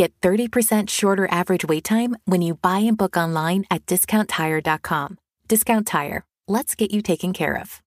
[0.00, 5.18] Get 30% shorter average wait time when you buy and book online at discounttire.com.
[5.46, 6.24] Discount Tire.
[6.48, 7.82] Let's get you taken care of.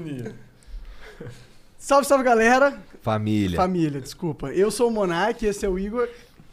[0.00, 0.32] Menino.
[1.78, 2.78] Salve, salve galera.
[3.02, 3.56] Família.
[3.56, 4.48] Família, desculpa.
[4.52, 6.08] Eu sou o Monark, esse é o Igor.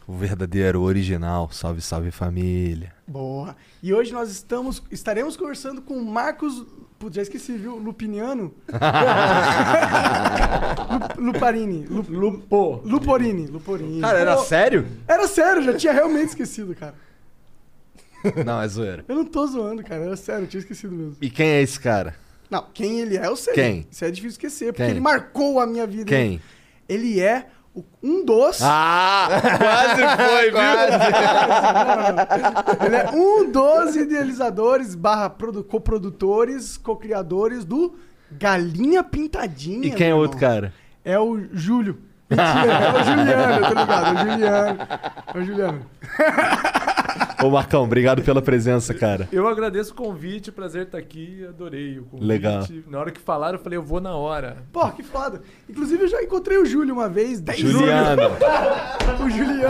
[0.07, 1.49] O verdadeiro original.
[1.51, 2.93] Salve, salve família.
[3.07, 3.55] Boa.
[3.81, 6.65] E hoje nós estamos, estaremos conversando com o Marcos.
[6.99, 7.77] Putz, já esqueci, viu?
[7.77, 8.53] Lupiniano.
[11.17, 11.85] Lu- Luparini.
[11.85, 12.81] Lu- Lupo.
[12.85, 13.47] Luporini.
[13.47, 14.01] Luporini.
[14.01, 14.85] Cara, era Pô, sério?
[15.07, 16.95] Era sério, já tinha realmente esquecido, cara.
[18.45, 19.03] Não, é zoeira.
[19.07, 20.03] Eu não tô zoando, cara.
[20.05, 21.17] Era sério, eu tinha esquecido mesmo.
[21.21, 22.15] E quem é esse cara?
[22.53, 23.53] Não, quem ele é, eu sei.
[23.53, 23.87] Quem?
[23.89, 24.91] Isso é difícil esquecer, porque Quem?
[24.91, 26.05] ele marcou a minha vida.
[26.05, 26.39] Quem?
[26.87, 28.59] Ele é o- um dos.
[28.61, 29.27] Ah!
[29.57, 30.59] Quase foi, viu?
[32.85, 37.95] Ele é um dos idealizadores, barra produ- coprodutores, co-criadores do
[38.31, 39.87] Galinha Pintadinha.
[39.87, 40.49] E quem é meu outro irmão.
[40.55, 40.73] cara?
[41.03, 41.97] É o Júlio.
[42.29, 44.05] Mentira, é o Juliano, tá ligado?
[44.07, 44.79] É o Juliano.
[45.33, 45.85] É o Juliano.
[47.43, 49.27] Ô, Marcão, obrigado pela presença, cara.
[49.31, 52.27] Eu agradeço o convite, prazer estar aqui, adorei o convite.
[52.27, 52.63] Legal.
[52.87, 54.63] Na hora que falaram, eu falei, eu vou na hora.
[54.71, 55.41] Pô, que foda.
[55.69, 57.39] Inclusive, eu já encontrei o Júlio uma vez.
[57.41, 58.21] 10 Juliano.
[59.23, 59.69] O Juliano.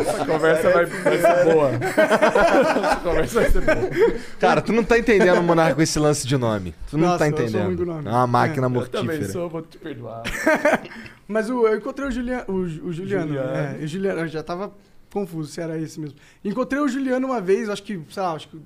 [0.00, 1.70] Essa conversa vai, vai ser boa.
[1.72, 4.14] Essa conversa vai ser boa.
[4.38, 6.74] Cara, tu não tá entendendo, Monarca, com esse lance de nome.
[6.90, 7.78] Tu não Nossa, tá eu sou entendendo.
[7.78, 8.08] com nome.
[8.08, 9.32] É uma máquina Eu também mortífera.
[9.32, 10.22] sou, vou te perdoar.
[11.28, 13.28] Mas o- eu encontrei o, Julia, o, o Juliano.
[13.28, 13.50] Juliano.
[13.80, 14.20] É, o Juliano.
[14.22, 14.72] Eu já tava
[15.12, 16.18] confuso se era esse mesmo.
[16.44, 18.58] Encontrei o Juliano uma vez, acho que, sei lá, acho que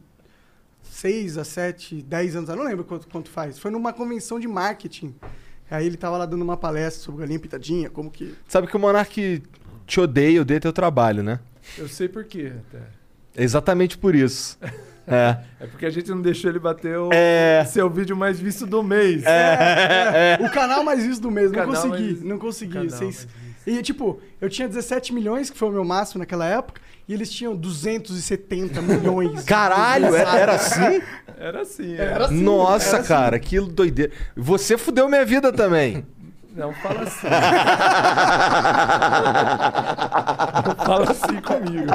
[0.84, 3.58] 6 a 7, 10 anos, eu não lembro quanto, quanto faz.
[3.58, 5.14] Foi numa convenção de marketing.
[5.70, 8.34] Aí ele tava lá dando uma palestra sobre galinha pitadinha, como que.
[8.46, 9.42] Sabe que o Monark
[9.86, 11.40] te odeia odeia teu trabalho, né?
[11.78, 12.78] Eu sei por quê, até.
[13.34, 14.58] É exatamente por isso.
[15.06, 15.36] É.
[15.60, 17.64] É porque a gente não deixou ele bater o É.
[17.66, 19.22] seu vídeo mais visto do mês.
[20.40, 22.78] O canal mais visto do mês, não consegui, mais- não consegui.
[22.78, 23.28] mais visto.
[23.66, 27.30] E tipo, eu tinha 17 milhões, que foi o meu máximo naquela época, e eles
[27.30, 29.42] tinham 270 milhões.
[29.46, 31.02] Caralho, era, era assim?
[31.38, 32.24] Era assim, Era era.
[32.26, 33.08] assim, Nossa, era assim.
[33.08, 34.12] cara, que doideira.
[34.36, 36.04] Você fudeu minha vida também.
[36.54, 37.26] Não fala assim.
[40.66, 41.92] não fala assim comigo.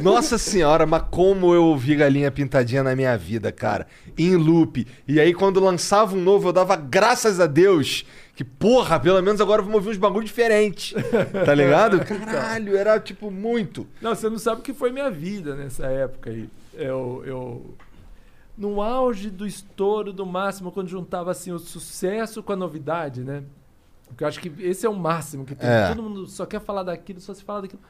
[0.00, 3.86] Nossa senhora, mas como eu ouvi galinha pintadinha na minha vida, cara.
[4.16, 4.86] Em loop.
[5.06, 8.04] E aí, quando lançava um novo, eu dava graças a Deus.
[8.34, 10.94] Que, porra, pelo menos agora vamos ouvir uns bagulho diferentes.
[11.44, 12.00] Tá ligado?
[12.04, 13.86] Caralho, era tipo muito.
[14.00, 16.48] Não, você não sabe o que foi minha vida nessa época aí.
[16.74, 17.74] Eu, eu
[18.56, 23.42] no auge do estouro do máximo, quando juntava assim o sucesso com a novidade, né?
[24.06, 25.68] Porque eu acho que esse é o máximo que tem.
[25.68, 25.88] É.
[25.88, 27.82] Todo mundo só quer falar daquilo, só se fala daquilo.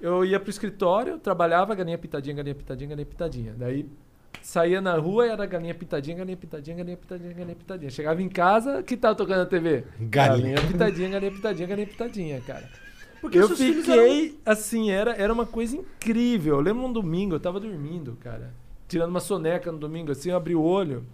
[0.00, 3.54] Eu ia pro escritório, trabalhava, galinha pitadinha, galinha pitadinha, galinha pitadinha.
[3.56, 3.88] Daí
[4.42, 7.90] saía na rua e era galinha pitadinha, galinha pitadinha, galinha pitadinha, galinha pitadinha.
[7.90, 9.84] Chegava em casa, que tava tocando na TV?
[10.00, 10.56] Galinha.
[10.60, 12.68] pitadinha, galinha pitadinha, galinha pitadinha, cara.
[13.20, 16.56] Porque eu fiquei, assim, era, era uma coisa incrível.
[16.56, 18.52] Eu lembro um domingo, eu tava dormindo, cara.
[18.86, 21.04] Tirando uma soneca no domingo, assim, eu abri o olho.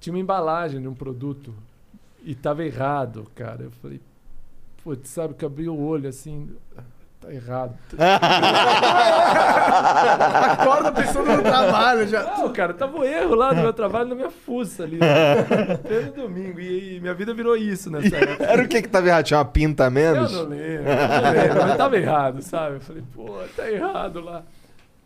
[0.00, 1.54] Tinha uma embalagem de um produto.
[2.24, 3.62] E tava errado, cara.
[3.62, 4.00] Eu falei,
[4.82, 6.50] putz, sabe que eu abri o olho, assim,
[7.22, 7.74] tá errado.
[10.52, 12.22] Acorda pensando no trabalho já.
[12.24, 14.98] Não, cara, tava o erro lá no meu trabalho, na minha fuça ali.
[14.98, 15.76] né?
[15.88, 16.60] Pelo domingo.
[16.60, 18.44] E, minha vida virou isso nessa época.
[18.44, 19.24] Era o que que tava errado?
[19.24, 20.32] Tinha uma pinta a Eu menos?
[20.32, 22.76] não lembro, eu não lembro, mas tava errado, sabe?
[22.76, 24.42] Eu falei, pô, tá errado lá.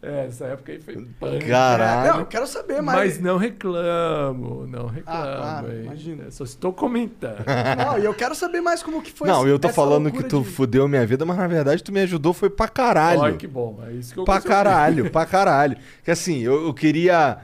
[0.03, 1.47] É, essa época aí foi punk.
[1.47, 2.12] Caralho.
[2.12, 3.15] Não, eu quero saber mais.
[3.15, 5.21] Mas não reclamo, não reclamo.
[5.21, 6.25] Ah, claro, imagina.
[6.25, 7.45] Eu só estou comentando.
[7.79, 10.23] Não, e eu quero saber mais como que foi Não, essa- eu tô falando que
[10.23, 13.20] tu de- fudeu minha vida, mas na verdade tu me ajudou foi pra caralho.
[13.20, 14.55] Olha que bom, é isso que eu Pra consegui.
[14.55, 15.76] caralho, pra caralho.
[16.05, 17.38] Que assim, eu, eu queria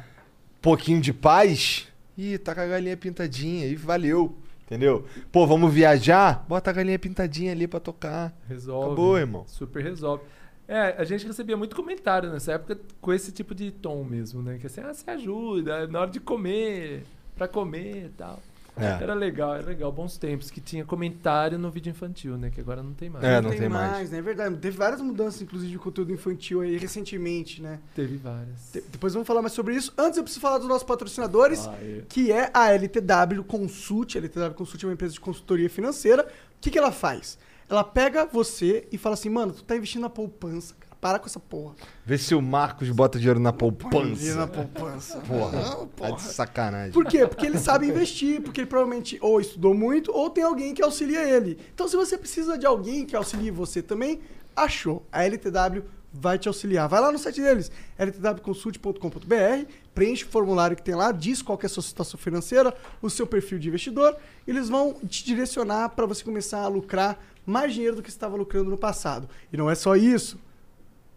[0.60, 1.88] pouquinho de paz.
[2.16, 4.36] Ih, tá com a galinha pintadinha e valeu.
[4.66, 5.04] Entendeu?
[5.32, 6.44] Pô, vamos viajar?
[6.48, 8.32] Bota a galinha pintadinha ali pra tocar.
[8.48, 8.86] Resolve.
[8.86, 9.44] Acabou, irmão.
[9.46, 10.22] Super resolve.
[10.68, 14.58] É, a gente recebia muito comentário nessa época com esse tipo de tom mesmo, né?
[14.58, 17.04] Que assim, ah, você ajuda, na hora de comer,
[17.36, 18.40] pra comer e tal.
[18.74, 19.02] É.
[19.02, 19.92] Era legal, era legal.
[19.92, 20.50] Bons tempos.
[20.50, 22.48] Que tinha comentário no vídeo infantil, né?
[22.50, 23.22] Que agora não tem mais.
[23.22, 24.10] É, não tem mais.
[24.10, 24.16] né?
[24.18, 24.56] É verdade.
[24.56, 27.78] Teve várias mudanças, inclusive, de conteúdo infantil aí recentemente, né?
[27.94, 28.70] Teve várias.
[28.72, 29.92] De- depois vamos falar mais sobre isso.
[29.98, 32.00] Antes eu preciso falar dos nossos patrocinadores, Ah, é.
[32.08, 34.16] que é a LTW Consult.
[34.16, 36.22] A LTW Consult é uma empresa de consultoria financeira.
[36.24, 37.38] O que, que ela faz?
[37.72, 40.92] Ela pega você e fala assim, mano, tu tá investindo na poupança, cara.
[41.00, 41.74] Para com essa porra.
[42.04, 44.14] Vê se o Marcos bota dinheiro na poupança.
[44.14, 45.18] Dinheiro na poupança.
[45.20, 46.92] Porra, Não, tá de sacanagem.
[46.92, 47.26] Por quê?
[47.26, 51.24] Porque ele sabe investir, porque ele provavelmente ou estudou muito ou tem alguém que auxilia
[51.28, 51.58] ele.
[51.74, 54.20] Então, se você precisa de alguém que auxilie você também,
[54.54, 55.04] achou.
[55.10, 55.82] A LTW
[56.12, 56.88] vai te auxiliar.
[56.88, 61.64] Vai lá no site deles, ltwconsult.com.br, preenche o formulário que tem lá, diz qual que
[61.64, 64.16] é a sua situação financeira, o seu perfil de investidor,
[64.46, 68.36] e eles vão te direcionar para você começar a lucrar mais dinheiro do que estava
[68.36, 69.28] lucrando no passado.
[69.52, 70.38] E não é só isso.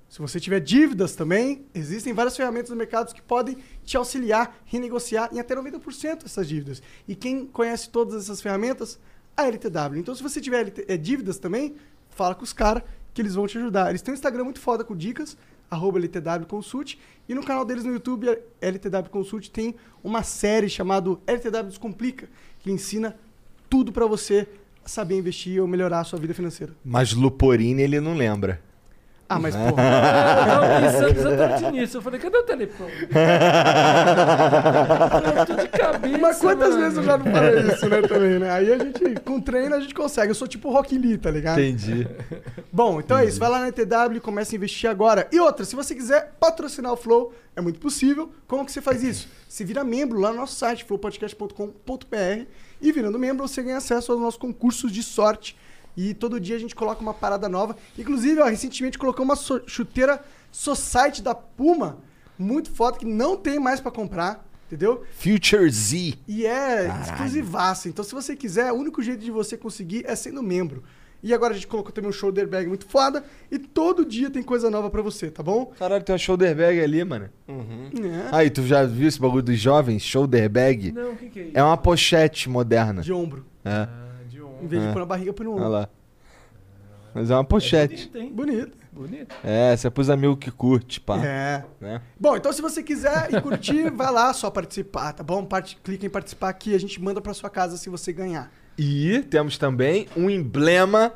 [0.09, 5.29] Se você tiver dívidas também, existem várias ferramentas no mercado que podem te auxiliar, renegociar
[5.33, 6.81] em até 90% essas dívidas.
[7.07, 8.99] E quem conhece todas essas ferramentas?
[9.35, 9.97] A LTW.
[9.97, 11.75] Então, se você tiver eh, dívidas também,
[12.09, 12.83] fala com os caras
[13.13, 13.89] que eles vão te ajudar.
[13.89, 15.37] Eles têm um Instagram muito foda com dicas,
[15.69, 16.97] arroba LTW Consult,
[17.27, 18.27] e no canal deles no YouTube,
[18.61, 22.29] LTW Consult, tem uma série chamada LTW Descomplica,
[22.59, 23.17] que ensina
[23.69, 24.47] tudo para você
[24.85, 26.73] saber investir ou melhorar a sua vida financeira.
[26.83, 28.61] Mas Luporini ele não lembra.
[29.27, 29.71] Ah, mas porra.
[29.71, 31.97] Eu tava pensando exatamente nisso.
[31.97, 32.91] Eu falei, cadê o telefone?
[35.35, 36.17] eu tô de cabeça.
[36.19, 36.81] Mas quantas mano.
[36.83, 38.51] vezes eu já não falei isso, né, também, né?
[38.51, 40.29] Aí a gente, com treino, a gente consegue.
[40.29, 41.59] Eu sou tipo Rock Lee, tá ligado?
[41.59, 42.07] Entendi.
[42.71, 43.39] Bom, então é isso.
[43.39, 45.27] Vai lá na TW e começa a investir agora.
[45.31, 48.31] E outra, se você quiser patrocinar o Flow, é muito possível.
[48.47, 49.27] Como que você faz isso?
[49.49, 52.45] Você vira membro lá no nosso site, flowpodcast.com.br
[52.89, 55.55] e virando membro você ganha acesso aos nossos concursos de sorte.
[55.97, 57.75] E todo dia a gente coloca uma parada nova.
[57.97, 61.99] Inclusive, ó, recentemente colocou uma so- chuteira Society da Puma,
[62.37, 65.03] muito foda, que não tem mais pra comprar, entendeu?
[65.17, 66.15] Future Z.
[66.27, 67.87] E é exclusivaça.
[67.87, 70.83] Então, se você quiser, o único jeito de você conseguir é sendo membro.
[71.25, 73.23] E agora a gente colocou também um shoulder bag muito foda.
[73.51, 75.65] E todo dia tem coisa nova pra você, tá bom?
[75.79, 77.29] Caralho, tem uma shoulder bag ali, mano.
[77.47, 78.29] É.
[78.31, 80.03] Aí, tu já viu esse bagulho dos jovens?
[80.03, 80.91] Shoulder bag?
[80.91, 81.57] Não, o que, que é isso?
[81.57, 83.01] É uma pochete moderna.
[83.01, 83.43] De ombro.
[83.65, 83.87] É, Ah,
[84.29, 84.67] de Em ombro.
[84.67, 84.93] vez de É.
[84.93, 85.71] pôr na barriga, põe no olha ombro.
[85.73, 85.89] lá.
[87.15, 88.07] Mas é uma pochete.
[88.11, 88.31] Bonito, hein?
[88.31, 88.77] Bonito.
[88.91, 89.35] Bonito.
[89.43, 91.17] É, você é pros amigos que curte, pá.
[91.25, 91.65] É.
[91.81, 92.01] Né?
[92.19, 95.43] Bom, então se você quiser e curtir, vai lá só participar, tá bom?
[95.43, 98.51] Parte, clica em participar aqui, a gente manda pra sua casa se você ganhar.
[98.77, 101.13] E temos também um emblema.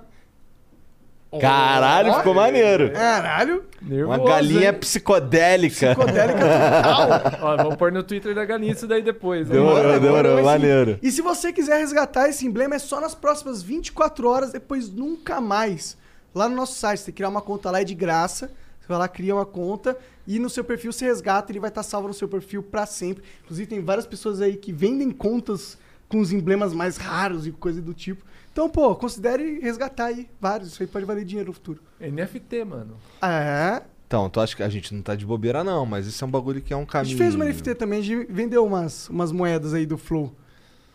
[1.39, 2.91] Caralho, ficou maneiro.
[2.91, 4.73] Caralho, Nervoso, Uma galinha hein?
[4.79, 5.93] psicodélica.
[5.95, 7.37] psicodélica total.
[7.41, 9.47] Ó, vamos pôr no Twitter da galinha isso daí depois.
[9.47, 9.53] hein?
[9.53, 10.97] Demorou, demorou, maneiro.
[11.03, 15.39] E se você quiser resgatar esse emblema, é só nas próximas 24 horas, depois nunca
[15.39, 15.95] mais.
[16.33, 18.47] Lá no nosso site, você tem que criar uma conta lá, é de graça.
[18.81, 19.95] Você vai lá, cria uma conta
[20.27, 23.23] e no seu perfil você resgata, ele vai estar salvo no seu perfil pra sempre.
[23.43, 25.77] Inclusive, tem várias pessoas aí que vendem contas
[26.09, 28.25] com os emblemas mais raros e coisa do tipo.
[28.51, 30.69] Então, pô, considere resgatar aí vários.
[30.73, 31.79] Isso aí pode valer dinheiro no futuro.
[32.01, 32.97] NFT, mano.
[33.21, 33.81] É.
[34.07, 36.31] Então, tu acha que a gente não tá de bobeira, não, mas isso é um
[36.31, 37.09] bagulho que é um A caminho.
[37.11, 40.33] gente fez uma NFT também, a gente vendeu umas, umas moedas aí do Flow.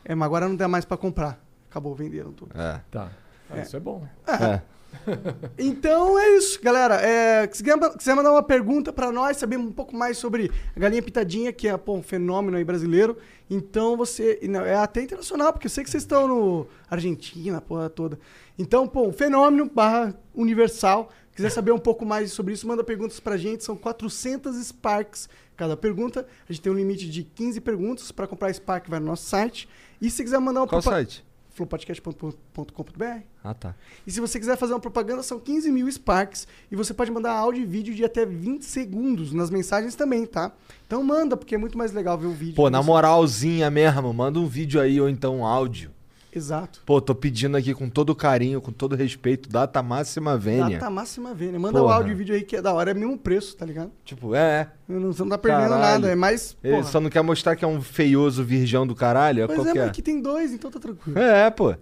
[0.05, 1.41] É, mas agora não dá mais pra comprar.
[1.71, 2.51] Acabou, venderam tudo.
[2.61, 2.81] É.
[2.91, 3.11] Tá.
[3.49, 4.07] Ah, Isso é bom.
[4.27, 4.61] é.
[5.59, 6.97] Então é isso, galera.
[6.97, 10.81] É, se quiser, quiser mandar uma pergunta pra nós, saber um pouco mais sobre a
[10.81, 13.17] galinha pitadinha, que é pô, um fenômeno aí brasileiro.
[13.49, 14.39] Então você.
[14.43, 18.19] não, É até internacional, porque eu sei que vocês estão no Argentina, porra toda.
[18.59, 21.11] Então, pô, um fenômeno barra universal.
[21.35, 23.65] Quiser saber um pouco mais sobre isso, manda perguntas pra gente.
[23.65, 26.25] São 400 Sparks cada pergunta.
[26.49, 28.13] A gente tem um limite de 15 perguntas.
[28.13, 29.69] Pra comprar Spark, vai no nosso site.
[30.01, 31.25] E se quiser mandar uma Qual propa- site?
[31.55, 33.05] flowpodcast.com.br
[33.43, 33.75] Ah, tá.
[34.07, 36.47] e se você quiser fazer uma propaganda, são 15 mil Sparks.
[36.71, 40.53] E você pode mandar áudio e vídeo de até 20 segundos nas mensagens também, tá?
[40.87, 42.55] Então manda, porque é muito mais legal ver o vídeo.
[42.57, 45.91] Pô, na você- moralzinha mesmo, manda um vídeo aí ou então um áudio.
[46.35, 46.83] Exato.
[46.85, 50.79] Pô, tô pedindo aqui com todo carinho, com todo respeito, data máxima vênia.
[50.79, 51.61] Data máxima vênia.
[51.61, 53.65] Manda o áudio e vídeo aí que é da hora, é o mesmo preço, tá
[53.65, 53.93] ligado?
[54.05, 54.69] Tipo, é.
[54.89, 55.83] Não, você não tá perdendo Caralho.
[55.83, 56.57] nada, é mais.
[56.63, 56.87] Ele porra.
[56.89, 59.81] só não quer mostrar que é um feioso virgão do caralho, é Mas é, qualquer.
[59.81, 61.19] mas aqui tem dois, então tá tranquilo.
[61.19, 61.75] É, pô.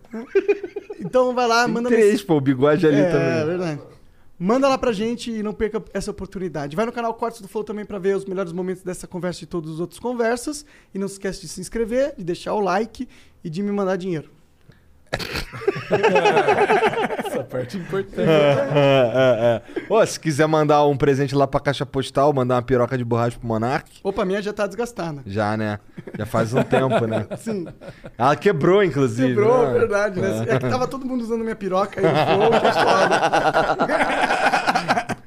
[1.01, 2.27] Então vai lá, Tem manda três, mensagem.
[2.27, 3.29] pô, o bigode ali é, também.
[3.29, 3.81] É verdade.
[4.39, 6.75] Manda lá pra gente e não perca essa oportunidade.
[6.75, 9.47] Vai no canal Cortes do Flow também pra ver os melhores momentos dessa conversa e
[9.47, 10.67] todos os outros conversas.
[10.93, 13.09] E não se esquece de se inscrever, de deixar o like
[13.45, 14.31] e de me mandar dinheiro.
[17.27, 18.21] Essa parte é importante.
[18.29, 19.85] É, é, é.
[19.93, 23.39] Ô, se quiser mandar um presente lá pra caixa postal, mandar uma piroca de borracha
[23.39, 25.21] pro Monark, Opa, a minha já tá desgastada.
[25.27, 25.79] já, né?
[26.19, 27.27] Já faz um tempo, né?
[27.39, 27.67] Sim,
[28.17, 29.29] Ela quebrou, inclusive.
[29.29, 29.73] quebrou, né?
[29.79, 30.47] verdade, né?
[30.49, 32.63] É que tava todo mundo usando minha piroca que é foda.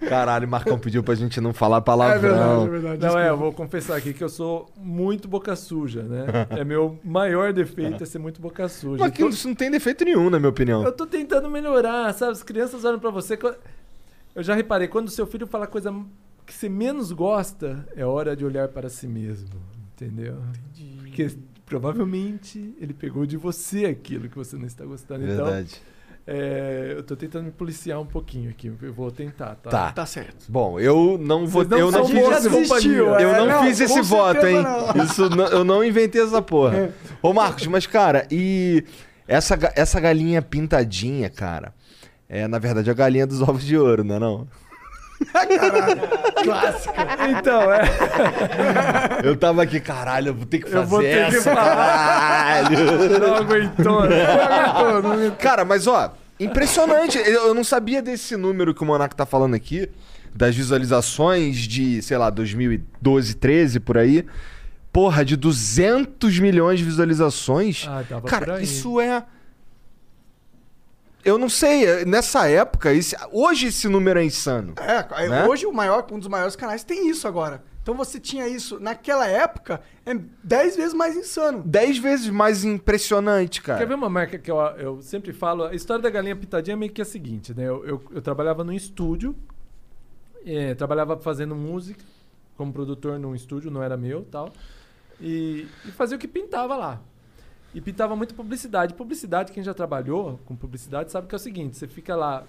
[0.07, 2.19] Caralho, o Marcão pediu pra gente não falar É palavrão.
[2.21, 3.05] verdade, é verdade.
[3.05, 6.25] Não, é, eu vou confessar aqui que eu sou muito boca suja, né?
[6.51, 8.99] É meu maior defeito é ser muito boca suja.
[9.03, 10.83] Mas aquilo tô- isso não tem defeito nenhum, na minha opinião.
[10.83, 12.31] Eu tô tentando melhorar, sabe?
[12.31, 13.37] As crianças olham pra você.
[14.35, 15.93] Eu já reparei, quando o seu filho fala a coisa
[16.45, 19.49] que você menos gosta, é hora de olhar para si mesmo.
[19.95, 20.35] Entendeu?
[20.99, 21.29] Porque
[21.65, 25.23] provavelmente ele pegou de você aquilo que você não está gostando.
[25.23, 25.81] Então, Verdade.
[26.27, 28.71] É, eu tô tentando me policiar um pouquinho aqui.
[28.81, 29.69] Eu vou tentar, tá?
[29.69, 29.91] Tá.
[29.91, 30.45] Tá certo.
[30.49, 31.63] Bom, eu não vou.
[31.63, 32.43] Não eu não companhias.
[32.43, 34.63] Desistiu, Eu é, não, não, fiz esse voto, hein?
[34.63, 34.91] não.
[35.05, 36.89] Isso não- eu não inventei essa porra.
[37.21, 38.83] Ô, Marcos, mas, cara, e
[39.27, 41.73] essa, essa galinha pintadinha, cara,
[42.27, 44.47] é, na verdade, a galinha dos ovos de ouro, não é não?
[47.39, 47.81] Então, é.
[49.23, 51.75] Eu tava aqui, caralho, eu vou ter que fazer Eu vou ter que essa, falar.
[51.75, 53.19] caralho.
[53.19, 55.31] Não aguentou, né?
[55.39, 57.17] Cara, mas ó, impressionante.
[57.17, 59.89] Eu não sabia desse número que o Monark tá falando aqui,
[60.33, 64.25] das visualizações de, sei lá, 2012, 13 por aí.
[64.91, 67.85] Porra, de 200 milhões de visualizações.
[67.87, 68.63] Ah, tava por Cara, aí.
[68.63, 69.23] isso é.
[71.25, 74.75] Eu não sei, é- nessa época, esse- hoje esse número é insano.
[74.77, 75.45] É, é, Né?
[75.47, 77.63] hoje o maior, um dos maiores canais tem isso agora.
[77.81, 81.61] Então você tinha isso naquela época, é 10 vezes mais insano.
[81.65, 83.95] 10 vezes mais impressionante, Quer ver cara.
[83.95, 85.63] uma marca que eu, eu sempre falo?
[85.65, 87.67] A história da galinha pitadinha é meio que a seguinte, né?
[87.67, 89.35] Eu, eu, eu trabalhava num estúdio,
[90.45, 92.03] eh, trabalhava fazendo música,
[92.57, 94.51] como produtor num estúdio, não era meu tal.
[95.19, 97.01] E, e fazia o que pintava lá.
[97.75, 98.93] E pintava muito publicidade.
[98.93, 102.45] Publicidade, quem já trabalhou com publicidade sabe que é o seguinte: você fica lá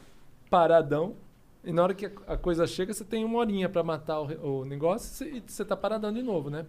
[0.49, 1.16] paradão,
[1.64, 4.64] e na hora que a, coisa chega, você tem uma horinha pra matar o, o
[4.64, 6.64] negócio e você tá paradão de novo, né?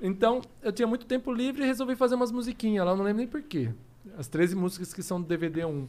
[0.00, 3.18] Então, eu tinha muito tempo livre e resolvi fazer umas musiquinhas lá, eu não lembro
[3.18, 3.70] nem porquê.
[4.16, 5.86] As 13 músicas que são do DVD 1.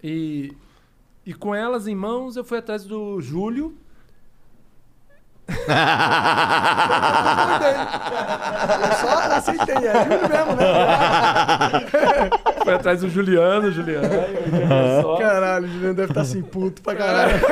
[0.00, 0.52] E,
[1.26, 3.76] e com elas em mãos, eu fui atrás do Júlio.
[8.82, 10.64] Eu só aceitei, é Júlio mesmo, né?
[12.62, 14.08] Fui atrás do Juliano, Juliano.
[15.18, 17.36] Caralho, o Juliano deve estar assim, puto pra caralho.
[17.36, 17.42] Os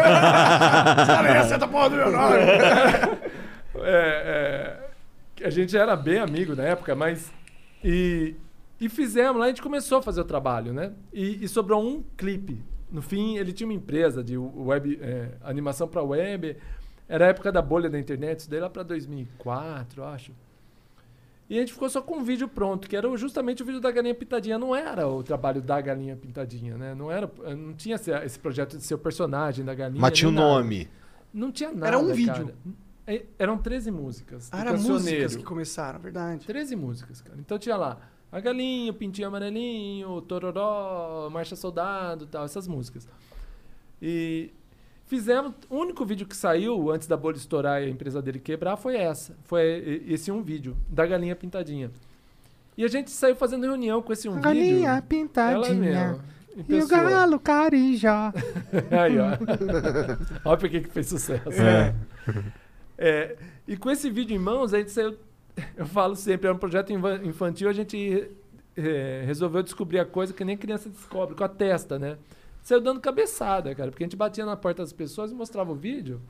[1.07, 2.37] caras iam acertar a porra do meu nome.
[3.83, 4.79] É,
[5.41, 7.33] é, a gente era bem amigo na época, mas.
[7.83, 8.35] E,
[8.81, 10.93] e fizemos lá, a gente começou a fazer o trabalho, né?
[11.13, 12.63] E, e sobrou um clipe.
[12.91, 16.57] No fim, ele tinha uma empresa de web, é, animação para web.
[17.11, 20.33] Era a época da bolha da internet, isso daí lá para 2004, eu acho.
[21.49, 23.91] E a gente ficou só com um vídeo pronto, que era justamente o vídeo da
[23.91, 24.57] galinha pintadinha.
[24.57, 26.95] Não era o trabalho da galinha pintadinha, né?
[26.95, 30.01] Não, era, não tinha esse, esse projeto de ser o personagem da galinha.
[30.01, 30.89] Mas tinha o nome.
[31.35, 31.89] Não tinha nada.
[31.89, 32.15] Era um cara.
[32.15, 32.55] vídeo.
[33.05, 34.49] É, Eram 13 músicas.
[34.53, 36.47] Ah, era músicas que começaram, verdade.
[36.47, 37.41] 13 músicas, cara.
[37.41, 37.99] Então tinha lá
[38.31, 43.09] a galinha, o pintinho amarelinho, o tororó, Marcha Soldado tal, essas músicas.
[44.01, 44.53] E
[45.11, 45.53] fizemos.
[45.69, 48.97] O único vídeo que saiu antes da bolha estourar e a empresa dele quebrar foi
[48.97, 49.37] essa.
[49.43, 51.91] Foi e- esse um vídeo, da galinha pintadinha.
[52.79, 54.49] E a gente saiu fazendo reunião com esse um vídeo.
[55.57, 56.25] Ela mesma.
[56.57, 57.39] em pessoa.
[57.41, 58.33] carijó.
[58.91, 59.31] Aí, ó.
[60.49, 61.61] Olha por que fez sucesso.
[61.61, 61.95] É.
[63.03, 63.35] É,
[63.67, 65.17] e com esse vídeo em mãos, a gente saiu.
[65.75, 68.31] Eu falo sempre, é um projeto infantil, a gente
[68.77, 72.19] é, resolveu descobrir a coisa que nem criança descobre, com a testa, né?
[72.71, 75.75] Saiu dando cabeçada, cara, porque a gente batia na porta das pessoas e mostrava o
[75.75, 76.21] vídeo.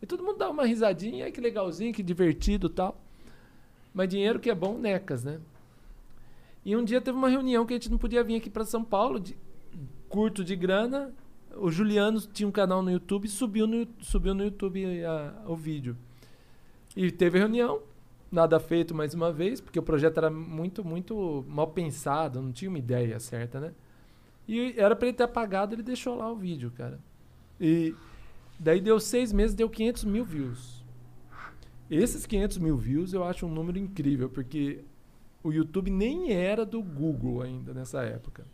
[0.00, 2.98] E todo mundo dava uma risadinha, que legalzinho, que divertido tal.
[3.92, 5.38] Mas dinheiro que é bom, necas, né?
[6.64, 8.82] E um dia teve uma reunião que a gente não podia vir aqui para São
[8.82, 9.36] Paulo, de,
[10.08, 11.12] curto de grana.
[11.54, 15.94] O Juliano tinha um canal no YouTube subiu no, subiu no YouTube a- o vídeo.
[16.96, 17.82] E teve reunião,
[18.32, 22.70] nada feito mais uma vez, porque o projeto era muito, muito mal pensado, não tinha
[22.70, 23.74] uma ideia certa, né?
[24.48, 26.98] E era para ele ter apagado, ele deixou lá o vídeo, cara.
[27.60, 27.94] E
[28.58, 30.84] daí deu seis meses, deu 500 mil views.
[31.90, 34.84] Esses 500 mil views eu acho um número incrível, porque
[35.42, 38.44] o YouTube nem era do Google ainda nessa época.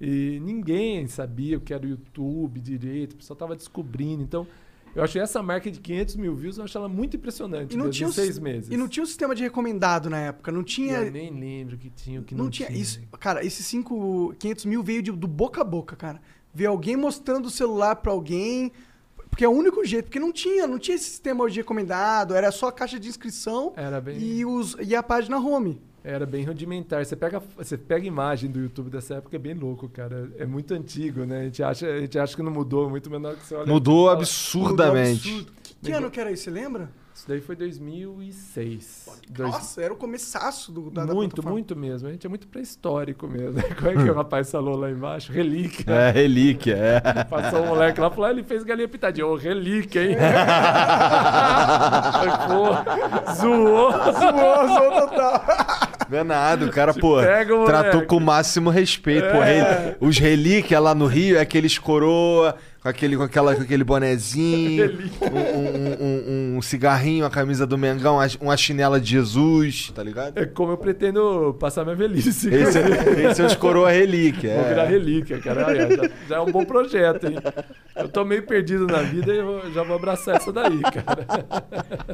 [0.00, 4.22] E ninguém sabia o que era o YouTube direito, o pessoal estava descobrindo.
[4.22, 4.46] Então,
[4.94, 7.74] eu achei essa marca de 500 mil views, eu acho ela muito impressionante.
[7.74, 8.70] E não tinha seis meses.
[8.70, 10.52] E não tinha o sistema de recomendado na época.
[10.52, 10.98] Não tinha.
[10.98, 13.00] eu nem lembro o que tinha, o que não, Não tinha isso.
[13.18, 16.20] Cara, esses 5, 500 mil veio de- do boca a boca, cara.
[16.52, 18.70] Ver alguém mostrando o celular pra alguém.
[19.28, 20.04] Porque é o único jeito.
[20.04, 22.34] Porque não tinha, não tinha esse sistema de recomendado.
[22.34, 25.80] Era só a caixa de inscrição Era bem, e, os, e a página home.
[26.04, 27.04] Era bem rudimentar.
[27.04, 30.30] Você pega, você pega a imagem do YouTube dessa época, é bem louco, cara.
[30.38, 31.40] É muito antigo, né?
[31.40, 33.66] A gente acha, a gente acha que não mudou, muito menor que você olha.
[33.66, 35.28] Mudou fala, absurdamente.
[35.28, 36.88] "Mudou absurdo." Que ano que era isso, você lembra?
[37.14, 39.20] Isso daí foi 2006.
[39.30, 41.52] Dois- Nossa, era o começaço do, da, da muito, plataforma.
[41.52, 42.08] muito mesmo.
[42.08, 43.62] A gente é muito pré-histórico mesmo.
[43.78, 45.30] Como é que o rapaz falou lá embaixo?
[45.32, 45.84] Relíquia.
[45.92, 47.24] É, relíquia, é.
[47.24, 49.26] Passou um moleque lá e falou: "Ah, ele fez galinha pitadinha.
[49.26, 50.16] Ô, relíquia, hein?
[52.48, 53.92] Pô, zoou.
[54.14, 55.44] Zoou, zoou total.
[56.14, 57.70] É nada, o cara, pô, pega, moleque.
[57.70, 59.28] tratou com o máximo respeito.
[59.30, 59.44] Pô, É.
[59.44, 63.82] rel- os relíquias lá no Rio é aqueles coroa, com aquele, com aquela, com aquele
[63.82, 64.98] bonezinho,
[65.32, 70.38] um, um- um- um cigarrinho, a camisa do Mengão, uma- chinela de Jesus, tá ligado?
[70.38, 72.52] É como eu pretendo passar minha velhice.
[72.54, 74.54] Esse, é- esse é os coroa relíquia.
[74.54, 74.88] Vou virar É.
[74.88, 75.74] relíquia, cara.
[75.74, 77.36] Já, já é um bom projeto, hein?
[77.96, 81.26] Eu tô meio perdido na vida e eu já vou abraçar essa daí, cara.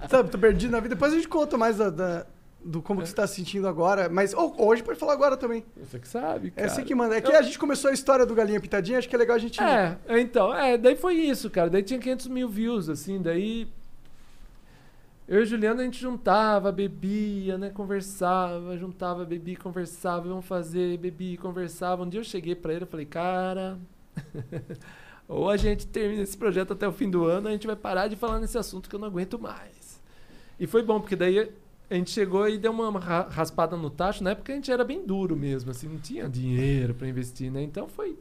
[0.09, 0.95] Sabe, tô perdido na vida.
[0.95, 2.27] Depois a gente conta mais da, da-
[2.65, 4.09] do como que você tá se sentindo agora.
[4.09, 5.65] Mas ou- hoje pode falar agora também.
[5.77, 6.67] Você que sabe, É cara.
[6.67, 7.17] assim que manda.
[7.17, 9.39] É que a gente começou a história do Galinha Pitadinha, acho que é legal a
[9.39, 9.61] gente.
[9.63, 11.71] É, então, é, daí foi isso, cara.
[11.71, 13.67] Daí tinha 500 mil views, assim, daí.
[15.27, 17.71] Eu e o Juliano a gente juntava, bebia, né?
[17.71, 22.03] Conversava, juntava, bebia, conversava, vamos fazer, bebia, conversava.
[22.03, 23.79] Um dia eu cheguei pra ele e falei, cara.
[25.29, 28.09] ou a gente termina esse projeto até o fim do ano, a gente vai parar
[28.09, 30.01] de falar nesse assunto que eu não aguento mais.
[30.59, 31.49] E foi bom, porque daí
[31.91, 34.23] a gente chegou e deu uma ra- raspada no tacho.
[34.25, 37.63] Na época a gente era bem duro mesmo, assim, não tinha dinheiro pra investir, né?
[37.63, 38.17] Então foi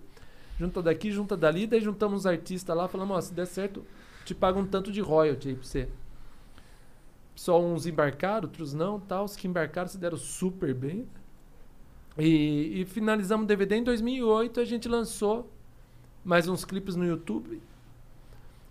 [0.60, 3.86] junta daqui, junta dali, daí juntamos os artistas lá, falamos, ó, se der certo,
[4.26, 5.90] te paga um tanto de royalty aí pra você.
[7.36, 9.26] Só uns embarcaram, outros não, tal.
[9.26, 11.08] Os que embarcaram se deram super bem.
[12.18, 15.50] E, e finalizamos o DVD em 2008, a gente lançou
[16.26, 17.62] mais uns clipes no YouTube.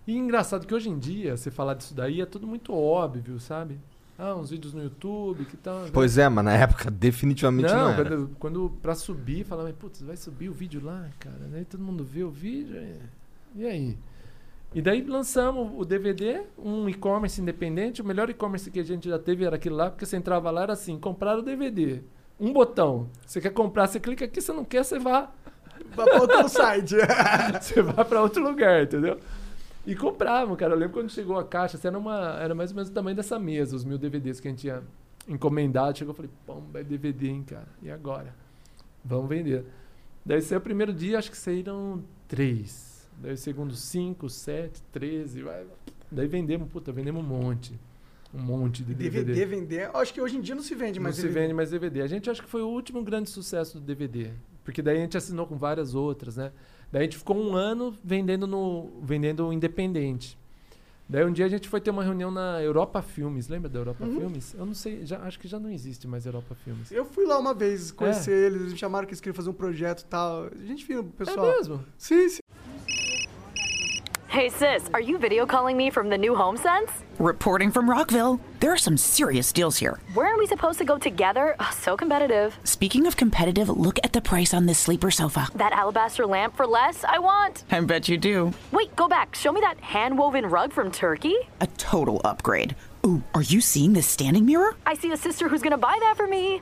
[0.07, 3.79] E engraçado que hoje em dia, você falar disso daí, é tudo muito óbvio, sabe?
[4.21, 5.85] Ah, uns vídeos no YouTube, que tal.
[5.93, 8.03] Pois é, mas na época definitivamente não, Não, era.
[8.03, 11.37] quando, quando pra subir, falava, putz, vai subir o vídeo lá, cara.
[11.49, 12.75] Daí todo mundo vê o vídeo.
[12.75, 12.99] e-
[13.61, 13.97] E aí?
[14.75, 18.01] E daí lançamos o DVD, um e-commerce independente.
[18.01, 20.63] O melhor e-commerce que a gente já teve era aquele lá, porque você entrava lá,
[20.63, 22.01] era assim, comprar o DVD.
[22.39, 23.07] Um botão.
[23.25, 25.27] Você quer comprar, você clica aqui, você não quer, você vai.
[25.95, 26.95] Vai pra outro site.
[27.61, 29.17] Você vai pra outro lugar, entendeu?
[29.89, 30.73] E comprava, cara.
[30.73, 33.15] Eu lembro quando chegou a caixa, assim, era, uma, era mais ou menos o tamanho
[33.15, 34.83] dessa mesa, os mil DVDs que a gente tinha
[35.27, 35.97] encomendado.
[35.97, 37.67] Chegou, eu falei, pomba, é DVD, hein, cara.
[37.81, 38.35] E agora?
[39.03, 39.65] Vamos vender.
[40.23, 43.09] Daí saiu o primeiro dia, acho que saíram três.
[43.17, 45.41] Daí o segundo, cinco, sete, treze.
[45.41, 45.65] Vai.
[46.11, 47.79] Daí vendemos, puta, vendemos um monte.
[48.31, 49.23] Um monte de DVD.
[49.33, 49.89] DVD vender.
[49.95, 51.39] Acho que hoje em dia não se vende Não mais se DVD.
[51.41, 52.03] vende mais DVD.
[52.03, 54.29] A gente acha que foi o último grande sucesso do DVD.
[54.63, 56.51] Porque daí a gente assinou com várias outras, né?
[56.91, 60.37] Daí a gente ficou um ano vendendo no vendendo independente.
[61.07, 63.47] Daí um dia a gente foi ter uma reunião na Europa Filmes.
[63.47, 64.19] Lembra da Europa Uhum.
[64.19, 64.53] Filmes?
[64.53, 66.91] Eu não sei, já, acho que já não existe mais Europa Filmes.
[66.91, 68.45] Eu fui lá uma vez conhecer É.
[68.45, 70.45] eles, eles me chamaram que eles queriam fazer um projeto e tal.
[70.45, 71.47] A gente viu o pessoal.
[71.51, 71.83] É mesmo?
[71.97, 72.39] Sim, sim.
[74.29, 76.91] Hey sis, are you video calling me from the new home sense?
[77.17, 79.99] Reporting from Rockville, there are some serious deals here.
[80.13, 81.55] Weren't we supposed to go together?
[81.59, 82.55] Ugh, so competitive.
[82.63, 85.47] Speaking of competitive, look at the price on this sleeper sofa.
[85.55, 87.63] That alabaster lamp for less, I want.
[87.71, 88.53] I bet you do.
[88.71, 89.33] Wait, go back.
[89.33, 91.35] Show me that hand woven rug from Turkey.
[91.59, 92.75] A total upgrade.
[93.07, 94.75] Ooh, are you seeing this standing mirror?
[94.85, 96.61] I see a sister who's gonna buy that for me.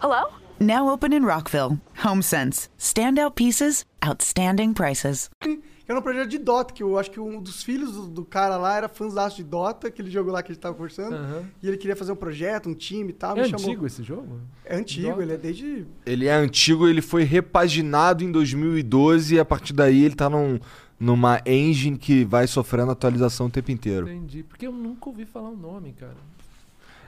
[0.00, 0.32] Hello?
[0.58, 1.78] Now open in Rockville.
[1.98, 2.68] HomeSense.
[2.76, 5.30] Standout pieces, outstanding prices.
[5.86, 8.56] Era um projeto de Dota, que eu acho que um dos filhos do, do cara
[8.56, 11.14] lá era fãzaço de Dota, aquele jogo lá que a gente tava conversando.
[11.14, 11.44] Aham.
[11.62, 13.36] E ele queria fazer um projeto, um time e tal.
[13.36, 13.66] É me chamou.
[13.66, 14.40] antigo esse jogo?
[14.64, 15.22] É antigo, Dota?
[15.22, 15.86] ele é desde.
[16.06, 20.58] Ele é antigo, ele foi repaginado em 2012 e a partir daí ele tá num,
[20.98, 24.08] numa engine que vai sofrendo atualização o tempo inteiro.
[24.10, 24.42] Entendi.
[24.42, 26.16] Porque eu nunca ouvi falar o nome, cara.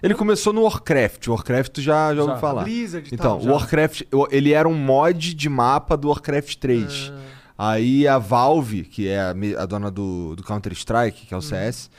[0.03, 1.27] Ele começou no Warcraft.
[1.29, 2.41] Warcraft tu já, já ouviu Já.
[2.41, 2.65] falar.
[2.65, 3.49] Blizzard Então, tal.
[3.49, 7.11] o Warcraft, o- ele era um mod de mapa do Warcraft 3.
[7.15, 7.36] Ah.
[7.59, 11.27] Aí a Valve, que é a, a dona do, do Counter-Strike, Hum.
[11.29, 11.91] que é o CS,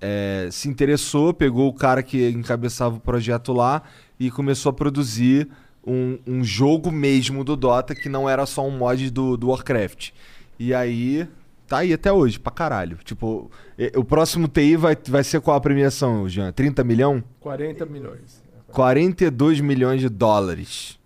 [0.00, 3.82] é, se interessou, pegou o cara que encabeçava o projeto lá
[4.18, 5.48] e começou a produzir
[5.86, 10.10] um, um jogo mesmo do Dota, que não era só um mod do, do Warcraft.
[10.58, 11.28] E aí,
[11.68, 12.98] tá aí até hoje, pra caralho.
[13.04, 13.48] Tipo,
[13.94, 16.50] o próximo TI vai, vai ser qual a premiação, Jean?
[16.50, 17.22] 30 milhão?
[17.38, 18.42] 40 milhões.
[18.72, 20.98] 42 milhões de dólares.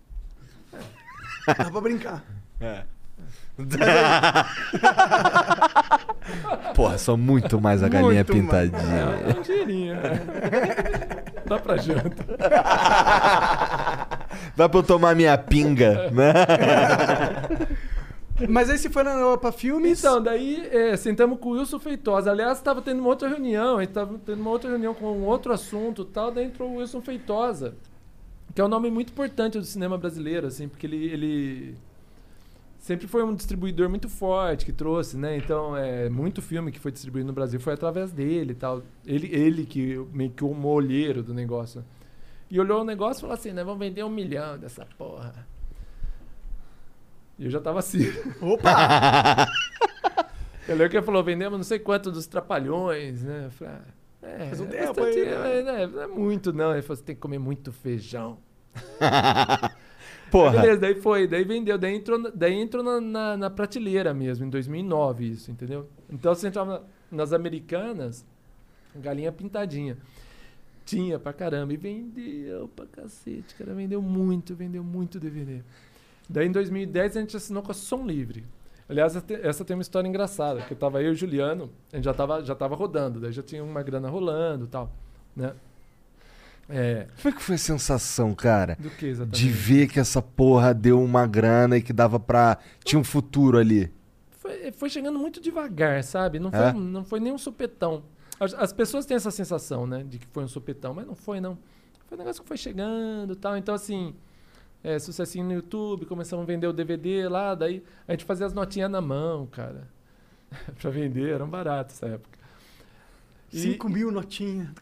[1.47, 2.25] Dá pra brincar.
[6.75, 8.71] Porra, são muito mais a galinha Muito mais.
[8.71, 9.01] pintadinha.
[9.27, 10.21] É um dinheirinho, né?
[11.47, 12.25] Dá pra janta.
[14.57, 16.33] Dá pra eu tomar minha pinga, né?
[18.49, 19.99] Mas aí você foi na Europa Filmes.
[19.99, 22.31] Então, daí é, sentamos com o Wilson Feitosa.
[22.31, 25.25] Aliás, estava tendo uma outra reunião, a gente estava tendo uma outra reunião com um
[25.25, 27.75] outro assunto e tal, daí entrou o Wilson Feitosa,
[28.55, 31.75] que é um nome muito importante do cinema brasileiro, assim, porque ele, ele
[32.81, 35.37] sempre foi um distribuidor muito forte que trouxe, né?
[35.37, 38.83] Então, é, muito filme que foi distribuído no Brasil foi através dele e tal.
[39.07, 41.85] Ele, ele que meio que o molheiro do negócio.
[42.51, 43.63] E olhou o negócio e falou assim, né?
[43.63, 45.47] Vamos vender um milhão dessa porra.
[47.39, 48.07] E eu já tava assim.
[48.41, 49.47] Opa!
[50.69, 53.47] Eu lembro que ele falou, vendemos não sei quanto dos trapalhões, né?
[53.47, 53.83] Eu falei, ah,
[54.23, 55.59] é, Faz um é tempo bastante, aí, né?
[55.59, 55.87] é, né?
[55.87, 56.73] não é muito não.
[56.73, 58.39] Ele falou, você tem que comer muito feijão.
[60.31, 60.61] Porra.
[60.61, 64.51] Beleza, daí foi, daí vendeu, daí entrou, daí entrou na, na, na prateleira mesmo, em
[64.51, 65.89] 2009 isso, entendeu?
[66.09, 66.73] Então você entrava
[67.11, 68.25] na- nas americanas,
[68.97, 69.97] galinha pintadinha.
[70.85, 75.61] Tinha pra caramba, e vendeu pra cacete, cara, vendeu muito, vendeu muito DVD.
[76.29, 78.45] Daí em 2010 a gente assinou com a Som Livre.
[78.89, 82.05] Aliás, essa tem uma história engraçada, que eu tava eu e o Juliano, a gente
[82.05, 84.91] já tava, já tava rodando, daí já tinha uma grana rolando e tal,
[85.37, 85.53] né?
[86.71, 88.77] É, Como é que foi a sensação, cara?
[88.79, 89.39] do que exatamente?
[89.39, 92.59] De ver que essa porra deu uma grana e que dava pra.
[92.85, 93.93] Tinha um futuro ali.
[94.31, 96.39] Foi, foi chegando muito devagar, sabe?
[96.39, 96.73] Não foi, É?
[96.73, 98.03] não foi nem um supetão.
[98.39, 100.03] As, as pessoas têm essa sensação, né?
[100.03, 101.59] De que foi um supetão, mas não foi, não.
[102.07, 103.57] Foi um negócio que foi chegando e tal.
[103.57, 104.15] Então, assim,
[104.83, 108.53] é, sucessinho no YouTube, começamos a vender o DVD lá, daí a gente fazia as
[108.55, 109.87] notinhas na mão, cara.
[110.81, 112.40] pra vender, eram baratos nessa época.
[113.53, 114.73] E- 5 mil notinha.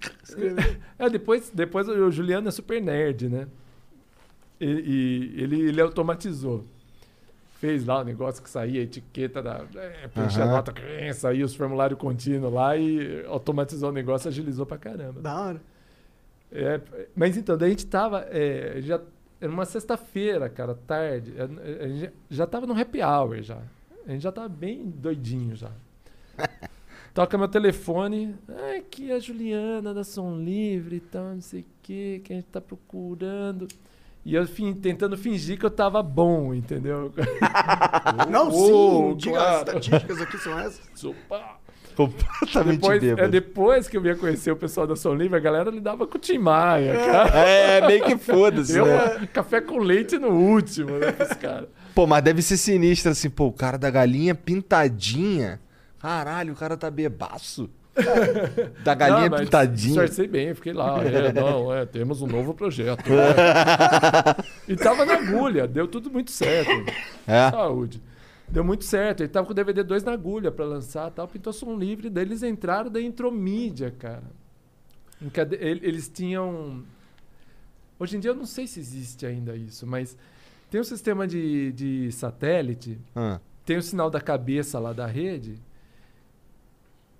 [0.98, 3.46] é, depois, depois o Juliano é super nerd, né?
[4.61, 6.64] E, e ele, ele automatizou.
[7.61, 9.64] Fez lá o negócio que saía, a etiqueta da.
[9.74, 10.72] É, preenchia a nota,
[11.14, 15.20] saía os formulários contínuos lá e automatizou o negócio, agilizou pra caramba.
[15.20, 15.61] Da hora.
[16.52, 16.81] É,
[17.16, 18.26] mas então, daí a gente tava.
[18.31, 19.00] É, já,
[19.40, 21.35] era uma sexta-feira, cara, tarde.
[21.38, 23.59] A, a gente já tava no happy hour já.
[24.07, 25.70] A gente já tava bem doidinho já.
[27.18, 28.33] Toca meu telefone.
[28.48, 32.33] Ah, aqui é a Juliana da Som Livre e tal, não sei o que, que
[32.33, 33.66] a gente tá procurando.
[34.24, 37.12] E eu fin- tentando fingir que eu tava bom, entendeu?
[38.31, 39.52] Não, Uou, sim, diga, claro.
[39.52, 41.04] as estatísticas aqui são essas.
[41.04, 41.59] Opa!
[41.96, 45.70] Completamente Depois, é, depois que eu vinha conhecer o pessoal da Som Livre, a galera
[45.72, 47.37] lidava com o Tim Maia, cara.
[47.37, 49.26] É, meio que foda-se, né?
[49.33, 51.68] café com leite no último, né, pros caras.
[51.96, 55.61] Pô, mas deve ser sinistro assim, pô, o cara da galinha pintadinha.
[55.98, 57.68] Caralho, o cara tá bebaço.
[58.84, 59.88] Da galinha Não, pintadinha.
[59.88, 61.02] Disfarcei bem, fiquei lá.
[61.04, 63.08] É, não, é, temos um novo projeto.
[63.11, 63.34] né?
[64.68, 66.70] e tava na agulha, deu tudo muito certo.
[67.26, 67.50] É.
[67.50, 68.00] Saúde.
[68.48, 69.20] Deu muito certo.
[69.22, 72.08] Ele tava com o DVD 2 na agulha pra lançar tal, pintou som livre.
[72.08, 74.22] Daí eles entraram, daí entrou mídia, cara.
[75.61, 76.84] Eles tinham.
[77.98, 80.16] Hoje em dia eu não sei se existe ainda isso, mas
[80.70, 85.58] tem um sistema de, de satélite Ah, tem o sinal da cabeça lá da rede.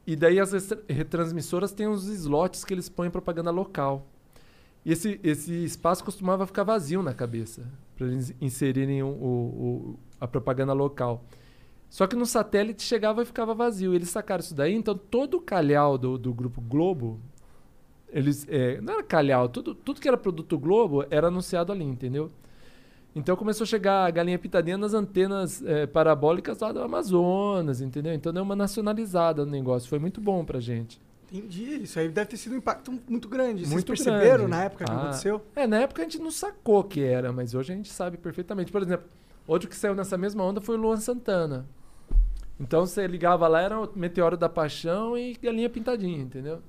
[0.09, 0.53] E daí as
[0.88, 4.07] retransmissoras têm os slots que eles põem propaganda local.
[4.83, 10.27] E esse, esse espaço costumava ficar vazio na cabeça, para eles inserirem o- o- a
[10.27, 11.23] propaganda local.
[11.90, 13.92] Só que no satélite chegava e ficava vazio.
[13.94, 17.21] Eles sacaram isso daí, então todo o calhau do, do Grupo Globo,
[18.11, 22.31] eles, é, não era calhau, tudo, tudo que era produto Globo era anunciado ali, entendeu?
[23.19, 28.15] Então começou a chegar a galinha pitadinha nas antenas eh, parabólicas lá do Amazonas, entendeu?
[28.15, 29.89] Então deu uma nacionalizada no negócio.
[29.89, 31.01] Foi muito bom pra gente.
[31.33, 31.83] Entendi.
[31.83, 33.63] Isso aí deve ter sido um impacto muito grande.
[33.63, 34.51] Vocês Muito perceberam grande.
[34.51, 34.95] na época que Ah.
[34.95, 35.43] aconteceu?
[35.57, 38.71] É, na época a gente não sacou que era, mas hoje a gente sabe perfeitamente.
[38.71, 39.07] Por exemplo,
[39.47, 41.67] outro que saiu nessa mesma onda foi o Luan Santana.
[42.61, 46.61] Então você ligava lá, era o Meteoro da Paixão e Galinha Pintadinha, entendeu?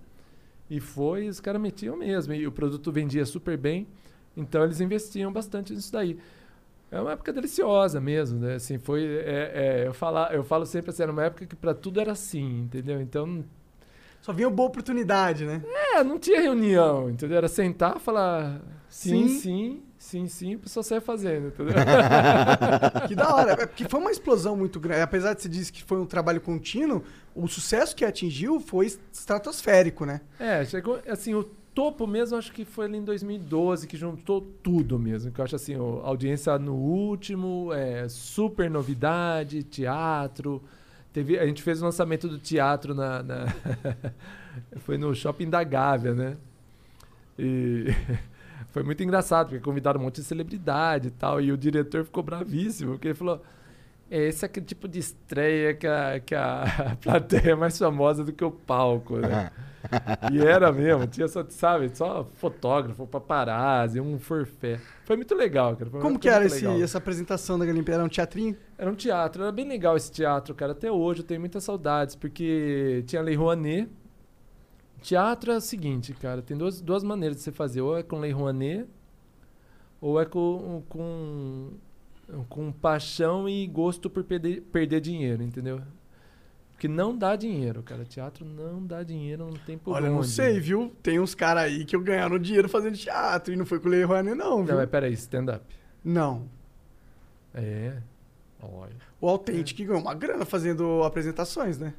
[0.70, 2.34] E foi, os caras metiam mesmo.
[2.34, 3.88] E o produto vendia super bem.
[4.36, 6.18] Então eles investiam bastante nisso daí.
[6.92, 8.56] É uma época deliciosa mesmo, né?
[8.56, 9.04] Assim, foi.
[9.06, 9.52] é-
[9.84, 12.62] é, eu, falar, eu falo sempre assim, era uma época que pra tudo era assim,
[12.62, 13.00] entendeu?
[13.02, 13.44] Então
[14.22, 15.62] Só vinha boa oportunidade, né?
[15.96, 17.38] é, não tinha reunião, entendeu?
[17.38, 19.40] Era sentar, falar sim, Sim.
[19.40, 21.74] sim, sim, sim, a pessoa saia fazendo, entendeu?
[23.08, 23.52] Que da hora.
[23.54, 25.02] É porque foi uma explosão muito grande.
[25.02, 27.04] Apesar de você dizer que foi um trabalho contínuo,
[27.36, 30.22] o sucesso que atingiu foi estratosférico, né?
[30.40, 31.44] é, chegou, assim, o
[31.80, 35.32] topo mesmo, acho que foi ali em 2012, que juntou tudo mesmo.
[35.32, 40.62] Que eu acho assim, a audiência no último, é, super novidade, teatro.
[41.14, 43.24] Teve, a gente fez o lançamento do teatro na.
[43.24, 43.46] na-
[44.80, 46.38] foi no shopping da Gávea, né?
[47.38, 47.86] E
[48.72, 51.40] foi muito engraçado, porque convidaram um monte de celebridade e tal.
[51.40, 53.42] E o diretor ficou bravíssimo, porque ele falou.
[54.12, 58.24] "É, Esse é aquele tipo de estreia que a, que a plateia é mais famosa
[58.26, 59.50] do que o palco, né?
[60.32, 64.80] E era mesmo, tinha só, sabe, só fotógrafo, paparazzi, um forfé.
[65.06, 65.90] Foi muito legal, cara.
[65.90, 67.86] foi Como que era esse, essa apresentação da Galinha?
[67.88, 68.58] Era um teatrinho?
[68.78, 70.74] Era um teatro, era bem legal esse teatro, cara.
[70.74, 73.90] Até hoje eu tenho muitas saudades, porque tinha Lei Rouanet.
[75.02, 77.82] Teatro é o seguinte, cara, tem duas, duas maneiras de você fazer.
[77.82, 78.86] Ou é com Lei Rouanet,
[80.02, 81.72] ou é com, com
[82.50, 85.82] Com paixão e gosto por perder, perder dinheiro, entendeu?
[86.80, 88.06] Porque não dá dinheiro, cara.
[88.06, 90.30] Teatro não dá dinheiro, não tem por Olha, eu não onde.
[90.30, 90.96] sei, viu?
[91.04, 94.02] Tem uns caras aí que ganharam dinheiro fazendo teatro e não foi com o Lei
[94.02, 94.68] Rouanet, não, viu?
[94.76, 95.62] Não, mas peraí, stand-up.
[96.02, 96.48] Não.
[97.54, 97.98] É.
[98.62, 98.96] Olha.
[99.20, 101.94] O Authentic ganhou uma grana fazendo apresentações, né?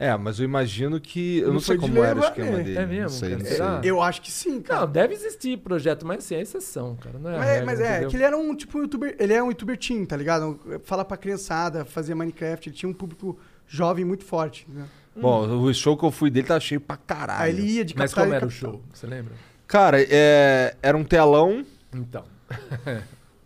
[0.00, 1.40] É, mas eu imagino que.
[1.40, 2.62] Eu Não não, sei como era o esquema é.
[2.62, 2.78] dele.
[2.78, 3.90] É mesmo, não sei, não sei.
[3.90, 4.80] Eu acho que sim, cara.
[4.80, 7.18] Não, deve existir projeto, mas assim, é exceção, cara.
[7.18, 8.08] Não é, Mas, regra, mas é, entendeu?
[8.08, 9.14] que ele era um tipo um youtuber.
[9.18, 10.58] Ele é um youtuber teen, tá ligado?
[10.84, 14.66] Fala pra criançada, fazia Minecraft, ele tinha um público jovem muito forte.
[14.70, 14.86] Né?
[15.14, 17.42] Bom, o show que eu fui dele tá cheio pra caralho.
[17.42, 18.82] Aí ele ia de Mas como era o show?
[18.94, 19.34] Você lembra?
[19.66, 21.62] Cara, é, era um telão.
[21.94, 22.24] Então.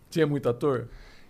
[0.09, 0.87] Tinha muito ator?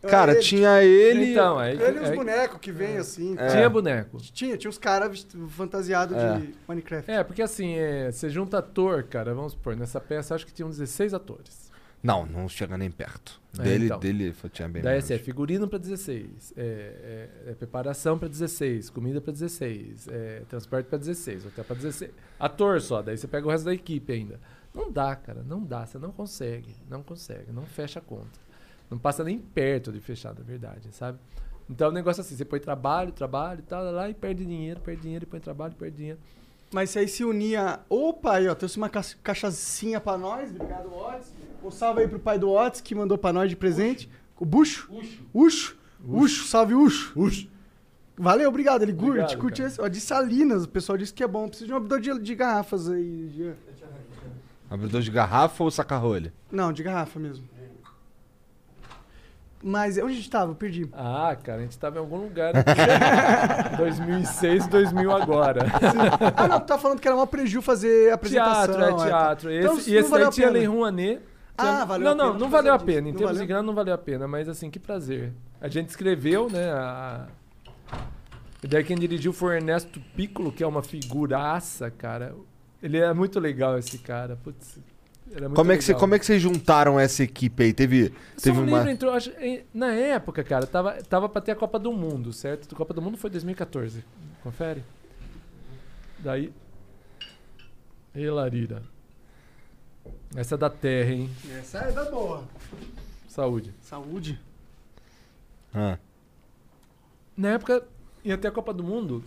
[0.09, 1.31] Cara, ele, tinha ele.
[1.31, 1.73] Então, aí.
[1.81, 3.35] Ele e os aí- bonecos que vem assim.
[3.37, 3.47] É.
[3.49, 4.17] Tinha boneco.
[4.17, 6.37] Tinha, tinha uns caras fantasiados É.
[6.39, 7.11] de Minecraft.
[7.11, 10.69] É, porque assim, é, você junta ator, cara, vamos supor, nessa peça acho que tinham
[10.69, 11.65] 16 atores.
[12.03, 13.41] Não, não chega nem perto.
[13.57, 13.99] É, Dele, então.
[13.99, 15.05] dele tinha bem Daí menos.
[15.05, 16.61] assim, é figurino pra 16, é,
[17.47, 22.11] é- é preparação pra 16, comida pra 16, é, transporte pra 16, hotel pra 16.
[22.39, 24.39] Ator só, daí você pega o resto da equipe ainda.
[24.73, 28.44] Não dá, cara, não dá, você não consegue, não consegue, não fecha a conta.
[28.89, 31.17] Não passa nem perto de fechar, na verdade, sabe?
[31.69, 34.80] Então o negócio é assim, você põe trabalho, trabalho e tal, lá e perde dinheiro,
[34.82, 36.19] perde dinheiro, e põe trabalho, perde dinheiro.
[36.71, 37.80] Mas se aí se unia.
[37.89, 40.50] Opa, aí, ó, trouxe uma ca cachaçinha pra nós.
[40.52, 41.34] Obrigado, Otis.
[41.63, 44.10] Um salve aí pro pai do Otis que mandou pra nós de presente.
[44.38, 44.91] O Bucho?
[44.91, 45.24] Ucho.
[45.34, 45.78] Ucho.
[46.08, 47.17] Ucho, salve Ucho.
[47.19, 47.48] Ucho.
[48.17, 48.82] Valeu, obrigado.
[48.84, 49.69] Ele curte, Obrigado, curte cara.
[49.69, 49.82] esse.
[49.82, 51.48] Ó, de Salinas, o pessoal disse que é bom.
[51.48, 53.56] Precisa de um abridor de, de garrafas aí, Jean.
[54.69, 56.34] Abridor de garrafa ou saca-rolha?
[56.52, 57.48] Não, de garrafa mesmo.
[59.67, 60.51] Mas onde a gente tava?
[60.51, 60.88] Eu perdi.
[60.93, 62.69] Ah, cara, a gente tava em algum lugar aqui.
[63.78, 65.65] 2006, 2000 agora.
[66.38, 68.75] Ah, não, tu tá falando que era uma preju fazer apresentação.
[68.75, 69.51] Teatro, é teatro.
[69.51, 70.49] Esse, Então, e não esse daí tinha.
[70.51, 71.19] Lei Rouanet.
[71.58, 72.86] Ah, Tinha- valeu Não, a pena não, não valeu a disso.
[72.86, 72.99] pena.
[73.10, 73.41] Em Não termos valeu?
[73.41, 74.28] de grana, não valeu a pena.
[74.28, 75.34] Mas assim, que prazer.
[75.60, 76.71] A gente escreveu, né?
[76.71, 77.25] A...
[78.62, 82.36] E daí quem dirigiu foi o Ernesto Piccolo, que é uma figuraça, cara.
[82.84, 84.36] Ele é muito legal, esse cara.
[84.43, 84.78] Putz,
[85.53, 87.73] Como é, que você, como é que vocês juntaram essa equipe aí?
[87.73, 88.77] Teve, teve uma.
[88.77, 92.31] Livre entrou, acho, em- na época, cara, tava, tava pra ter a Copa do Mundo,
[92.31, 92.73] certo?
[92.73, 94.03] A Copa do Mundo foi 2014.
[94.43, 94.83] Confere.
[96.19, 96.53] Daí.
[98.13, 98.81] Ei, Larira.
[100.35, 101.29] Essa é da terra, hein?
[101.59, 102.43] Essa é da boa.
[103.27, 103.73] Saúde.
[103.81, 104.39] Saúde.
[105.73, 105.97] Ah.
[107.35, 107.83] Na época,
[108.23, 109.23] ia ter a Copa do Mundo.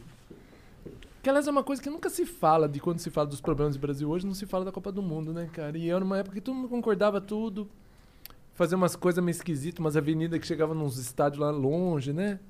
[1.29, 3.77] Que, aliás, é uma coisa que nunca se fala de quando se fala dos problemas
[3.77, 5.77] do Brasil hoje, não se fala da Copa do Mundo, né, cara?
[5.77, 7.69] E era uma época que todo mundo concordava tudo.
[8.55, 12.41] Fazer umas coisas meio esquisitas, umas avenidas que chegavam nos estádios lá longe, né?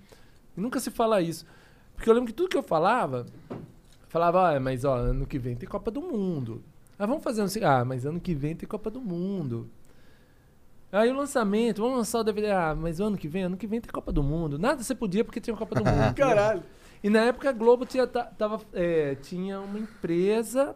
[0.56, 1.44] E nunca se fala isso.
[1.96, 3.26] Porque eu lembro que tudo que eu falava,
[4.06, 6.62] falava, ah, mas ó, ano que vem tem Copa do Mundo.
[6.96, 9.68] Ah, vamos fazer assim, ah, mas ano que vem tem Copa do Mundo.
[10.92, 13.80] Aí o lançamento, vamos lançar o DVD, ah, mas ano que vem, ano que vem
[13.80, 14.56] tem Copa do Mundo.
[14.56, 16.00] Nada você podia porque tinha Copa do Mundo.
[16.00, 16.28] entendeu?
[16.28, 16.62] Caralho.
[17.02, 20.74] E na época a Globo tinha, ta- tava, é, tinha uma empresa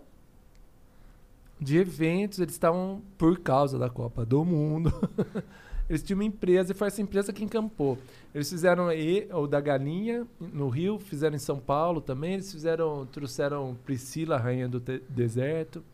[1.60, 4.92] de eventos, eles estavam por causa da Copa do Mundo.
[5.88, 7.98] eles tinham uma empresa e foi essa empresa que encampou.
[8.34, 13.06] Eles fizeram aí o da Galinha no Rio, fizeram em São Paulo também, eles fizeram,
[13.06, 15.84] trouxeram Priscila, Rainha do Deserto,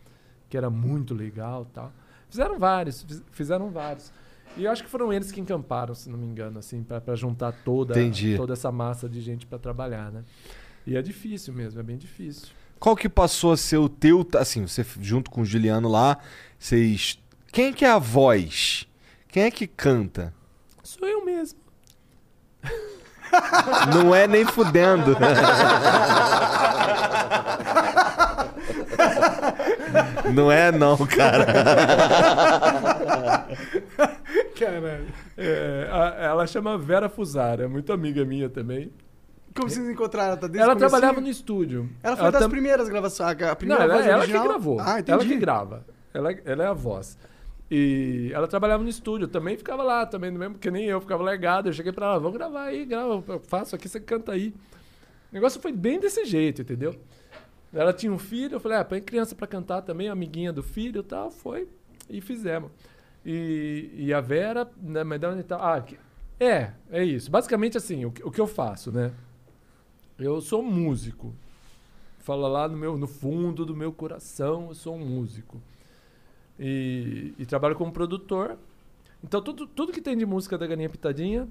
[0.48, 1.92] que era muito legal, tal.
[2.30, 4.10] Fizeram vários, fiz- fizeram vários.
[4.56, 7.14] E eu acho que foram eles que encamparam, se não me engano, assim, pra pra
[7.14, 8.36] juntar toda, Entendi.
[8.36, 10.24] toda essa massa de gente pra trabalhar, né?
[10.86, 12.48] E é difícil mesmo, é bem difícil.
[12.80, 14.26] Qual que passou a ser o teu.
[14.36, 16.18] Assim, você junto com o Juliano lá,
[16.58, 17.18] vocês.
[17.52, 18.86] Quem que é a voz?
[19.28, 20.32] Quem é que canta?
[20.82, 21.58] Sou eu mesmo.
[23.94, 25.16] Não é nem fudendo.
[30.32, 31.46] Não é não, cara.
[34.58, 35.06] Caralho.
[35.36, 38.92] É, a- ela chama Vera Fusara, é muito amiga minha também.
[39.54, 40.36] Como vocês encontraram?
[40.36, 41.88] Tá desde ela trabalhava no estúdio.
[42.02, 43.30] Ela foi das tam- primeiras gravações.
[43.42, 44.78] A Não, primeira ela, voz ela que gravou.
[44.80, 45.10] Ah, entendi.
[45.12, 45.86] ela que grava.
[46.14, 47.18] Ela, ela é a voz.
[47.70, 51.22] E ela trabalhava no estúdio, também ficava lá, também, do mesmo que nem eu, ficava
[51.22, 51.68] largado.
[51.68, 54.54] Eu cheguei pra ela, vamos gravar aí, grava, eu faço aqui, você canta aí.
[55.30, 56.94] O negócio foi bem desse jeito, entendeu?
[57.72, 61.00] Ela tinha um filho, eu falei, ah, põe criança pra cantar também, amiguinha do filho
[61.00, 61.68] e tal, foi,
[62.08, 62.70] e fizemos.
[63.30, 65.58] E, e a Vera, né, mas da onde tá?
[65.60, 65.84] Ah,
[66.40, 67.30] é, é isso.
[67.30, 69.12] Basicamente assim, o, o que eu faço, né?
[70.18, 71.34] Eu sou músico.
[72.20, 75.60] Fala lá no, meu, no fundo do meu coração, eu sou um músico.
[76.58, 78.56] E, e trabalho como produtor.
[79.22, 81.46] Então, tudo, tudo que tem de música da Galinha Pitadinha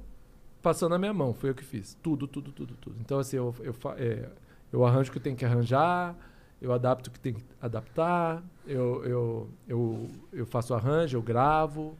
[0.63, 1.31] passou na minha mão.
[1.31, 1.95] Foi eu que fiz.
[2.01, 2.95] Tudo, tudo, tudo, tudo.
[2.99, 4.29] Então, assim, eu, eu, é,
[4.73, 6.15] eu arranjo o que tem que arranjar,
[6.61, 11.95] eu adapto o que tem que adaptar, eu, eu, eu, eu faço arranjo, eu gravo,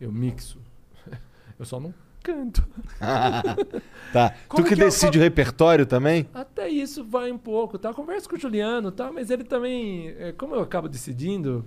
[0.00, 0.58] eu mixo.
[1.58, 2.66] Eu só não canto.
[4.12, 4.34] Tá.
[4.48, 6.28] Como tu que, que é decide o repertório também?
[6.34, 7.90] Até isso vai um pouco, tá?
[7.90, 9.12] Eu converso com o Juliano, tá?
[9.12, 11.64] Mas ele também, é, como eu acabo decidindo,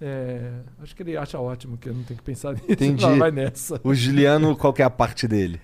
[0.00, 2.66] é, acho que ele acha ótimo que eu não tenho que pensar nisso.
[2.68, 3.04] Entendi.
[3.04, 3.80] Não, vai nessa.
[3.82, 5.60] O Juliano, qual que é a parte dele?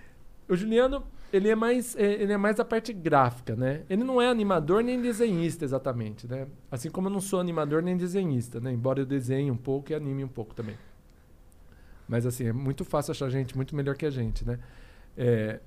[0.48, 3.82] O Juliano, ele é mais, é, ele é mais a parte gráfica, né?
[3.90, 6.46] Ele não é animador nem desenhista exatamente, né?
[6.70, 8.72] Assim como eu não sou animador nem desenhista, né?
[8.72, 10.76] Embora eu desenhe um pouco e anime um pouco também.
[12.08, 14.58] Mas assim, é muito fácil achar gente muito melhor que a gente, né?
[15.16, 15.60] É,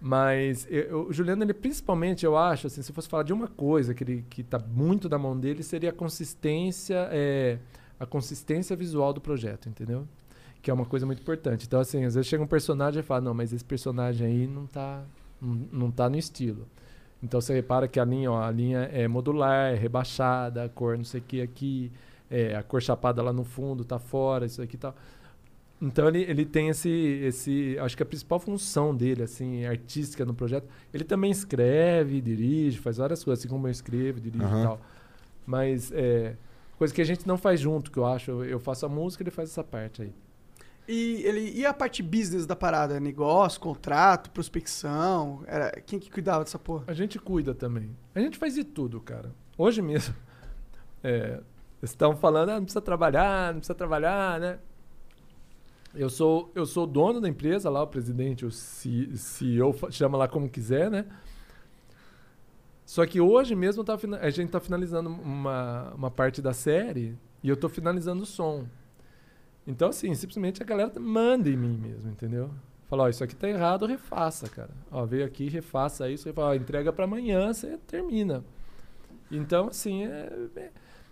[0.00, 3.48] mas eu- o Juliano, ele principalmente, eu acho, assim, se eu fosse falar de uma
[3.48, 7.58] coisa que ele que tá muito na mão dele, seria a consistência, é,
[7.98, 10.06] a consistência visual do projeto, entendeu?
[10.60, 11.66] Que é uma coisa muito importante.
[11.66, 14.66] Então, assim, às vezes chega um personagem e fala, não, mas esse personagem aí não
[14.66, 15.04] tá,
[15.40, 16.66] não, não tá no estilo.
[17.22, 20.96] Então você repara que a linha, ó, a linha é modular, é rebaixada, a cor
[20.96, 21.92] não sei o que aqui,
[22.30, 24.94] é, a cor chapada lá no fundo tá fora, isso aqui tal.
[25.80, 27.76] Então ele, ele tem esse, esse.
[27.78, 30.68] Acho que a principal função dele, assim, artística no projeto.
[30.92, 34.60] Ele também escreve, dirige, faz várias coisas, assim como eu escrevo, dirijo Aham.
[34.60, 34.80] e tal.
[35.46, 36.36] Mas é.
[36.76, 38.30] Coisa que a gente não faz junto, que eu acho.
[38.30, 40.12] Eu, eu faço a música ele faz essa parte aí.
[40.88, 42.98] E, ele, e a parte business da parada?
[42.98, 45.44] Negócio, contrato, prospecção?
[45.46, 46.84] Era, quem que cuidava dessa porra?
[46.86, 47.94] A gente cuida também.
[48.14, 49.30] A gente faz de tudo, cara.
[49.56, 50.14] Hoje mesmo.
[51.00, 51.40] É,
[51.80, 54.58] estão falando, ah, não precisa trabalhar, não precisa trabalhar, né?
[55.94, 60.48] Eu sou, eu sou dono da empresa lá, o presidente, o CEO, chama lá como
[60.48, 61.06] quiser, né?
[62.84, 67.48] Só que hoje mesmo tá a gente tá finalizando uma, uma parte da série e
[67.48, 68.66] eu tô finalizando o som.
[69.68, 72.50] Então, assim, simplesmente a galera manda em mim mesmo, entendeu?
[72.88, 74.70] Fala, ó, isso aqui tá errado, refaça, cara.
[74.90, 78.42] Ó, veio aqui, refaça isso, e fala, ó, entrega para amanhã, você termina.
[79.30, 80.70] Então, assim, é, é-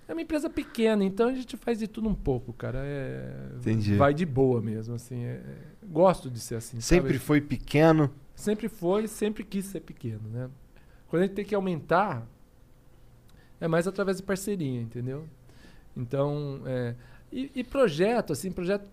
[0.09, 2.79] é uma empresa pequena, então a gente faz de tudo um pouco, cara.
[2.83, 3.95] É, Entendi.
[3.97, 5.23] Vai de boa mesmo, assim.
[5.23, 6.81] é- é- gosto de ser assim.
[6.81, 7.19] Sempre sabe?
[7.19, 8.11] foi pequeno.
[8.35, 10.49] Sempre foi, sempre quis ser pequeno, né?
[11.09, 12.27] Quando a gente tem que aumentar,
[13.61, 15.27] é mais através de parceria, entendeu?
[15.97, 16.95] Então, é,
[17.33, 18.89] e, e projeto, assim, projeto.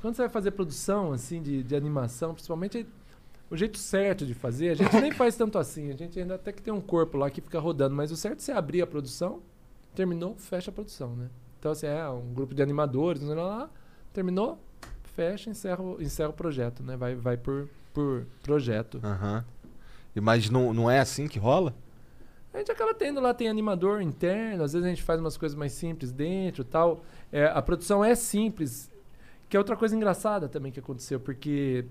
[0.00, 2.86] Quando você vai fazer produção, assim, de, de animação, principalmente,
[3.48, 5.90] o jeito certo de fazer, a gente nem faz tanto assim.
[5.90, 8.38] A gente ainda até que tem um corpo lá que fica rodando, mas o certo
[8.38, 9.40] é você abrir a produção,
[9.94, 11.28] terminou, fecha a produção, né?
[11.58, 13.70] Então, assim, é um grupo de animadores, lá, lá, lá,
[14.12, 14.58] terminou,
[15.14, 16.96] fecha, encerra, encerra o projeto, né?
[16.96, 18.98] Vai, vai por, por projeto.
[20.16, 21.74] E Mas não, não é assim que rola?
[22.52, 25.56] A gente acaba tendo lá, tem animador interno, às vezes a gente faz umas coisas
[25.56, 27.02] mais simples dentro tal.
[27.30, 28.90] É, a produção é simples,
[29.48, 31.86] que é outra coisa engraçada também que aconteceu, porque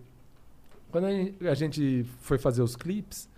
[0.92, 3.30] quando a gen- a gente foi fazer os clipes,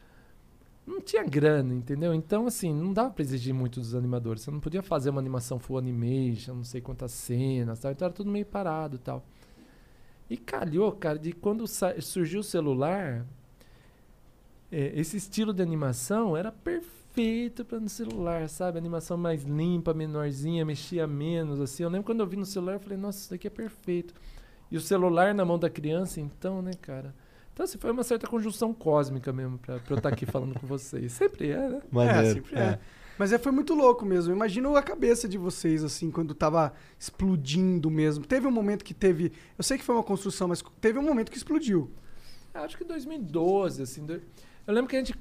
[0.88, 2.14] não tinha grana, entendeu?
[2.14, 4.44] Então, assim, não dava pra exigir muito dos animadores.
[4.44, 7.92] Você não podia fazer uma animação full animation, não sei quantas cenas tal.
[7.92, 9.24] Então era tudo meio parado tal.
[10.30, 11.66] E calhou, cara, de quando
[12.02, 13.26] surgiu o celular,
[14.72, 17.03] é, esse estilo de animação era perfeito
[17.66, 18.78] para no celular, sabe?
[18.78, 21.84] Animação mais limpa, menorzinha, mexia menos, assim.
[21.84, 24.14] Eu lembro quando eu vi no celular, eu falei, nossa, isso daqui é perfeito.
[24.72, 27.14] E o celular na mão da criança, então, né, cara?
[27.54, 30.66] Então, assim, foi uma certa conjunção cósmica mesmo pra, pra eu estar aqui falando com
[30.66, 31.12] vocês.
[31.12, 31.82] Sempre é, né?
[31.98, 32.80] É, sempre é.
[33.18, 34.34] Mas é, foi muito louco mesmo.
[34.34, 38.26] Imagina a cabeça de vocês, assim, quando tava explodindo mesmo.
[38.26, 39.32] Teve um momento que teve.
[39.56, 41.92] Eu sei que foi uma construção, mas teve um momento que explodiu.
[42.54, 44.06] Acho que 2012, assim.
[44.66, 45.16] Eu lembro que a gente.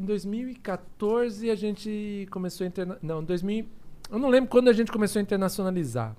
[0.00, 2.98] Em 2014 a gente começou a interna...
[3.02, 3.66] Não, 2000.
[4.10, 6.16] Eu não lembro quando a gente começou a internacionalizar.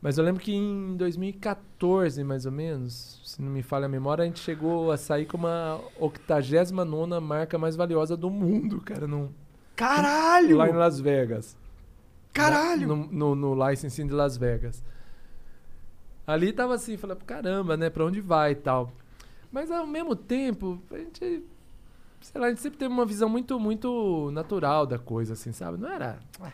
[0.00, 4.22] Mas eu lembro que em 2014, mais ou menos, se não me falha a memória,
[4.22, 9.28] a gente chegou a sair como a 89 marca mais valiosa do mundo, cara, num,
[9.74, 10.56] Caralho!
[10.56, 11.54] lá em Las Vegas.
[12.32, 12.88] Caralho!
[12.88, 14.82] No, no, no licensing de Las Vegas.
[16.26, 17.90] Ali tava assim, falando, caramba, né?
[17.90, 18.90] Pra onde vai e tal.
[19.52, 21.44] Mas ao mesmo tempo, a gente.
[22.32, 25.78] Sei lá, a gente sempre teve uma visão muito, muito natural da coisa, assim, sabe?
[25.78, 26.18] Não era.
[26.40, 26.50] ah,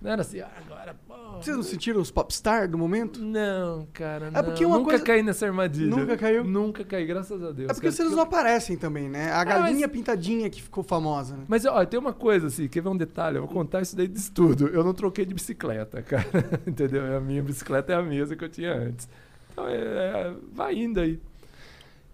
[0.00, 1.14] Não era assim, ah, agora, pô.
[1.42, 3.20] Vocês não sentiram os popstar do momento?
[3.20, 4.26] Não, cara.
[4.28, 4.44] É não.
[4.44, 5.90] porque uma Nunca coisa- caí nessa armadilha.
[5.94, 6.44] Nunca caiu?
[6.44, 7.68] Nunca caí, graças a Deus.
[7.70, 9.30] É porque cara, vocês não aparecem também, né?
[9.32, 11.44] A Ah, galinha pintadinha que ficou famosa, né?
[11.48, 13.36] Mas, ó, tem uma coisa assim, quer ver um detalhe?
[13.38, 14.68] Eu vou contar isso daí de estudo.
[14.68, 16.26] Eu não troquei de bicicleta, cara.
[16.66, 17.16] Entendeu?
[17.16, 19.08] A minha bicicleta é a mesma que eu tinha antes.
[19.52, 21.20] Então, é, é, vai indo aí.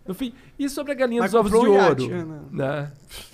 [0.07, 2.09] No fim, e sobre a galinha Mas dos ovos de ouro?
[2.53, 2.90] né?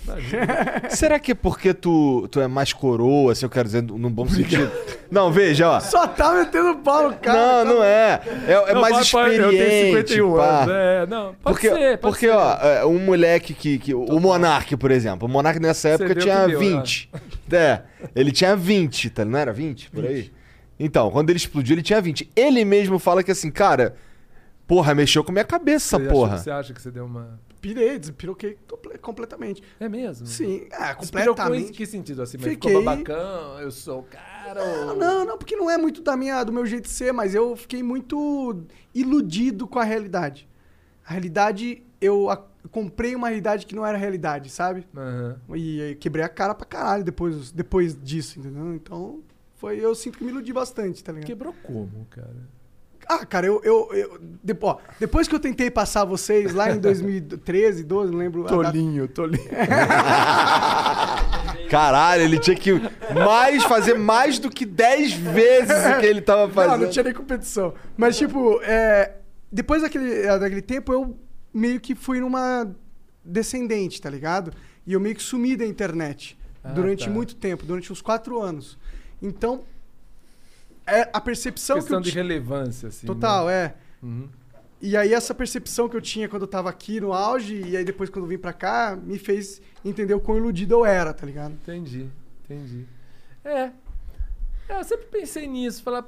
[0.07, 0.89] Né?
[0.89, 4.27] Será que é porque tu, tu é mais coroa, assim, eu quero dizer, num bom
[4.27, 4.71] sentido?
[5.11, 5.79] Não, veja, ó.
[5.79, 7.63] Só tá metendo pau no cara.
[7.63, 8.21] não, não é.
[8.47, 9.55] É, é Não, mais pode- pode- experiente.
[9.61, 10.43] Eu tenho 51 pá.
[10.63, 10.75] anos.
[10.75, 12.31] É, não, pode Porque, ser, pode porque ser.
[12.33, 13.77] ó, é, um moleque que.
[13.77, 15.27] que o Monark, por exemplo.
[15.27, 17.09] O Monark nessa época tinha que deu, 20.
[17.51, 17.81] É,
[18.15, 19.23] ele tinha 20, tá?
[19.23, 19.91] Não era 20?
[19.91, 20.31] Por aí?
[20.79, 22.29] Então, quando ele explodiu, ele tinha 20.
[22.35, 23.93] Ele mesmo fala que assim, cara,
[24.67, 26.37] Porra, mexeu com minha cabeça, Você essa acha- porra.
[26.37, 27.39] Você acha que você deu uma.
[27.61, 29.63] Pirei, despiroquei comple- completamente.
[29.79, 30.25] É mesmo?
[30.27, 31.71] Sim, ah, Despirocou em completamente.
[31.71, 32.21] que sentido?
[32.21, 34.63] Assim, mas Fiquei- ficou babacão, eu sou o cara.
[34.85, 37.33] Não, não, não, porque não é muito da minha, do meu jeito de ser, mas
[37.33, 40.47] eu fiquei muito iludido com a realidade.
[41.05, 44.85] A realidade, eu a- comprei uma realidade que não era realidade, sabe?
[44.95, 45.37] Aham.
[45.55, 48.73] E aí quebrei a cara pra caralho depois, depois disso, entendeu?
[48.73, 49.21] Então,
[49.55, 51.27] foi, eu sinto que me iludi bastante, tá ligado?
[51.27, 52.35] Quebrou como, cara?
[53.07, 56.79] Ah, cara, eu, eu, eu depo- ó, depois que eu tentei passar vocês lá em
[56.79, 58.41] 2013, 12, não lembro.
[58.41, 59.43] a data- Tolinho, tolinho.
[61.69, 62.71] Caralho, ele tinha que
[63.13, 66.81] mais fazer mais do que 10 vezes o que ele tava Não, fazendo.
[66.83, 67.73] não tinha nem competição.
[67.97, 69.13] Mas, tipo, é,
[69.51, 71.17] depois daquele, é, daquele tempo, eu
[71.53, 72.69] meio que fui numa
[73.25, 74.51] descendente, tá ligado?
[74.85, 77.11] E eu meio que sumi da internet Ah, durante tá.
[77.11, 78.77] muito tempo, durante uns quatro anos.
[79.21, 79.61] Então,
[80.85, 82.23] é a percepção Questão que de eu tinha...
[82.23, 83.07] relevância, assim.
[83.07, 83.53] Total, né?
[83.53, 83.75] é.
[84.01, 84.29] Uhum.
[84.81, 87.85] E aí essa percepção que eu tinha quando eu tava aqui no auge, e aí
[87.85, 91.25] depois quando eu vim pra cá, me fez entender o quão iludido eu era, tá
[91.25, 91.53] ligado?
[91.53, 92.09] Entendi,
[92.43, 92.85] entendi.
[93.45, 93.71] É.
[94.67, 96.05] É, Eu sempre pensei nisso, falar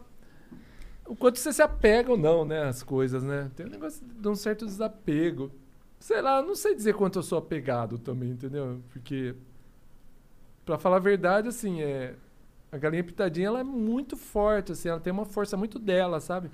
[1.08, 3.50] o quanto você se apega ou não, né, às coisas, né?
[3.56, 5.52] Tem um negócio de um certo desapego.
[6.00, 8.82] Sei lá, não sei dizer quanto eu sou apegado também, entendeu?
[8.92, 9.36] Porque,
[10.66, 12.16] pra falar a verdade, assim, é...
[12.76, 16.50] A galinha pitadinha, ela é muito forte, assim, ela tem uma força muito dela, sabe?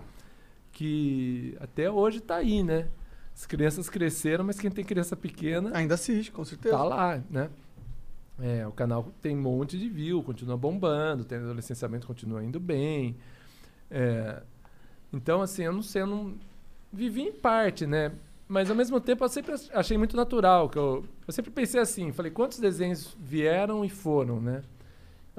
[0.72, 2.88] Que até hoje tá aí, né?
[3.34, 6.78] As crianças cresceram, mas quem tem criança pequena Ainda assiste, com certeza.
[6.78, 7.50] tá lá, né?
[8.40, 12.60] É, o canal tem um monte de view, continua bombando, tem o licenciamento continua indo
[12.60, 13.16] bem.
[13.90, 14.44] É,
[15.14, 16.36] então, assim, eu não sei, eu não
[16.94, 18.12] vivi em parte, né?
[18.48, 21.80] Mas ao mesmo tempo eu sempre ach- achei muito natural, que eu, eu sempre pensei
[21.82, 24.64] assim, falei, quantos desenhos vieram e foram, né?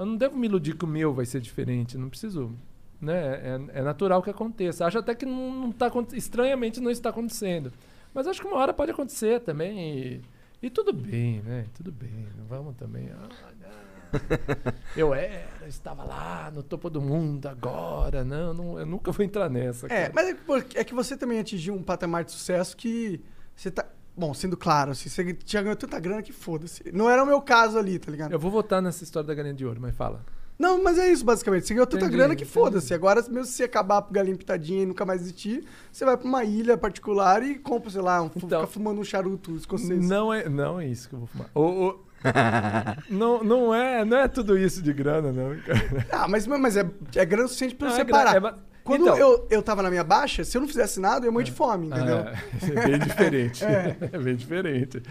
[0.02, 2.52] Eu não devo me iludir que o meu vai ser diferente, não preciso,
[3.00, 3.34] né?
[3.34, 4.84] É, é natural que aconteça.
[4.84, 7.72] Acho até que não, não tá, estranhamente não está acontecendo.
[8.12, 10.20] Mas acho que uma hora pode acontecer também e,
[10.60, 11.66] e tudo bem, né?
[11.72, 13.10] Tudo bem, vamos também...
[13.12, 13.28] ah,
[13.60, 14.72] não.
[14.96, 18.24] Eu era, estava lá no topo do mundo agora.
[18.24, 19.86] Não, não eu nunca vou entrar nessa.
[19.86, 20.12] É, cara.
[20.12, 23.22] mas é que, pô, é que você também atingiu um patamar de sucesso que
[23.54, 23.86] você tá.
[24.16, 26.84] Bom, sendo claro, assim, você já ganhou tanta grana que foda-se.
[26.92, 28.30] Não era o meu caso ali, tá ligado?
[28.32, 30.20] Eu vou votar nessa história da galinha de ouro, mas fala.
[30.58, 31.66] Não, mas é isso, basicamente.
[31.66, 32.92] Você ganhou tanta Entendi, grana que foda-se.
[32.92, 36.28] Agora, mesmo se você acabar pro galinha pitadinha e nunca mais existir, você vai pra
[36.28, 40.06] uma ilha particular e compra, sei lá, um, Então- fica fumando um charuto escocês.
[40.06, 41.48] Não é, não é isso que eu vou fumar.
[41.54, 42.00] O- o-
[43.10, 45.58] não, não, é, não é tudo isso de grana, não.
[45.62, 46.06] cara.
[46.12, 48.36] Ah, mas, mas é, é grana o suficiente pra Não, você é parar.
[48.36, 48.54] é
[48.84, 51.32] Quando Então- eu, eu tava na minha baixa, se eu não fizesse nada, eu ia
[51.32, 52.18] morrer de fome, entendeu?
[52.18, 52.32] Ah,
[52.82, 53.64] é bem diferente.
[53.64, 54.18] É.
[54.18, 55.02] bem diferente.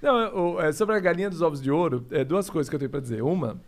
[0.00, 2.90] Não, é, sobre a galinha dos ovos de ouro, é duas coisas que eu tenho
[2.90, 3.22] pra dizer.
[3.22, 3.60] Uma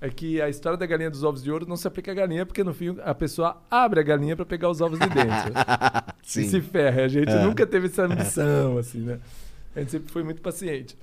[0.00, 2.44] é que a história da galinha dos ovos de ouro não se aplica à galinha,
[2.44, 5.52] porque no fim a pessoa abre a galinha pra pegar os ovos de dentro.
[6.22, 6.42] Sim.
[6.42, 7.04] E se ferra.
[7.04, 7.42] A gente É.
[7.42, 9.18] nunca teve essa ambição, assim, né?
[9.74, 10.96] A gente sempre foi muito paciente.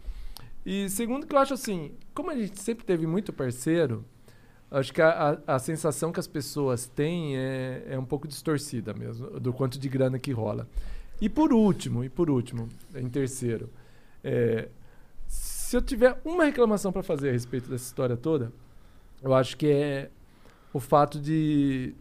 [0.64, 4.06] E segundo que eu acho assim, como a gente sempre teve muito parceiro,
[4.72, 8.94] acho que a, a, a sensação que as pessoas têm é, é um pouco distorcida
[8.94, 10.68] mesmo, do quanto de grana que rola.
[11.22, 13.70] E por último, e por último, em terceiro,
[14.24, 14.68] é,
[15.28, 18.52] se eu tiver uma reclamação para fazer a respeito dessa história toda,
[19.24, 20.10] eu acho que é
[20.74, 21.96] o fato de.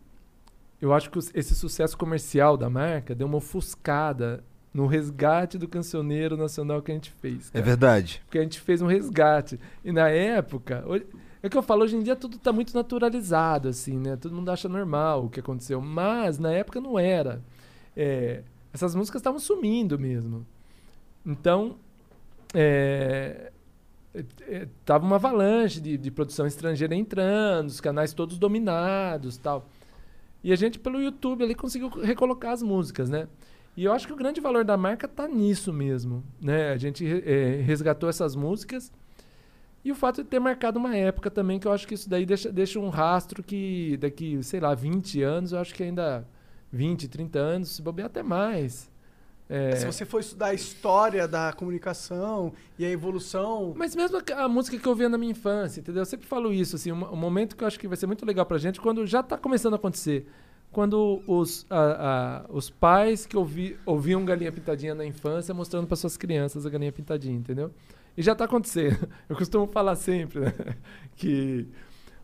[0.81, 6.37] Eu acho que esse sucesso comercial da marca deu uma ofuscada no resgate do cancioneiro
[6.37, 7.49] nacional que a gente fez.
[7.51, 7.65] É cara.
[7.65, 8.21] verdade.
[8.27, 9.59] Porque a gente fez um resgate.
[9.85, 10.85] E na época.
[11.45, 14.16] É que eu falo, hoje em dia tudo tá muito naturalizado, assim, né?
[14.16, 15.78] Todo mundo acha normal o que aconteceu.
[15.78, 17.45] Mas na época não era.
[17.95, 18.42] É,
[18.72, 20.47] essas músicas estavam sumindo mesmo.
[21.24, 21.76] Então.
[22.55, 23.53] É,
[24.14, 29.68] é, é, tava uma avalanche de, de produção estrangeira entrando, os canais todos dominados tal.
[30.42, 33.28] E a gente, pelo YouTube, ali conseguiu recolocar as músicas, né?
[33.76, 36.70] E eu acho que o grande valor da marca tá nisso mesmo, né?
[36.70, 38.90] A gente eh, resgatou essas músicas
[39.85, 42.24] e o fato de ter marcado uma época também, que eu acho que isso daí
[42.24, 46.26] deixa, deixa um rastro que daqui, sei lá, 20 anos, eu acho que ainda
[46.72, 48.91] 20, 30 anos, se bobear até mais.
[49.49, 53.74] É, Se você for estudar a história da comunicação e a evolução.
[53.76, 56.01] Mas mesmo a, a música que eu ouvia na minha infância, entendeu?
[56.01, 58.24] Eu sempre falo isso, assim, um, um momento que eu acho que vai ser muito
[58.24, 60.26] legal pra gente, quando já tá começando a acontecer.
[60.72, 65.97] Quando os, a- a- os pais que ouvi, ouviam Galinha Pintadinha na infância mostrando para
[65.97, 67.70] suas crianças a Galinha Pintadinha, entendeu?
[68.17, 69.09] E já tá acontecendo.
[69.29, 70.55] Eu costumo falar sempre, né?
[71.17, 71.69] Que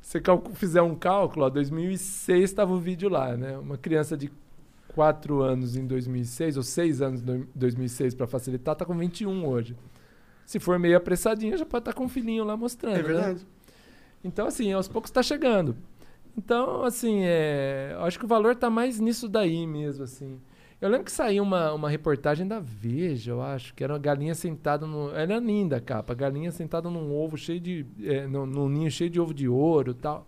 [0.01, 0.21] você
[0.55, 3.57] fizer um cálculo, ó, 2006 estava o vídeo lá, né?
[3.59, 4.31] Uma criança de
[4.89, 9.77] 4 anos em 2006, ou 6 anos em 2006 para facilitar, tá com 21 hoje.
[10.45, 12.97] Se for meio apressadinho, já pode estar com um filhinho lá mostrando.
[12.97, 13.05] É né?
[13.05, 13.47] verdade.
[14.25, 15.77] Então, assim, aos poucos está chegando.
[16.37, 20.41] Então, assim, é, eu acho que o valor tá mais nisso daí mesmo, assim.
[20.81, 24.35] Eu lembro que saiu uma, uma reportagem da Veja, eu acho, que era uma galinha
[24.35, 25.11] sentada no.
[25.11, 27.87] Era linda a capa, galinha sentada num ovo cheio de.
[28.03, 30.27] É, num, num ninho cheio de ovo de ouro e tal.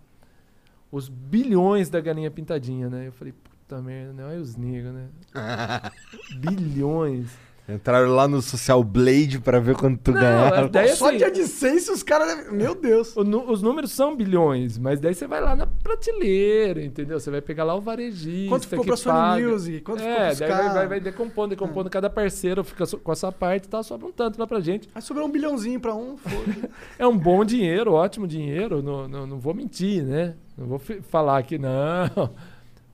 [0.91, 3.07] Os bilhões da galinha pintadinha, né?
[3.07, 4.25] Eu falei, puta merda, né?
[4.25, 5.09] Olha os negros, né?
[6.37, 7.35] bilhões.
[7.67, 10.67] Entraram lá no Social Blade pra ver quanto tu Não, ganhava.
[10.67, 12.27] daí Só assim, de AdSense os caras...
[12.27, 13.13] devem- Meu Deus.
[13.15, 17.19] os números são bilhões, mas daí você vai lá na prateleira, entendeu?
[17.21, 18.49] Você vai pegar lá o varejista.
[18.49, 19.47] Quanto ficou que pra Sony paga.
[19.47, 19.81] Music?
[19.81, 21.89] Quanto ficou é, pros daí vai, vai, vai decompondo, decompondo.
[21.89, 24.89] Cada parceiro fica com a sua parte e tal, sobra um tanto lá pra gente.
[24.93, 29.25] Aí sobrou um bilhãozinho pra um, foda É um bom dinheiro, ótimo dinheiro, não, não,
[29.25, 30.35] não vou mentir, né?
[30.57, 32.29] Não vou falar que não.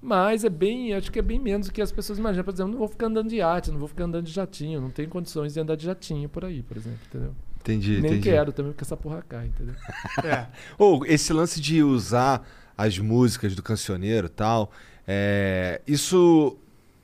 [0.01, 2.43] Mas é bem, acho que é bem menos do que as pessoas imaginam.
[2.45, 4.89] Por exemplo, não vou ficar andando de iate, não vou ficar andando de jatinho, não
[4.89, 7.35] tenho condições de andar de jatinho por aí, por exemplo, entendeu?
[7.59, 8.21] Entendi, Nem entendi.
[8.29, 9.75] quero também, porque essa porra cai, entendeu?
[10.23, 10.47] É.
[10.77, 12.47] Ou esse lance de usar
[12.77, 14.71] as músicas do cancioneiro e tal,
[15.05, 16.57] é, isso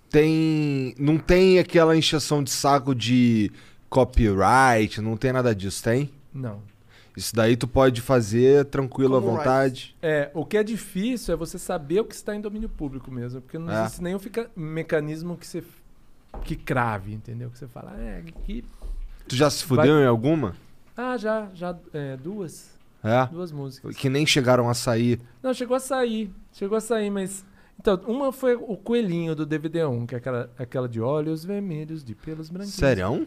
[0.09, 0.95] tem.
[0.97, 3.51] Não tem aquela encheção de saco de
[3.89, 6.09] copyright, não tem nada disso, tem?
[6.33, 6.61] Não.
[7.15, 9.95] Isso daí tu pode fazer tranquilo à Common vontade.
[10.01, 13.41] É, o que é difícil é você saber o que está em domínio público mesmo,
[13.41, 13.83] porque não É.
[13.85, 15.63] existe nenhum fica- mecanismo que você
[16.43, 17.49] que crave, entendeu?
[17.49, 18.63] Que você fala, é, aqui.
[19.27, 20.53] Tu já se fudeu em alguma?
[20.97, 23.25] Ah, já, já, é, duas, É.
[23.27, 23.95] duas músicas.
[23.95, 25.21] Que nem chegaram a sair.
[25.41, 26.29] Não, chegou a sair.
[26.51, 27.45] Chegou a sair, mas.
[27.79, 32.13] Então, uma foi o coelhinho do DVD1, que é aquela, aquela de olhos vermelhos, de
[32.15, 32.75] pelos branquinhos.
[32.75, 33.25] Sério?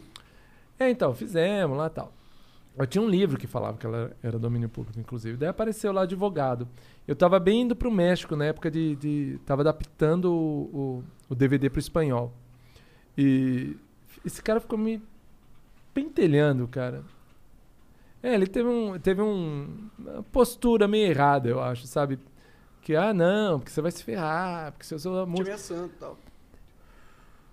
[0.79, 2.13] É, então, fizemos lá e tal.
[2.79, 5.37] Eu tinha um livro que falava que ela era domínio público, inclusive.
[5.37, 6.67] Daí apareceu lá advogado.
[7.07, 8.95] Eu tava bem indo pro México na época de.
[8.95, 12.33] de tava adaptando o, o, o DVD pro espanhol.
[13.17, 13.75] E
[14.25, 15.01] esse cara ficou me
[15.93, 17.03] pentelhando, cara.
[18.23, 22.19] É, ele teve, um, teve um, uma postura meio errada, eu acho, sabe?
[22.81, 25.43] Que, ah, não, porque você vai se ferrar, porque você usou a música.
[25.43, 26.17] Time é santo e tal.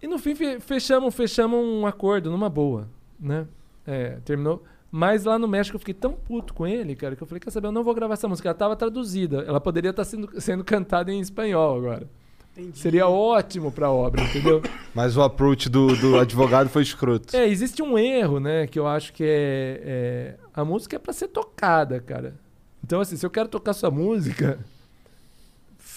[0.03, 3.47] E no fim fe- fechamos, fechamos um acordo numa boa, né?
[3.87, 4.63] É, terminou.
[4.97, 7.51] Mas lá no México eu fiquei tão puto com ele, cara, que eu falei, quer
[7.51, 8.49] saber, eu não vou gravar essa música.
[8.49, 9.45] Ela tava traduzida.
[9.47, 12.09] Ela poderia estar sendo, sendo cantada em espanhol agora.
[12.57, 12.79] Entendi.
[12.79, 14.63] Seria ótimo pra obra, entendeu?
[14.95, 17.37] Mas o approach do, do advogado foi escroto.
[17.37, 18.67] é, existe um erro, né?
[18.67, 19.83] Que eu acho que é.
[19.85, 22.35] é- a música é pra ser tocada, cara.
[22.83, 24.59] Então, assim, se eu quero tocar sua música,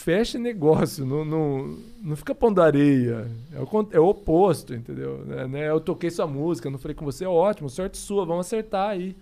[0.09, 3.29] fecha negócio, não, não, não fica pondo areia.
[3.53, 5.23] É o, é o oposto, entendeu?
[5.23, 5.69] Né, né?
[5.69, 9.15] Eu toquei sua música, não falei com você, ótimo, sorte sua, vamos acertar aí.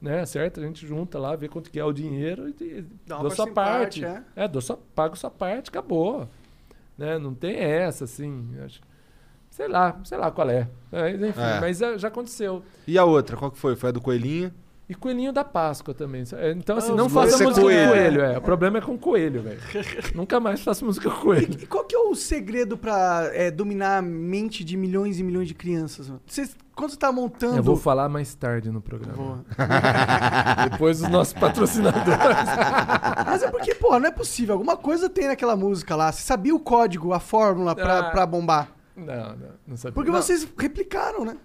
[0.00, 0.20] Né?
[0.20, 3.46] Acerta, a gente junta lá, vê quanto que é o dinheiro e, Dá dou sua
[3.46, 4.04] porcentagem, parte.
[4.36, 4.44] é.
[4.44, 6.28] É, dou sua, pago sua parte, acabou.
[6.98, 7.18] Né?
[7.18, 8.46] Não tem essa, assim.
[8.62, 8.80] acho-
[9.50, 10.68] Sei lá, sei lá qual é.
[10.92, 11.60] Mas, enfim, É.
[11.60, 12.62] mas já já aconteceu.
[12.86, 13.74] E a outra, qual que foi?
[13.74, 14.52] Foi a do coelhinho?
[14.90, 16.24] E coelhinho da Páscoa também.
[16.32, 17.86] É, Então, assim, Ah, não os faça é música coelho.
[17.86, 18.20] com coelho.
[18.22, 18.38] É.
[18.38, 19.60] O problema é com coelho, velho.
[20.16, 21.56] Nunca mais faça música com coelho.
[21.62, 25.46] E qual que é o segredo pra é, dominar a mente de milhões e milhões
[25.46, 26.08] de crianças?
[26.08, 26.20] mano?
[26.26, 27.56] Vocês, quando você tá montando...
[27.56, 29.44] Eu vou falar mais tarde no programa.
[30.72, 32.10] Depois dos nossos patrocinadores.
[33.26, 34.54] Mas é porque, pô, não é possível.
[34.54, 36.10] Alguma coisa tem naquela música lá.
[36.10, 38.10] Você sabia o código, a fórmula pra, Ah.
[38.10, 38.72] pra bombar.
[38.96, 39.94] Não, não, não sabia.
[39.94, 40.20] Porque Não.
[40.20, 41.36] vocês replicaram, né?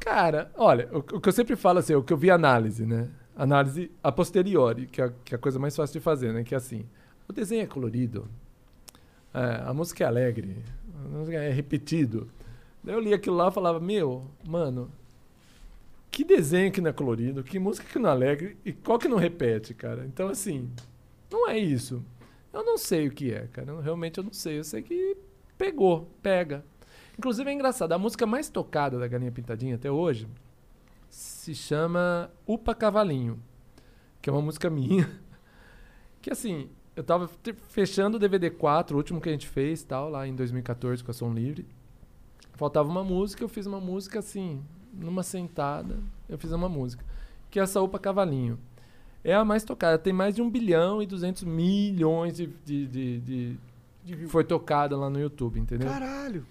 [0.00, 3.08] Cara, olha, o, o que eu sempre falo assim, o que eu vi análise, né?
[3.36, 6.42] Análise a posteriori, que é, que é a coisa mais fácil de fazer, né?
[6.42, 6.86] Que é assim,
[7.28, 8.26] o desenho é colorido,
[9.32, 10.56] é, a música é alegre,
[11.04, 12.28] a música é repetido.
[12.82, 14.90] Daí eu li aquilo lá e falava, meu, mano,
[16.10, 19.06] que desenho que não é colorido, que música que não é alegre e qual que
[19.06, 20.04] não repete, cara?
[20.06, 20.70] Então, assim,
[21.30, 22.02] não é isso.
[22.52, 23.70] Eu não sei o que é, cara.
[23.70, 24.58] Eu, realmente eu não sei.
[24.58, 25.16] Eu sei que
[25.56, 26.64] pegou, pega.
[27.20, 30.26] Inclusive é engraçado, a música mais tocada da Galinha Pintadinha até hoje
[31.10, 33.38] se chama Upa Cavalinho,
[34.22, 35.06] que é uma música minha.
[36.22, 37.28] Que assim, eu tava
[37.68, 41.10] fechando o DVD 4, o último que a gente fez, tal, lá em 2014 com
[41.10, 41.66] a Som Livre.
[42.54, 44.62] Faltava uma música, eu fiz uma música assim,
[44.94, 47.04] numa sentada, eu fiz uma música,
[47.50, 48.58] que é essa Upa Cavalinho.
[49.22, 53.20] É a mais tocada, tem mais de 1 bilhão e 200 milhões de, de, de,
[53.20, 53.56] de-
[54.04, 55.86] de- foi tocada lá no YouTube, entendeu?
[55.88, 56.46] Caralho.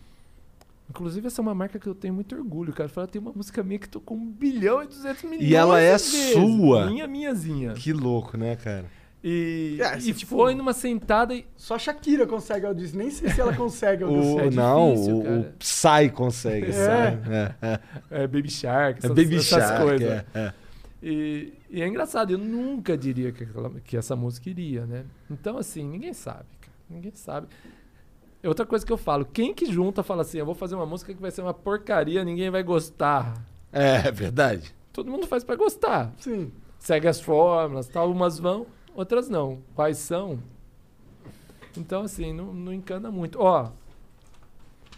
[0.90, 2.90] Inclusive, essa é uma marca que eu tenho muito orgulho, cara.
[2.90, 5.52] Fala, tem uma música minha que tocou 1 bilhão e 200 milhões.
[5.52, 6.34] ela é vezes.
[6.34, 6.88] sua?
[6.88, 7.74] Minha, minhazinha.
[7.74, 8.86] Que louco, né, cara?
[9.24, 11.46] E, É, e tipo- foi numa sentada e.
[11.58, 12.98] Só a Shakira consegue audição.
[13.00, 14.04] Nem sei se ela consegue.
[14.06, 15.44] O, é não, difícil, o, o.
[15.60, 16.68] Psy consegue.
[16.68, 16.72] É.
[16.72, 17.30] sabe?
[17.30, 17.80] É, é.
[18.24, 19.84] É, Baby Shark, É essas, Baby essas Shark.
[19.84, 20.10] coisas.
[20.10, 20.54] é, é.
[21.04, 23.46] E, e é engraçado, eu nunca diria que,
[23.86, 25.06] que essa música iria, né?
[25.30, 26.74] Então, assim, ninguém sabe, cara.
[26.90, 27.48] Ninguém sabe.
[28.44, 31.14] Outra coisa que eu falo, quem que junta fala assim, eu vou fazer uma música
[31.14, 33.44] que vai ser uma porcaria, ninguém vai gostar.
[33.72, 34.74] É, é verdade.
[34.94, 36.14] Todo mundo faz pra gostar.
[36.18, 36.52] Sim.
[36.78, 38.66] segue as fórmulas, tal, umas vão,
[38.96, 39.60] outras não.
[39.76, 40.40] Quais são?
[41.78, 43.40] Então, assim, não, não encana muito.
[43.40, 43.72] Ó,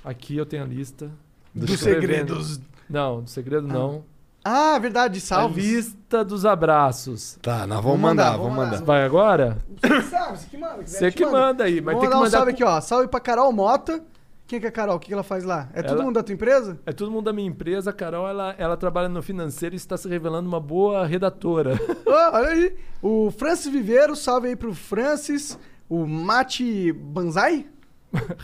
[0.03, 1.11] Aqui eu tenho a lista.
[1.53, 2.59] Dos segredos.
[2.89, 4.03] Não, do segredo não.
[4.43, 5.61] Ah, verdade, A salve.
[5.61, 7.37] lista dos abraços.
[7.41, 8.81] Tá, nós vamos mandar, vamos vamos mandar.
[8.83, 9.57] Vai agora?
[9.81, 10.87] Você sabe, você que manda.
[10.87, 12.37] Você que manda aí, mas Vamos tem que dar um mandar.
[12.37, 12.81] salve com- aqui, ó.
[12.81, 14.03] Salve pra Carol Mota.
[14.47, 14.97] Quem que é a Carol?
[14.97, 15.69] O que ela faz lá?
[15.73, 16.77] É todo Ela- mundo da tua empresa?
[16.85, 17.91] É todo mundo da minha empresa.
[17.91, 21.75] A Carol, ela, ela trabalha no financeiro e está se revelando uma boa redatora.
[22.05, 22.75] Ô, olha aí.
[23.01, 25.57] O Francis Viveiro, salve aí pro Francis.
[25.87, 27.65] O Mate Banzai?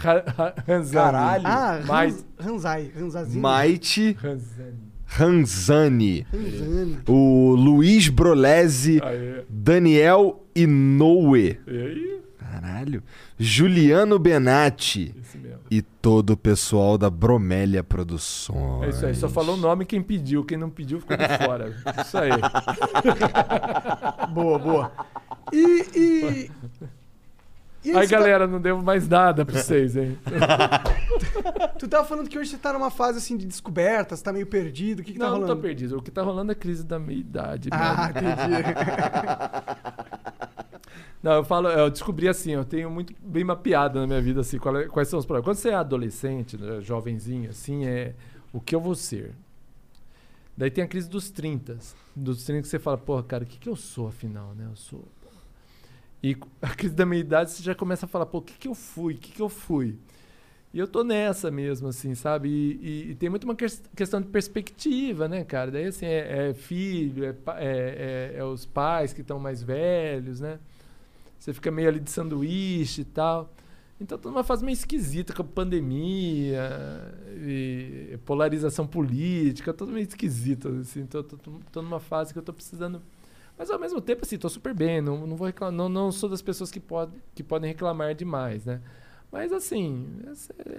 [0.94, 1.44] Caralho.
[1.46, 2.92] Ah, Ranz, Ranzai.
[2.98, 3.42] Ranzazinho.
[3.42, 4.18] Maite
[5.08, 6.28] Ranzani.
[7.08, 9.00] O Luiz Brolese.
[9.02, 9.44] Aê.
[9.50, 11.60] Daniel Inoue.
[11.66, 12.22] E aí?
[12.38, 13.02] Caralho.
[13.40, 15.16] Juliano Benatti.
[15.20, 15.60] Esse mesmo.
[15.70, 18.84] E todo o pessoal da Bromélia Produções.
[18.84, 19.16] É isso aí.
[19.16, 20.44] Só falou o nome quem pediu.
[20.44, 21.76] Quem não pediu ficou de fora.
[22.02, 22.32] Isso aí.
[24.34, 24.92] Boa, boa.
[25.52, 25.86] E.
[25.96, 26.52] e...
[27.96, 30.18] Aí, você tá- galera, não devo mais nada pra vocês, hein?
[31.80, 34.48] tu tava falando que hoje você tá numa fase assim de descoberta, você tá meio
[34.48, 35.00] perdido.
[35.00, 35.56] O que, que tá não, não rolando?
[35.56, 35.98] tô perdido.
[35.98, 37.70] O que tá rolando é crise da meia idade.
[37.72, 38.30] Ah, mesmo.
[38.30, 38.64] entendi.
[41.22, 44.58] Não, eu falo, eu descobri assim, eu tenho muito bem mapeado na minha vida assim,
[44.58, 45.46] é- quais são os problemas.
[45.46, 48.14] Quando você é adolescente, né, jovenzinho, assim, é
[48.54, 49.34] o que eu vou ser.
[50.56, 51.78] Daí tem a crise dos 30.
[52.16, 54.68] Dos 30 que você fala, porra, cara, o que, que eu sou afinal, né?
[54.70, 55.04] Eu sou.
[56.24, 58.68] E a crise da meia idade você já começa a falar, pô, o que, que
[58.68, 59.14] eu fui?
[59.16, 59.98] O que, que eu fui?
[60.74, 62.50] E eu tô nessa mesmo, assim, sabe?
[62.50, 65.72] E, e- e tem muito uma ques- questão de perspectiva, né, cara?
[65.72, 70.42] Daí, assim, é, é filho, é, é- é- é os pais que estão mais velhos,
[70.42, 70.60] né?
[71.40, 73.54] Você fica meio ali de sanduíche e tal.
[74.00, 76.70] Então, tô numa fase meio esquisita com a pandemia
[77.46, 81.06] e polarização política, tudo meio esquisito, assim.
[81.06, 83.02] Tô, tô, tô- tô numa fase que eu tô precisando...
[83.58, 85.02] Mas, ao mesmo tempo, assim, tô super bem.
[85.02, 88.66] Não, não vou reclamar, não, não sou das pessoas que, pode, que podem reclamar demais,
[88.66, 88.82] né?
[89.32, 90.08] Mas assim,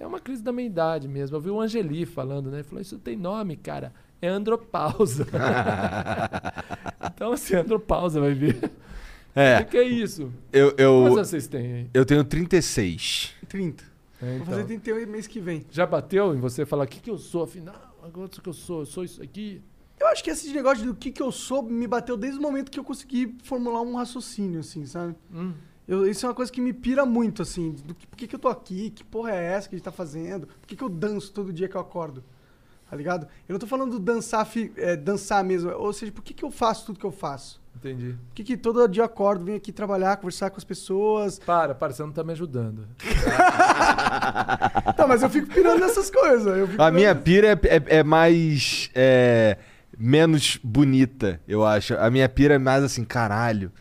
[0.01, 1.37] é uma crise da meia-idade mesmo.
[1.37, 2.59] Eu vi o Angeli falando, né?
[2.59, 3.93] Ele falou, isso tem nome, cara.
[4.23, 5.27] É andropausa.
[7.15, 8.57] então, assim, andropausa vai ver.
[9.37, 10.33] O É, que, que é isso?
[10.53, 11.91] eu, Quantos eu, anos vocês têm aí?
[11.93, 13.35] eu tenho 36.
[13.49, 13.85] 30.
[14.21, 14.47] É, Vou então.
[14.47, 15.65] fazer 31 mês que vem.
[15.71, 17.97] Já bateu em você falar o que, que eu sou, afinal?
[18.03, 18.81] Agora o que eu sou?
[18.81, 19.63] Eu sou isso aqui?
[20.01, 22.71] Eu acho que esse negócio do que, que eu sou me bateu desde o momento
[22.71, 25.15] que eu consegui formular um raciocínio, assim, sabe?
[25.33, 25.53] Hum.
[25.87, 27.73] Eu, isso é uma coisa que me pira muito, assim.
[27.85, 28.91] Do que, por que, que eu tô aqui?
[28.91, 30.47] Que porra é essa que a gente tá fazendo?
[30.47, 32.23] Por que, que eu danço todo dia que eu acordo?
[32.91, 33.27] Tá ligado?
[33.49, 35.71] Eu não tô falando do dançar, fi- é, dançar mesmo.
[35.73, 37.61] Ou seja, por que, que eu faço tudo que eu faço?
[37.77, 38.17] Entendi.
[38.29, 41.39] Por que, que todo dia eu acordo, venho aqui trabalhar, conversar com as pessoas?
[41.39, 42.87] Para, para, você não tá me ajudando.
[44.97, 46.47] Tá, mas eu fico pirando nessas coisas.
[46.59, 48.91] Eu fico A minha pirando- pira é, é- é mais.
[48.95, 49.57] é,
[49.99, 51.95] menos bonita, eu acho.
[51.97, 53.73] A minha pira é mais assim, caralho.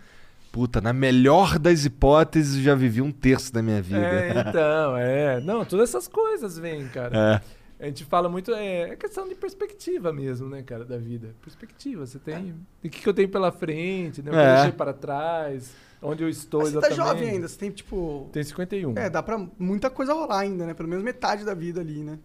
[0.52, 4.00] Puta, na melhor das hipóteses, eu já vivi um terço da minha vida.
[4.02, 5.40] É, então, é.
[5.42, 7.42] Não, todas essas coisas vêm, cara.
[7.44, 7.58] É.
[7.80, 11.36] A gente fala muito, é, é questão de perspectiva mesmo, né, cara, da vida.
[11.44, 12.56] Perspectiva, você tem.
[12.84, 14.32] O que, que eu tenho pela frente, né?
[14.32, 14.56] O que eu É.
[14.56, 17.18] deixei para trás, onde eu estou Mas você tá exatamente.
[17.20, 18.28] jovem ainda, você tem, tipo...
[18.34, 18.98] Tem 51.
[18.98, 20.74] É, dá pra muita coisa rolar ainda, né?
[20.74, 22.18] Pelo menos metade da vida ali, né?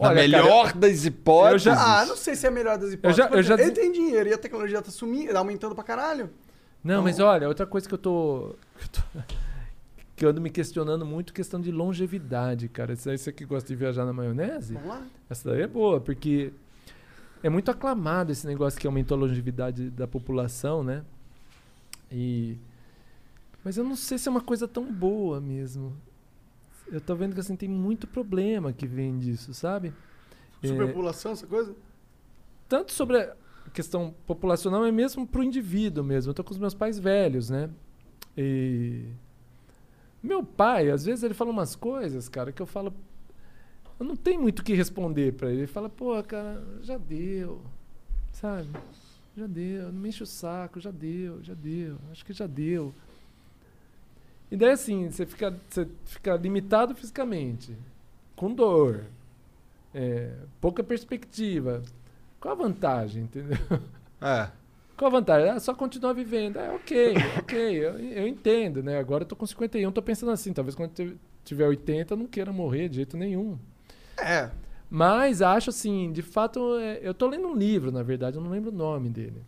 [0.00, 1.66] Na Olha, melhor das hipóteses.
[1.66, 3.16] eu já- Ah, não sei se é a melhor das hipóteses.
[3.16, 5.84] já- eu já exemplo, desen- Ele tem dinheiro e a tecnologia tá sumindo, aumentando pra
[5.84, 6.30] caralho.
[6.82, 8.54] Não, mas Então- olha, outra coisa que eu tô.
[8.76, 9.34] Que eu, tô-
[10.16, 12.92] que eu ando me questionando muito, questão de longevidade, cara.
[12.94, 14.74] Isso aí você que gosta de viajar na maionese?
[14.74, 15.02] Vamos lá.
[15.30, 16.52] Essa daí é boa, porque
[17.42, 21.02] é muito aclamado esse negócio que aumentou a longevidade da população, né?
[22.10, 22.56] E
[23.64, 25.92] mas eu não sei se é uma coisa tão boa mesmo.
[26.92, 29.92] Eu tô vendo que assim tem muito problema que vem disso, sabe?
[30.62, 31.74] É, Superpopulação, essa coisa?
[32.68, 33.34] tanto sobre a
[33.72, 36.30] questão populacional, mas mesmo pro indivíduo mesmo.
[36.30, 37.68] Eu tô com os meus pais velhos, né?
[38.36, 39.06] E
[40.22, 42.94] meu pai, às vezes ele fala umas coisas, cara, que eu falo
[44.02, 45.60] eu não tenho muito o que responder pra ele.
[45.60, 47.62] Ele fala: "Pô, cara, já deu".
[48.32, 48.68] Sabe?
[49.36, 52.92] Já deu, não me enche o saco, já deu, já deu, acho que já deu.
[54.52, 57.74] E daí assim, você fica, você fica limitado fisicamente,
[58.36, 59.06] com dor,
[59.94, 60.30] é,
[60.60, 61.82] pouca perspectiva.
[62.38, 63.56] Qual a vantagem, entendeu?
[64.20, 64.50] É.
[64.94, 65.48] Qual a vantagem?
[65.48, 66.58] Ah, só continuar vivendo.
[66.58, 68.98] É, ok, ok, eu, eu entendo, né?
[68.98, 72.52] Agora eu tô com 51, tô pensando assim, talvez quando tiver 80 eu não queira
[72.52, 73.58] morrer de jeito nenhum.
[74.18, 74.50] É.
[74.90, 78.50] Mas acho assim, de fato, é, eu tô lendo um livro, na verdade, eu não
[78.50, 79.42] lembro o nome dele.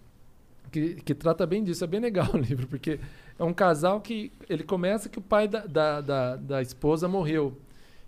[0.72, 2.98] Que, que trata bem disso, é bem legal o livro, porque
[3.38, 7.56] é um casal que ele começa que o pai da, da, da, da esposa morreu.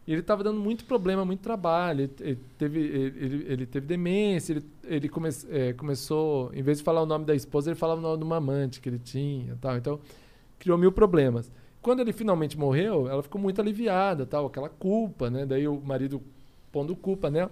[0.07, 2.03] E ele estava dando muito problema, muito trabalho.
[2.03, 6.85] Ele, ele teve, ele, ele- teve demência, ele, ele come, é, começou, em vez de
[6.85, 9.57] falar o nome da esposa, ele falava o nome de uma amante que ele tinha
[9.61, 9.77] tal.
[9.77, 10.01] Então,
[10.59, 11.51] criou mil problemas.
[11.83, 15.47] quando ele finalmente morreu, ela ficou muito aliviada, tal, aquela culpa, né?
[15.47, 16.21] Daí o marido
[16.73, 17.51] pondo culpa nela.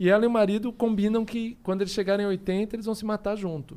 [0.00, 3.04] E ela e o marido combinam que quando eles chegarem a 80, eles vão se
[3.04, 3.76] matar junto.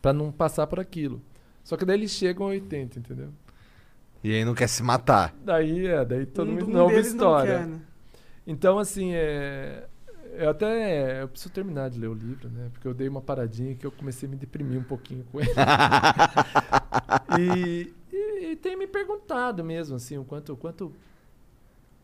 [0.00, 1.20] Pra não passar por aquilo.
[1.66, 3.30] Só que daí eles chegam a 80, entendeu?
[4.22, 5.34] E aí não quer se matar.
[5.44, 7.58] Daí é, daí todo Um- mundo um não é deles história.
[7.58, 7.80] quer, né?
[8.46, 9.88] Então, assim, é.
[10.38, 11.22] Eu até.
[11.22, 12.68] Eu preciso terminar de ler o livro, né?
[12.72, 15.50] Porque eu dei uma paradinha que eu comecei a me deprimir um pouquinho com ele.
[17.40, 20.52] e, e, e tem me perguntado mesmo, assim, o quanto.
[20.52, 20.92] O quanto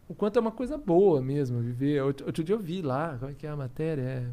[0.09, 2.03] o quanto é uma coisa boa mesmo viver.
[2.03, 4.29] Outro, outro dia eu vi lá, como é que é a matéria?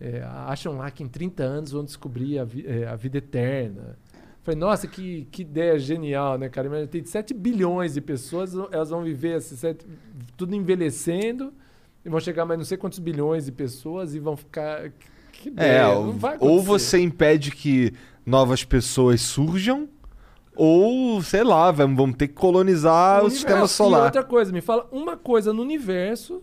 [0.00, 3.18] É, é, acham lá que em 30 anos vão descobrir a, vi- é, a vida
[3.18, 3.96] eterna.
[4.42, 6.66] Falei, nossa, que, que ideia genial, né, cara?
[6.66, 9.86] Imagina, Tem 7 bilhões de pessoas, elas vão viver esses sete-
[10.36, 11.52] tudo envelhecendo,
[12.04, 14.90] e vão chegar mais não sei quantos bilhões de pessoas e vão ficar.
[15.30, 17.92] Que, É, ideia, ou, não vai ou você impede que
[18.26, 19.88] novas pessoas surjam,
[20.56, 23.36] ou, sei lá, vamos, ter que colonizar o, universo.
[23.36, 24.04] sistema E solar.
[24.04, 26.42] outra coisa, me fala uma coisa no universo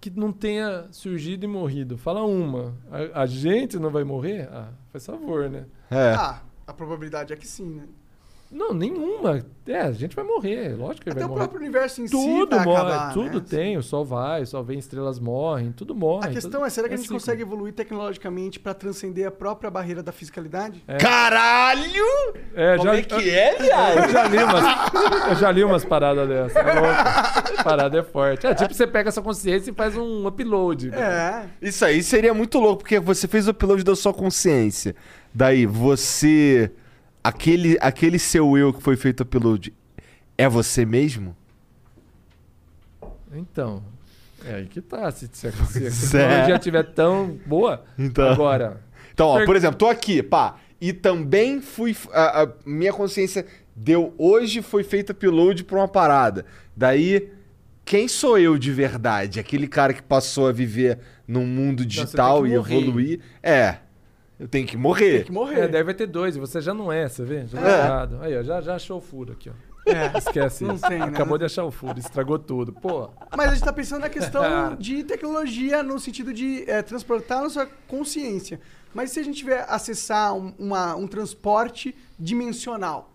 [0.00, 1.96] que não tenha surgido e morrido.
[1.96, 2.74] Fala uma.
[2.90, 4.48] A, a gente não vai morrer?
[4.52, 5.64] Ah, faz favor, né?
[5.90, 6.14] É.
[6.14, 6.42] Ah,
[6.72, 7.84] a probabilidade é que sim, né?
[8.54, 9.42] Não, nenhuma.
[9.66, 11.38] É, a gente vai morrer, lógico que Até vai o morrer.
[11.44, 13.44] próprio universo em si Tudo vai morre, acabar, tudo né?
[13.48, 16.26] tem, o sol vai, o sol vem, estrelas morrem, tudo morre.
[16.28, 17.18] A questão tudo- é, será que a gente ciclo.
[17.18, 20.84] consegue evoluir tecnologicamente pra transcender a própria barreira da fiscalidade?
[21.00, 22.04] Caralho!
[22.54, 23.98] É, Como já, é que é, viado?
[24.00, 26.56] Eu já li umas, eu já li umas paradas dessas.
[26.56, 27.62] É louco.
[27.64, 28.46] Parada é forte.
[28.46, 30.90] É tipo, você pega essa consciência e faz um upload.
[30.94, 31.46] É.
[31.62, 34.94] Isso aí seria muito louco, porque você fez o upload da sua consciência.
[35.34, 36.70] Daí, você.
[37.24, 39.72] Aquele, aquele seu eu que foi feito upload
[40.36, 41.36] é você mesmo?
[43.34, 43.82] Então,
[44.44, 45.10] é aí que tá.
[45.10, 48.28] Se, se, a- se a tecnologia estiver tão boa, Então.
[48.30, 48.80] agora.
[49.12, 51.96] Então, ó, Per- por exemplo, tô aqui, pá, e também fui.
[52.12, 56.44] A, a minha consciência deu hoje foi feito upload pra uma parada.
[56.76, 57.30] Daí,
[57.84, 59.38] quem sou eu de verdade?
[59.40, 63.20] Aquele cara que passou a viver num mundo digital e evoluir?
[63.42, 63.76] É.
[64.42, 65.18] Eu tenho que morrer.
[65.18, 65.60] Tem que morrer.
[65.60, 67.46] É, daí vai ter dois, e você já não é, você vê?
[67.46, 67.78] Já tá É.
[67.78, 68.18] errado.
[68.22, 69.52] Aí, ó, já, já achou o furo aqui, ó.
[69.88, 70.16] É.
[70.18, 70.86] Esquece Não isso.
[70.88, 71.06] tem, né?
[71.06, 72.72] Acabou de achar o furo, estragou tudo.
[72.72, 74.42] Pô, Mas a gente tá pensando na questão
[74.78, 78.60] de tecnologia no sentido de é, transportar a nossa consciência.
[78.94, 83.12] Mas se a gente tiver acessar um, uma- um transporte dimensional,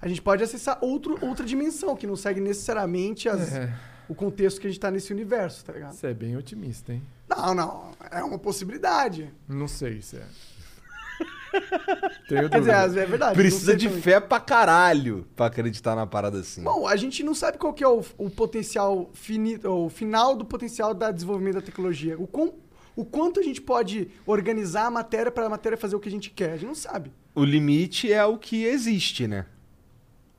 [0.00, 3.72] a gente pode acessar outro, outra dimensão que não segue necessariamente as- é,
[4.08, 5.92] o contexto que a gente tá nesse universo, tá ligado?
[5.94, 7.02] você é bem otimista, hein?
[7.28, 7.90] Não, não.
[8.10, 9.32] É uma possibilidade.
[9.48, 10.26] Não sei se é.
[12.28, 13.02] Tenho Quer dizer, dúvida.
[13.02, 13.34] é verdade.
[13.34, 14.02] Precisa de também.
[14.02, 16.62] fé pra caralho pra acreditar na parada assim.
[16.62, 20.44] Bom, a gente não sabe qual que é o, o potencial finito, o final do
[20.44, 22.18] potencial da desenvolvimento da tecnologia.
[22.18, 22.54] O, quão-
[22.94, 26.12] o quanto a gente pode organizar a matéria para a matéria fazer o que a
[26.12, 26.52] gente quer.
[26.52, 27.12] A gente não sabe.
[27.34, 29.46] O limite é o que existe, né?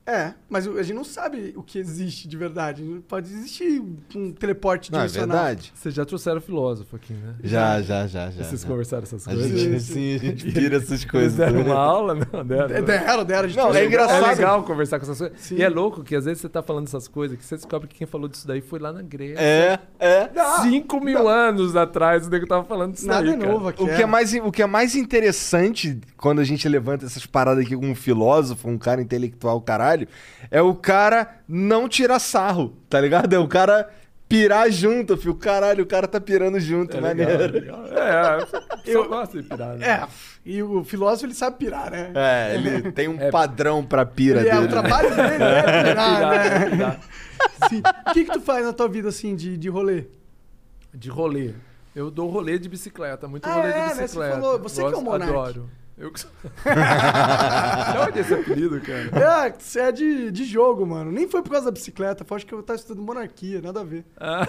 [0.07, 2.81] É, mas a gente não sabe o que existe de verdade.
[3.09, 3.81] Pode existir
[4.15, 5.37] um teleporte Não, é dimensional.
[5.37, 5.73] verdade?
[5.75, 7.35] Vocês já trouxeram filósofo aqui, né?
[7.43, 8.43] Já, já, já, já.
[8.43, 8.67] Vocês já.
[8.69, 9.59] conversaram essas A coisas?
[9.59, 11.37] gente, sim, a gente pira essas coisas.
[11.37, 11.73] Eles deram né?
[11.73, 12.15] uma aula?
[12.15, 12.73] Não, deram.
[12.73, 13.43] É, deram, deram.
[13.43, 14.23] a gente Não, é engraçado.
[14.23, 15.37] É legal conversar com essas coisas.
[15.41, 15.55] Sim.
[15.55, 17.95] E é louco que às vezes você tá falando essas coisas que você descobre que
[17.95, 19.41] quem falou disso daí foi lá na Grécia.
[19.41, 20.29] É, é.
[20.61, 23.51] Cinco mil anos atrás o nego tava falando disso Nada daí, é cara.
[23.51, 23.83] novo aqui.
[23.83, 27.65] O que, é mais, o que é mais interessante quando a gente levanta essas paradas
[27.65, 29.96] aqui com um filósofo, um cara intelectual, caralho,
[30.51, 33.33] é o cara não tirar sarro, tá ligado?
[33.33, 33.89] É o cara
[34.29, 35.35] pirar junto, filho.
[35.35, 37.53] Caralho, o cara tá pirando junto, É legal, maneiro.
[37.53, 37.85] legal.
[37.87, 38.47] É,
[38.91, 39.75] eu gosto de pirar.
[39.77, 39.87] né?
[39.87, 40.07] É,
[40.45, 42.11] e o filósofo ele sabe pirar, né?
[42.13, 43.31] É, ele tem um É.
[43.31, 44.65] padrão pra pira Ele é, dele.
[44.65, 46.69] o trabalho dele é pirar, né?
[46.69, 46.99] Pirar.
[47.69, 47.81] Sim.
[48.09, 50.05] O que, que tu faz na tua vida assim de, de rolê?
[50.93, 51.53] De rolê.
[51.95, 53.89] Eu dou rolê de bicicleta, muito Ah, rolê é, de né?
[53.95, 54.35] Você bicicleta.
[54.35, 55.33] falou, você que é o Gosto, monarca.
[55.33, 55.69] Adoro.
[55.97, 56.29] Eu que sou...
[56.63, 59.47] De onde é esse apelido, cara?
[59.47, 61.11] É, você é de, de jogo, mano.
[61.11, 62.23] Nem foi por causa da bicicleta.
[62.23, 64.05] Foi acho que eu tava estudando monarquia, nada a ver.
[64.15, 64.45] Ah,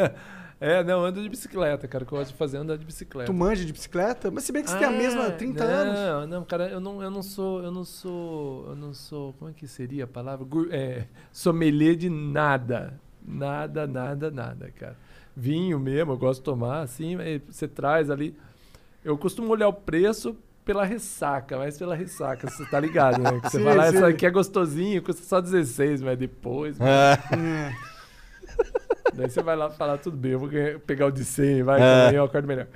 [0.58, 2.04] é, não, ando de bicicleta, cara.
[2.04, 3.30] O que eu gosto de fazer é andar de bicicleta.
[3.30, 4.30] Tu manja de bicicleta?
[4.30, 5.94] Mas se bem que você tem a mesma há 30 não, anos.
[5.94, 9.50] Não, não, cara, eu não, eu não sou, eu não sou, eu não sou, como
[9.50, 10.46] é que seria a palavra?
[10.70, 12.98] É, sommelier de nada.
[13.22, 14.96] Nada, nada, nada, cara.
[15.36, 18.34] Vinho mesmo, eu gosto de tomar, assim, você traz ali.
[19.04, 20.34] Eu costumo olhar o preço
[20.66, 23.40] pela ressaca, mas pela ressaca, você tá ligado, né?
[23.40, 23.96] Que você Sim, vai lá, sim.
[23.96, 26.76] isso aqui é gostosinho, custa só 16, mas depois...
[26.80, 27.12] É.
[27.34, 27.76] É.
[29.14, 30.50] Daí você vai lá falar, tudo bem, eu vou
[30.86, 32.18] pegar o de 100, vai, É.
[32.18, 32.66] eu acordo melhor.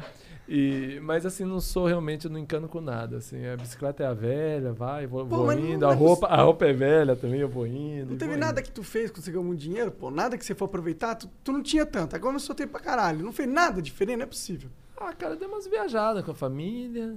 [0.49, 3.19] E, mas assim, não sou realmente, eu não encano com nada.
[3.19, 5.85] Assim, a bicicleta é a velha, vai, vou, Pô, vou mas indo.
[5.85, 8.11] é A roupa, a roupa é velha também, eu vou indo.
[8.13, 8.67] Não teve nada indo.
[8.67, 10.11] que tu fez quando você ganhou muito dinheiro, pô?
[10.11, 11.15] Nada que você for aproveitar?
[11.17, 12.17] Tu, tu não tinha tanto.
[12.17, 13.25] Agora eu soltei pra caralho.
[13.25, 14.71] Não fez nada diferente, não é possível.
[14.97, 17.15] Ah, cara, deu umas viajadas com a família.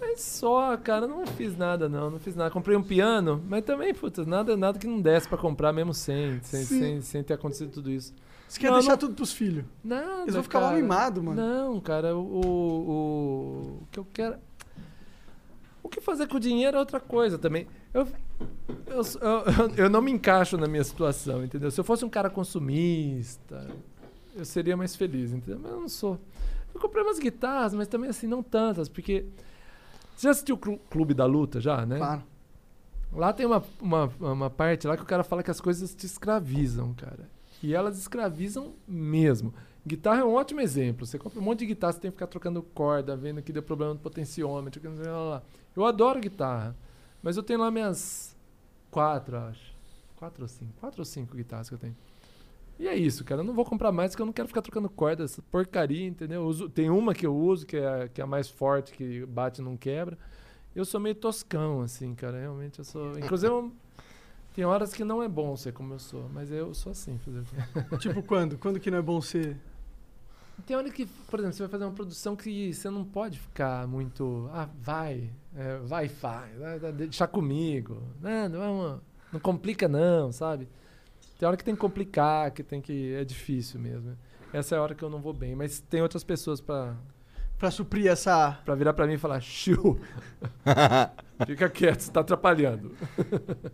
[0.00, 2.50] Mas só, cara, não fiz nada não, não fiz nada.
[2.50, 6.40] Comprei um piano, mas também, puta, nada, nada que não desse pra comprar mesmo sem,
[6.42, 8.14] sem, sem, sem ter acontecido tudo isso.
[8.48, 9.64] Você quer Não, deixar não- tudo pros filhos.
[9.82, 10.76] Nada, Eles vão ficar cara.
[10.76, 11.40] mimados, mano.
[11.40, 14.36] Não, cara, o, o, o que eu quero.
[15.82, 17.66] O que fazer com o dinheiro é outra coisa também.
[17.94, 18.06] Eu,
[18.86, 21.70] eu, eu, eu não me encaixo na minha situação, entendeu?
[21.70, 23.66] Se eu fosse um cara consumista,
[24.34, 25.58] eu seria mais feliz, entendeu?
[25.60, 26.18] Mas eu não sou.
[26.74, 29.24] Eu comprei umas guitarras, mas também assim, não tantas, porque.
[30.16, 31.98] Você já assistiu o Clu- Clube da Luta já, né?
[31.98, 32.22] Claro.
[33.12, 36.06] Lá tem uma, uma, uma parte lá que o cara fala que as coisas te
[36.06, 37.28] escravizam, cara.
[37.62, 39.54] E elas escravizam mesmo.
[39.86, 41.06] Guitarra é um ótimo exemplo.
[41.06, 43.62] Você compra um monte de guitarra, você tem que ficar trocando corda, vendo que deu
[43.62, 44.80] problema no potenciômetro.
[44.80, 45.42] que lá, lá.
[45.76, 46.74] Eu adoro guitarra.
[47.22, 48.36] Mas eu tenho lá minhas
[48.90, 49.74] quatro, acho.
[50.16, 50.72] Quatro ou cinco.
[50.80, 51.96] Quatro ou cinco guitarras que eu tenho.
[52.78, 53.40] E é isso, cara.
[53.40, 56.42] Eu não vou comprar mais porque eu não quero ficar trocando corda, essa porcaria, entendeu?
[56.42, 58.92] Eu uso- tem uma que eu uso, que é, a- que é a mais forte,
[58.92, 60.18] que bate e não quebra.
[60.74, 62.38] Eu sou meio toscão, assim, cara.
[62.38, 63.18] Realmente eu sou.
[63.18, 63.72] Inclusive, eu-
[64.54, 67.18] tem horas que não é bom ser como eu sou, mas eu sou assim,
[67.98, 68.58] tipo, quando?
[68.58, 69.56] Quando que não é bom ser.
[70.66, 73.86] Tem hora que, por exemplo, você vai fazer uma produção que você não pode ficar
[73.86, 74.48] muito.
[74.52, 76.50] Ah, vai, é, vai, faz,
[76.94, 78.02] deixa comigo.
[78.20, 79.02] Não, não, é uma-
[79.32, 80.66] não complica, não, sabe?
[81.38, 83.14] Tem hora que tem que complicar, que tem que.
[83.14, 84.16] É difícil mesmo.
[84.52, 85.54] Essa é a hora que eu não vou bem.
[85.54, 86.94] Mas tem outras pessoas pra,
[87.58, 88.58] Pra suprir essa.
[88.64, 89.98] pra virar pra mim e falar: Chiu,
[91.46, 92.92] fica quieto, você tá atrapalhando.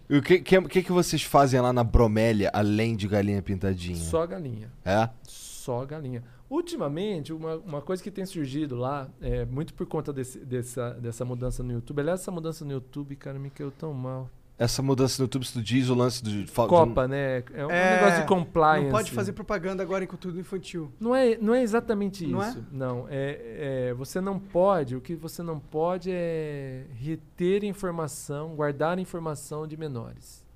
[0.09, 3.97] E o que, que, que que vocês fazem lá na Bromélia, além de galinha pintadinha?
[3.97, 4.71] Só galinha.
[4.85, 5.09] É?
[5.25, 6.23] Só galinha.
[6.51, 11.25] Ultimamente, uma, uma coisa que tem surgido lá, é, muito por conta desse- dessa, dessa
[11.25, 12.01] mudança no YouTube.
[12.01, 14.29] Aliás, essa mudança no YouTube, cara, me caiu tão mal.
[14.63, 16.53] Essa mudança no YouTube, se tu diz o lance do...
[16.53, 17.43] Copa, né?
[17.53, 18.85] É um É, negócio de compliance.
[18.85, 20.93] Não pode fazer propaganda agora em conteúdo infantil.
[21.01, 22.49] Não é, não é exatamente Não é?
[22.49, 22.65] isso.
[22.71, 29.01] Não, é, é, você não pode, o que você não pode é reter informação, guardar
[29.01, 30.47] informação de menores.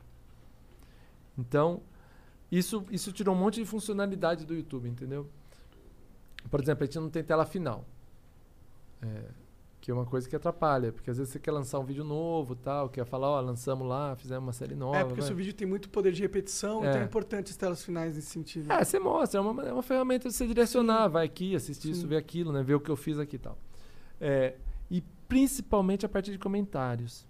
[1.36, 1.82] Então,
[2.48, 5.28] isso, isso tirou um monte de funcionalidade do YouTube, entendeu?
[6.48, 7.84] Por exemplo, a gente não tem tela final.
[9.02, 9.45] É,
[9.87, 12.57] que é uma coisa que atrapalha, porque às vezes você quer lançar um vídeo novo
[12.57, 14.97] tal, quer falar, ó, lançamos lá, fizemos uma série nova.
[14.97, 15.26] é, porque o vai.
[15.28, 16.89] seu vídeo tem muito poder de repetição, É.
[16.89, 18.72] então é importante as telas finais nesse sentido.
[18.72, 22.01] É, você mostra, é uma, é uma ferramenta de você direcionar, vai aqui, assistir isso,
[22.01, 22.09] Sim.
[22.09, 22.64] ver aquilo, né?
[22.64, 23.57] Ver o que eu fiz aqui e tal.
[24.20, 24.57] É,
[24.91, 27.24] e principalmente a partir de comentários.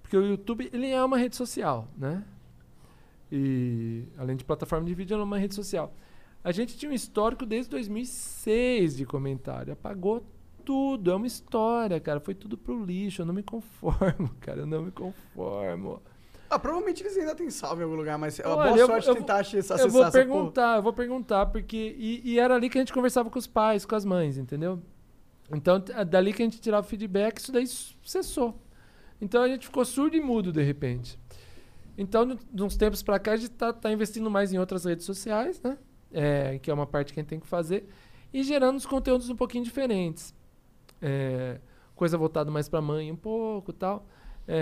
[0.00, 2.24] Porque o YouTube, ele é uma rede social, né?
[3.30, 5.92] E além de plataforma de vídeo, ele é uma rede social.
[6.42, 10.24] A gente tinha um histórico desde 2006 de comentário, apagou
[10.66, 14.66] tudo, é uma história, cara, foi tudo pro lixo, eu não me conformo, cara, eu
[14.66, 16.02] não me conformo.
[16.50, 18.86] Ah, provavelmente eles ainda têm salvo em algum lugar, mas é uma Olha, boa eu-
[18.86, 20.40] sorte eu tentar achar essa Eu vou acessar essa porra.
[20.42, 21.96] perguntar, eu vou perguntar, porque.
[21.98, 24.80] E, e era ali que a gente conversava com os pais, com as mães, entendeu?
[25.52, 28.60] Então, t- dali que a gente tirava o feedback, isso daí cessou.
[29.20, 31.18] Então a gente ficou surdo e mudo de repente.
[31.98, 35.06] Então, de uns tempos pra cá, a gente tá, tá investindo mais em outras redes
[35.06, 35.78] sociais, né?
[36.12, 37.88] É, que é uma parte que a gente tem que fazer.
[38.32, 40.34] E gerando uns conteúdos um pouquinho diferentes.
[41.08, 41.60] É,
[41.94, 44.06] coisa voltada mais pra mãe um pouco tal.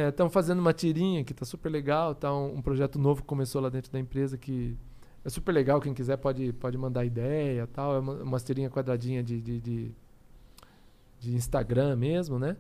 [0.09, 3.61] Estamos fazendo uma tirinha que tá super legal, tá um, um projeto novo que começou
[3.61, 4.76] lá dentro da empresa que
[5.24, 7.95] é super legal, quem quiser pode, pode mandar ideia tal.
[7.95, 9.90] É uma, uma tirinha quadradinha de, de, de,
[11.20, 12.57] de Instagram mesmo, né?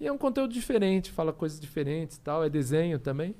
[0.00, 3.34] E é um conteúdo diferente, fala coisas diferentes tal, é desenho também.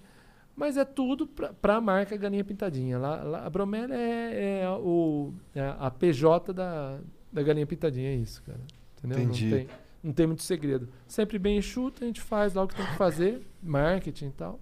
[0.57, 2.97] Mas é tudo pra, pra marca Galinha Pintadinha.
[2.99, 7.01] Lá, lá- a Bromélia é, é o, é a PJ da,
[7.33, 8.61] da Galinha Pintadinha, é isso, cara.
[9.05, 9.25] Entendeu?
[9.25, 9.45] Entendi.
[9.47, 9.69] Não tem,
[10.03, 10.89] não tem muito segredo.
[11.07, 14.59] Sempre bem enxuto, a gente faz lá o que tem que fazer, marketing e tal.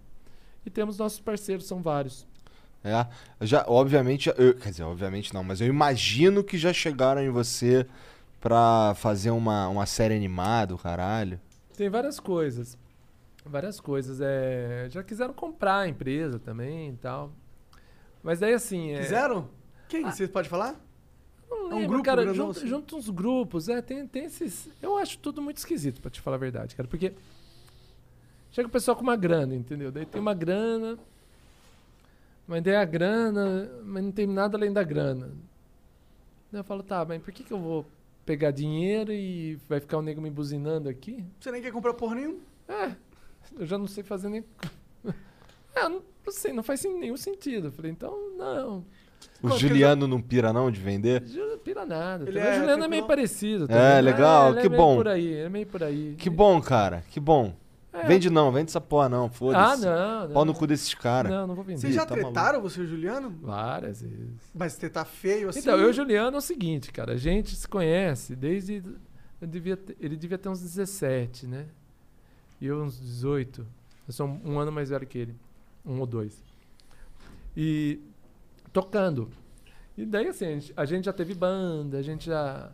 [0.67, 2.27] E temos nossos parceiros, são vários.
[2.85, 3.07] É.
[3.41, 7.87] Já, obviamente, eu- quer dizer, obviamente não, mas eu imagino que já chegaram em você
[8.41, 11.41] pra fazer uma, uma série animada, o caralho.
[11.77, 12.77] Tem várias coisas.
[13.45, 14.21] Várias coisas.
[14.21, 17.33] É, já quiseram comprar a empresa também e tal.
[18.23, 18.93] Mas daí assim.
[18.93, 19.49] É, Quiseram?
[19.89, 20.05] Quem?
[20.05, 20.81] Você pode falar?
[21.55, 22.23] Não É um lembro, grupo cara.
[22.25, 22.67] grandão, Junto, assim?
[22.69, 23.69] junto uns grupos.
[23.69, 24.69] É, tem, tem esses.
[24.81, 26.89] Eu acho tudo muito esquisito, pra te falar a verdade, cara.
[26.89, 27.13] Porque.
[28.51, 29.91] Chega o pessoal com uma grana, entendeu?
[29.91, 30.99] Daí tem uma grana.
[32.47, 33.71] Mas daí a grana.
[33.85, 35.31] Mas não tem nada além da grana.
[36.51, 37.87] Daí eu falo, tá, mas por que, que eu vou
[38.27, 41.25] pegar dinheiro e vai ficar o nego me buzinando aqui?
[41.41, 42.39] Você nem quer comprar porra nenhuma?
[42.69, 42.95] É,
[43.59, 44.45] eu já não sei fazer nem.
[45.75, 47.69] É, não, não sei, não faz nenhum sentido.
[47.69, 48.85] Eu falei, então, não.
[49.43, 51.23] O Quanto Juliano não pira não de vender?
[51.27, 52.29] Ju- Pira nada.
[52.29, 53.65] Ele é o Juliano é meio parecido.
[53.65, 54.03] É, também.
[54.03, 54.97] legal, ele que é bom.
[54.97, 56.15] por aí, ele é meio por aí.
[56.19, 57.55] Que bom, cara, que bom.
[57.93, 58.05] É.
[58.07, 59.85] Vende não, vende essa porra não, Ah, foda-se.
[59.85, 60.33] não, não.
[60.35, 61.31] Pau no cu desses caras.
[61.31, 61.79] Não, não vou vender.
[61.81, 63.31] Vocês já tá tretaram, você e o Juliano?
[63.43, 64.31] Várias vezes.
[64.55, 65.59] Mas tretar feio assim?
[65.61, 67.13] Então, eu e o Juliano é o seguinte, cara.
[67.13, 68.83] A gente se conhece desde
[69.41, 71.67] eu devia ter- ele devia ter uns 17, né?
[72.61, 73.67] E eu uns 18.
[74.09, 75.35] Eu sou um ano mais velho que ele.
[75.85, 76.43] Um ou dois.
[77.57, 78.01] E
[78.73, 79.29] tocando.
[79.97, 82.71] E daí, assim, a gente, a gente já teve banda, a gente já.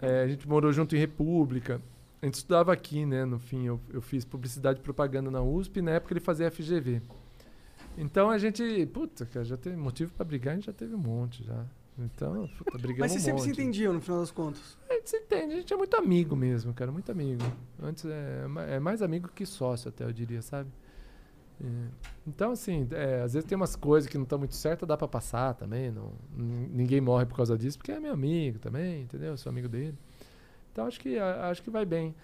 [0.00, 1.80] é, a gente morou junto em República.
[2.20, 3.24] A gente estudava aqui, né?
[3.24, 6.50] No fim, eu, eu fiz publicidade e propaganda na USP, e na época ele fazia
[6.50, 7.02] FGV.
[7.98, 8.86] Então a gente.
[8.86, 11.64] Puta, cara, já teve motivo pra brigar, a gente já teve um monte já.
[11.98, 13.60] Então, puta, brigamos Mas vocês um sempre se monte.
[13.60, 14.78] entendiam, no final das contas.
[14.88, 17.42] A gente se entende, a gente é muito amigo mesmo, cara, muito amigo.
[17.82, 20.70] Antes é, ma- é mais amigo que sócio, até eu diria, sabe?
[21.60, 21.66] É,
[22.26, 25.08] Então, assim, é, às vezes tem umas coisas que não estão muito certas, dá pra
[25.08, 25.90] passar também.
[25.90, 29.30] Não, nin- ninguém morre por causa disso, porque é meu amigo também, entendeu?
[29.30, 29.96] Eu sou amigo dele.
[30.72, 32.14] Então, acho que, acho que vai bem.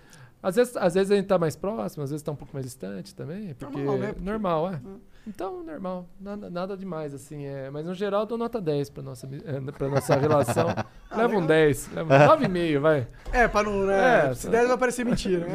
[0.42, 2.64] Às vezes, às vezes a gente tá mais próximo, às vezes tá um pouco mais
[2.64, 3.54] distante também.
[3.54, 4.06] Porque Normal, né?
[4.12, 4.76] Porque- normal, é.
[4.76, 4.98] Hum.
[5.26, 6.06] Então, normal.
[6.18, 7.44] Nada, nada demais, assim.
[7.44, 10.68] É, mas no geral, eu dou nota 10 pra nossa, eh, pra nossa relação.
[11.14, 13.06] leva um 10, leva um 9,5, vai.
[13.30, 14.28] É, pra não, né?
[14.30, 15.46] É, se só- der, vai parecer mentira.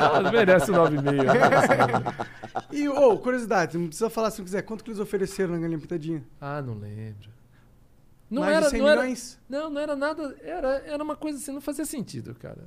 [0.00, 2.26] Ela merece o 9,5.
[2.72, 4.62] e, ô, curiosidade, não precisa falar se não quiser.
[4.62, 6.22] Quanto que eles ofereceram na galinha pintadinha?
[6.40, 7.28] ah, não lembro.
[8.30, 9.38] Não Mais era, de 100 não era, milhões?
[9.48, 10.36] não, não era nada.
[10.42, 12.58] Era, era uma coisa assim, não fazia sentido, cara.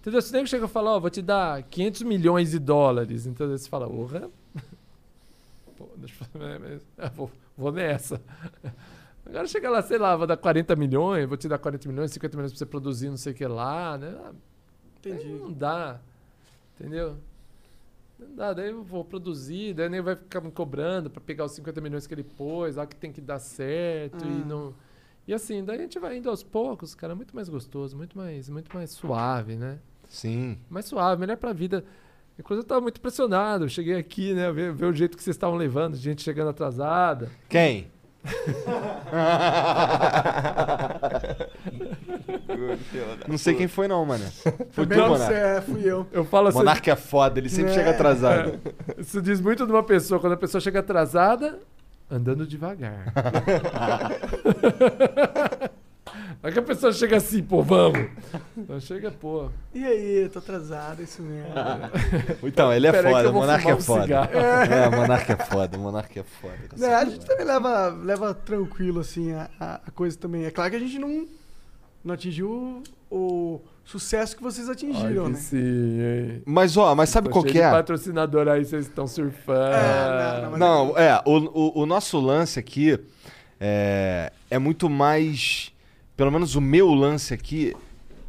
[0.00, 0.20] Entendeu?
[0.20, 3.24] Se o nego chega e fala, ó, vou te dar 500 milhões de dólares.
[3.26, 4.28] Então você fala, porra.
[4.28, 5.71] Pô, deixa eu é, mas- ah,
[7.14, 8.20] vou, vou nessa.
[9.24, 12.36] Agora chega lá, sei lá, vou dar 40 milhões, vou te dar 40 milhões, 50
[12.36, 14.14] milhões pra você produzir não sei o que lá, né?
[14.24, 14.32] Ah,
[15.04, 15.32] Aí Entendi.
[15.34, 16.00] Não dá.
[16.78, 17.16] Entendeu?
[18.18, 18.52] Não dá.
[18.52, 22.06] Daí eu vou produzir, daí nem vai ficar me cobrando pra pegar os 50 milhões
[22.06, 24.44] que ele pôs, lá que tem que dar certo e Ah.
[24.46, 24.74] não.
[25.26, 28.48] E assim, daí a gente vai indo aos poucos, cara, muito mais gostoso, muito mais,
[28.48, 29.78] muito mais suave, né?
[30.08, 30.58] Sim.
[30.68, 31.84] Mais suave, melhor pra vida.
[32.42, 33.66] Inclusive eu tava muito impressionado.
[33.66, 34.50] Eu cheguei aqui, né?
[34.50, 37.30] Ver, ver o jeito que vocês estavam levando, gente chegando atrasada.
[37.48, 37.86] Quem?
[43.28, 44.24] não sei quem foi, não, mano.
[44.72, 45.32] Foi tu, Monark.
[45.32, 46.04] é, fui eu.
[46.12, 46.58] Eu falo assim.
[46.58, 47.74] Monark é foda, ele sempre É.
[47.74, 48.58] chega atrasado.
[48.98, 50.18] Isso diz muito de uma pessoa.
[50.20, 51.60] Quando a pessoa chega atrasada,
[52.10, 53.12] andando devagar.
[56.42, 58.08] Aí que a pessoa chega assim, pô, vamos.
[58.56, 59.48] Então chega, pô.
[59.74, 61.50] E aí, tô atrasado, é isso mesmo.
[62.44, 64.02] Então, ele é Pera foda, vou Monark fumar é um foda.
[64.02, 64.30] cigarro.
[64.38, 66.54] É, Monark é foda, Monark é foda.
[66.86, 70.44] É, a gente também leva, leva tranquilo, assim, a, a- coisa também.
[70.44, 71.26] É claro que a gente não,
[72.04, 75.38] não atingiu o, o sucesso que vocês atingiram, Ai, que né?
[75.38, 76.42] sim, hein?
[76.46, 77.70] Mas, ó, mas sabe qual que de é?
[77.70, 79.74] patrocinador aí, vocês estão surfando.
[79.74, 82.98] É, não, não, mas- Não, é, o, o, o nosso lance aqui
[83.60, 85.71] é, é muito mais.
[86.16, 87.74] Pelo menos o meu lance aqui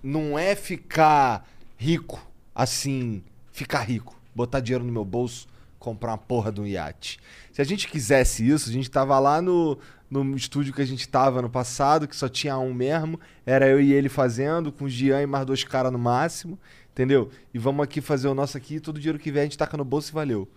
[0.01, 5.47] não é ficar rico, assim, ficar rico, botar dinheiro no meu bolso,
[5.79, 7.19] comprar uma porra de um iate.
[7.51, 9.77] Se a gente quisesse isso, a gente tava lá no,
[10.09, 13.81] no estúdio que a gente tava no passado, que só tinha um mesmo, era eu
[13.81, 16.57] e ele fazendo, com o Gian e mais dois caras no máximo,
[16.91, 17.29] entendeu?
[17.53, 19.84] E vamos aqui fazer o nosso aqui, todo dinheiro que vier a gente taca no
[19.84, 20.47] bolso e valeu.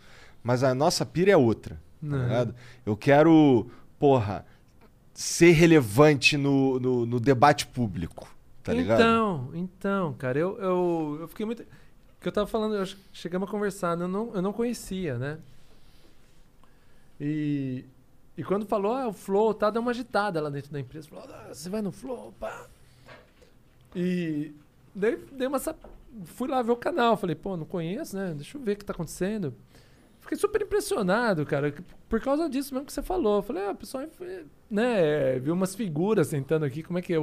[0.42, 1.80] Mas a nossa pira é outra,
[2.44, 2.54] tá?
[2.84, 3.66] Eu quero,
[3.98, 4.46] porra,
[5.16, 8.28] ser relevante no, no, no debate público,
[8.62, 9.00] tá ligado?
[9.00, 11.64] Então, então, cara, eu, eu, eu fiquei muito.
[12.20, 15.38] que eu tava falando, eu chegamos a conversar, eu não, eu não conhecia, né?
[17.18, 17.86] E,
[18.36, 21.08] e quando falou, ah, o Flow, tá, deu uma agitada lá dentro da empresa.
[21.08, 22.66] Falou, ah, você vai no Flow, pá.
[23.94, 24.52] E
[24.94, 25.58] daí dei uma.
[26.24, 28.34] Fui lá ver o canal, falei, pô, não conheço, né?
[28.34, 29.54] Deixa eu ver o que tá acontecendo.
[30.26, 31.72] Fiquei super impressionado, cara,
[32.08, 33.36] por causa disso mesmo que você falou.
[33.36, 34.04] Eu Falei, ah, o pessoal,
[34.70, 37.22] né, viu umas figuras sentando aqui, como é que é o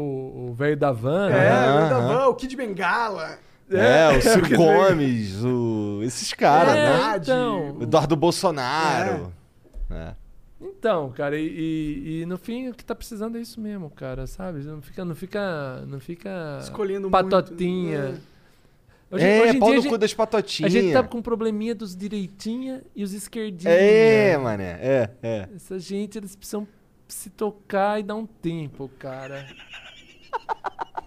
[0.50, 1.86] o velho da van, É, né?
[1.86, 3.38] O Davan, o Kid Bengala.
[3.70, 6.00] É, o Ciro Gomes, o...
[6.04, 7.18] esses caras, É, né?
[7.18, 7.78] Então.
[7.78, 9.34] O Eduardo Bolsonaro.
[9.92, 10.14] É.
[10.62, 14.26] Então, cara, e, e- e no fim o que tá precisando é isso mesmo, cara,
[14.28, 14.60] sabe?
[14.64, 18.02] Não fica, não fica, não fica Escolhendo patotinha.
[18.04, 18.33] muito.
[19.14, 20.74] Hoje, É, hoje pau no a cu gente, das a patotinhas.
[20.74, 23.72] gente tá com um probleminha dos direitinha e os esquerdinha.
[23.72, 25.50] É, mané, é, é.
[25.56, 26.68] Essa gente, eles precisam
[27.08, 29.46] se tocar e dar um tempo, cara.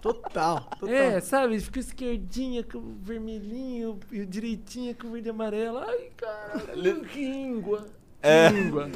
[0.01, 0.89] Total, total.
[0.95, 1.59] É, sabe?
[1.59, 5.79] Fica esquerdinha com o vermelhinho e o direitinha com o verde e amarelo.
[5.79, 7.87] Ai, cara, língua.
[8.21, 8.49] É.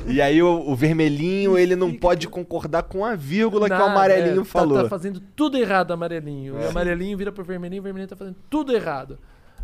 [0.07, 3.78] E aí o, o vermelhinho, ele não Fica- pode concordar com a vírgula que o
[3.78, 4.84] Nada, amarelinho é, tá- falou.
[4.84, 6.55] Tá, fazendo tudo errado, amarelinho.
[6.59, 6.65] E É.
[6.67, 9.19] o amarelinho vira pro vermelhinho, o vermelhinho tá fazendo tudo errado.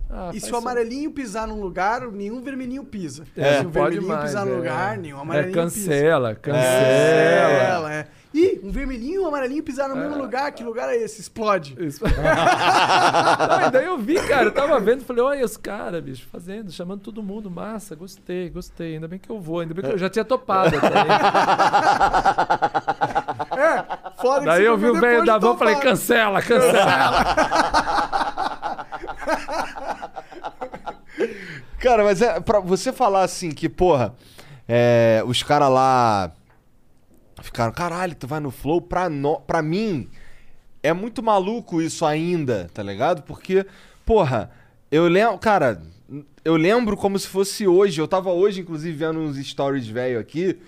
[0.09, 3.25] Ah, E faz se o só- amarelinho pisar num lugar, nenhum vermelhinho pisa.
[3.35, 4.55] É, se o pode vermelhinho mais, pisar num é.
[4.57, 6.39] lugar, nenhum É, amarelinho cancela, pisa.
[6.39, 6.63] cancela.
[6.63, 8.07] Cancela, é.
[8.33, 10.07] Ih, um vermelhinho e um amarelinho pisaram no É.
[10.07, 10.51] mesmo lugar.
[10.51, 11.21] Que lugar é esse?
[11.21, 11.75] Explode.
[11.79, 12.03] Isso.
[13.61, 17.01] Não, daí eu vi, cara, eu tava vendo, falei, olha os caras, bicho, fazendo, chamando
[17.01, 18.95] todo mundo, massa, gostei, gostei.
[18.95, 20.75] Ainda bem que eu vou, ainda bem que eu já tinha topado?
[24.21, 27.25] Foda que Daí eu vi o velho da van e falei, cancela, cancela.
[31.79, 34.13] Cara, mas é pra você falar assim que, porra,
[34.67, 36.31] é, os caras lá
[37.47, 40.09] ficaram, caralho, tu vai no Flow, pra, no, pra mim
[40.83, 43.23] é muito maluco isso ainda, tá ligado?
[43.23, 43.65] Porque,
[44.05, 44.51] porra,
[44.91, 45.81] eu lembro, cara,
[46.45, 50.59] eu lembro como se fosse hoje, eu tava hoje, inclusive, vendo uns stories velho aqui,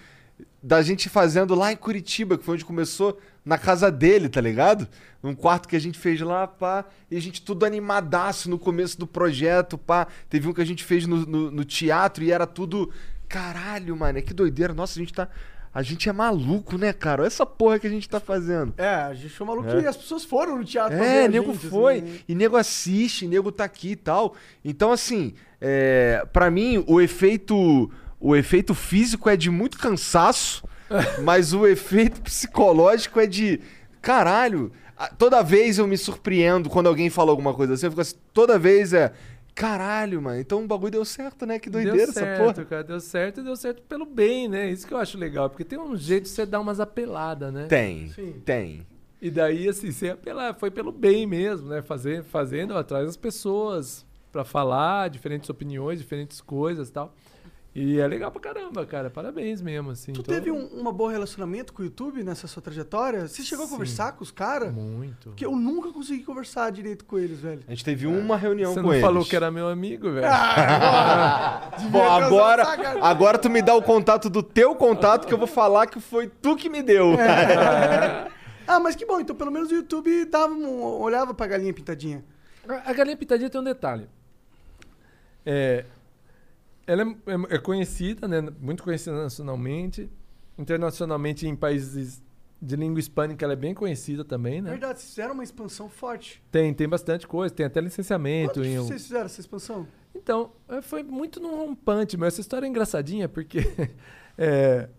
[0.61, 4.87] da gente fazendo lá em Curitiba, que foi onde começou, na casa dele, tá ligado?
[5.23, 8.99] Num quarto que a gente fez lá, pá, e a gente tudo animadaço no começo
[8.99, 10.07] do projeto, pá.
[10.29, 12.91] Teve um que a gente fez no, no, no teatro e era tudo.
[13.27, 14.73] Caralho, mano, que doideira.
[14.73, 15.27] Nossa, a gente tá.
[15.73, 17.21] A gente é maluco, né, cara?
[17.21, 18.73] Olha essa porra que a gente tá fazendo.
[18.77, 19.81] É, a gente foi maluco É.
[19.81, 21.97] e as pessoas foram no teatro É, nego gente, foi.
[21.99, 22.19] assim.
[22.27, 24.33] E nego assiste, nego tá aqui e tal.
[24.65, 27.89] Então, assim, é, para mim, o efeito.
[28.21, 30.67] O efeito físico é de muito cansaço,
[31.23, 33.59] mas o efeito psicológico é de.
[34.01, 34.71] Caralho!
[35.17, 37.85] Toda vez eu me surpreendo quando alguém fala alguma coisa assim.
[37.85, 39.13] Eu fico assim, toda vez é.
[39.59, 40.39] Caralho, mano.
[40.39, 41.59] Então o bagulho deu certo, né?
[41.59, 42.65] Que doideira deu essa certo, porra.
[42.65, 44.71] cara, deu certo e deu certo pelo bem, né?
[44.71, 47.65] Isso que eu acho legal, porque tem um jeito de você dar umas apeladas, né?
[47.65, 48.41] Tem, Sim.
[48.45, 48.87] tem.
[49.21, 51.81] E daí, assim, sem apelar, foi pelo bem mesmo, né?
[51.81, 57.13] Fazer, fazendo atrás das pessoas pra falar diferentes opiniões, diferentes coisas e tal.
[57.81, 59.09] E é legal pra caramba, cara.
[59.09, 60.11] Parabéns mesmo, assim.
[60.11, 63.25] Tu Então, teve um, um bom relacionamento com o YouTube nessa sua trajetória?
[63.25, 63.73] Você chegou a Sim.
[63.73, 64.73] conversar com os caras?
[64.73, 65.29] Muito.
[65.29, 67.61] Porque eu nunca consegui conversar direito com eles, velho.
[67.65, 69.05] A gente teve uma reunião Você com não eles.
[69.05, 70.27] falou que era meu amigo, velho?
[71.89, 72.63] Bom, agora,
[73.01, 76.27] agora tu me dá o contato do teu contato que eu vou falar que foi
[76.27, 77.15] tu que me deu.
[78.67, 82.23] Ah, mas que bom, então pelo menos o YouTube dava um, olhava pra galinha pintadinha.
[82.85, 84.07] A galinha pitadinha tem um detalhe.
[85.45, 85.85] É,
[86.91, 88.41] ela é, é- é conhecida, né?
[88.59, 90.09] Muito conhecida nacionalmente.
[90.57, 92.21] Internacionalmente, em países
[92.61, 94.71] de língua hispânica, ela é bem conhecida também, né?
[94.71, 96.43] Verdade, vocês fizeram uma expansão forte.
[96.51, 97.53] Tem, tem bastante coisa.
[97.53, 98.55] Tem até licenciamento.
[98.55, 99.87] Quando Em, um- vocês fizeram essa expansão?
[100.13, 103.59] Então, é, foi muito num rompante, mas essa história é engraçadinha, porque
[104.37, 104.89] é,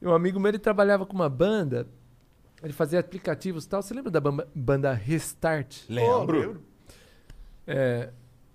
[0.00, 1.88] um amigo meu, ele trabalhava com uma banda,
[2.62, 3.82] ele fazia aplicativos e tal.
[3.82, 5.84] Você lembra da bamba- banda Restart?
[5.88, 6.62] Lembro.
[7.66, 8.10] É,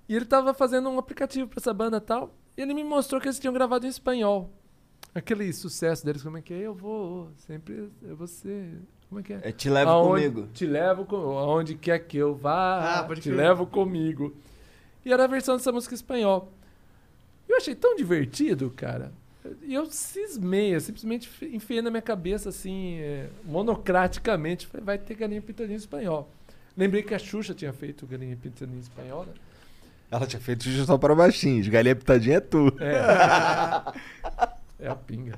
[0.07, 2.33] e ele tava fazendo um aplicativo pra essa banda e tal.
[2.57, 4.49] E ele me mostrou que eles tinham gravado em espanhol.
[5.13, 6.59] Aquele sucesso deles, como é que é?
[6.61, 8.79] Eu vou, sempre eu vou ser.
[9.09, 9.39] Como é que é?
[9.43, 10.47] É, te levo Aonde- comigo.
[10.53, 13.37] Te levo com, aonde quer que eu vá, Ah, pode te crer.
[13.37, 14.35] levo comigo.
[15.05, 16.51] E era a versão dessa música em espanhol.
[17.47, 19.11] Eu achei tão divertido, cara.
[19.61, 25.13] E eu cismei, eu simplesmente enfiei na minha cabeça, assim, é, monocraticamente, falei, vai ter
[25.13, 26.27] galinha pintadinha em espanhol.
[26.75, 29.33] Lembrei que a Xuxa tinha feito galinha pintadinha em espanhol, né?
[30.11, 31.67] Ela tinha feito justo só para baixinhos.
[31.67, 32.71] Galinha pitadinha é tu.
[34.77, 35.33] É a pinga.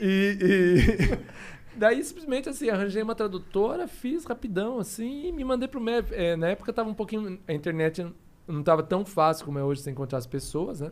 [0.00, 1.18] e, e-
[1.76, 6.14] daí simplesmente assim, arranjei uma tradutora, fiz rapidão assim e me mandei pro MEV.
[6.14, 7.38] É, na época tava um pouquinho.
[7.46, 8.06] A internet
[8.48, 10.90] não tava tão fácil como é hoje você encontrar as pessoas, né?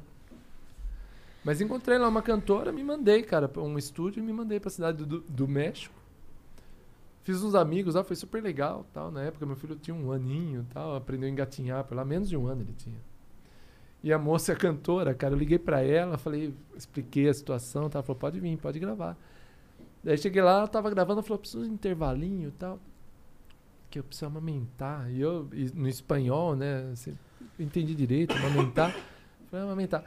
[1.43, 4.71] Mas encontrei lá uma cantora, me mandei, cara, pra um estúdio e me mandei pra
[4.71, 5.95] cidade do, do México.
[7.23, 9.11] Fiz uns amigos lá, foi super legal, tal.
[9.11, 12.47] Na época meu filho tinha um aninho, tal, aprendeu a engatinhar, lá menos de um
[12.47, 12.99] ano ele tinha.
[14.03, 17.99] E a moça, a cantora, cara, eu liguei pra ela, falei, expliquei a situação, tá?
[17.99, 19.17] ela falou, pode vir, pode gravar.
[20.03, 22.81] Daí cheguei lá, ela tava gravando, ela falou, preciso de um intervalinho e tal.
[23.89, 25.09] Que eu preciso amamentar.
[25.09, 27.17] E eu, e no espanhol, né, assim,
[27.57, 28.93] entendi direito, amamentar.
[29.49, 30.05] Falei, amamentar.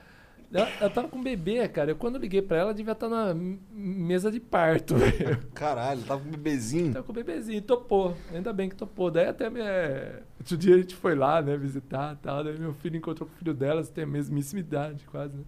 [0.53, 1.91] Ela, ela tava com um bebê, cara.
[1.91, 4.95] Eu, quando liguei pra ela, ela devia estar na m- mesa de parto.
[4.97, 5.37] velho.
[5.53, 6.93] Caralho, tava com um bebezinho.
[6.93, 8.15] Tava com o bebezinho, topou.
[8.33, 9.11] Ainda bem que topou.
[9.11, 12.43] Daí até me, é, outro dia a gente foi lá, né, visitar e tal.
[12.43, 15.43] Daí meu filho encontrou com o filho delas, tem a mesmíssima idade, quase, né?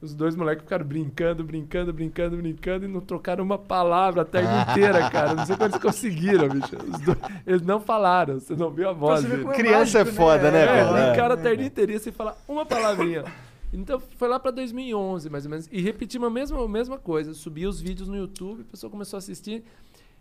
[0.00, 4.48] Os dois moleques ficaram brincando, brincando, brincando, brincando e não trocaram uma palavra a tarde
[4.70, 5.34] inteira, cara.
[5.34, 6.76] Não sei como eles conseguiram, bicho.
[6.76, 10.50] Os dois- eles não falaram, você não viu a voz é Criança é mágico, foda,
[10.52, 11.06] né, É, cara?
[11.06, 13.24] brincaram a tarde inteira sem falar uma palavrinha.
[13.72, 15.68] Então foi lá pra 2011, mais ou menos.
[15.70, 17.34] E repetimos a mesma, a mesma coisa.
[17.34, 19.62] Subi os vídeos no YouTube, a pessoa começou a assistir.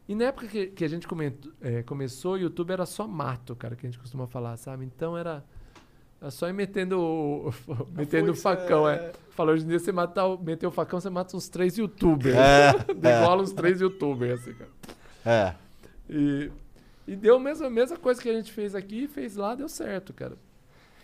[0.08, 3.56] E na época que, que a gente comentou- é, começou, o YouTube era só mato,
[3.56, 4.86] cara, que a gente costuma falar, sabe?
[4.86, 5.44] Então era,
[6.22, 7.54] era só ir metendo o,
[7.96, 8.96] metendo o facão, é.
[8.96, 9.12] é.
[9.32, 12.36] Falou, hoje em dia você matar, o- meter o facão, você mata uns três youtubers.
[12.38, 14.70] É, Degola uns três youtubers, assim, cara.
[15.26, 15.56] É.
[16.10, 16.50] E,
[17.06, 19.68] e deu a mesma, a mesma coisa que a gente fez aqui, fez lá, deu
[19.68, 20.38] certo, cara.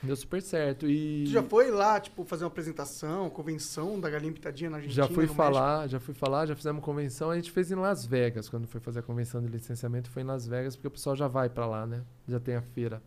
[0.03, 0.85] Deu super certo.
[0.87, 5.01] E Tu já foi lá, tipo, fazer uma apresentação, convenção da galinha pitadinha na Argentina?
[5.03, 5.35] já fui no México?
[5.35, 7.29] falar, já fui falar, já fizemos convenção.
[7.31, 10.25] A gente fez em Las Vegas, quando foi fazer a convenção de licenciamento, foi em
[10.25, 12.01] Las Vegas, porque o pessoal já vai pra lá, né?
[12.27, 13.01] Já tem a feira.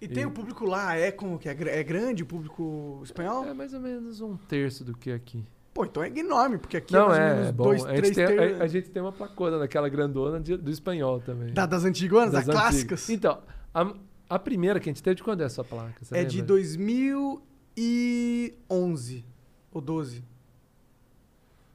[0.00, 3.44] E tem E- o público lá, é como que é, é grande o público espanhol?
[3.44, 5.44] É mais ou menos um terço do que aqui.
[5.72, 7.64] Pô, então é enorme, porque aqui Não, é mais ou é, menos é bom.
[7.64, 8.60] dois, a, gente três tem, terços.
[8.60, 11.52] a, a gente tem uma placona daquela grandona de- do espanhol também.
[11.52, 13.02] Da- das antiguas, das, Das clássicas.
[13.02, 13.10] antigas.
[13.10, 13.42] Então,
[13.74, 13.92] a,
[14.34, 15.94] a primeira que a gente teve, de quando é a sua placa?
[16.02, 16.54] Você é de lembra?
[16.54, 19.24] 2011
[19.72, 20.24] ou 12.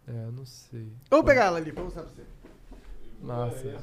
[0.07, 0.88] É, eu não sei.
[1.11, 2.23] Eu vou pegar ela ali pra mostrar pra você.
[3.22, 3.76] Massa.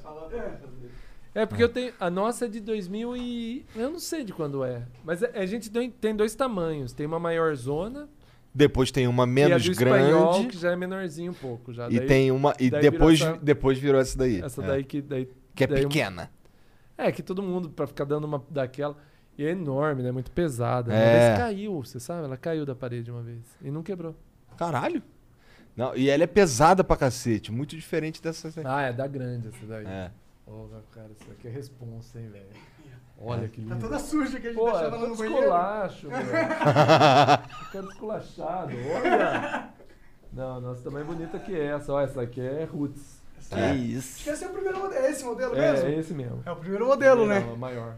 [1.35, 1.93] É porque eu tenho.
[2.01, 3.67] A nossa é de 2000 e.
[3.77, 4.87] Eu não sei de quando é.
[5.05, 6.93] Mas a, a gente tem, dois tamanhos.
[6.95, 8.09] Tem uma maior zona.
[8.55, 10.49] Depois tem uma e a menos do espanhol, grande.
[10.49, 11.75] que já é menorzinho um pouco.
[11.75, 11.91] Já.
[11.91, 12.55] E Daí- tem uma.
[12.59, 14.41] E daí virou depois, essa- depois virou essa daí.
[14.41, 14.67] Essa é.
[14.67, 15.03] daí que.
[15.03, 16.31] Daí, Que é daí um- pequena.
[16.99, 18.97] É, que todo mundo, pra ficar dando uma daquela.
[19.39, 20.11] E é enorme, né?
[20.11, 20.91] Muito pesada.
[20.91, 21.29] Uma É.
[21.29, 22.25] vez caiu, você sabe?
[22.25, 23.43] Ela caiu da parede uma vez.
[23.63, 24.15] E não quebrou.
[24.57, 25.03] Caralho.
[25.77, 27.53] Não, e ela é pesada pra cacete.
[27.53, 28.49] Muito diferente dessa.
[28.65, 29.85] Ah, é da grande essa daí.
[29.87, 30.11] É.
[30.47, 32.47] Ô, cara, isso aqui é responsa, hein, velho?
[33.19, 33.81] Olha que Tá lindo.
[33.81, 35.41] toda suja que a gente Pô, deixava é lá no todo banheiro.
[35.43, 36.19] esculacho, meu.
[37.65, 39.71] Ficando esculachado, olha.
[40.33, 41.93] Não, nossa, também é bonita que essa.
[41.93, 43.16] Ó, essa aqui é Roots.
[43.49, 44.15] Que isso.
[44.17, 45.05] Acho que esse é o primeiro modelo.
[45.05, 45.89] É esse modelo É, mesmo?
[45.89, 46.43] é esse mesmo.
[46.45, 47.41] É o primeiro modelo, né?
[47.41, 47.95] Não, é maior.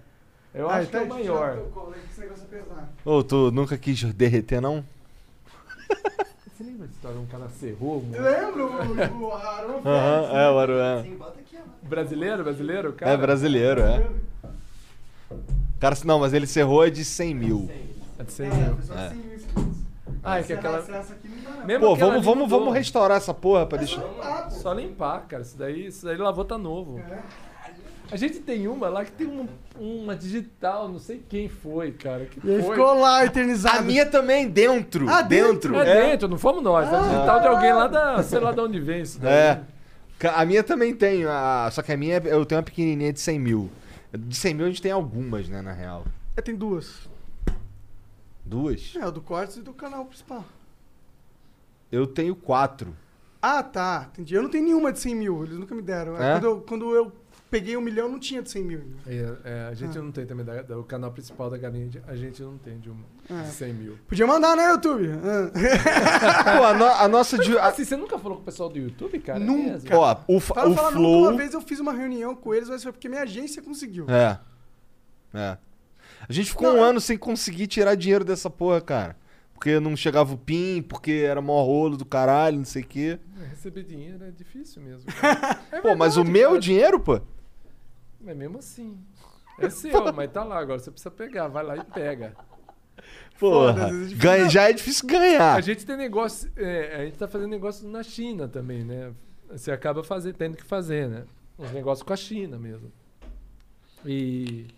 [0.55, 1.56] Eu Ah, acho que é o então maior.
[1.56, 2.89] né, é pesado.
[3.05, 4.85] Ô, tu nunca quis derreter, não?
[6.56, 8.02] Você lembra da história de um cara serrou?
[8.02, 8.23] Mano?
[8.23, 10.51] lembro o, o Aaron Aham, Félix, é, né?
[10.51, 11.06] o Aruan.
[11.82, 13.12] Brasileiro, brasileiro, cara?
[13.12, 14.06] É brasileiro, é.
[15.81, 17.70] Cara, não, mas ele cerrou é de 100 mil.
[18.19, 18.77] É de 100 É, mil.
[18.77, 19.06] pessoal, É.
[19.06, 19.47] assim, isso.
[20.24, 20.82] Ah, é que Essa- aquela...
[21.65, 24.03] Mesmo Pô, vamos, vamos, vamos restaurar essa porra pra deixar.
[24.23, 24.51] Ah, pô.
[24.51, 25.43] Só limpar, cara.
[25.43, 26.99] Isso daí, isso daí lavou tá novo.
[26.99, 27.19] É.
[28.11, 29.47] A gente tem uma lá que tem um-
[29.79, 32.25] uma digital, não sei quem foi, cara.
[32.25, 32.62] Que E foi.
[32.62, 33.79] ficou lá eternizado.
[33.79, 35.07] A minha também, dentro.
[35.11, 35.73] Ah, dentro.
[35.73, 35.77] dentro?
[35.81, 36.91] É, dentro, não fomos nós.
[36.91, 37.01] É Ah.
[37.03, 38.23] digital de alguém lá da.
[38.23, 39.31] Sei lá de onde vem isso daí.
[39.33, 39.61] É.
[40.35, 43.20] A minha também tem, a- só que a minha é- eu tenho uma pequenininha de
[43.20, 43.70] 100 mil.
[44.11, 46.05] De 100 mil a gente tem algumas, né, na real.
[46.35, 47.07] É, tem duas.
[48.45, 48.95] Duas?
[48.97, 50.45] É, o do Cortes e do canal principal.
[51.90, 52.94] Eu tenho quatro.
[53.40, 54.09] Ah, tá.
[54.12, 54.35] Entendi.
[54.35, 55.44] Eu não tenho nenhuma de 100 mil.
[55.44, 56.16] Eles nunca me deram.
[56.20, 56.32] É?
[56.35, 57.12] Quando, eu, quando eu
[57.51, 58.82] peguei um milhão, não tinha de 100 mil.
[59.06, 60.02] É, é, a gente Ah.
[60.02, 62.90] não tem também, da, da- o canal principal da galinha, a gente não tem de
[62.90, 63.05] uma.
[63.31, 63.43] É.
[63.44, 63.98] De 100 mil.
[64.09, 65.09] Podia mandar, né, YouTube?
[65.09, 65.51] Ah.
[66.59, 67.39] Pô, a, no- a nossa.
[67.39, 69.39] de- a- Assim, você nunca falou com o pessoal do YouTube, cara?
[69.39, 69.69] Nunca.
[69.69, 69.97] É mesmo?
[69.97, 71.23] ó, o, fa- Fala, o fala nunca, Flow.
[71.28, 74.05] uma vez eu fiz uma reunião com eles, mas foi porque minha agência conseguiu.
[74.10, 74.39] É.
[75.32, 75.56] É.
[76.28, 79.16] A gente ficou Não, um eu- ano sem conseguir tirar dinheiro dessa porra, cara.
[79.59, 83.19] Porque não chegava o PIN, porque era mó rolo do caralho, não sei o quê.
[83.41, 85.11] É, Receber dinheiro é difícil mesmo.
[85.73, 86.61] É Pô, mas o meu cara.
[86.61, 87.21] dinheiro, pô.
[88.21, 88.97] Mas mesmo assim.
[89.59, 90.79] É seu, mas tá lá agora.
[90.79, 91.49] Você precisa pegar.
[91.49, 92.37] Vai lá e pega.
[93.41, 93.89] Porra.
[93.89, 95.57] Foda-se, é ganha, já é difícil ganhar.
[95.57, 96.49] A gente tem negócio.
[96.55, 99.13] é, a gente tá fazendo negócio na China também, né?
[99.51, 101.25] Você acaba fazer, tendo que fazer, né?
[101.59, 102.93] Uns negócios com a China mesmo.
[104.07, 104.69] E.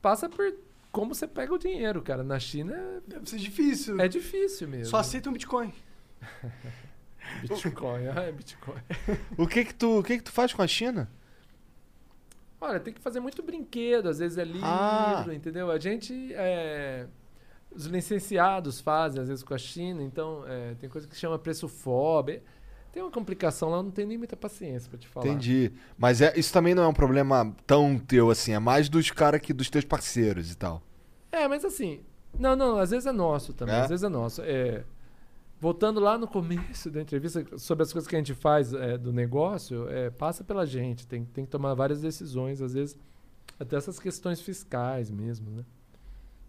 [0.00, 0.52] Passa por
[0.92, 2.22] como você pega o dinheiro, cara.
[2.22, 3.98] Na China Deve ser difícil.
[4.00, 4.86] é, difícil mesmo.
[4.86, 5.72] Só aceita um Bitcoin.
[7.42, 8.08] Bitcoin.
[8.14, 8.78] Ah, é Bitcoin.
[9.38, 11.08] O que que tu, o que que tu faz com a China?
[12.60, 15.24] Olha, tem que fazer muito brinquedo, às vezes é livro, Ah.
[15.32, 15.70] entendeu?
[15.70, 16.32] A gente.
[16.34, 17.06] é,
[17.74, 21.66] os licenciados fazem, às vezes, com a China, então é, tem coisa que chama preço
[21.68, 22.40] FOB.
[22.92, 25.26] Tem uma complicação lá, não tenho nem muita paciência pra te falar.
[25.26, 25.72] Entendi.
[25.96, 29.40] Mas é, isso também não é um problema tão teu assim, é mais dos caras
[29.40, 30.82] que dos teus parceiros e tal.
[31.32, 32.00] É, mas assim.
[32.38, 33.74] Não, não, às vezes é nosso também.
[33.74, 33.80] É?
[33.80, 34.42] Às vezes é nosso.
[34.42, 34.84] É,
[35.58, 39.12] voltando lá no começo da entrevista, sobre as coisas que a gente faz é, do
[39.12, 41.06] negócio, é, passa pela gente.
[41.06, 42.98] Tem, tem que tomar várias decisões, às vezes,
[43.58, 45.64] até essas questões fiscais mesmo, né?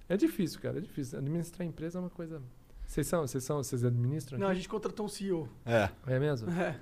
[0.09, 1.17] É difícil, cara, é difícil.
[1.19, 2.41] Administrar empresa é uma coisa.
[2.85, 4.37] Vocês são, vocês são, vocês administram?
[4.39, 5.49] Não, a gente contratou um CEO.
[5.65, 5.89] É.
[6.07, 6.49] É mesmo?
[6.51, 6.75] É.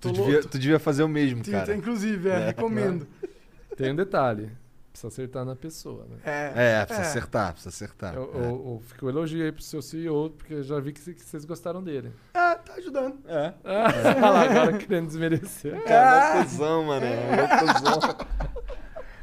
[0.00, 1.74] Tu devia, tu devia fazer o mesmo, cara.
[1.74, 2.46] Inclusive, é, É.
[2.46, 3.06] recomendo.
[3.76, 4.50] Tem um detalhe.
[4.90, 6.16] Precisa acertar na pessoa, né?
[6.24, 8.14] É, É, precisa acertar, precisa acertar.
[8.14, 8.36] Eu, É.
[8.36, 11.22] eu, eu fico elogio aí pro seu CEO, porque eu já vi que, cê- que
[11.24, 12.12] vocês gostaram dele.
[12.34, 13.18] É, tá ajudando.
[13.26, 13.54] É.
[13.64, 15.82] Ah, lá, agora querendo desmerecer.
[15.82, 17.06] Cara, mó cuzão, mano.
[17.06, 18.16] mó cuzão.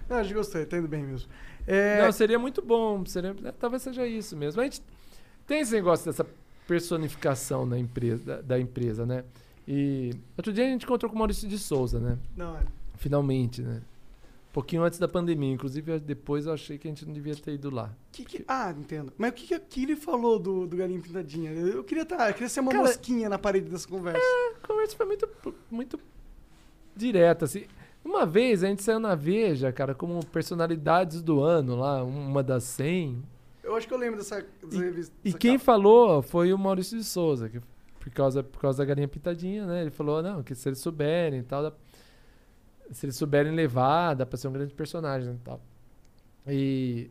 [0.09, 1.29] Não, a gente gostou, tá indo bem mesmo.
[1.65, 3.05] É, Não, seria muito bom.
[3.05, 4.59] Seria, é, talvez seja isso mesmo.
[4.59, 4.81] A gente
[5.51, 6.25] tem esse negócio dessa
[6.65, 9.25] personificação na empresa, da, da empresa, né?
[9.67, 12.17] E outro dia a gente encontrou com o Maurício de Souza, né?
[12.37, 12.63] não, é.
[12.95, 13.81] Finalmente, né?
[14.49, 15.51] Um pouquinho antes da pandemia.
[15.51, 17.89] Inclusive, depois eu achei que a gente não devia ter ido lá.
[18.13, 19.11] Que que- ah, entendo.
[19.17, 21.51] Mas o que, que, ele falou do, do Galinho Pintadinha?
[21.51, 24.21] Eu, queria tá, eu queria ser uma Cara- mosquinha na parede dessa conversa.
[24.63, 25.29] A conversa foi muito,
[25.69, 25.99] muito
[26.95, 27.65] direta, assim.
[28.05, 32.63] Uma vez a gente saiu na Veja, cara, como personalidades do ano lá, uma das
[32.63, 33.21] 100.
[33.71, 35.15] Eu acho que eu lembro dessa, dessa revista.
[35.21, 35.65] E dessa quem capa.
[35.65, 37.59] falou foi o Maurício de Souza, que
[37.99, 39.81] por causa, por causa da galinha pintadinha, né?
[39.81, 41.73] Ele falou, não, que se eles souberem e tal, dá-
[42.91, 45.61] se eles souberem levar, dá pra ser um grande personagem e tal.
[46.47, 47.09] E...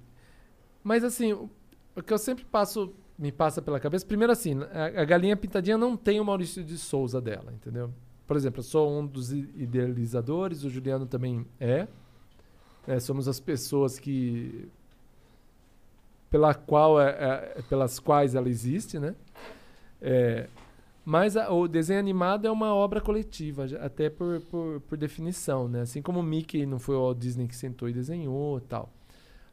[0.83, 1.49] Mas assim, o,
[1.97, 4.05] o que eu sempre passo me passa pela cabeça.
[4.07, 7.93] Primeiro, assim, a, a Galinha Pintadinha não tem o Maurício de Souza dela, entendeu?
[8.27, 11.87] Por exemplo, eu sou um dos idealizadores, o Juliano também é.
[12.87, 14.69] É, somos as pessoas que.
[16.31, 19.15] Pela qual é- é- pelas quais ela existe, né?
[20.01, 20.47] É,
[21.05, 25.81] mas a- o desenho animado é uma obra coletiva, até por, por, por definição, né?
[25.83, 28.89] Assim como o Mickey não foi o Walt Disney que sentou e desenhou tal.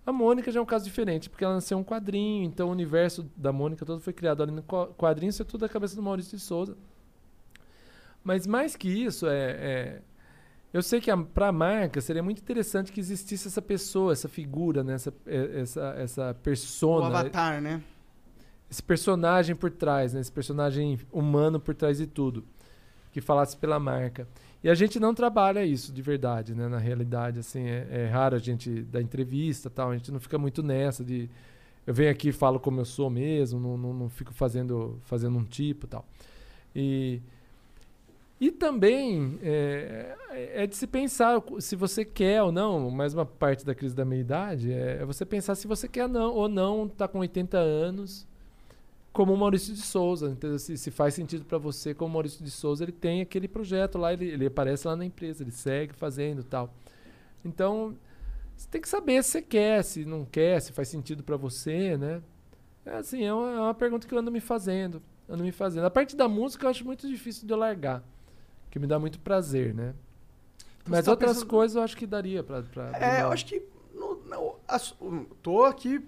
[0.05, 3.29] A Mônica já é um caso diferente, porque ela nasceu um quadrinho, então o universo
[3.35, 6.01] da Mônica todo foi criado ali no qua- quadrinho, isso é tudo da cabeça do
[6.03, 6.77] Maurício de Souza.
[8.23, 10.01] Mas mais que isso, é, é-
[10.77, 14.83] eu sei que para a marca seria muito interessante que existisse essa pessoa, essa figura,
[14.83, 14.93] né?
[14.93, 17.81] essa, é- essa, essa O persona, Avatar, né?
[18.69, 20.19] esse personagem por trás, né?
[20.21, 22.45] esse personagem humano por trás de tudo,
[23.11, 24.27] que falasse pela marca.
[24.63, 26.67] E a gente não trabalha isso de verdade, né?
[26.67, 29.91] Na realidade, assim, é, é raro a gente dar entrevista, tal.
[29.91, 31.29] A gente não fica muito nessa de
[31.85, 35.37] eu venho aqui e falo como eu sou mesmo, não, não, não fico fazendo fazendo
[35.37, 36.05] um tipo, tal.
[36.75, 37.21] E
[38.39, 40.15] e também é,
[40.63, 44.05] é de se pensar se você quer ou não, mais uma parte da crise da
[44.05, 48.27] meia-idade, é, é você pensar se você quer não, ou não estar com 80 anos
[49.17, 50.29] como o Maurício de Souza.
[50.29, 50.59] entendeu?
[50.59, 53.97] Se, se faz sentido para você, como o Maurício de Souza, ele tem aquele projeto
[53.97, 56.71] lá, ele, ele aparece lá na empresa, ele segue fazendo tal.
[57.43, 57.97] Então,
[58.55, 61.97] você tem que saber se você quer, se não quer, se faz sentido para você,
[61.97, 62.21] né?
[62.85, 65.01] É assim, é uma, é uma pergunta que eu ando me fazendo.
[65.27, 65.85] Ando me fazendo.
[65.85, 68.03] A parte da música eu acho muito difícil de eu largar.
[68.69, 69.93] Que me dá muito prazer, né?
[70.87, 72.63] Mas tá outras pensando- coisas eu acho que daria abrir
[72.93, 73.61] É, eu acho que.
[73.93, 74.95] no- no- as-
[75.41, 76.01] tô aqui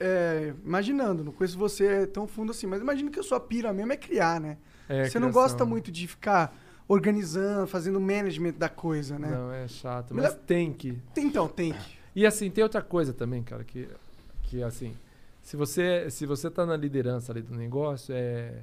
[0.00, 3.92] é, imaginando, não conheço você tão fundo assim, mas imagino que a sua pira mesmo
[3.92, 4.58] é criar, né?
[4.88, 6.54] É, você não gosta muito de ficar
[6.88, 9.28] organizando, fazendo management da coisa, né?
[9.30, 10.12] Não, é chato.
[10.12, 10.98] Mas leva- tem que.
[11.16, 11.98] Então, tem que.
[12.14, 13.88] E assim, tem outra coisa também, cara, que,
[14.42, 14.94] que assim,
[15.42, 18.62] se você, se você tá na liderança ali do negócio, é.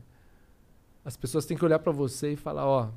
[1.04, 2.90] As pessoas têm que olhar pra você e falar, ó,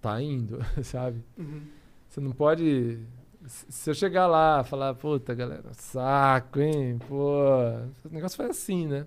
[0.00, 1.22] tá indo, sabe?
[1.38, 1.62] Uhum.
[2.08, 2.98] Você não pode.
[3.46, 6.98] se- eu chegar lá e falar, puta, galera, saco, hein?
[7.08, 7.40] Pô,
[8.04, 9.06] o negócio foi assim, né?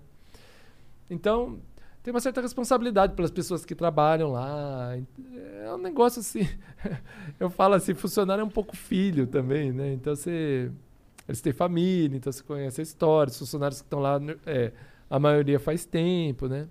[1.10, 1.60] Então,
[2.02, 4.94] tem uma certa responsabilidade pelas pessoas que trabalham lá.
[5.64, 6.48] É um negócio assim.
[7.40, 9.94] eu falo assim, funcionário é um pouco filho também, né?
[9.94, 10.72] Então você.
[11.28, 14.74] Eles têm família, então você conhece a história, os funcionários que estão lá, é,
[15.10, 16.68] a maioria faz tempo, né?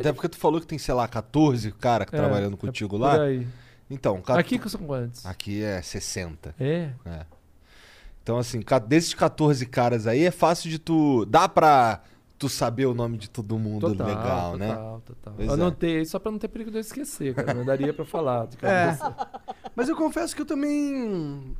[0.00, 2.90] Até porque tu falou que tem, sei lá, 14 cara que É, trabalhando é contigo
[2.90, 3.22] por lá.
[3.22, 3.46] aí.
[3.90, 5.24] Então, ca- Aqui que são quantos?
[5.24, 6.54] aqui é 60.
[6.58, 6.90] É.
[7.04, 7.26] É.
[8.22, 11.24] Então, assim, desses 14 caras aí, é fácil de tu.
[11.26, 12.02] Dá pra
[12.38, 14.68] tu saber o nome de todo mundo Total, total, né?
[14.74, 15.34] total, total.
[15.38, 15.54] Eu é.
[15.54, 17.54] anotei aí só pra não ter perigo de eu esquecer, cara.
[17.54, 18.46] Não daria pra falar.
[18.48, 18.98] de É.
[19.76, 21.56] Mas eu confesso que eu também.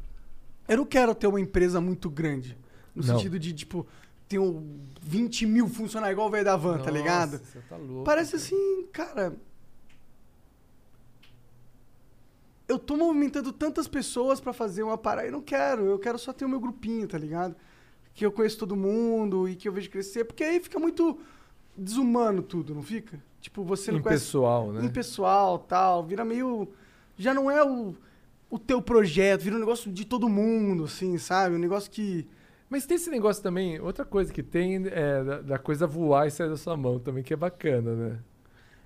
[0.68, 2.58] Eu não quero ter uma empresa muito grande.
[2.94, 3.14] No Não.
[3.14, 3.86] sentido de, tipo,
[4.34, 7.32] um 20 mil funcionários igual o velho da van, tá ligado?
[7.32, 8.04] Nossa, Você tá louco.
[8.04, 8.42] Parece cara.
[8.42, 9.36] assim, cara.
[12.68, 15.28] Eu tô movimentando tantas pessoas pra fazer uma parada.
[15.28, 17.54] Eu não quero, eu quero só ter o meu grupinho, tá ligado?
[18.12, 20.24] Que eu conheço todo mundo e que eu vejo crescer.
[20.24, 21.18] Porque aí fica muito
[21.76, 23.22] desumano tudo, não fica?
[23.40, 24.84] Tipo, você não conhece Impessoal, né?
[24.84, 26.04] impessoal tal.
[26.04, 26.68] Vira meio.
[27.16, 27.94] Já não é o,
[28.50, 31.54] o teu projeto, vira um negócio de todo mundo, assim, sabe?
[31.54, 32.26] Um negócio que.
[32.68, 36.30] Mas tem esse negócio também, outra coisa que tem é da, da coisa voar e
[36.30, 38.18] sair da sua mão também, que é bacana, né?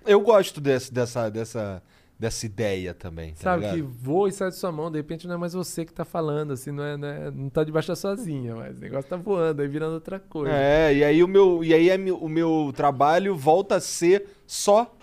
[0.05, 1.81] Eu gosto desse, dessa, dessa,
[2.17, 3.33] dessa ideia também.
[3.33, 3.75] Tá Sabe, ligado?
[3.75, 6.05] que voa e sai da sua mão, de repente não é mais você que tá
[6.05, 9.15] falando, assim, não, é, não, é- não tá debaixo da sozinha, mas o negócio tá
[9.17, 10.53] voando, aí virando outra coisa.
[10.55, 14.95] É, e aí o meu, e aí é o meu trabalho volta a ser só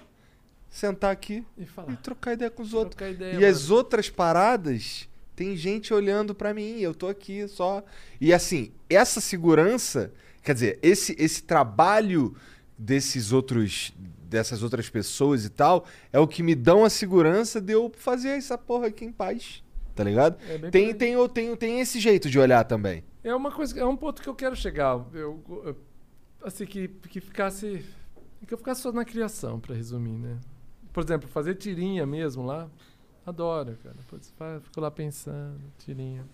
[0.71, 2.95] sentar aqui E e trocar ideia com os outros.
[2.95, 3.47] Trocar ideia, E mano.
[3.47, 5.09] as outras paradas,
[5.39, 7.85] tem gente olhando pra mim, eu tô aqui só.
[8.21, 10.13] E assim, essa segurança,
[10.43, 12.35] quer dizer, esse, esse trabalho
[12.77, 13.95] desses outros
[14.29, 18.31] dessas outras pessoas e tal, é o que me dão a segurança de eu fazer
[18.31, 19.63] essa porra aqui em paz.
[19.95, 20.37] Tá ligado?
[20.49, 23.05] É Tem, tem, eu tenho, tem esse jeito de olhar também.
[23.25, 25.03] É uma coisa, é um ponto que eu quero chegar.
[25.15, 25.77] Eu, eu-
[26.43, 27.85] assim que que ficasse
[28.47, 30.37] que eu ficasse só na criação, pra resumir, né?
[30.93, 32.69] Por exemplo, fazer tirinha mesmo lá,
[33.29, 33.97] adoro, cara.
[34.09, 34.33] Putz,
[34.63, 36.25] fico lá pensando, tirinha.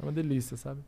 [0.00, 0.80] É uma delícia, sabe?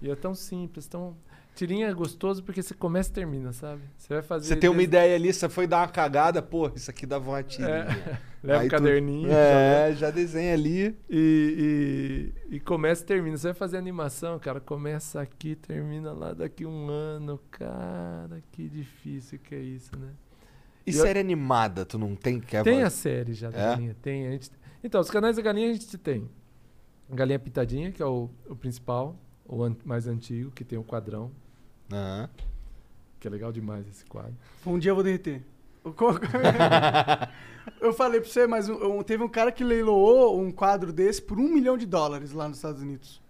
[0.00, 1.16] E é tão simples, tão
[1.56, 3.82] tirinha é gostoso porque você começa e termina, sabe?
[3.96, 6.88] Você vai fazer Você tem uma ideia ali, você foi dar uma cagada, pô, isso
[6.88, 7.68] aqui dava uma tirinha.
[7.88, 10.96] É, leva o tu- caderninho, É, já desenha ali.
[11.10, 13.36] E, e, e começa e termina.
[13.36, 14.60] Você vai fazer animação, cara.
[14.60, 17.40] Começa aqui, termina lá daqui um ano.
[17.50, 20.10] Cara, que difícil que é isso, né?
[20.86, 23.94] E E eu- série animada, tu não tem que Tem a série já da É?
[24.00, 24.28] Tem.
[24.28, 24.50] A gente...
[24.82, 26.28] Então, os canais da galinha a gente tem.
[27.10, 31.30] Galinha Pitadinha, que é o, o principal, o an- mais antigo, que tem o quadrão.
[31.92, 32.28] Aham.
[33.18, 34.34] Que é legal demais esse quadro.
[34.66, 35.42] Um dia eu vou derreter.
[37.80, 41.20] Eu falei pra você, mas um- um- teve um cara que leiloou um quadro desse
[41.20, 43.20] por um milhão de dólares lá nos Estados Unidos.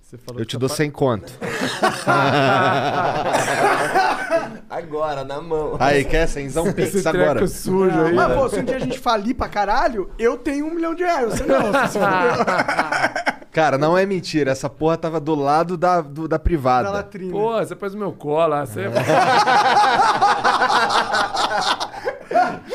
[0.00, 1.32] Você falou Eu te tá dou pa- 100 conto.
[4.70, 5.76] Agora, na mão.
[5.78, 7.32] Aí, quer 100zão Pix Esse agora?
[7.34, 8.12] treco sujo aí.
[8.14, 8.34] mas, né?
[8.34, 11.34] pô, se um dia a gente falir pra caralho, eu tenho um milhão de reais.
[11.34, 13.32] Você não, você se fudeu.
[13.52, 14.50] Cara, não é mentira.
[14.52, 16.90] Essa porra tava do lado da, do- da Da privada.
[16.90, 17.32] latrina.
[17.32, 18.64] Pô, você pôs no meu colo lá.
[18.64, 18.84] Você...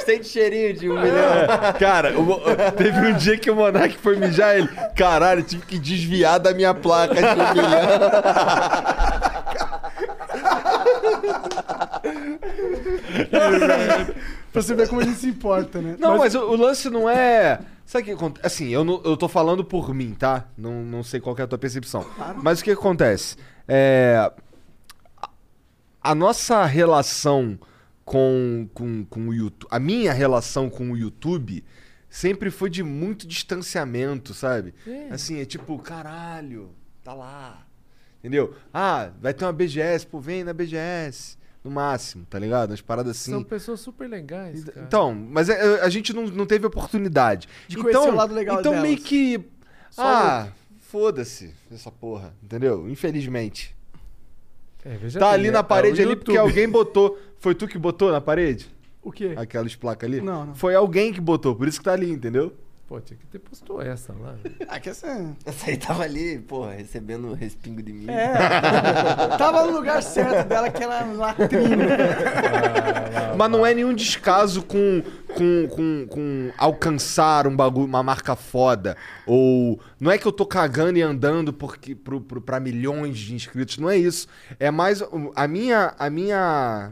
[0.05, 1.17] Sente cheirinho de um milhão.
[1.17, 2.39] É, cara, o-
[2.77, 4.67] teve um dia que o Monark foi mijar ele.
[4.95, 9.26] Caralho, eu tive que desviar da minha placa de um milhão.
[14.51, 15.95] Pra você ver como a gente se importa, né?
[15.99, 17.59] Não, mas, o, o lance não é.
[17.85, 18.45] Sabe o que acontece?
[18.45, 20.45] Assim, eu, não, eu tô falando por mim, tá?
[20.57, 22.05] Não, não sei qual que é a tua percepção.
[22.41, 23.35] Mas o que acontece?
[23.67, 24.31] É.
[25.17, 25.29] a-
[26.01, 27.57] A nossa relação
[28.03, 29.67] com, com, com o YouTube.
[29.69, 31.63] A minha relação com o YouTube
[32.09, 34.73] sempre foi de muito distanciamento, sabe?
[34.85, 35.09] É.
[35.11, 36.71] Assim, é tipo, caralho,
[37.03, 37.65] tá lá.
[38.27, 38.53] Entendeu?
[38.73, 41.37] Ah, vai ter uma BGS, pô, vem na BGS.
[41.63, 42.71] No máximo, tá ligado?
[42.71, 43.31] Umas paradas assim.
[43.31, 44.85] São pessoas super legais, cara.
[44.85, 47.47] Então, mas é- é- a gente não, não teve oportunidade.
[47.67, 48.87] De então, conhecer o lado legal Então delas.
[48.87, 49.39] meio que.
[49.89, 50.47] Só ah,
[50.81, 52.89] foda-se essa porra, entendeu?
[52.89, 53.75] Infelizmente.
[54.85, 57.17] É, veja Tá bem, ali é- na é parede o ali porque alguém botou.
[57.39, 58.69] Foi tu que botou na parede?
[59.01, 59.33] O quê?
[59.37, 60.21] Aquelas placas ali?
[60.21, 60.55] Não, não.
[60.55, 62.53] Foi alguém que botou, por isso que tá ali, entendeu?
[62.87, 64.37] Pô, tinha que ter posto essa lá.
[64.69, 65.35] Ah, que essa...
[65.45, 68.11] Essa aí tava ali, porra, recebendo um respingo de milho.
[68.11, 68.33] É.
[69.37, 71.85] Tava no lugar certo dela, que era latrina.
[73.37, 75.03] Mas não é nenhum descaso com,
[75.35, 78.95] com, com, com alcançar um bagulho, uma marca foda.
[79.25, 79.79] Ou.
[79.99, 83.77] Não é que eu tô cagando e andando porque, pro, pro, pra milhões de inscritos.
[83.77, 84.27] Não é isso.
[84.59, 85.03] É mais.
[85.35, 85.93] A minha.
[85.99, 86.91] A minha.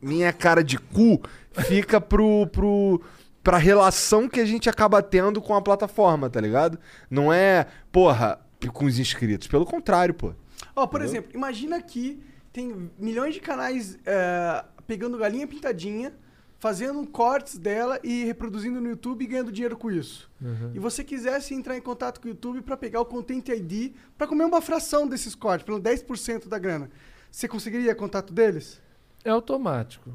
[0.00, 1.20] Minha cara de cu
[1.52, 2.46] fica pro.
[2.46, 3.00] pro
[3.46, 6.80] pra relação que a gente acaba tendo com a plataforma, tá ligado?
[7.08, 8.40] Não é, porra,
[8.72, 9.46] com os inscritos.
[9.46, 10.32] Pelo contrário, pô.
[10.74, 12.20] Ó, por exemplo, imagina que
[12.52, 16.12] tem milhões de canais é, pegando galinha pintadinha,
[16.58, 20.28] fazendo cortes dela e reproduzindo no YouTube e ganhando dinheiro com isso.
[20.74, 24.26] E você quisesse entrar em contato com o YouTube pra pegar o Content ID pra
[24.26, 26.90] comer uma fração desses cortes, pelo 10% da grana.
[27.30, 28.82] Você conseguiria contato deles?
[29.24, 30.10] É automático.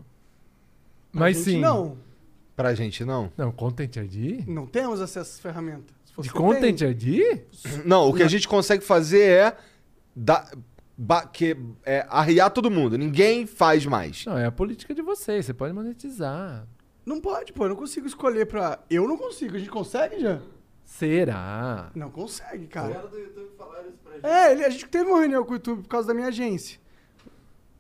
[1.16, 1.60] A Mas gente sim.
[1.62, 1.98] Não,
[2.62, 3.32] Pra gente, não.
[3.38, 4.48] Não, Content ID?
[4.48, 5.94] não temos acesso a essa ferramenta.
[6.06, 7.42] Se De Content tem, ID?
[7.86, 9.58] Não, o que a gente consegue fazer é,
[10.16, 10.52] dar,
[10.98, 11.56] ba- que,
[11.86, 12.98] é arriar todo mundo.
[12.98, 14.26] Ninguém faz mais.
[14.26, 15.46] Não, é a política de vocês.
[15.46, 16.68] Você pode monetizar.
[17.06, 17.66] Não pode, pô.
[17.66, 18.80] Eu não consigo escolher pra...
[18.90, 19.56] Eu não consigo.
[19.56, 20.40] A gente consegue, já?
[20.84, 21.90] Será?
[21.96, 23.10] Não consegue, cara.
[24.22, 26.78] É, ele- a gente teve uma reunião com o YouTube por causa da minha agência.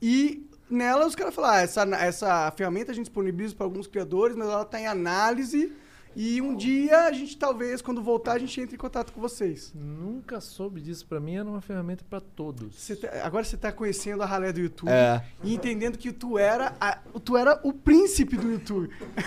[0.02, 4.36] E nela os caras falaram, ah, essa, essa ferramenta a gente disponibiliza para alguns criadores,
[4.36, 5.74] mas ela está em análise.
[6.16, 9.72] E um dia a gente talvez, quando voltar, a gente entre em contato com vocês.
[9.74, 11.06] Nunca soube disso.
[11.08, 12.76] Pra mim era uma ferramenta pra todos.
[12.76, 15.22] Você tá- agora você está conhecendo a ralé do YouTube É.
[15.44, 18.90] e entendendo que tu era, a- tu era o príncipe do YouTube.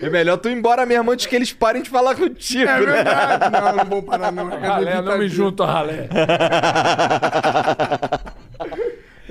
[0.00, 2.86] É melhor tu ir embora mesmo antes que eles parem de falar contigo, É né?
[2.86, 3.50] verdade.
[3.50, 4.48] não, não vou parar não.
[4.48, 6.08] Ralé, não me junto a ralé.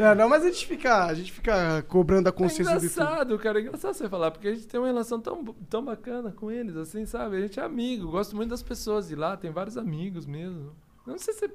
[0.03, 3.01] É, não, mas a gente fica, a gente fica cobrando a É consciência do YouTube.
[3.01, 3.59] engraçado, cara.
[3.59, 6.75] É engraçado você falar, porque a gente tem uma relação tão, tão bacana com eles,
[6.75, 7.37] assim, sabe?
[7.37, 10.75] A gente é amigo, gosto muito das pessoas de lá, tem vários amigos mesmo.
[11.07, 11.49] Eu não sei se.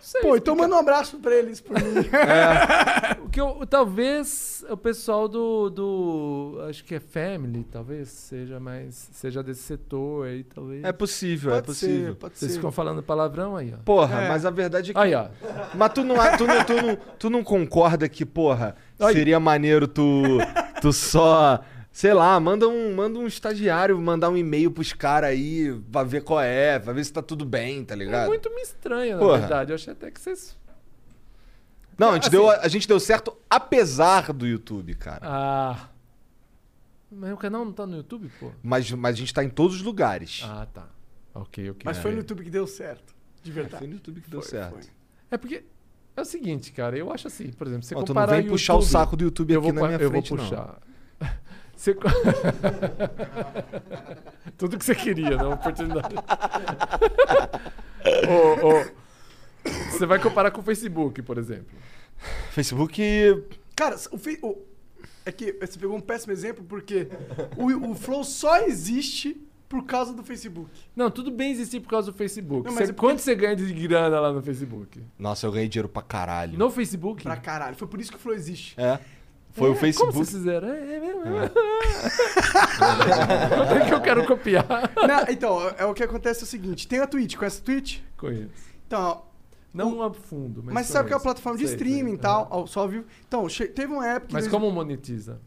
[0.00, 1.82] Sei Pô, então manda um abraço pra eles por mim.
[3.24, 6.58] O que eu, talvez o pessoal do, do.
[6.68, 9.08] Acho que é Family, talvez seja mais.
[9.12, 10.82] Seja desse setor aí, talvez.
[10.82, 12.16] É possível, é Pode ser, possível.
[12.16, 12.56] pode Vocês ser.
[12.56, 13.82] ficam falando palavrão aí, ó.
[13.84, 14.28] Porra, É.
[14.28, 14.98] mas a verdade é que.
[15.00, 15.26] Aí, ó.
[15.74, 19.12] Mas tu não, tu, não, tu, não, tu não concorda que, porra, Aí.
[19.12, 20.38] seria maneiro tu,
[20.80, 21.60] tu só.
[21.98, 26.22] Sei lá, manda um, manda um estagiário mandar um e-mail pros caras aí pra ver
[26.22, 28.28] qual é, pra ver se tá tudo bem, tá É ligado?
[28.28, 29.38] muito me estranho, na Porra.
[29.40, 29.72] verdade.
[29.72, 30.56] Eu achei até que vocês.
[31.98, 35.22] Não, a gente, Assim- deu, a gente deu certo apesar do YouTube, cara.
[35.24, 35.88] Ah.
[37.10, 38.52] Mas o canal não tá no YouTube, pô?
[38.62, 40.42] Mas, mas a gente tá em todos os lugares.
[40.44, 40.86] Ah, tá.
[41.34, 41.82] Ok, ok.
[41.84, 43.12] Mas foi no YouTube que deu certo.
[43.42, 43.78] De verdade.
[43.78, 44.70] Foi no YouTube que deu Foi, certo.
[44.74, 44.82] foi.
[45.32, 45.64] É porque.
[46.16, 48.46] É o seguinte, cara, eu acho assim, por exemplo, você Ó, tu não comparar vem
[48.48, 50.76] puxar o YouTube- saco do YouTube eu aqui vou, na minha eu frente, vou não.
[51.78, 51.94] Você...
[54.58, 55.44] Tudo que você queria, né?
[55.44, 56.16] Uma oportunidade.
[58.28, 58.84] Ô, ô,
[59.92, 61.66] Você vai comparar com o Facebook, por exemplo.
[62.50, 63.00] Facebook.
[63.76, 64.58] Cara, o, Fe- o-
[65.24, 67.06] é que você pegou um péssimo exemplo porque
[67.56, 70.70] o, o Flow só existe por causa do Facebook.
[70.96, 72.64] Não, tudo bem existir por causa do Facebook.
[72.66, 75.00] Não, mas Você- é porque- Quanto você ganha de grana lá no Facebook?
[75.18, 76.58] Nossa, eu ganhei dinheiro pra caralho.
[76.58, 77.22] No Facebook?
[77.22, 77.76] Pra caralho.
[77.76, 78.74] Foi por isso que o Flow existe.
[78.80, 78.98] É.
[79.58, 80.12] Foi É, o Facebook.
[80.12, 80.68] Como vocês fizeram?
[80.68, 81.22] É, é mesmo.
[83.82, 83.86] É.
[83.86, 84.66] que eu quero copiar.
[84.96, 87.98] Não, então, é, o que acontece é o seguinte: tem a Twitch, conhece a Twitch?
[88.16, 88.50] Conheço.
[88.86, 89.22] Então,
[89.72, 90.74] Não a fundo, mas.
[90.74, 93.04] mas, sabe que é uma plataforma de Sei, streaming e tal, ao- só ao vivo.
[93.26, 94.28] Então, teve uma época.
[94.28, 95.40] que Mas como monetiza?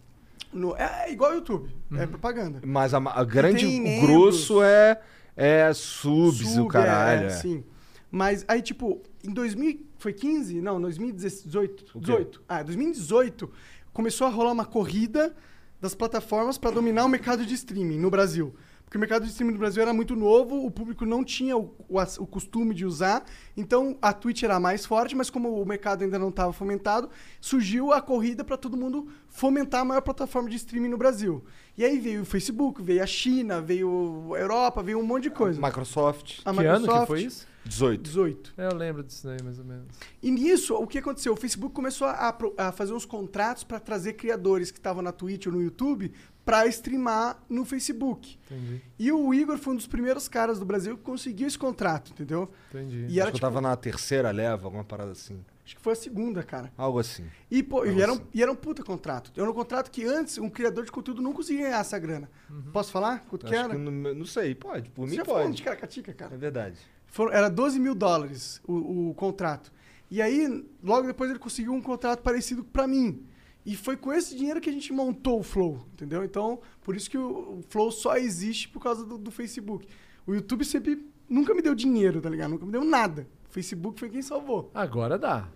[0.53, 2.07] no- é, é igual ao YouTube, é Uhum.
[2.07, 2.61] propaganda.
[2.65, 4.09] Mas a, a grande, o membros.
[4.09, 4.99] grosso é,
[5.35, 7.23] é subs, o Sub, caralho.
[7.23, 7.29] É, é.
[7.29, 7.63] sim.
[8.11, 10.59] Mas aí, tipo, em 2000, foi 15?
[10.61, 11.81] Não, 2018.
[11.95, 12.11] O quê?
[12.11, 12.43] 18.
[12.47, 13.49] Ah, 2018
[13.93, 15.35] começou a rolar uma corrida
[15.79, 18.53] das plataformas para dominar o mercado de streaming no Brasil.
[18.91, 21.73] Porque o mercado de streaming no Brasil era muito novo, o público não tinha o,
[21.87, 23.23] o o costume de usar,
[23.55, 27.09] então a Twitch era mais forte, mas como o mercado ainda não estava fomentado,
[27.39, 31.41] surgiu a corrida para todo mundo fomentar a maior plataforma de streaming no Brasil.
[31.77, 35.29] E aí veio o Facebook, veio a China, veio a Europa, veio um monte de
[35.29, 35.61] coisa.
[35.61, 37.47] Microsoft, A que ano que Microsoft, foi isso?
[37.65, 38.01] 18.
[38.01, 38.53] 18.
[38.57, 39.85] É, eu lembro disso aí, mais ou menos.
[40.21, 41.33] E nisso, o que aconteceu?
[41.33, 45.45] O Facebook começou a, a fazer uns contratos para trazer criadores que estavam na Twitch
[45.47, 46.11] ou no YouTube
[46.43, 48.37] para streamar no Facebook.
[48.49, 52.11] Entendi, E o Igor foi um dos primeiros caras do Brasil que conseguiu esse contrato,
[52.11, 52.51] entendeu?
[52.69, 53.05] entendi.
[53.09, 55.39] E era, Acho que tipo, eu tava na terceira leva, alguma parada assim.
[55.63, 56.73] acho que foi a segunda, cara.
[56.75, 57.25] Algo assim.
[57.49, 58.01] E, pô, e Nossa.
[58.01, 59.31] era, um, e era um puta contrato.
[59.39, 62.27] Era um contrato que antes um criador de conteúdo não conseguia ganhar essa grana.
[62.73, 63.23] Posso falar?
[63.29, 63.69] Quanto que era?
[63.69, 64.89] que não, não sei, pode.
[64.89, 65.55] Por Você mim já falou pode.
[65.55, 66.33] de Caracatica, cara.
[66.33, 66.79] É verdade.
[67.11, 69.71] Foram- era 12 mil dólares o, o contrato.
[70.09, 73.23] E aí, logo depois, ele conseguiu um contrato parecido pra mim.
[73.65, 76.23] E foi com esse dinheiro que a gente montou o Flow, entendeu?
[76.23, 79.87] Então, por isso que o, o Flow só existe por causa do, do Facebook.
[80.25, 82.49] O YouTube sempre nunca me deu dinheiro, tá ligado?
[82.51, 83.27] Nunca me deu nada.
[83.49, 84.71] O Facebook foi quem salvou.
[84.73, 85.47] Agora dá.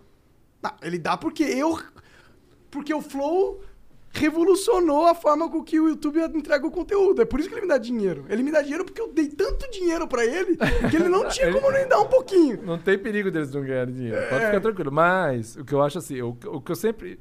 [0.62, 1.80] Não, ele dá porque eu.
[2.70, 3.62] Porque o Flow
[4.20, 7.22] revolucionou a forma com que o YouTube entrega o conteúdo.
[7.22, 8.26] É por isso que ele me dá dinheiro.
[8.30, 10.58] Ele me dá dinheiro porque eu dei tanto dinheiro pra ele
[10.90, 12.62] que ele não tinha como nem dar um pouquinho.
[12.64, 14.30] Não tem perigo deles não ganharem dinheiro.
[14.30, 14.48] Pode É.
[14.48, 14.92] ficar tranquilo.
[14.92, 17.20] Mas o que eu acho assim, o, o que eu sempre.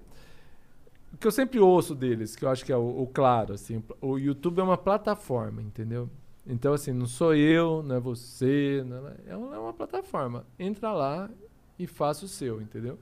[1.13, 3.83] O que eu sempre ouço deles, que eu acho que é o, o claro, assim,
[4.01, 6.11] o YouTube é uma plataforma, entendeu?
[6.45, 10.45] Então, assim, não sou eu, não é você, não é, é uma é uma plataforma.
[10.59, 11.31] Entra lá
[11.79, 12.99] e faça o seu, entendeu?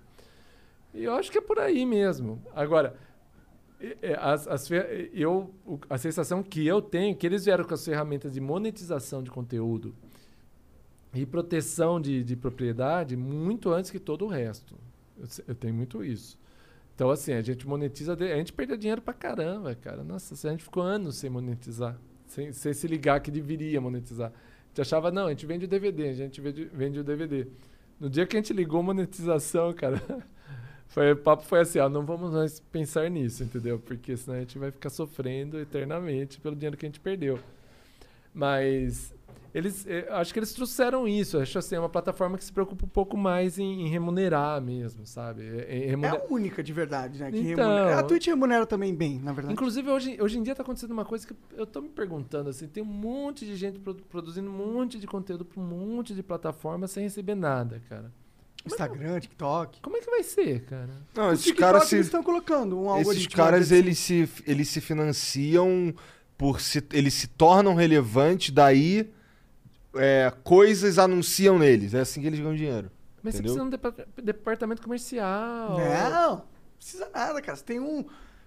[0.95, 2.41] E eu acho que é por aí mesmo.
[2.55, 2.95] Agora,
[4.21, 5.53] as, as fer- eu,
[5.91, 9.31] a sensação que eu tenho é que eles vieram com as ferramentas de monetização de
[9.31, 9.95] conteúdo
[11.15, 14.77] e proteção de, de propriedade muito antes que todo o resto.
[15.19, 16.39] Eu, eu tenho muito isso.
[16.95, 20.03] Então, assim, a gente monetiza, a gente perdeu dinheiro pra caramba, cara.
[20.05, 24.31] Nossa, a gente ficou anos sem monetizar, sem, sem se ligar que deveria monetizar.
[24.31, 27.47] A gente achava, não, a gente vende o DVD, a gente vende, vende o DVD.
[28.01, 30.01] No dia que a gente ligou monetização, cara,
[30.93, 33.79] foi, o papo foi assim, ó, não vamos mais pensar nisso, entendeu?
[33.79, 37.39] Porque senão a gente vai ficar sofrendo eternamente pelo dinheiro que a gente perdeu.
[38.35, 39.15] Mas
[39.55, 41.39] eles, eh, acho que eles trouxeram isso.
[41.39, 45.07] Acho assim, é uma plataforma que se preocupa um pouco mais em, em remunerar mesmo,
[45.07, 45.43] sabe?
[45.43, 47.29] É- é É a única de verdade, né?
[47.33, 47.99] Então- remunera.
[47.99, 49.53] A Twitch remunera também bem, na verdade.
[49.53, 52.67] Inclusive, hoje, hoje em dia tá acontecendo uma coisa que eu tô me perguntando, assim,
[52.67, 56.23] tem um monte de gente produ- produzindo um monte de conteúdo para um monte de
[56.23, 58.11] plataformas sem receber nada, cara.
[58.67, 59.81] Instagram, TikTok.
[59.81, 60.91] Como é que vai ser, cara?
[61.15, 61.97] Não, esses TikTok caras se.
[61.97, 63.37] eles estão colocando um Esses algoritmo.
[63.37, 65.95] caras, lá eles se, eles se financiam
[66.39, 66.83] por se.
[66.93, 69.11] Eles se tornam relevantes, daí
[69.95, 71.95] é, coisas anunciam neles.
[71.95, 72.91] É assim que eles ganham dinheiro.
[73.23, 73.55] Mas Entendeu?
[73.55, 75.79] você precisa de um depa- departamento comercial.
[75.79, 76.45] Não, não
[76.77, 77.57] precisa nada, cara.
[77.57, 78.05] Você tem um.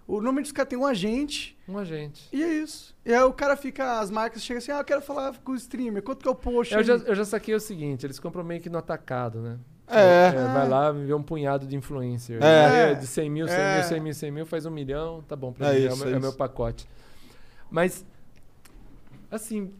[0.08, 2.30] O nome dos caras tem um agente Um agente.
[2.32, 2.96] e é isso.
[3.04, 5.56] E aí o cara fica, as marcas chegam assim, ah, eu quero falar com o
[5.56, 6.76] streamer, quanto que é o post?
[6.76, 9.58] Eu já, aí?" eu já saquei o seguinte, eles compram meio que no atacado, né?
[9.88, 10.32] É.
[10.32, 12.42] vai lá vê um punhado de influencer.
[12.44, 12.92] É.
[12.92, 13.74] É, De 100 mil, 100 É.
[13.76, 15.96] mil, 100 mil, 100 mil, faz um milhão, tá bom pra É mim, é, isso,
[15.96, 16.88] o meu, é é o meu pacote.
[17.70, 18.06] Mas,
[19.30, 19.72] assim,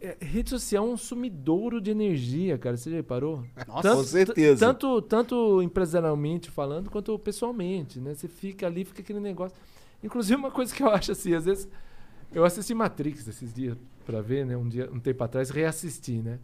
[0.00, 3.44] é, rede social é um sumidouro de energia, cara, você já reparou?
[3.66, 4.66] Nossa, com certeza.
[4.66, 8.14] Tanto, tanto empresarialmente falando, quanto pessoalmente, né?
[8.14, 9.56] Você fica ali, fica aquele negócio.
[10.02, 11.68] Inclusive, uma coisa que eu acho assim, às vezes...
[12.32, 14.56] Eu assisti Matrix esses dias pra ver, né?
[14.56, 16.38] Um, dia, um tempo atrás, reassisti, né?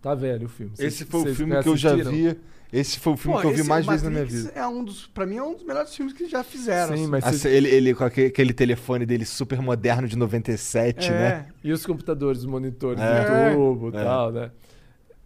[0.00, 0.76] Tá velho o filme.
[0.76, 2.36] Vocês- Esse foi o filme que eu já vi.
[2.70, 4.58] Esse foi o filme Pô, que eu vi mais vezes na minha Matrix vida.
[4.58, 6.88] É um dos, pra mim é um dos melhores filmes que já fizeram.
[6.94, 7.10] Sim, assim.
[7.10, 11.10] mas Ah, vocês- ele, ele com aquele, aquele telefone dele super moderno de 97, é.
[11.12, 11.46] né?
[11.64, 13.50] E os computadores, os monitores É.
[13.50, 14.04] do tubo e É.
[14.04, 14.50] tal, né?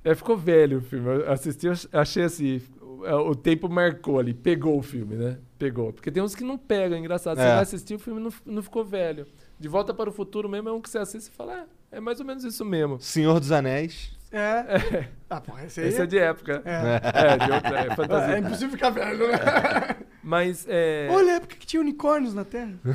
[0.04, 1.06] É, ficou velho o filme.
[1.08, 2.62] Eu assisti, eu achei assim.
[2.80, 5.36] O, o tempo marcou ali, pegou o filme, né?
[5.58, 5.92] Pegou.
[5.92, 7.36] Porque tem uns que não pegam, é engraçado.
[7.38, 7.54] Você É.
[7.54, 9.26] vai assistir, o filme não, não ficou velho.
[9.58, 12.00] De volta para o futuro mesmo é um que você assiste e fala, é, é
[12.00, 13.00] mais ou menos isso mesmo.
[13.00, 14.12] Senhor dos Anéis.
[14.32, 15.08] É.
[15.28, 16.62] Ah, porra, esse aí Esse é de época.
[16.64, 17.34] é.
[17.34, 18.38] É, de outra, é É, fantasia.
[18.38, 19.38] impossível ficar velho, né?
[20.24, 21.08] Mas é.
[21.10, 22.74] Olha a época que tinha unicórnios na Terra.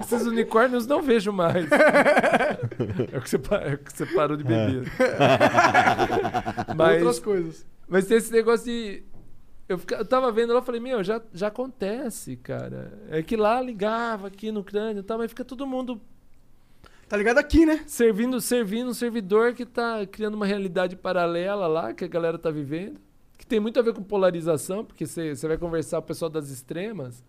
[0.00, 1.66] Esses unicórnios não vejo mais.
[3.12, 4.78] É o que você, pa- é o que você parou de beber.
[6.68, 7.66] Outras Mas, coisas.
[7.88, 9.02] mas tem esse negócio de.
[9.68, 12.92] Eu, fica- eu tava vendo lá e falei, meu, já, já acontece, cara.
[13.10, 16.00] É que lá ligava aqui no crânio e tal, mas fica todo mundo
[17.12, 17.84] Tá ligado aqui, né?
[17.86, 22.50] servindo, servindo um servidor que tá criando uma realidade paralela lá, que a galera tá
[22.50, 22.98] vivendo.
[23.36, 26.48] Que tem muito a ver com polarização, porque você vai conversar com o pessoal das
[26.48, 27.22] extremas.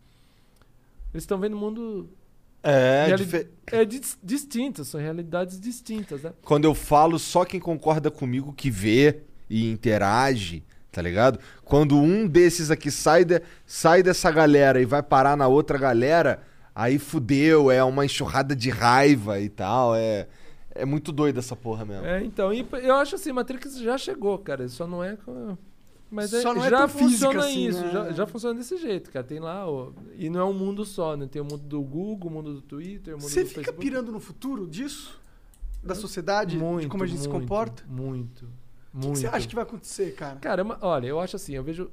[1.13, 2.09] Eles estão vendo o mundo
[2.63, 6.31] É, Reali- dife- É dis- distintas, são realidades distintas, né?
[6.45, 9.17] quando eu falo, só quem concorda comigo que vê
[9.49, 11.39] e interage, tá ligado?
[11.65, 16.41] Quando um desses aqui sai, de- sai dessa galera e vai parar na outra galera,
[16.75, 20.27] aí fudeu, é uma enxurrada de raiva e tal, é,
[20.71, 22.05] é muito doido essa porra mesmo.
[22.05, 25.17] É, então, e eu acho assim, Matrix já chegou, cara, só não é.
[26.09, 27.91] Mas é- é já funciona assim, isso, né?
[27.91, 29.25] já, já funciona desse jeito, cara.
[29.25, 31.27] Tem lá, ó, e não é um mundo só, né?
[31.27, 33.83] Tem o mundo do Google, o mundo do Twitter, o mundo Você do fica Facebook.
[33.83, 35.19] pirando no futuro disso?
[35.81, 36.55] Da sociedade?
[36.57, 37.83] muito, de como a gente se muito, comporta?
[37.89, 38.45] Muito,
[38.93, 39.13] O muito.
[39.13, 40.35] que você acha que vai acontecer, cara?
[40.39, 41.89] Cara, é olha, eu acho assim, eu vejo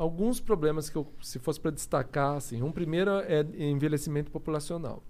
[0.00, 5.02] alguns problemas que eu, se fosse pra destacar, assim, um primeiro é envelhecimento populacional.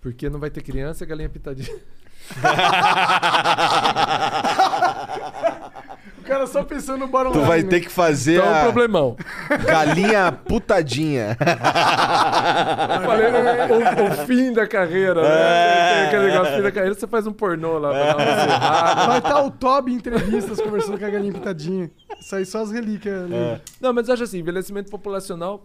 [0.00, 1.76] Porque não vai ter criança galinha pitadinha.
[6.18, 7.82] O cara só pensando no bottom Tu vai line, ter né?
[7.82, 9.16] que fazer Então é um a problemão.
[9.64, 11.36] galinha putadinha.
[11.38, 15.94] Eu falei o, o fim da carreira, né?
[15.94, 19.06] Tem aquele negócio, fim da carreira, você faz um pornô lá pra dar uma encerrada.
[19.06, 21.88] Vai estar o Toby em entrevistas conversando com a galinha pitadinha.
[22.18, 23.30] Isso aí só as relíquias.
[23.30, 23.60] né?
[23.80, 25.64] Não, mas eu acho assim, envelhecimento populacional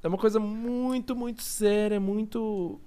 [0.00, 2.80] é uma coisa muito, muito séria, muito.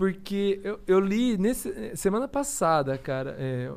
[0.00, 3.70] Porque eu, eu li nesse, semana passada, cara, é,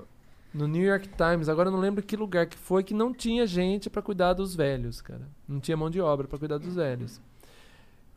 [0.54, 3.46] no New York Times, agora eu não lembro que lugar que foi, que não tinha
[3.46, 5.28] gente pra cuidar dos velhos, cara.
[5.46, 7.20] Não tinha mão de obra pra cuidar dos velhos.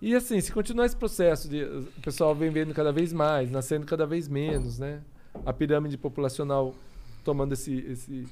[0.01, 3.85] E assim, se continuar esse processo de o pessoal vem vendo cada vez mais, nascendo
[3.85, 5.03] cada vez menos, né?
[5.45, 6.77] A pirâmide populacional
[7.25, 8.29] tomando esse, esse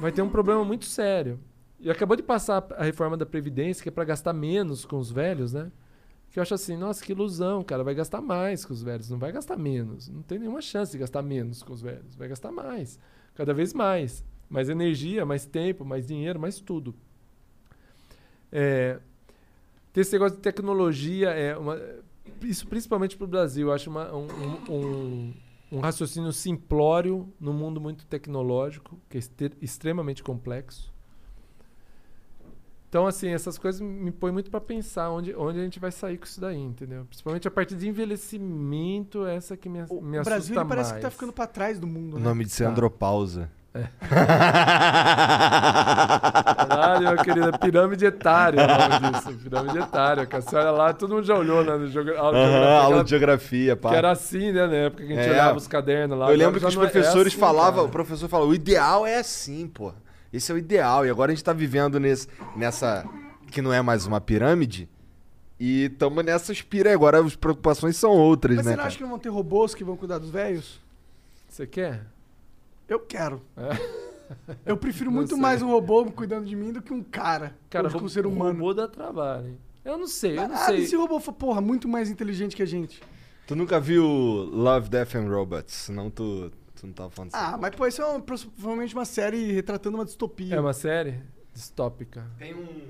[0.00, 1.38] vai ter um problema muito sério.
[1.78, 5.08] E acabou de passar a reforma da Previdência, que é para gastar menos com os
[5.08, 5.70] velhos, né?
[6.30, 7.82] Que eu acho assim, nossa, que ilusão, cara.
[7.82, 10.08] Vai gastar mais com os velhos, não vai gastar menos.
[10.08, 12.14] Não tem nenhuma chance de gastar menos com os velhos.
[12.14, 12.98] Vai gastar mais.
[13.34, 14.24] Cada vez mais.
[14.48, 16.94] Mais energia, mais tempo, mais dinheiro, mais tudo.
[18.52, 18.98] É,
[19.92, 21.80] ter esse negócio de tecnologia é uma.
[22.42, 24.26] Isso principalmente para o Brasil, eu acho uma- um,
[24.68, 25.34] um-
[25.72, 29.20] um- raciocínio simplório no mundo muito tecnológico, que é
[29.60, 30.92] extremamente complexo.
[32.90, 36.18] Então, assim, essas coisas me põem muito para pensar onde, onde a gente vai sair
[36.18, 37.04] com isso daí, entendeu?
[37.04, 40.94] Principalmente a parte de envelhecimento, essa que me, me O assusta Brasil ele parece que
[40.94, 41.02] mais.
[41.04, 42.16] tá ficando pra trás do mundo.
[42.16, 42.24] O né?
[42.24, 43.48] nome disso é andropausa.
[46.56, 49.32] Caralho, meu querido, é pirâmide etária o nome disso.
[49.38, 52.38] Pirâmide etária, que a senhora lá, todo mundo já olhou né, no jogo, aula de
[52.38, 53.90] Aham, geografia, aula de geografia, pá.
[53.90, 55.32] Que era assim, né, na época que a gente É.
[55.32, 56.30] olhava os cadernos lá.
[56.30, 57.86] Eu lembro que os é- é professores assim, falavam, cara.
[57.88, 59.92] o professor falou, o ideal é assim, pô.
[60.32, 61.04] Esse é o ideal.
[61.06, 63.04] E agora a gente tá vivendo nesse, nessa.
[63.50, 64.88] que não é mais uma pirâmide.
[65.58, 66.94] E estamos nessa espira aí.
[66.94, 68.72] Agora as preocupações são outras, Mas né?
[68.72, 70.80] você não acha que não vão ter robôs que vão cuidar dos velhos?
[71.48, 72.06] Você quer?
[72.88, 73.42] Eu quero.
[73.56, 74.00] É.
[74.64, 75.38] Eu prefiro Não muito sei.
[75.40, 77.54] mais um robô cuidando de mim do que um cara.
[77.68, 78.52] Cara, um ser humano.
[78.60, 79.58] robô dá trabalho, hein?
[79.84, 80.84] Eu não sei, eu não Caralho, sei.
[80.84, 83.02] esse robô for, porra, muito mais inteligente que a gente.
[83.46, 87.74] Tu nunca viu Love, Death and Robots, senão tu, tu não tava falando Ah, mas
[87.74, 90.54] pô, isso é uma- provavelmente uma série retratando uma distopia.
[90.56, 91.20] É uma série
[91.54, 92.26] distópica.
[92.38, 92.88] Tem um,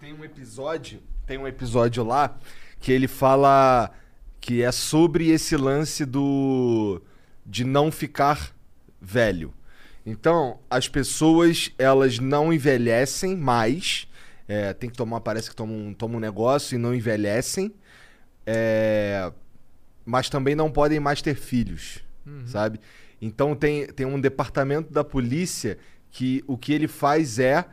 [0.00, 2.36] tem um episódio, tem um episódio lá
[2.80, 3.90] que ele fala
[4.40, 7.00] que é sobre esse lance do
[7.46, 8.52] de não ficar
[9.00, 9.52] velho.
[10.04, 14.08] Então, as pessoas, elas não envelhecem mais.
[14.48, 17.72] É, tem que tomar, parece que tomam um, toma um negócio e não envelhecem.
[18.44, 19.32] É,
[20.04, 22.00] mas também não podem mais ter filhos,
[22.46, 22.80] sabe?
[23.22, 25.78] Então tem, tem um departamento da polícia
[26.10, 27.64] que o que ele faz é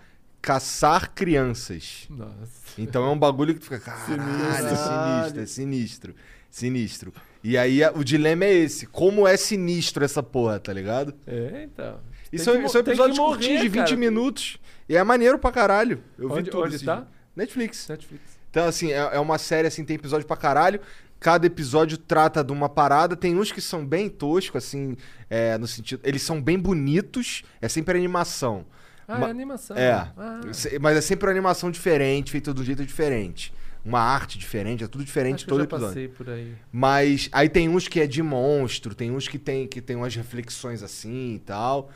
[0.42, 2.06] caçar crianças.
[2.10, 2.34] Nossa.
[2.78, 4.22] Então é um bagulho que tu fica, caralho,
[4.68, 6.16] é sinistro, é sinistro,
[6.50, 7.14] sinistro.
[7.44, 11.14] E aí o dilema é esse, como é sinistro essa porra, tá ligado?
[11.26, 12.00] É, então.
[12.32, 13.96] E Tem são, que são que episódios morrer, curtinhos de 20 cara.
[13.98, 14.60] minutos.
[14.88, 16.04] E é maneiro pra caralho.
[16.18, 16.64] Eu vi Onde, tudo.
[16.64, 17.08] onde tá?
[17.36, 17.88] Netflix.
[17.88, 18.24] Netflix.
[18.52, 20.80] Então, assim, é, é uma série, assim, tem episódio pra caralho.
[21.20, 23.16] Cada episódio trata de uma parada.
[23.16, 24.96] Tem uns que são bem toscos, assim,
[25.30, 26.00] é, no sentido...
[26.04, 27.44] Eles são bem bonitos.
[27.62, 28.66] É sempre animação.
[29.08, 29.76] Ah, Ma- é animação.
[29.76, 29.92] É.
[29.92, 30.42] Ah.
[30.80, 33.52] Mas é sempre uma animação diferente, feita de um jeito diferente.
[33.84, 35.88] Uma arte diferente, é tudo diferente Acho que eu todo já episódio.
[35.88, 36.54] passei por aí.
[36.72, 40.14] Mas aí tem uns que é de monstro, tem uns que tem, que tem umas
[40.16, 41.90] reflexões assim e tal.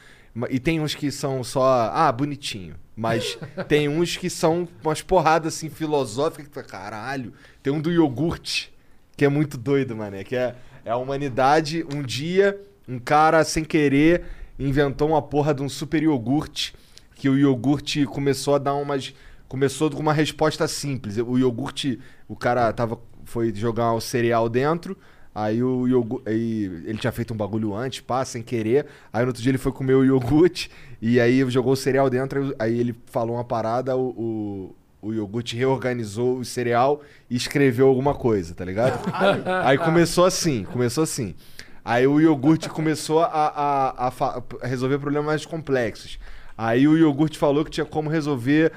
[0.50, 2.76] E tem uns que são só, ah, bonitinho.
[2.96, 3.38] Mas
[3.68, 7.34] tem uns que são umas porradas assim filosóficas que caralho.
[7.62, 8.73] Tem um do iogurte,
[9.16, 10.24] que é muito doido, mané.
[10.24, 14.24] Que é, é a humanidade, um dia, um cara sem querer
[14.58, 16.74] inventou uma porra de um super iogurte.
[17.16, 19.14] Que o iogurte começou a dar umas.
[19.48, 21.18] Começou com uma resposta simples.
[21.18, 24.98] O iogurte, o cara tava, foi jogar o cereal dentro.
[25.34, 26.30] Aí o iogurte.
[26.30, 28.88] Ele tinha feito um bagulho antes, pá, sem querer.
[29.12, 30.70] Aí no outro dia ele foi comer o iogurte.
[31.02, 32.56] E aí jogou o cereal dentro.
[32.58, 38.54] Aí ele falou uma parada, o, o, iogurte reorganizou o cereal e escreveu alguma coisa,
[38.54, 39.00] tá ligado?
[39.64, 41.36] aí começou assim, começou assim.
[41.84, 46.18] Aí o iogurte começou a, a, a a resolver problemas mais complexos.
[46.58, 48.72] Aí o iogurte falou que tinha como resolver,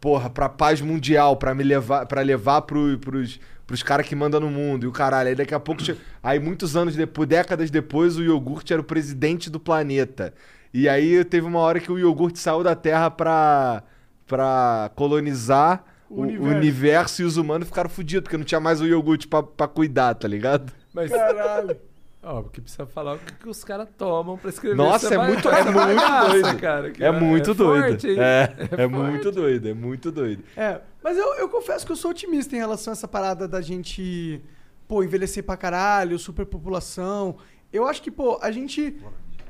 [0.00, 4.40] porra, pra paz mundial, pra me levar, para levar pro, pros, pros caras que mandam
[4.40, 4.84] no mundo.
[4.84, 5.82] E o caralho, aí daqui a pouco,
[6.22, 10.32] aí muitos anos depois, décadas depois, o iogurte era o presidente do planeta.
[10.72, 13.82] E aí teve uma hora que o iogurte saiu da Terra pra,
[14.28, 16.56] pra colonizar o, o universo.
[16.56, 17.22] universo.
[17.22, 20.28] e os humanos ficaram fodidos, porque não tinha mais o iogurte pra, pra cuidar, tá
[20.28, 20.72] ligado?
[20.92, 21.76] Mas, Caralho.
[22.22, 25.26] ó, porque precisa falar o que, que os caras tomam pra escrever Nossa, essa é
[25.26, 26.60] muito, é muito doido.
[26.60, 26.90] cara.
[26.90, 27.82] que é muito doido.
[27.90, 28.16] forte, hein?
[28.18, 28.88] é, é, forte.
[28.88, 30.44] muito doido, é muito doido.
[30.56, 33.60] É, mas eu, eu confesso que eu sou otimista em relação a essa parada da
[33.60, 34.40] gente,
[34.86, 37.36] pô, envelhecer pra caralho, superpopulação.
[37.72, 38.96] Eu acho que, pô, a gente.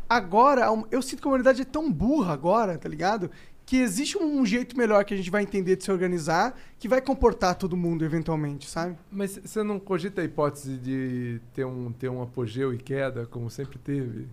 [0.09, 3.31] Agora, eu sinto que a humanidade é tão burra agora, tá ligado?
[3.69, 7.03] Que existe um jeito melhor que a gente vai entender de se organizar que vai
[7.03, 8.97] comportar todo mundo eventualmente, sabe?
[9.13, 13.51] Mas você não cogita a hipótese de ter um, ter um apogeu e queda, como
[13.51, 14.27] sempre teve?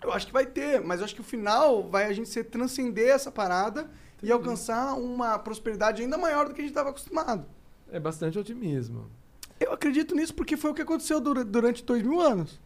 [0.00, 2.44] Eu acho que vai ter, mas eu acho que o final vai a gente ser
[2.44, 3.90] transcender essa parada
[4.22, 7.44] e alcançar uma prosperidade ainda maior do que a gente estava acostumado.
[7.90, 9.10] É bastante otimismo.
[9.58, 12.60] Eu acredito nisso porque foi o que aconteceu dura- durante dois mil anos.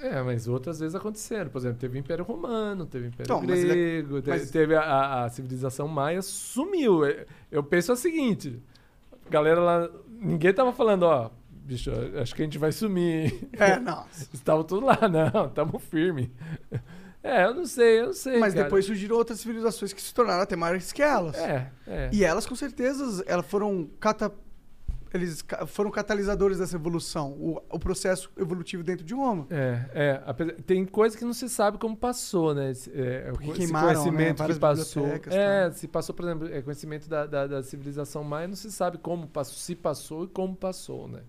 [0.00, 1.50] É, mas outras vezes aconteceram.
[1.50, 4.80] Por exemplo, teve o Império Romano, teve o Império Então, é- Grego, mas- teve a,
[4.82, 7.04] a- a civilização maia, sumiu.
[7.04, 8.62] É, Eu penso o seguinte,
[9.30, 11.90] galera lá, ninguém tava falando, ó, bicho,
[12.20, 13.48] acho que a gente vai sumir.
[13.58, 14.04] É, não.
[14.32, 16.32] Estavam tudo lá, não, tamo firme.
[17.22, 18.64] É, eu não sei, eu não sei, Mas cara.
[18.64, 21.36] depois surgiram outras civilizações que se tornaram até maiores que elas.
[21.36, 22.10] É, é.
[22.12, 24.32] E elas, com certeza, elas foram cata...
[25.14, 29.46] Eles foram catalisadores dessa evolução, o, o processo evolutivo dentro de Roma.
[29.50, 30.52] É, é.
[30.66, 32.70] Tem coisa que não se sabe como passou, né?
[32.70, 35.06] Esse, é, o- esse queimaram, né, conhecimento várias que passou.
[35.06, 35.72] É, tá.
[35.72, 39.26] se passou, por exemplo, é, conhecimento da, da, da civilização maia, não se sabe como
[39.28, 41.20] passou, se passou e como passou, né?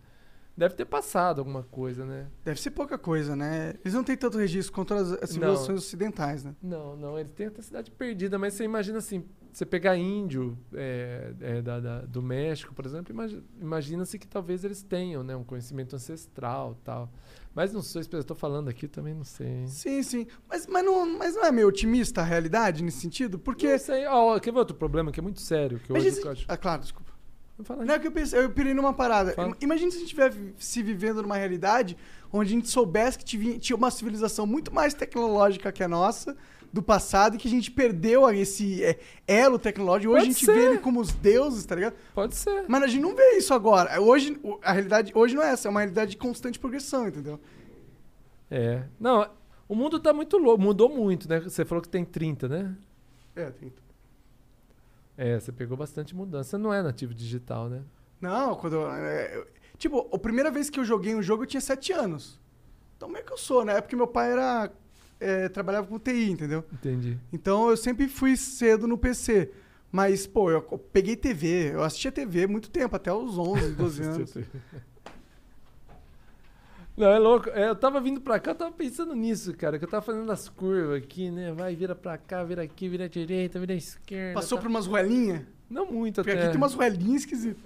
[0.57, 2.25] Deve ter passado alguma coisa, né?
[2.43, 3.75] Deve ser pouca coisa, né?
[3.85, 6.55] Eles não têm tanto registro quanto as, as civilizações ocidentais, né?
[6.63, 9.23] Não, não, eles têm até cidade perdida, mas você imagina assim,
[9.53, 14.63] você pegar índio é, é, da, da- do México, por exemplo, imagi- imagina-se que talvez
[14.63, 17.11] eles tenham, né, um conhecimento ancestral tal.
[17.53, 19.67] Mas não sei se eu estou falando aqui, também não sei.
[19.67, 20.27] Sim, sim.
[20.49, 23.37] Mas, mas, não, mas não é meio otimista a realidade nesse sentido?
[23.39, 23.71] Porque.
[23.71, 24.05] Não sei.
[24.07, 25.79] Ó, quer ver outro problema que é muito sério?
[25.79, 26.45] Que hoje acho...
[26.47, 27.06] Ah, claro, desculpa.
[27.85, 29.33] Não é que eu pensei, eu pirei numa parada.
[29.33, 29.49] Fala.
[29.49, 31.97] Im- Imagina se a gente tivesse se vivendo numa realidade
[32.31, 36.37] onde a gente soubesse que tinha uma civilização muito mais tecnológica que a nossa
[36.71, 40.11] do passado e que a gente perdeu esse é, elo tecnológico.
[40.13, 40.53] Hoje Pode a gente ser.
[40.53, 41.95] vê ele como os deuses, tá ligado?
[42.13, 42.65] Pode ser.
[42.67, 43.99] Mas a gente não vê isso agora.
[44.01, 47.39] Hoje, a realidade hoje não é essa, é uma realidade de constante progressão, entendeu?
[48.51, 48.83] É.
[48.99, 49.27] Não,
[49.67, 51.39] o mundo tá muito louco, mudou muito, né?
[51.39, 52.75] Você falou que tem 30, né?
[53.35, 53.71] É, tem.
[55.17, 56.51] É, você pegou bastante mudança.
[56.51, 57.81] Você não é nativo digital, né?
[58.21, 58.73] Não, quando.
[58.73, 61.91] eu- é, eu- tipo, a primeira vez que eu joguei um jogo eu tinha 7
[61.91, 62.39] anos.
[62.95, 63.77] Então meio que eu sou, né?
[63.77, 64.71] É porque meu pai era.
[65.19, 66.63] é, trabalhava com TI, entendeu?
[66.71, 67.17] Entendi.
[67.33, 69.51] Então eu sempre fui cedo no PC.
[69.91, 71.71] Mas, pô, eu peguei TV.
[71.73, 74.33] Eu assistia TV muito tempo, até os 11, 12 anos.
[76.97, 77.49] Não, é louco.
[77.51, 79.77] É, eu tava vindo pra cá, eu tava pensando nisso, cara.
[79.77, 81.51] Que eu tava fazendo as curvas aqui, né?
[81.51, 84.33] Vai, vira pra cá, vira aqui, vira à direita, vira à esquerda.
[84.33, 84.63] Passou tá.
[84.63, 85.43] por umas ruelinhas?
[85.69, 86.41] Não muito Porque até.
[86.41, 87.61] aqui tem umas ruelinhas esquisitas.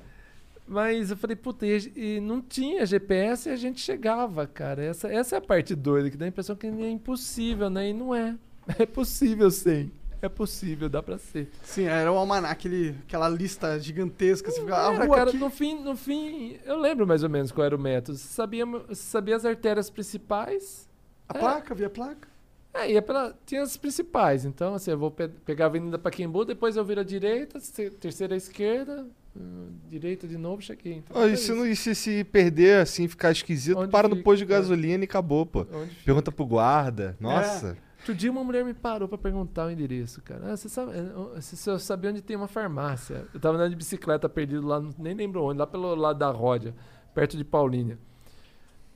[0.67, 4.83] Mas eu falei, puta, e, e não tinha GPS e a gente chegava, cara.
[4.83, 7.89] Essa, essa é a parte doida, que dá a impressão que é impossível, né?
[7.89, 8.35] E não é.
[8.77, 9.91] É possível, sim.
[10.21, 11.49] É possível, dá pra ser.
[11.63, 14.51] Sim, era o almanac, aquele, aquela lista gigantesca.
[14.51, 15.37] Você fica, a Era, cara, aqui...
[15.37, 18.17] no fim, no fim, eu lembro mais ou menos qual era o método.
[18.17, 20.87] Você sabia, você sabia as artérias principais.
[21.27, 21.39] A É.
[21.39, 22.27] placa, via a placa.
[22.73, 24.45] É, ia pela, tinha as principais.
[24.45, 27.59] Então, assim, eu vou pe- pegar a Avenida Paquembu, depois eu viro à direita,
[27.99, 30.93] terceira à esquerda, hum, direita de novo, cheguei.
[31.05, 31.55] Então, e se, isso.
[31.55, 34.23] não- e se se perder, assim, ficar esquisito, Onde para no fica?
[34.23, 35.61] posto de gasolina e acabou, pô.
[35.73, 36.05] Onde fica?
[36.05, 37.17] Pergunta pro guarda.
[37.19, 37.75] Nossa.
[38.01, 40.51] Outro dia uma mulher me parou pra perguntar o endereço, cara.
[40.51, 43.27] Ah, você sabe, eh, se eu sabia onde tem uma farmácia.
[43.31, 46.73] Eu tava andando de bicicleta perdido lá, nem lembro onde, lá pelo lado da Ródia,
[47.13, 47.99] perto de Paulínia.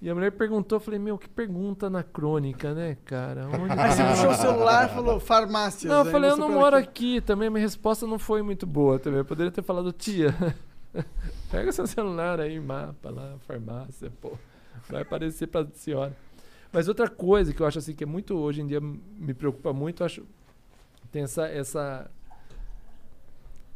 [0.02, 3.48] E a mulher perguntou, eu falei, meu, que pergunta anacrônica, né, cara?
[3.48, 5.92] Onde Aí você puxou o celular e falou farmácias.
[5.92, 7.50] Não, eu falei, eu não moro aqui também.
[7.50, 9.20] Minha resposta não foi muito boa também.
[9.20, 10.36] Eu poderia ter falado, tia,
[11.52, 14.34] pega seu celular aí, mapa lá, farmácia, pô.
[14.90, 16.16] Vai aparecer pra senhora.
[16.76, 19.72] Mas outra coisa que eu acho assim que é muito, hoje em dia me preocupa
[19.72, 20.26] muito, eu acho.
[21.10, 22.12] Tem essa, essa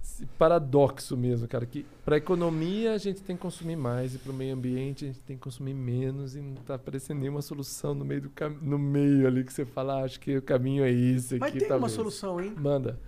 [0.04, 4.34] esse paradoxo mesmo, cara, que para economia a gente tem que consumir mais e para
[4.34, 7.94] o meio ambiente a gente tem que consumir menos e não tá aparecendo nenhuma solução
[7.94, 10.84] no meio do cam no meio ali que você fala, ah, acho que o caminho
[10.84, 12.54] é esse Mas aqui, tem uma talvez." solução, hein?
[12.58, 13.00] Manda.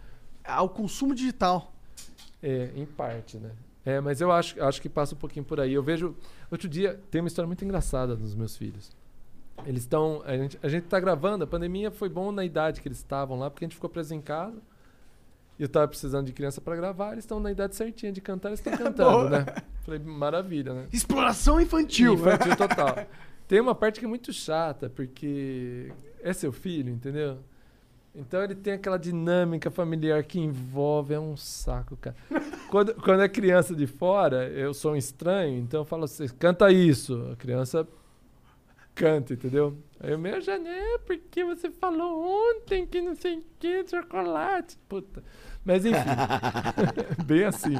[0.41, 1.73] Ao consumo digital.
[2.41, 3.51] É, em parte, né?
[3.83, 5.73] É, mas eu acho, acho que passa um pouquinho por aí.
[5.73, 6.15] Eu vejo.
[6.49, 9.00] Outro dia, tem uma história muito engraçada dos meus filhos.
[9.65, 10.21] Eles estão.
[10.25, 13.37] A gente, a gente tá gravando, a pandemia foi bom na idade que eles estavam
[13.37, 14.61] lá, porque a gente ficou preso em casa.
[15.59, 18.49] E eu tava precisando de criança para gravar, eles estão na idade certinha de cantar,
[18.49, 19.45] eles estão cantando, né?
[19.83, 20.87] Falei, maravilha, né?
[20.91, 22.13] Exploração infantil.
[22.15, 22.95] Infantil total.
[23.47, 25.91] Tem uma parte que é muito chata, porque
[26.23, 27.37] é seu filho, entendeu?
[28.15, 32.15] Então ele tem aquela dinâmica familiar que envolve, é um saco, cara.
[32.69, 36.71] quando, quando é criança de fora, eu sou um estranho, então eu falo assim, canta
[36.71, 37.29] isso.
[37.31, 37.87] A criança
[39.01, 39.77] canta, entendeu?
[39.99, 42.23] Aí eu meio janeiro, porque você falou
[42.55, 44.77] ontem que não sei o que, chocolate.
[44.87, 45.23] Puta.
[45.65, 45.99] Mas enfim,
[47.25, 47.77] bem assim.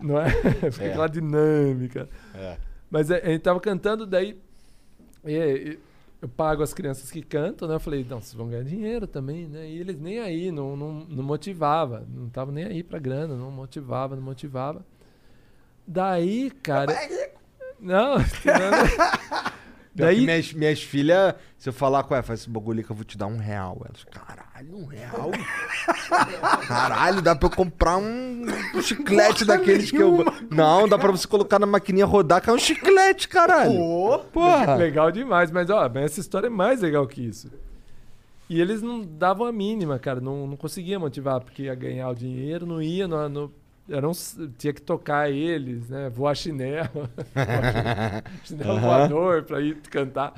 [0.00, 0.30] Não é?
[0.70, 0.88] Fica É.
[0.90, 2.08] aquela dinâmica.
[2.34, 2.56] É.
[2.90, 4.38] Mas é, a gente tava cantando, daí
[5.24, 5.32] e-
[5.72, 5.78] e
[6.22, 7.74] eu pago as crianças que cantam, né?
[7.74, 9.68] Eu falei, não, vocês vão ganhar dinheiro também, né?
[9.68, 13.50] E eles nem aí, não, não, não motivava, não tava nem aí pra grana, não
[13.50, 14.84] motivava, não motivava.
[15.86, 16.92] Daí, cara.
[17.78, 18.24] Não, não.
[19.96, 22.96] Daí minhas, minhas filhas, se eu falar qual é, faz esse bagulho aí que eu
[22.96, 23.80] vou te dar um real.
[23.84, 25.30] Elas, caralho, um real?
[26.68, 28.44] caralho, dá pra eu comprar um,
[28.74, 30.24] um chiclete daqueles que eu.
[30.50, 33.72] Não, dá pra você colocar na maquininha rodar, que é um chiclete, caralho.
[33.72, 34.74] Pô, Porra.
[34.76, 37.50] legal demais, mas ó, essa história é mais legal que isso.
[38.48, 42.14] E eles não davam a mínima, cara, não, não conseguia motivar, porque ia ganhar o
[42.14, 43.50] dinheiro, não ia, não, não-
[43.88, 46.08] era s- tinha que tocar eles, né?
[46.10, 47.08] Voar chinelo.
[48.44, 50.32] chinelo voador pra ir cantar.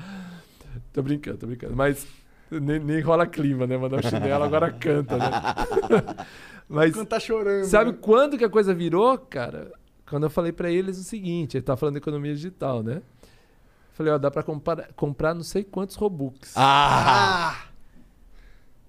[0.93, 1.75] Tô brincando, tô brincando.
[1.75, 2.07] Mas
[2.51, 3.77] nem, nem rola clima, né?
[3.77, 5.25] Mandar um chinelo, agora canta, né?
[6.67, 7.65] Mas quando tá chorando.
[7.65, 7.97] Sabe né?
[7.99, 9.71] quando que a coisa virou, cara?
[10.07, 13.01] Quando eu falei pra eles o seguinte, ele tá falando de economia digital, né?
[13.93, 16.53] Falei, ó, dá pra comprar, comprar não sei quantos Robux.
[16.55, 17.51] Ah!
[17.53, 17.68] Ah!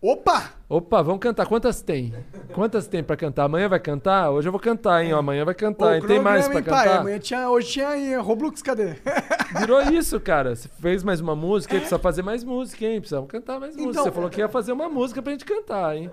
[0.03, 0.55] Opa!
[0.67, 1.47] Opa, vamos cantar.
[1.47, 2.15] Quantas tem?
[2.55, 3.45] Quantas tem pra cantar?
[3.45, 4.31] Amanhã vai cantar?
[4.31, 5.13] Hoje eu vou cantar, hein?
[5.13, 5.99] ó, Amanhã vai cantar.
[5.99, 6.07] Ô?
[6.07, 6.85] Tem mais pra hein, pai?
[6.87, 7.01] cantar?
[7.01, 8.95] Amanhã tinha, hoje tinha aí, Roblox, cadê?
[9.61, 10.57] Virou isso, cara.
[10.57, 12.99] Você fez mais uma música, precisa fazer mais música, hein?
[12.99, 13.91] Precisamos cantar mais música.
[13.91, 16.11] Então- Você falou que ia fazer uma música pra gente cantar, hein?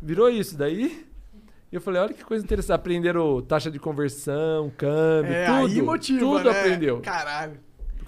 [0.00, 0.56] Virou isso.
[0.56, 1.04] Daí
[1.72, 2.76] eu falei, olha que coisa interessante.
[2.76, 5.66] Aprenderam taxa de conversão, câmbio, É, tudo.
[5.66, 6.60] aí motiva, tudo né?
[6.60, 7.00] aprendeu.
[7.00, 7.58] Caralho.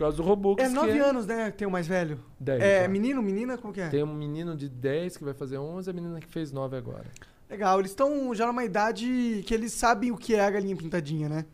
[0.00, 0.62] Por causa do Robux.
[0.64, 1.50] É nove anos, né?
[1.50, 2.18] Tem o mais velho.
[2.40, 2.88] Dez, é já.
[2.88, 3.58] menino, menina?
[3.58, 3.88] Como que é?
[3.90, 6.74] Tem um menino de 10 que vai fazer 11 e a menina que fez 9
[6.74, 7.04] agora.
[7.50, 11.28] Legal, eles estão já numa idade que eles sabem o que é a galinha pintadinha,
[11.28, 11.44] né?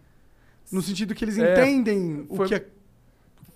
[0.71, 2.61] No sentido que eles É, entendem o foi- que é.
[2.61, 2.69] Tá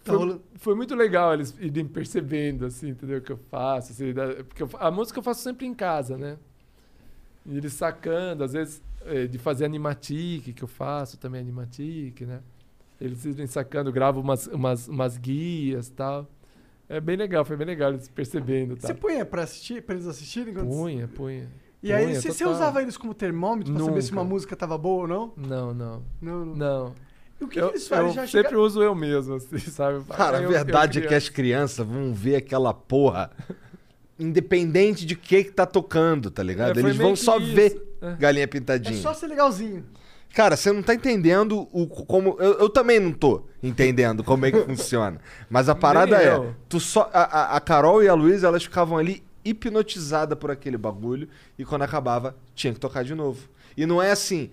[0.07, 0.43] Foi, rolando.
[0.57, 3.19] foi muito legal eles irem percebendo, assim, entendeu?
[3.19, 3.93] O que eu faço.
[3.93, 6.37] assim, da- porque eu a música eu faço sempre em casa, né?
[7.47, 12.41] E eles sacando, às vezes, eh, de fazer animatic, que eu faço também animatic, né?
[13.01, 16.29] Eles irem sacando, eu gravo umas, umas, umas guias e tal.
[16.89, 20.07] É bem legal, foi bem legal eles percebendo e Você punha pra assistir, pra eles
[20.07, 20.53] assistirem?
[20.53, 21.49] quando- Punha, punha.
[21.83, 22.53] E aí, punha, você, você total.
[22.53, 25.33] usava eles como termômetro pra saber se uma música tava boa ou não?
[25.37, 26.03] Não, não.
[26.21, 26.57] Não, não.
[26.57, 26.95] Não.
[27.41, 28.09] E o que, eu que eles fazem?
[28.09, 28.61] eu Já sempre chega...
[28.61, 30.05] uso eu mesmo, assim, sabe?
[30.05, 33.31] Cara, a Eu- eu verdade é que as crianças vão ver aquela porra
[34.19, 36.79] independente de que que tá tocando, tá ligado?
[36.79, 37.55] É, Eles vão só isso.
[37.55, 38.15] ver É.
[38.17, 39.01] galinha É pintadinha.
[39.01, 39.85] só ser legalzinho.
[40.35, 42.37] Cara, você não tá entendendo o como.
[42.39, 45.21] Eu, eu também não tô entendendo como é que funciona.
[45.49, 46.55] Mas a parada é.
[46.69, 51.29] Tu só, a, a- Carol e a Luísa, elas ficavam ali hipnotizadas por aquele bagulho.
[51.59, 53.49] E quando acabava, tinha que tocar de novo.
[53.77, 54.51] E não é assim.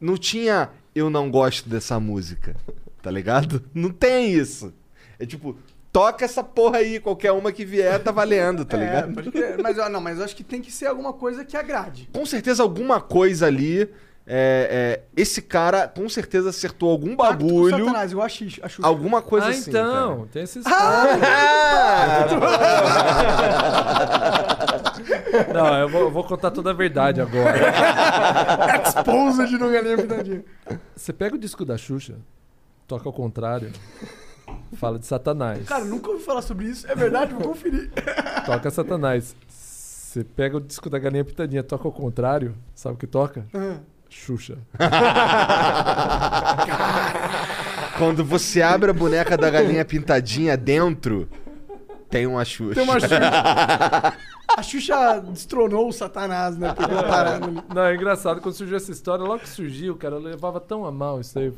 [0.00, 2.56] Não tinha eu não gosto dessa música.
[3.02, 3.62] Tá ligado?
[3.74, 4.72] Não tem isso.
[5.18, 5.56] É tipo,
[5.92, 9.62] toca essa porra aí, qualquer uma que vier tá valendo, tá É, ligado?
[9.62, 12.08] mas, não, mas eu acho que tem que ser alguma coisa que agrade.
[12.12, 13.88] Com certeza alguma coisa ali.
[14.26, 17.84] É, é, esse cara com certeza acertou algum bagulho.
[17.84, 18.62] Satanás, igual a a Xuxa.
[18.82, 19.68] Alguma coisa ah, assim.
[19.70, 22.26] então, tem essa Ah!
[25.52, 27.58] Não, eu vou, eu vou contar toda a verdade agora.
[28.86, 30.44] Exposed no Galinha Pintadinha.
[30.96, 32.14] Você pega o disco da Xuxa,
[32.86, 33.72] toca ao contrário,
[34.74, 35.68] fala de Satanás.
[35.68, 36.90] Cara, nunca ouvi falar sobre isso.
[36.90, 37.90] É verdade, vou conferir.
[38.46, 39.36] Toca Satanás.
[39.48, 43.44] Você pega o disco da Galinha Pitadinha, toca ao contrário, sabe o que toca?
[43.52, 43.80] Ah.
[44.14, 44.58] Xuxa.
[47.98, 51.28] Quando você abre a boneca da galinha pintadinha dentro,
[52.08, 52.74] tem uma Xuxa.
[52.74, 53.18] Tem uma Xuxa.
[54.56, 56.72] A Xuxa destronou o Satanás, né?
[56.74, 57.60] Parada ali.
[57.74, 58.40] Não, é engraçado.
[58.40, 61.52] Quando surgiu essa história, logo que surgiu, cara, eu levava tão a mal isso aí.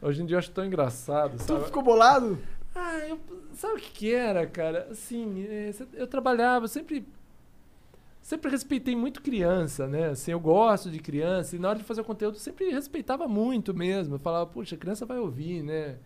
[0.00, 1.64] Hoje em dia eu acho tão engraçado, Tu sabe?
[1.64, 2.38] ficou bolado?
[2.72, 3.18] Ah, eu,
[3.54, 4.86] sabe o que, que era, cara?
[4.92, 7.04] Assim, é, eu trabalhava, eu sempre.
[8.24, 10.08] Sempre respeitei muito criança, né?
[10.08, 13.28] Assim, eu gosto de criança, e na hora de fazer o conteúdo, eu sempre respeitava
[13.28, 14.14] muito mesmo.
[14.14, 15.96] Eu falava, puxa, a criança vai ouvir, né?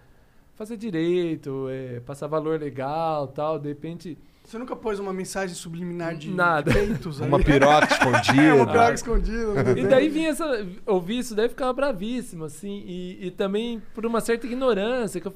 [0.57, 3.57] Fazer direito, é, passar valor legal tal.
[3.57, 4.19] De repente.
[4.45, 6.73] Você nunca pôs uma mensagem subliminar de Nada.
[6.73, 7.21] de peitos?
[7.21, 8.55] Uma piroca É, escondida.
[8.57, 9.63] uma piroca escondida.
[9.63, 10.67] no E daí vinha essa.
[10.87, 12.83] Ouvir isso, daí ficava bravíssimo, assim.
[12.85, 15.21] E, e também por uma certa ignorância.
[15.21, 15.35] Que eu,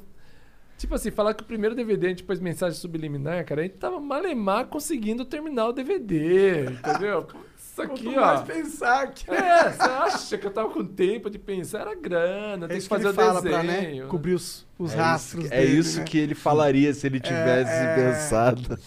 [0.83, 3.77] tipo assim, falar que o primeiro DVD a gente pôs mensagem subliminar, cara, a gente
[3.77, 7.27] tava malemar conseguindo terminar o DVD, entendeu?
[7.57, 8.27] Isso aqui, Quanto ó.
[8.27, 9.31] mais pensar que...
[9.31, 11.81] É, você acha que eu tava com tempo de pensar?
[11.81, 13.63] Era grana, É tem que que fazer ele o fala desenho.
[13.63, 14.07] pra, né?
[14.09, 16.05] Cobrir os, os É rastros isso, é dele, isso né?
[16.05, 17.95] que ele falaria se ele tivesse é.
[17.95, 18.79] pensado.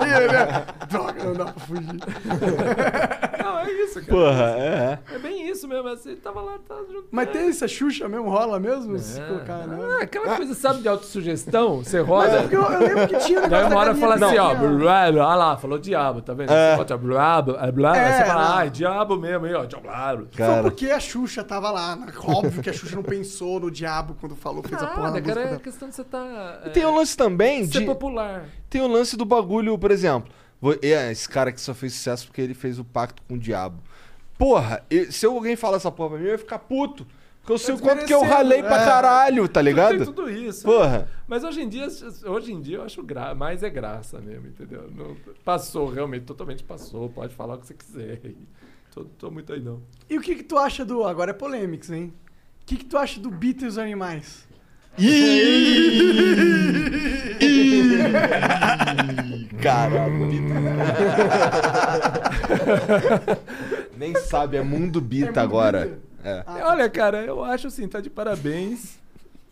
[0.00, 1.84] Aí ele, é, Droga, não dá pra fugir.
[3.44, 4.06] Não, é isso, cara.
[4.06, 4.98] Porra, é.
[5.14, 5.88] É bem isso mesmo.
[5.88, 7.06] Assim, tava lá, tava junto.
[7.10, 8.28] Mas tem essa Xuxa mesmo?
[8.28, 8.98] Rola mesmo?
[8.98, 9.24] Se É.
[9.24, 9.78] colocar, né?
[10.00, 11.84] Ah, aquela coisa, sabe, de autossugestão?
[11.84, 12.48] Você Mas é roda.
[12.54, 15.34] eu, eu lembro que tinha um Daí uma hora fala assim, ó, blá, blá, olha
[15.36, 16.52] lá, falou diabo, tá vendo?
[16.52, 16.72] É.
[16.72, 19.64] Você bota blá, blá, blá, É, aí você fala, ah, é diabo mesmo, aí, ó.
[19.70, 19.78] Só
[20.36, 20.62] Cara.
[20.62, 21.94] porque a Xuxa tava lá.
[21.96, 22.06] né?
[22.24, 25.10] Óbvio que a Xuxa não pensou no diabo quando falou, fez a porra da Nada,
[25.12, 25.60] música cara, é dela.
[25.60, 26.62] questão de você tá...
[26.66, 27.84] E tem o lance também Ser de.
[27.86, 28.46] popular.
[28.70, 30.32] Tem o lance do bagulho, por exemplo.
[30.82, 33.82] é, Esse cara que só fez sucesso porque ele fez o pacto com o diabo.
[34.38, 37.06] Porra, e- se alguém falar essa porra pra mim, eu ia ficar puto.
[37.40, 38.84] Porque eu sei o quanto que eu ralei pra é.
[38.86, 40.02] caralho, tá Tem ligado?
[40.06, 40.64] tudo isso.
[40.64, 41.06] Porra.
[41.28, 41.86] Mas hoje em dia,
[42.24, 43.34] hoje em dia eu acho gra...
[43.34, 44.90] mais é graça mesmo, entendeu?
[44.90, 45.14] Não-
[45.44, 47.10] passou, realmente, totalmente passou.
[47.10, 48.20] Pode falar o que você quiser.
[48.94, 49.82] Tô, tô muito aí, não.
[50.08, 51.04] E o que que tu acha do...
[51.04, 52.14] Agora é polêmicos, hein?
[52.64, 54.48] O que que tu acha do Beatles e os Animais?
[59.62, 60.14] Caralho.
[63.96, 65.80] Nem sabe, é mundo bita É mundo agora.
[65.86, 65.98] bita?
[66.24, 66.42] É.
[66.46, 68.98] Ah, Olha, cara, eu acho assim, tá de parabéns.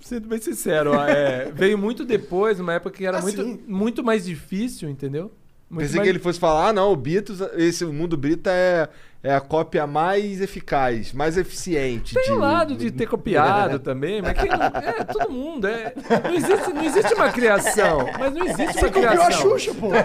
[0.01, 4.25] Sendo bem sincero, é, veio muito depois, numa época que era Ah, muito, muito mais
[4.25, 5.31] difícil, entendeu?
[5.71, 8.89] Muito Pensei mais- que ele fosse falar, ah não, o Beatles, esse mundo Brita é,
[9.23, 12.15] é a cópia mais eficaz, mais eficiente.
[12.15, 15.67] Tem de- o lado de ter copiado também, mas quem não, é todo mundo.
[15.69, 15.95] É,
[16.25, 19.27] não, existe, não existe uma criação, mas não existe Você uma copiou criação.
[19.27, 19.89] a Xuxa, pô.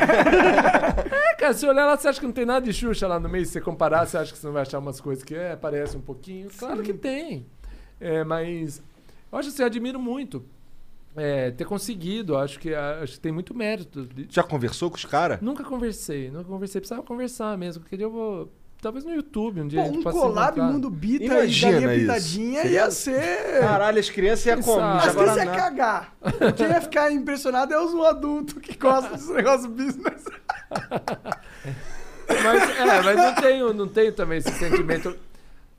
[0.00, 3.28] É, cara, se olhar lá, você acha que não tem nada de Xuxa lá no
[3.28, 3.44] meio?
[3.46, 5.96] Se você comparar, você acha que você não vai achar umas coisas que é, parece
[5.96, 6.48] um pouquinho?
[6.58, 7.46] Claro que tem.
[8.00, 8.82] É, mas
[9.32, 10.44] eu acho assim, eu admiro muito
[11.16, 12.36] é, ter conseguido.
[12.36, 14.08] Acho que, acho que tem muito mérito.
[14.28, 15.40] Já conversou com os caras?
[15.40, 16.80] Nunca conversei, nunca conversei.
[16.80, 17.82] Precisava conversar mesmo.
[17.82, 18.52] Porque eu vou.
[18.82, 19.82] Talvez no YouTube um dia.
[19.82, 20.58] Pô, a gente um collab.
[20.58, 22.00] Mundo Bita Imagina e Galinha isso.
[22.06, 23.60] Pitadinha ia ser...
[23.60, 25.06] Caralho, as crianças iam sabe?
[25.06, 26.16] As crianças iam cagar.
[26.56, 30.24] Quem ia ficar impressionado é os adultos que gostam desse negócio business.
[32.42, 35.16] Mas, é, mas não tenho, não tenho também esse sentimento.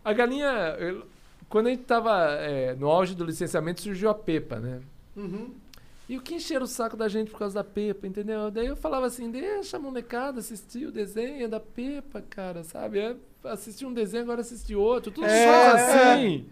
[0.04, 1.04] A galinha, eu-
[1.48, 4.80] quando a gente tava é, no auge do licenciamento, surgiu a Pepa, né?
[6.10, 8.52] E o que encheram o saco da gente por causa da Pepa, entendeu?
[8.52, 13.00] Daí eu falava assim, deixa a molecada assistir o desenho da Pepa, cara, sabe?
[13.00, 13.16] É,
[13.46, 16.14] assistir um desenho, agora assistir outro, tudo É, só é.
[16.14, 16.46] assim.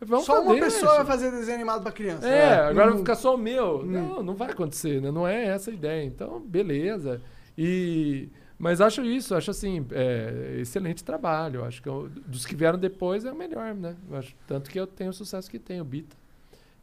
[0.00, 0.66] Vamos Só uma deixa.
[0.66, 2.26] pessoa vai fazer desenho animado pra criança.
[2.28, 3.84] É, agora vai Não- ficar só o meu.
[3.84, 5.10] Não, não vai acontecer, né?
[5.10, 6.04] Não é essa a ideia.
[6.04, 7.20] Então, beleza.
[7.56, 8.28] E
[8.58, 11.64] mas acho isso, acho assim, é, excelente trabalho.
[11.64, 13.96] Acho que eu- dos que vieram depois é o melhor, né?
[14.12, 16.14] Acho, tanto que eu tenho o sucesso que tenho, o Bita.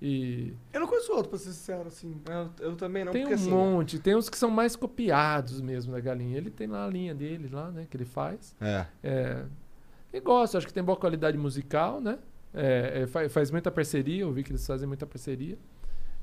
[0.06, 2.20] E Eu não conheço outro, pra ser sincero, assim.
[2.30, 3.50] Eu, eu também não, tem um porque assim...
[3.50, 6.38] monte, tem uns que são mais copiados mesmo da galinha.
[6.38, 8.54] Ele tem lá a linha dele lá, né, que ele faz.
[8.60, 8.86] É.
[9.02, 9.46] É,
[10.12, 12.20] e gosto, acho que tem boa qualidade musical, né?
[12.54, 15.58] É, é, fa- faz muita parceria, eu vi que eles fazem muita parceria.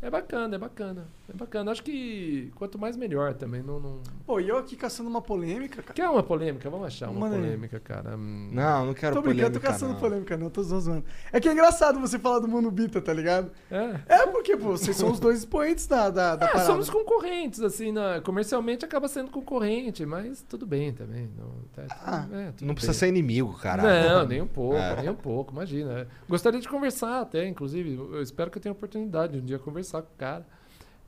[0.02, 1.06] É bacana, é bacana.
[1.28, 1.70] É bacana.
[1.70, 3.62] Acho que quanto mais melhor também.
[3.62, 4.00] Não, não...
[4.26, 5.92] Pô, e eu aqui caçando uma polêmica, cara.
[5.94, 6.70] Quer uma polêmica?
[6.70, 7.34] Vamos achar uma aí.
[7.34, 8.16] polêmica, cara.
[8.16, 10.00] Hum, Não, não quero Tô brincando, tô polêmica, caçando não.
[10.00, 11.04] polêmica, não, tô zoando.
[11.30, 13.50] É que é engraçado você falar do Mundo Bita, tá ligado?
[13.70, 14.00] É.
[14.08, 16.66] É porque, pô, vocês são os dois expoentes da, da, da É, parada.
[16.66, 21.28] somos concorrentes, assim, na- comercialmente acaba sendo concorrente, mas tudo bem também.
[21.38, 22.98] Não, tá- Ah, é, tudo Não precisa bem.
[23.00, 23.82] ser inimigo, cara.
[23.82, 24.96] Não, nem um pouco, É.
[25.02, 26.08] nem um pouco, imagina.
[26.26, 27.94] Gostaria de conversar até, inclusive.
[27.94, 30.46] Eu espero que eu tenha oportunidade de um dia conversar com o cara.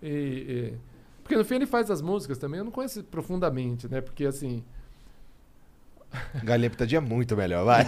[0.03, 0.79] E- e-
[1.23, 4.01] porque no fim ele faz as músicas também, eu não conheço profundamente, né?
[4.01, 4.65] Porque assim.
[6.43, 7.85] Galinha pitadinha é muito melhor, vai.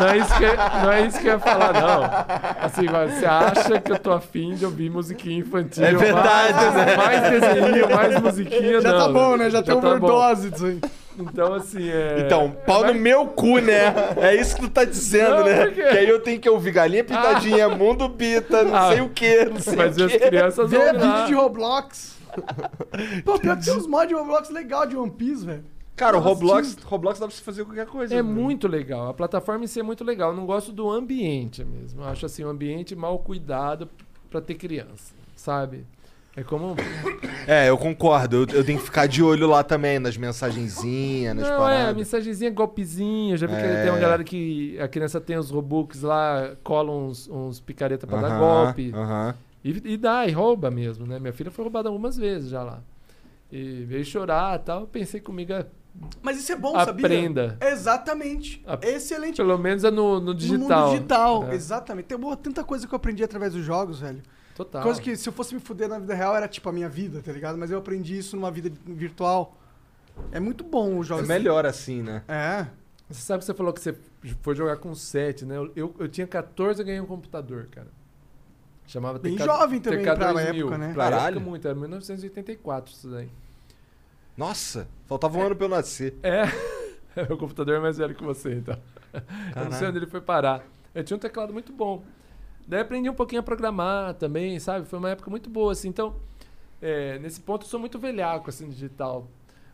[0.00, 0.46] Não é isso que,
[0.82, 2.64] não é isso que eu ia falar, não.
[2.64, 5.84] Assim, mas você acha que eu tô afim de ouvir musiquinha infantil?
[5.84, 6.96] É verdade, mais, né?
[6.96, 8.98] Mais desenho, mais musiquinha, Já não.
[9.06, 9.50] tá bom, né?
[9.50, 10.80] Já, tem tá overdose disso aí.
[11.18, 12.20] Então, assim, é.
[12.24, 13.92] Então, pau no meu cu, né?
[14.18, 15.64] É isso que tu tá dizendo, Não, né?
[15.66, 15.82] por quê?
[15.82, 18.88] Que aí eu tenho que ouvir galinha pintadinha, mundo bita, não Ah.
[18.92, 20.18] sei o quê, não sei Mas o as quê.
[20.20, 20.92] crianças vão Vê lá.
[20.92, 22.16] vídeo de Roblox.
[23.24, 25.64] Pô, pior que tem uns mods de Roblox legal de One Piece, velho.
[25.98, 28.14] Cara, o Roblox, Roblox dá pra você fazer qualquer coisa.
[28.14, 28.22] É né?
[28.22, 29.08] muito legal.
[29.08, 30.30] A plataforma em si é muito legal.
[30.30, 32.02] Eu não gosto do ambiente mesmo.
[32.02, 33.88] Eu acho assim, um ambiente mal cuidado
[34.30, 35.84] pra ter criança, sabe?
[36.36, 36.76] É como.
[37.48, 38.36] É, eu concordo.
[38.36, 41.96] Eu, eu tenho que ficar de olho lá também, nas mensagenzinhas, nas Não, é, paradas.
[41.96, 43.34] mensagenzinha golpezinho.
[43.38, 43.82] Já vi que É.
[43.82, 48.20] tem uma galera que a criança tem os Robux lá, cola uns, uns picareta pra
[48.20, 48.92] dar Aham, golpe.
[48.94, 49.34] aham.
[49.64, 51.18] E, e dá, e rouba mesmo, né?
[51.18, 52.82] Minha filha foi roubada algumas vezes já lá.
[53.50, 54.80] E veio chorar e tal.
[54.82, 55.64] Eu pensei comigo, é,
[56.22, 57.50] Mas isso é bom, Aprenda.
[57.60, 57.72] sabia?
[57.72, 58.62] Exatamente.
[58.66, 59.36] A- Excelente.
[59.36, 60.58] pelo menos é no, no digital.
[60.58, 62.06] No mundo digital, É, exatamente.
[62.06, 64.22] Tem boa, tanta coisa que eu aprendi através dos jogos, velho.
[64.54, 64.82] Total.
[64.82, 67.22] Coisa que se eu fosse me fuder na vida real era tipo a minha vida,
[67.22, 67.56] tá ligado?
[67.56, 69.56] Mas eu aprendi isso numa vida virtual.
[70.32, 71.28] É muito bom os É jogos.
[71.28, 72.22] melhor assim, né?
[72.26, 72.66] É.
[73.08, 73.94] Você sabe que você falou que você
[74.42, 75.56] foi jogar com 7, né?
[75.56, 77.86] Eu, eu, eu tinha 14 e ganhei um computador, cara.
[78.86, 80.42] Chamava Bem TK jovem também pra 2000.
[80.66, 80.92] época, né?
[80.92, 81.36] Pra Caralho.
[81.36, 83.28] época muito, era 1984 isso daí.
[84.38, 86.14] Nossa, faltava um ano pra eu nascer.
[86.22, 86.44] É,
[87.28, 88.78] o computador é mais velho que você, então.
[89.56, 90.64] Eu não sei onde ele foi parar.
[90.94, 92.04] Eu tinha um teclado muito bom.
[92.68, 94.86] Daí aprendi um pouquinho a programar também, sabe?
[94.86, 95.88] Foi uma época muito boa, assim.
[95.88, 96.14] Então,
[96.80, 99.26] é, nesse ponto eu sou muito velhaco, assim, digital.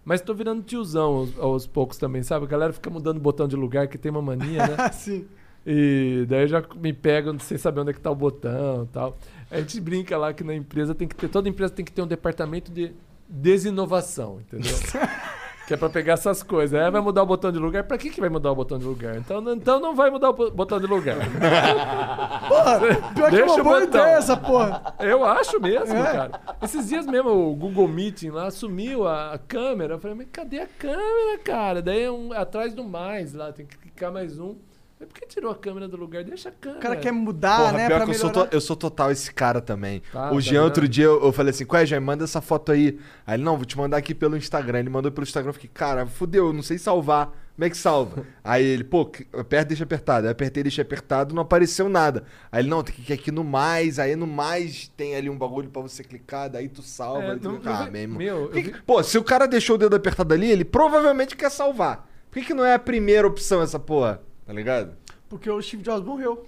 [0.03, 2.47] Mas tô virando tiozão aos, aos poucos também, sabe?
[2.47, 4.77] A galera fica mudando botão de lugar, que tem uma mania, né?
[4.81, 5.29] Assim.
[5.67, 9.19] E daí já me pegam sem saber onde é que tá o botão e tal.
[9.51, 11.29] A gente brinca lá que na empresa tem que ter.
[11.29, 12.95] Toda empresa tem que ter um departamento de
[13.29, 14.75] desinovação, entendeu?
[15.67, 16.79] que é pra pegar essas coisas.
[16.79, 17.85] Aí vai mudar o botão de lugar.
[17.85, 19.17] Pra que, que vai mudar o botão de lugar?
[19.17, 21.17] Então, não- então não vai mudar o bo- botão de lugar.
[22.49, 22.81] Porra,
[23.15, 24.01] pior que é Deixa uma o boa botão.
[24.03, 24.95] ideia essa porra.
[25.01, 26.13] Eu acho mesmo, É.
[26.13, 26.41] cara.
[26.63, 29.95] Esses dias mesmo o Google Meeting lá sumiu a, a câmera.
[29.95, 31.81] Eu falei, mas cadê a câmera, cara?
[31.81, 34.57] Daí é um atrás do mais lá, tem que clicar mais um.
[34.99, 36.23] Mas por que tirou a câmera do lugar?
[36.23, 36.79] Deixa a câmera.
[36.79, 37.87] O cara quer mudar, Porra, né?
[37.89, 40.01] pior Pra que eu sou, to- eu sou total esse cara também.
[40.13, 42.01] Tá, o tá Jean, outro dia, eu, eu falei assim, qual é, Jean?
[42.01, 42.99] Manda essa foto aí.
[43.27, 44.79] Aí ele, não, vou te mandar aqui pelo Instagram.
[44.79, 47.33] Ele mandou pelo Instagram, eu fiquei, cara, fudeu, eu não sei salvar.
[47.57, 48.25] Como é que salva?
[48.43, 49.03] aí ele, pô,
[49.33, 50.27] aperta e deixa apertado.
[50.27, 52.25] Aí apertei e deixei apertado, não apareceu nada.
[52.51, 53.99] Aí ele, não, tem que ir aqui no mais.
[53.99, 57.23] Aí no mais tem ali um bagulho pra você clicar, daí tu salva.
[57.25, 59.79] É, aí tu- não- ah, vi- meu Que- vi- Pô, se o cara deixou o
[59.79, 62.09] dedo apertado ali, ele provavelmente quer salvar.
[62.31, 64.21] Por que, que não é a primeira opção essa porra?
[64.47, 64.97] Tá ligado?
[65.29, 66.45] Porque o Steve Jobs morreu.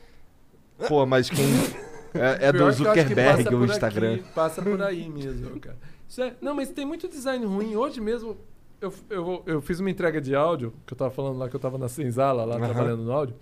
[0.89, 1.45] Pô, mas quem.
[2.19, 4.15] É, é do Zuckerberg o Instagram.
[4.15, 5.77] aqui, passa por aí mesmo, cara.
[6.09, 7.77] Isso é- não, mas tem muito design ruim.
[7.77, 8.39] Hoje mesmo,
[8.81, 11.61] eu, eu, eu fiz uma entrega de áudio, que eu tava falando lá, que eu
[11.61, 12.65] tava na Senzala, lá Aham.
[12.65, 13.37] trabalhando no áudio.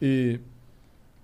[0.00, 0.38] E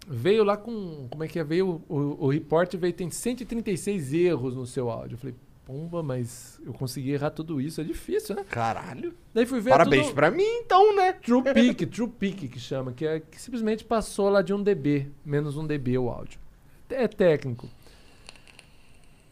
[0.09, 1.07] veio lá com.
[1.09, 1.45] Como é que é?
[1.45, 5.15] Veio o, o, o report veio, tem 136 erros no seu áudio.
[5.15, 5.37] Eu falei,
[5.71, 7.81] pomba, mas eu consegui errar tudo isso.
[7.81, 8.45] É difícil, né?
[8.49, 9.15] Caralho.
[9.33, 9.71] Daí fui ver.
[9.71, 11.13] Parabéns tudo- pra mim, então, né?
[11.13, 15.07] True Peak, True Peak que chama, que é que simplesmente passou lá de 1 dB,
[15.25, 16.41] menos 1 dB o áudio.
[16.89, 17.69] É técnico.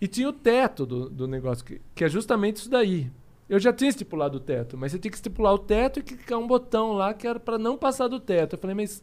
[0.01, 3.11] E tinha o teto do, do negócio, que, que é justamente isso daí.
[3.49, 6.39] Eu já tinha estipulado o teto, mas você tinha que estipular o teto e clicar
[6.39, 8.55] um botão lá que era pra não passar do teto.
[8.55, 9.03] Eu falei, mas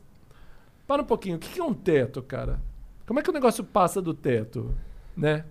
[0.88, 2.62] para um pouquinho, o que é um teto, cara?
[3.06, 4.74] Como é que o negócio passa do teto,
[5.18, 5.44] né?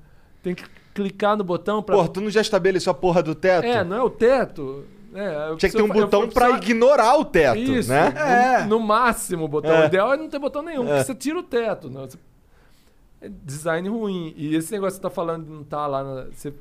[0.42, 0.64] Tem que
[0.94, 1.96] clicar no botão pra...
[1.96, 3.64] Porra, tu não já estabeleceu a porra do teto?
[3.66, 4.84] é, não é o teto?
[5.14, 7.58] É, eu- Tinha que ter um eu- eu- botão eu pra precisava- ignorar o teto,
[7.58, 8.12] isso, né?
[8.16, 8.62] É.
[8.64, 9.70] no, no máximo o botão.
[9.72, 9.82] É.
[9.82, 10.86] O ideal é não ter botão nenhum, É.
[10.88, 11.88] porque você tira o teto.
[11.90, 12.02] Não.
[12.02, 12.18] Você-
[13.20, 14.34] É design ruim.
[14.36, 16.02] E esse negócio que você tá falando de não tá lá.
[16.04, 16.52] na- Você,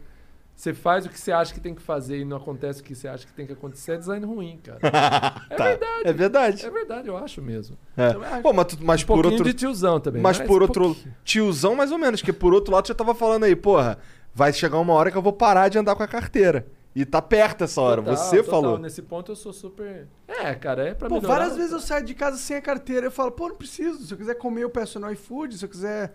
[0.55, 2.95] você faz o que você acha que tem que fazer e não acontece o que
[2.95, 4.79] você acha que tem que acontecer, é design ruim, cara.
[5.49, 5.63] É Tá.
[5.65, 6.01] verdade.
[6.05, 6.65] É verdade.
[6.65, 7.75] É verdade, eu acho mesmo.
[7.97, 8.13] É.
[8.41, 9.43] Pô, mas, tu- mas Um por outro.
[9.43, 10.21] de tiozão também.
[10.21, 10.83] Mas por um outro.
[10.85, 11.15] pouquinho.
[11.25, 13.97] Tiozão, mais ou menos, que por outro lado você tava falando aí, porra,
[14.33, 16.65] vai chegar uma hora que eu vou parar de andar com a carteira.
[16.95, 18.01] E tá perto essa hora.
[18.01, 18.61] Total, você total.
[18.61, 18.77] falou.
[18.77, 20.07] Nesse ponto eu sou super.
[20.27, 21.39] É, cara, é pra Pô, melhorar.
[21.39, 23.07] várias vezes eu saio de casa sem a carteira.
[23.07, 24.05] Eu falo, pô, não preciso.
[24.05, 25.57] Se eu quiser comer, eu peço no iFood.
[25.57, 26.13] Se eu quiser.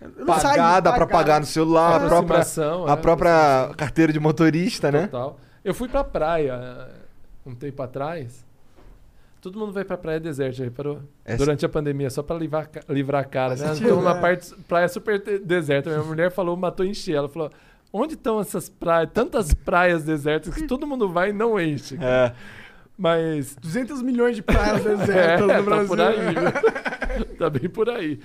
[0.00, 4.12] Eu não Pagar, saio, dá pra pagar no celular, a própria, a é, própria carteira
[4.12, 5.06] de motorista, né?
[5.06, 5.38] Total.
[5.64, 6.94] Eu fui pra praia eh,
[7.46, 8.44] um tempo atrás.
[9.42, 11.00] Todo mundo vai pra praia deserta, já reparou?
[11.24, 13.74] É Durante a pandemia, só pra livrar, livrar a cara, né?
[13.76, 14.20] Então, uma né?
[14.20, 15.90] parte praia super deserta.
[15.90, 17.16] Minha mulher falou, matou encher.
[17.16, 17.50] Ela falou:
[17.92, 21.98] onde estão essas praias, tantas praias desertas que todo mundo vai e não enche?
[22.00, 22.32] É.
[22.96, 25.88] Mas 200 milhões de praias é, desertas tá no Brasil.
[25.88, 26.18] por aí.
[27.16, 27.36] viu?
[27.36, 28.20] tá bem por aí.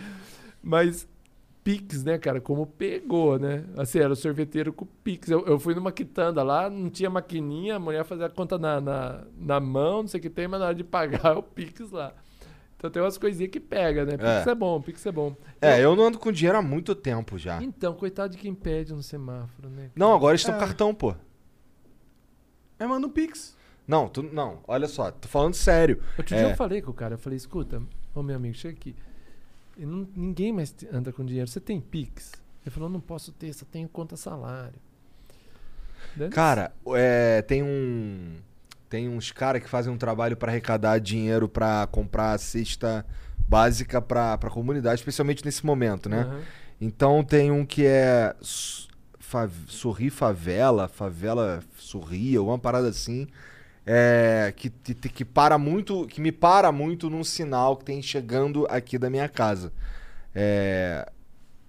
[0.61, 1.07] Mas
[1.67, 3.65] Pix, né, cara, como pegou, né?
[3.75, 5.29] Assim, era o sorveteiro com Pix.
[5.29, 8.79] Eu, eu fui numa quitanda lá, não tinha maquininha, a mulher fazia a conta na,
[8.79, 11.43] na, na mão, não sei o que tem, mas na hora de pagar é o
[11.43, 12.13] Pix lá.
[12.77, 14.11] Então tem umas coisinhas que pega, né?
[14.13, 14.49] Pix É.
[14.49, 15.35] é, bom, Pix é bom.
[15.61, 17.61] É, eu não ando com dinheiro há muito tempo já.
[17.61, 19.91] Então, coitado de quem pede no semáforo, né?
[19.93, 20.59] Não, agora eles estão É.
[20.59, 21.13] cartão, pô.
[22.79, 23.57] É, manda um Pix.
[23.85, 26.01] Não, tu, não, olha só, tô falando sério.
[26.17, 26.37] Outro É.
[26.39, 27.81] dia eu falei com o cara, eu falei, escuta,
[28.15, 28.95] ô meu amigo, chega aqui.
[29.77, 31.47] E não- ninguém mais anda com dinheiro.
[31.49, 32.31] Você tem Pix?
[32.65, 34.73] Ele falou, não posso ter, só tenho conta salário.
[36.31, 38.35] Cara, é, tem um.
[38.89, 43.05] Tem uns caras que fazem um trabalho pra arrecadar dinheiro pra comprar a cesta
[43.47, 46.21] básica pra, pra comunidade, especialmente nesse momento, né?
[46.21, 46.41] Aham.
[46.79, 48.33] Então tem um que é
[49.19, 53.27] Fa- Sorri Favela, Favela Sorri, alguma parada assim.
[53.87, 58.67] É, que, que, que para muito, que me para muito num sinal que tem chegando
[58.69, 59.71] aqui da minha casa.
[60.35, 61.09] É,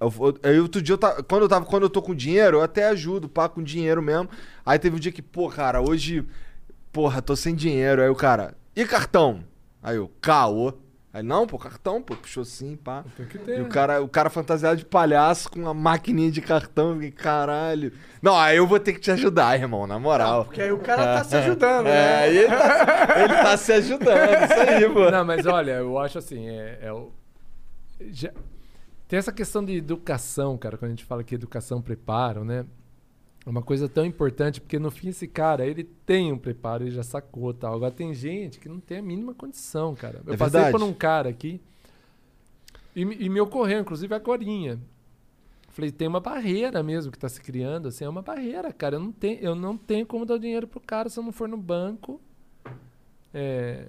[0.00, 0.12] eu,
[0.42, 2.88] eu- outro dia eu tava, quando eu tava, quando eu tô com dinheiro, eu até
[2.88, 4.28] ajudo, pá, com dinheiro mesmo.
[4.66, 6.26] Aí teve um dia que, pô, cara, hoje,
[6.92, 8.02] porra, tô sem dinheiro.
[8.02, 9.44] Aí o cara, e cartão?
[9.82, 10.74] Aí eu, caô.
[11.18, 13.04] Aí, não, pô, cartão, pô, puxou sim, pá.
[13.16, 13.60] Tem que E ter.
[13.62, 16.90] o cara, o cara fantasiado de palhaço com uma maquininha de cartão.
[16.90, 17.92] Eu fiquei, caralho.
[18.22, 20.44] Não, aí eu vou ter que te ajudar, irmão, na moral.
[20.44, 22.14] Porque aí o cara tá se ajudando, É, né?
[22.16, 25.10] aí ele tá, ele tá se ajudando, isso aí, pô.
[25.10, 27.10] Não, mas olha, eu acho assim, é, é o.
[28.10, 28.32] já-
[29.08, 32.64] tem essa questão de educação, cara, quando a gente fala que educação preparo, né?
[33.48, 36.90] É uma coisa tão importante, porque no fim esse cara, ele tem um preparo, ele
[36.90, 37.74] já sacou tal.
[37.76, 40.20] Agora tem gente que não tem a mínima condição, cara.
[40.26, 40.70] Eu É passei verdade.
[40.78, 41.58] por um cara aqui
[42.94, 44.78] e, me- e me ocorreu, inclusive, agorinha.
[45.70, 48.96] Falei, tem uma barreira mesmo que está se criando, assim, é uma barreira, cara.
[48.96, 51.32] Eu não tenho, eu não tenho como dar o dinheiro pro cara se eu não
[51.32, 52.20] for no banco.
[53.32, 53.86] É,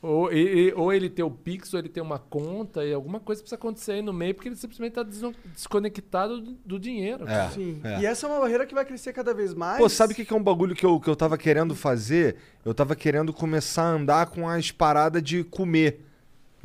[0.00, 3.42] ou, e- ou ele ter o Pix, ou ele ter uma conta, e alguma coisa
[3.42, 7.28] precisa acontecer aí no meio, porque ele simplesmente está desconectado do, do dinheiro.
[7.28, 7.80] É, Sim.
[7.84, 8.00] é.
[8.00, 9.78] E essa é uma barreira que vai crescer cada vez mais.
[9.78, 12.36] Pô, sabe o que que é um bagulho que eu, que eu tava querendo fazer?
[12.64, 16.05] Eu tava querendo começar a andar com as paradas de comer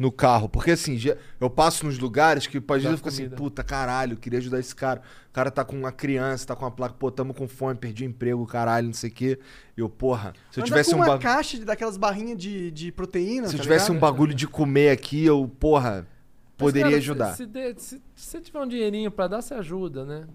[0.02, 0.50] no carro.
[0.50, 0.98] Porque assim,
[1.40, 4.60] eu passo nos lugares que às vezes eu fico assim, puta, caralho, eu queria ajudar
[4.60, 5.02] esse cara.
[5.30, 8.04] O cara tá com uma criança, tá com uma placa, pô, tamo com fome, perdi
[8.04, 9.40] o emprego, caralho, não sei o quê.
[9.78, 13.48] Eu, porra, se eu tivesse com um uma caixa daquelas barrinhas de, de proteína.
[13.48, 14.12] Se eu tá tivesse um ligado?
[14.12, 16.08] bagulho de comer aqui, eu, porra, Mas,
[16.58, 17.32] poderia cara, ajudar.
[17.32, 20.26] Se, se, der- se- se você tiver um dinheirinho pra dar, você ajuda, né?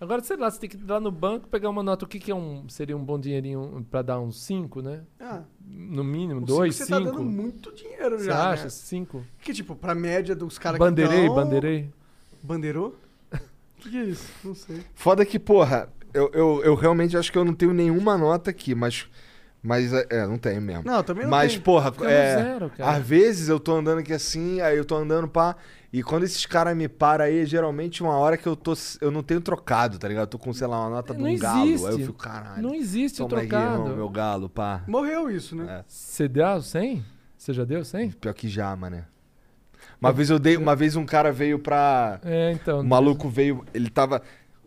[0.00, 2.04] Agora, sei lá, você tem que ir lá no banco, pegar uma nota.
[2.04, 4.20] O que, que é um, seria um bom dinheirinho pra dar?
[4.20, 5.02] Uns 5, né?
[5.18, 6.98] Ah, No mínimo, o 2, cinco 5.
[7.00, 8.50] Você tá dando muito dinheiro Você já.
[8.50, 8.64] acha?
[8.64, 8.68] Né?
[8.70, 9.24] 5?
[9.40, 11.34] Que tipo, pra média dos caras Bandeirei, que tão...
[11.34, 11.90] bandeirei.
[12.42, 12.94] Bandeirou?
[13.32, 13.38] O
[13.80, 14.28] que, que é isso?
[14.44, 14.82] Não sei.
[14.94, 18.74] Foda que, porra, eu, eu, eu realmente acho que eu não tenho nenhuma nota aqui,
[18.74, 19.06] mas.
[19.66, 20.84] Mas, é, é, não tenho mesmo.
[20.84, 21.60] Não, também não Mas, tem.
[21.60, 22.92] porra, é, zero, cara.
[22.92, 25.56] às vezes eu tô andando aqui assim, aí eu tô andando pá.
[25.92, 28.74] E quando esses caras me param aí, geralmente uma hora que eu tô.
[29.00, 30.24] Eu não tenho trocado, tá ligado?
[30.24, 31.62] Eu tô com, sei lá, uma nota de um galo.
[31.62, 32.62] Aí eu fico, caralho.
[32.62, 33.74] Não existe o Toma aí, trocado.
[33.82, 34.84] irmão, meu galo, pá.
[34.86, 35.80] Morreu isso, né?
[35.80, 35.84] É.
[35.88, 37.04] Você deu 100?
[37.36, 38.10] Você já deu 100?
[38.12, 39.04] Pior que já, mané.
[40.00, 40.56] Uma vez eu dei.
[40.56, 42.20] Uma vez um cara veio pra.
[42.24, 42.80] É, então.
[42.80, 44.22] O maluco veio, ele tava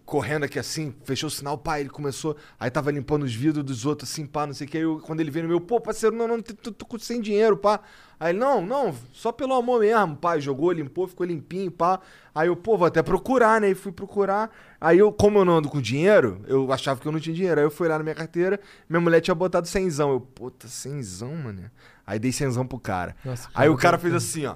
[0.09, 3.85] correndo aqui assim, fechou o sinal, pá, ele começou, aí tava limpando os vidros dos
[3.85, 5.79] outros assim, pá, não sei o que, aí eu- quando ele veio no meu, pô,
[5.79, 7.79] parceiro, não, não, tô, tô- sem dinheiro, pá.
[8.19, 11.99] Aí ele, não, não, só pelo amor mesmo, pá, jogou, limpou, ficou limpinho, pá.
[12.33, 14.49] Aí eu, pô, vou até procurar, né, e fui procurar.
[14.81, 17.59] Aí eu, como eu não ando com dinheiro, eu achava que eu não tinha dinheiro,
[17.61, 18.59] aí eu fui lá na minha carteira,
[18.89, 21.69] minha mulher tinha botado cenzão, eu, puta, cenzão, mano.
[22.05, 23.15] Aí dei cenzão pro cara.
[23.23, 24.55] Nossa, aí o cara fez assim, ó.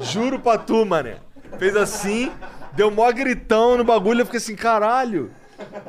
[0.00, 1.18] Juro pra tu, mané.
[1.58, 2.30] Fez assim,
[2.72, 5.30] deu mó gritão no bagulho, eu fiquei assim, caralho.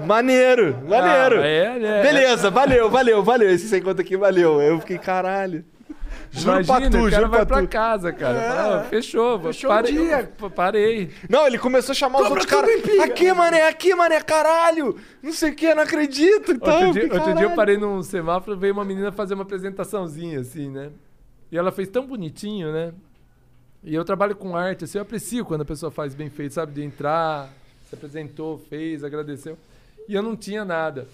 [0.06, 1.42] Maneiro, maneiro.
[1.42, 2.02] Ah, é, né?
[2.02, 3.50] Beleza, valeu, valeu, valeu.
[3.50, 4.62] Esse sem conta aqui valeu.
[4.62, 5.66] Eu fiquei, caralho.
[6.32, 8.38] Juro Imagina, pra tu, o cara juro vai pra pra casa, cara.
[8.38, 8.50] É.
[8.50, 11.12] Fala, "Ah, fechou, Fechou parei, o dia." parei.
[11.30, 13.00] Não, ele começou a chamar os Compra outros caras.
[13.10, 14.98] Aqui, mané, aqui, mané, caralho.
[15.24, 16.52] Não sei o que, não acredito.
[16.52, 20.40] Então, Outro, dia, outro dia eu parei num semáforo veio uma menina fazer uma apresentaçãozinha,
[20.42, 20.90] assim, né?
[21.52, 22.92] E ela fez tão bonitinho, né?
[23.86, 26.74] E eu trabalho com arte, assim, eu aprecio quando a pessoa faz bem feito, sabe?
[26.74, 27.49] De entrar,
[27.88, 29.56] se apresentou, fez, agradeceu.
[30.10, 31.07] E eu não tinha nada.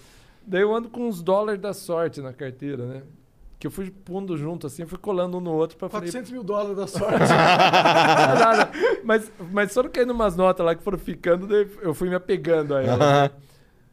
[0.46, 3.02] Daí eu ando com uns dólares da sorte na carteira, né?
[3.60, 6.06] Que eu fui pondo junto, assim, fui colando um no outro pra fazer.
[6.06, 7.18] 400 mil dólares da sorte.
[7.28, 8.70] nada.
[9.04, 12.74] Mas, mas foram caindo umas notas lá que foram ficando, daí eu fui me apegando
[12.74, 12.96] a ela.
[13.22, 13.30] né?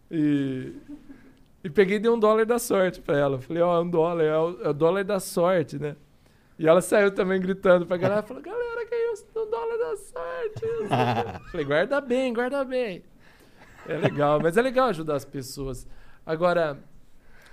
[0.10, 0.74] E,
[1.66, 3.40] e peguei e dei um dólar da sorte pra ela.
[3.40, 5.96] Falei, ó, é um dólar, é o, é o dólar da sorte, né?
[6.60, 9.26] E ela saiu também gritando pra galera, falou, galera, que isso?
[9.34, 11.50] Um dólar da sorte.
[11.52, 13.02] Falei, guarda bem, guarda bem.
[13.88, 15.88] É legal, mas é legal ajudar as pessoas.
[16.26, 16.78] Agora,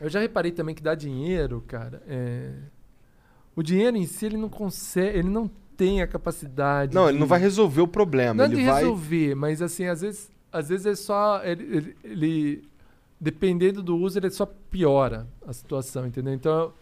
[0.01, 2.03] eu já reparei também que dá dinheiro, cara.
[2.09, 2.51] é,
[3.55, 6.93] O dinheiro em si, ele não consegue, ele não tem a capacidade.
[6.95, 8.35] Não, ele de- não vai resolver o problema.
[8.35, 8.81] não é ele de vai.
[8.83, 11.41] resolver, mas assim, às vezes, às vezes é só.
[11.45, 12.69] Ele, ele- ele-
[13.21, 16.35] dependendo do uso, ele só piora a situação, entendeu?
[16.35, 16.73] Então,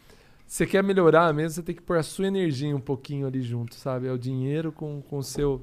[0.47, 3.75] você quer melhorar mesmo, você tem que pôr a sua energia um pouquinho ali junto,
[3.75, 4.07] sabe?
[4.07, 5.62] É o dinheiro com, com o seu.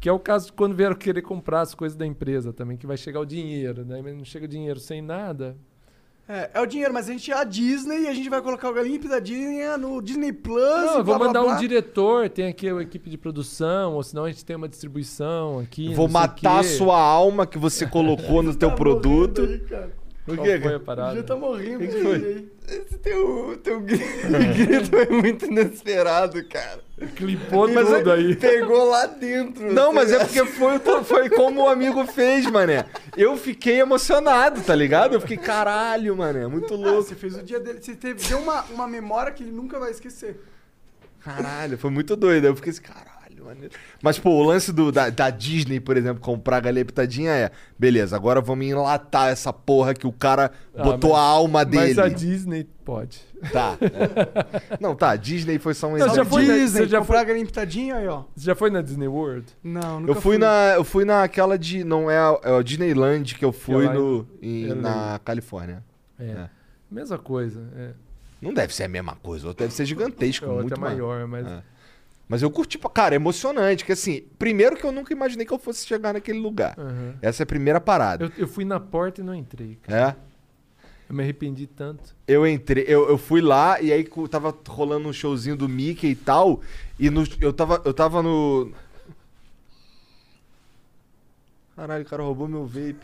[0.00, 2.86] Que é o caso de quando vieram querer comprar as coisas da empresa também, que
[2.86, 4.00] vai chegar o dinheiro, né?
[4.02, 5.56] Mas não chega o dinheiro sem nada.
[6.28, 8.68] É, é o dinheiro, mas a gente é a Disney e a gente vai colocar
[8.70, 10.60] o Galinha da Disney no Disney Plus.
[10.60, 11.54] Não, e eu vou blá, blá, mandar blá.
[11.54, 15.58] um diretor, tem aqui a equipe de produção, ou senão a gente tem uma distribuição
[15.58, 15.86] aqui.
[15.94, 19.40] Vou não sei o matar a sua alma que você colocou no teu Tá produto.
[19.40, 19.90] aí, cara.
[20.32, 20.60] O Qual quê?
[20.60, 21.14] foi a O parada?
[21.14, 21.78] Jean tá morrendo.
[21.78, 22.48] que aí, foi?
[22.68, 23.98] Esse teu, teu gri-
[24.54, 26.80] grito é muito inesperado, cara.
[27.16, 28.36] Clipou Mas tudo aí.
[28.36, 29.72] Pegou lá dentro.
[29.72, 32.84] Não, Você- mas é porque foi, foi como o amigo fez, mané.
[33.16, 35.14] Eu fiquei emocionado, tá ligado?
[35.14, 37.02] Eu fiquei, caralho, mané, muito Ah, louco.
[37.02, 37.78] você fez o dia dele.
[37.80, 40.38] Você teve, deu uma, uma memória que ele nunca vai esquecer.
[41.24, 42.46] Caralho, foi muito doido.
[42.46, 43.07] Eu fiquei assim, caralho,
[43.48, 43.74] maneiro.
[44.02, 47.50] Mas, pô, o lance do, da, da Disney, por exemplo, comprar a galinha pitadinha é,
[47.78, 51.94] beleza, agora vamos enlatar essa porra que o cara Ah, botou mas- a alma dele.
[51.94, 53.20] Mas a Disney pode.
[53.52, 53.76] Tá.
[54.80, 56.14] Não, tá, Disney foi só um Não, exemplo.
[56.16, 56.42] já foi?
[56.44, 58.24] Disney, Você já foi- a Galinha Pitadinha aí, ó.
[58.36, 59.46] Você já foi na Disney World?
[59.62, 60.74] Não, nunca Eu fui, na.
[60.74, 61.84] Eu fui naquela de.
[61.84, 65.20] Não é a, é a Disneyland que eu fui lá em- no, em- na.
[65.24, 65.84] Califórnia.
[66.18, 66.24] É.
[66.24, 66.50] É.
[66.90, 67.62] Mesma coisa.
[67.76, 67.90] É.
[68.40, 71.26] Não deve ser a mesma coisa, outro deve ser gigantesco, A outra muito é maior,
[71.26, 71.46] mas.
[72.28, 75.58] Mas eu curti, cara, é emocionante, que assim, primeiro que eu nunca imaginei que eu
[75.58, 76.74] fosse chegar naquele lugar.
[76.78, 77.14] Aham.
[77.22, 78.26] Essa é a primeira parada.
[78.26, 79.78] Eu, eu fui na porta e não entrei.
[79.82, 80.16] cara.
[80.24, 80.28] É.
[81.08, 82.14] Eu me arrependi tanto.
[82.26, 86.14] Eu entrei, eu, eu fui lá e aí tava rolando um showzinho do Mickey e
[86.14, 86.60] tal.
[86.98, 88.70] E no, eu, tava, eu tava no.
[91.74, 92.98] Caralho, o cara roubou meu vape.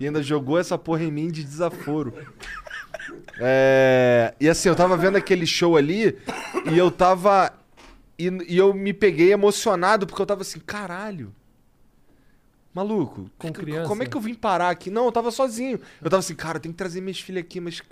[0.00, 2.12] E ainda jogou essa porra em mim de desaforo.
[3.38, 6.18] É, e assim, eu tava vendo aquele show ali
[6.72, 7.52] e eu tava.
[8.18, 11.34] E, e eu me peguei emocionado porque eu tava assim, caralho.
[12.74, 13.88] Maluco, Com que- criança?
[13.88, 14.90] como é que eu vim parar aqui?
[14.90, 15.78] Não, eu tava sozinho.
[16.00, 17.82] Eu tava assim, cara, tem que trazer minhas filhas aqui, mas.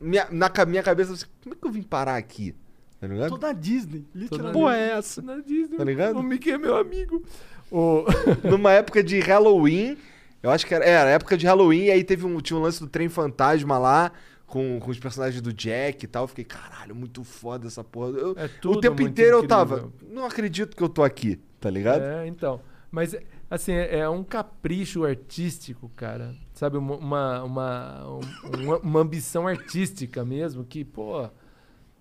[0.00, 2.54] Minha, na minha cabeça, eu assim, como é que eu vim parar aqui?
[3.00, 3.30] Tá ligado?
[3.30, 4.58] Tô na Disney, literalmente.
[4.58, 5.22] Porra, é essa?
[5.22, 5.76] Na Disney.
[5.76, 6.18] Tá ligado?
[6.18, 7.22] O Mickey é meu amigo.
[7.70, 8.04] O...
[8.48, 9.96] Numa época de Halloween,
[10.42, 12.80] eu acho que era, era época de Halloween, e aí teve um, tinha um lance
[12.80, 14.12] do trem fantasma lá,
[14.54, 16.22] com, com os personagens do Jack e tal.
[16.24, 18.10] Eu fiquei, caralho, muito foda essa porra.
[18.10, 19.56] Eu- É tudo o tempo muito inteiro eu incrível.
[19.56, 22.02] tava, não acredito que eu tô aqui, tá ligado?
[22.02, 22.60] É, então.
[22.88, 23.16] Mas,
[23.50, 26.36] assim, é, é um capricho artístico, cara.
[26.52, 31.28] Sabe, uma, uma, uma, um- uma, ambição artística mesmo, que, pô,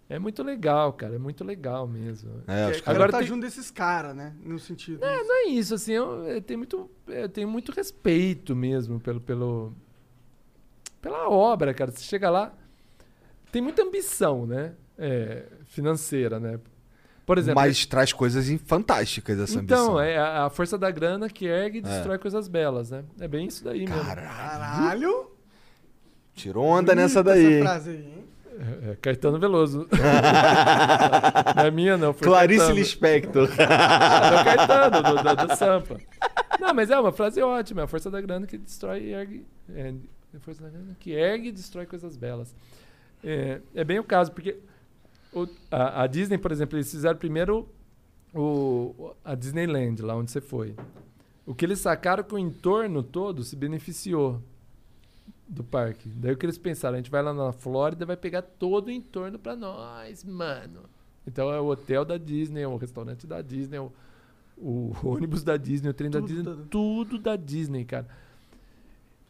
[0.07, 1.15] é muito legal, cara.
[1.15, 2.29] É muito legal mesmo.
[2.47, 4.35] É, É, caras- Agora Agora tá tem- junto desses caras, né?
[4.45, 5.03] No sentido.
[5.03, 9.19] É, não é isso, assim, eu, eu tenho muito, eu tenho muito respeito mesmo pelo,
[9.19, 9.73] pelo,
[11.03, 11.91] pela obra, cara.
[11.91, 12.53] Você chega lá,
[13.51, 14.71] tem muita ambição, né?
[14.97, 16.59] É, financeira, né?
[17.25, 19.99] Por exemplo, Mas traz coisas fantásticas essa então, ambição.
[20.01, 23.03] é a, a força da grana que ergue e destrói coisas belas, né?
[23.19, 24.03] É bem isso daí mesmo.
[24.03, 25.31] Caralho, Caralho!
[26.33, 27.61] tirou onda nessa daí.
[27.61, 28.25] Essa aí, hein?
[28.87, 29.87] É, é Caetano Veloso.
[31.55, 32.13] não é minha, não.
[32.13, 32.79] Foi Clarice Caetano.
[32.79, 33.49] Lispector.
[33.59, 35.97] Ah, do Caetano, do, do, do Sampa.
[36.59, 37.81] Não, mas é uma frase ótima.
[37.81, 39.45] É a força da grana que destrói e ergue.
[40.87, 42.55] Da que ergue e destrói coisas belas.
[43.23, 44.57] É, é bem o caso, porque
[45.33, 47.67] o- a, a Disney, por exemplo, eles fizeram primeiro
[48.33, 50.75] o, a Disneyland, lá onde você foi.
[51.45, 54.41] O que eles sacaram que o entorno todo se beneficiou
[55.47, 56.09] do parque.
[56.09, 58.91] Daí o que eles pensaram, a gente vai lá na Flórida, vai pegar todo o
[58.91, 60.81] entorno pra nós, mano.
[61.27, 63.91] Então é o hotel da Disney, é o restaurante da Disney, é o,
[64.57, 68.07] o ônibus da Disney, o trem da Tudo Disney, da- tudo da Disney, cara.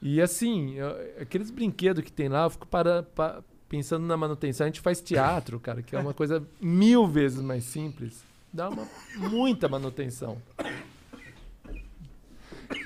[0.06, 4.66] E assim, eu- aqueles brinquedos que tem lá, eu fico para, pa- pensando na manutenção.
[4.66, 8.22] A gente faz teatro, cara, que é uma coisa mil vezes mais simples.
[8.52, 8.86] Dá uma
[9.16, 10.38] muita manutenção.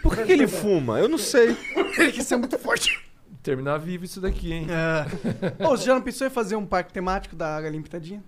[0.02, 1.00] Por que, que ele fuma?
[1.00, 1.58] Eu não sei.
[1.98, 3.04] Ele quis ser muito forte.
[3.42, 4.68] Terminar vivo isso daqui, hein?
[4.70, 5.66] É.
[5.66, 8.24] Ô, você já não pensou em fazer um parque temático da Galinha Pitadinha?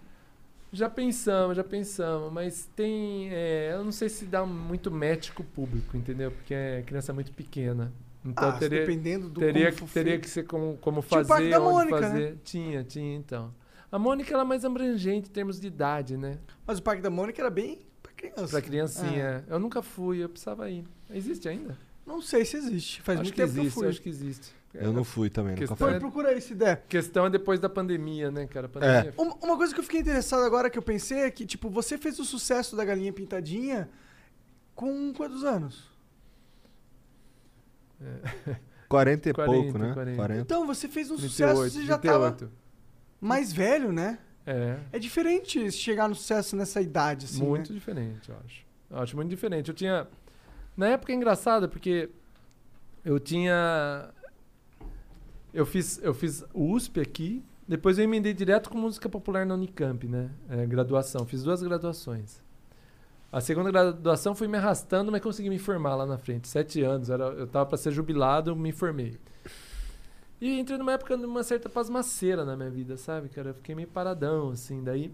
[0.71, 3.29] Já pensamos, já pensamos, mas tem.
[3.31, 6.31] é, eu não sei se dá muito match com o público, entendeu?
[6.31, 7.91] Porque é criança muito pequena.
[8.25, 11.27] Então ah, teria, dependendo do teria, que, teria que ser como, como Tinha o fazer,
[11.27, 12.09] Parque da Mônica, né?
[12.09, 12.37] fazer.
[12.43, 13.53] Tinha, tinha então.
[13.91, 16.37] A Mônica ela é mais abrangente em termos de idade, né?
[16.65, 18.47] Mas o Parque da Mônica era bem pra criança.
[18.47, 19.43] Pra criancinha.
[19.47, 20.85] Eu nunca fui, eu precisava ir.
[21.09, 21.77] Existe ainda?
[22.05, 23.01] Não sei se existe.
[23.01, 23.87] Faz acho muito que tempo existe, que eu fui.
[23.87, 24.59] acho que existe.
[24.73, 25.77] Eu não fui também, nunca fui.
[25.77, 26.85] Foi, é- procura aí se der.
[26.87, 28.67] Questão é depois da pandemia, né, cara?
[28.69, 31.69] Pandemia Uma, uma coisa que eu fiquei interessado agora que eu pensei é que, tipo,
[31.69, 33.89] você fez o sucesso da Galinha Pintadinha
[34.75, 35.88] com quantos anos?
[38.87, 39.93] 40 e 40, pouco, né?
[39.93, 40.15] 40.
[40.17, 40.41] 40.
[40.41, 42.51] Então, você fez um sucesso, 38, você já tava 38.
[43.21, 44.19] mais velho, né?
[44.45, 44.79] É.
[44.93, 47.77] É diferente chegar no sucesso nessa idade, assim, muito né?
[47.77, 48.65] diferente, eu acho.
[48.89, 49.69] Eu acho muito diferente.
[49.69, 50.07] Eu tinha.
[50.75, 52.09] Na época é engraçado, porque
[53.05, 54.09] eu tinha.
[55.53, 60.07] Eu fiz, eu fiz USP aqui, depois eu emendei direto com música popular na Unicamp,
[60.07, 60.31] né?
[60.49, 61.25] É, graduação.
[61.25, 62.41] Fiz duas graduações.
[63.31, 66.47] A segunda graduação fui me arrastando, mas consegui me formar lá na frente.
[66.47, 67.09] Sete anos.
[67.09, 69.19] Era, eu tava para ser jubilado, me formei.
[70.41, 73.49] E entrei numa época de uma certa pasmaceira na minha vida, sabe, cara?
[73.49, 75.13] Eu fiquei meio paradão, assim, daí...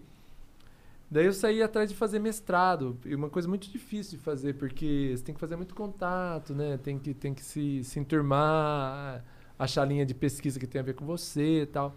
[1.09, 5.13] Daí eu saí atrás de fazer mestrado, e uma coisa muito difícil de fazer, porque
[5.15, 6.77] você tem que fazer muito contato, né?
[6.77, 9.23] Tem que, tem que se, se enturmar,
[9.57, 11.95] achar linha de pesquisa que tem a ver com você e tal.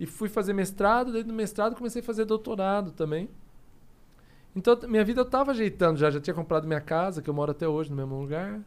[0.00, 3.28] E fui fazer mestrado, daí do mestrado comecei a fazer doutorado também.
[4.58, 7.52] Então minha vida eu tava ajeitando já, já tinha comprado minha casa, que eu moro
[7.52, 8.60] até hoje no mesmo lugar.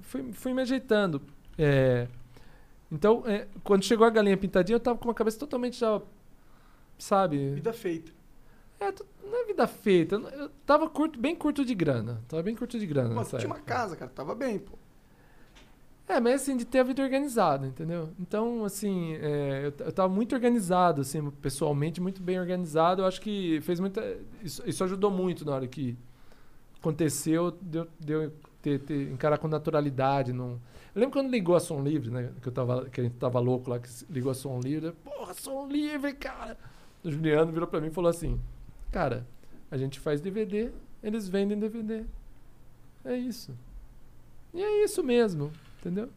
[0.00, 1.20] Fui, fui me ajeitando.
[1.58, 2.06] É,
[2.90, 6.00] então, é, quando chegou a galinha pintadinha, eu tava com uma cabeça totalmente já,
[6.96, 7.54] sabe?
[7.54, 8.12] Vida feita.
[8.78, 8.92] É,
[9.24, 10.16] não é vida feita.
[10.16, 12.22] Eu tava curto, bem curto de grana.
[12.28, 14.10] Tava bem curto de grana tu tinha uma casa, cara.
[14.14, 14.78] Tava bem, pô.
[16.08, 18.10] É, mas assim, de ter a vida organizada, entendeu?
[18.20, 23.02] Então, assim, é, eu, eu tava muito organizado, assim, pessoalmente, muito bem organizado.
[23.02, 24.16] Eu acho que fez muita.
[24.42, 25.96] Isso, isso ajudou muito na hora que
[26.78, 30.32] aconteceu, deu, deu ter, ter- encarar com naturalidade.
[30.32, 30.60] Não...
[30.94, 32.30] Eu lembro quando ligou a som livre, né?
[32.40, 34.92] Que, eu tava, que a gente tava louco lá, que ligou a som livre.
[35.04, 36.56] Porra, som livre, cara!
[37.02, 38.40] O Juliano virou pra mim e falou assim:
[38.92, 39.26] Cara,
[39.70, 40.70] a gente faz DVD,
[41.02, 42.04] eles vendem DVD.
[43.04, 43.52] É isso.
[44.54, 45.52] E é isso mesmo,
[45.86, 46.08] entendeu?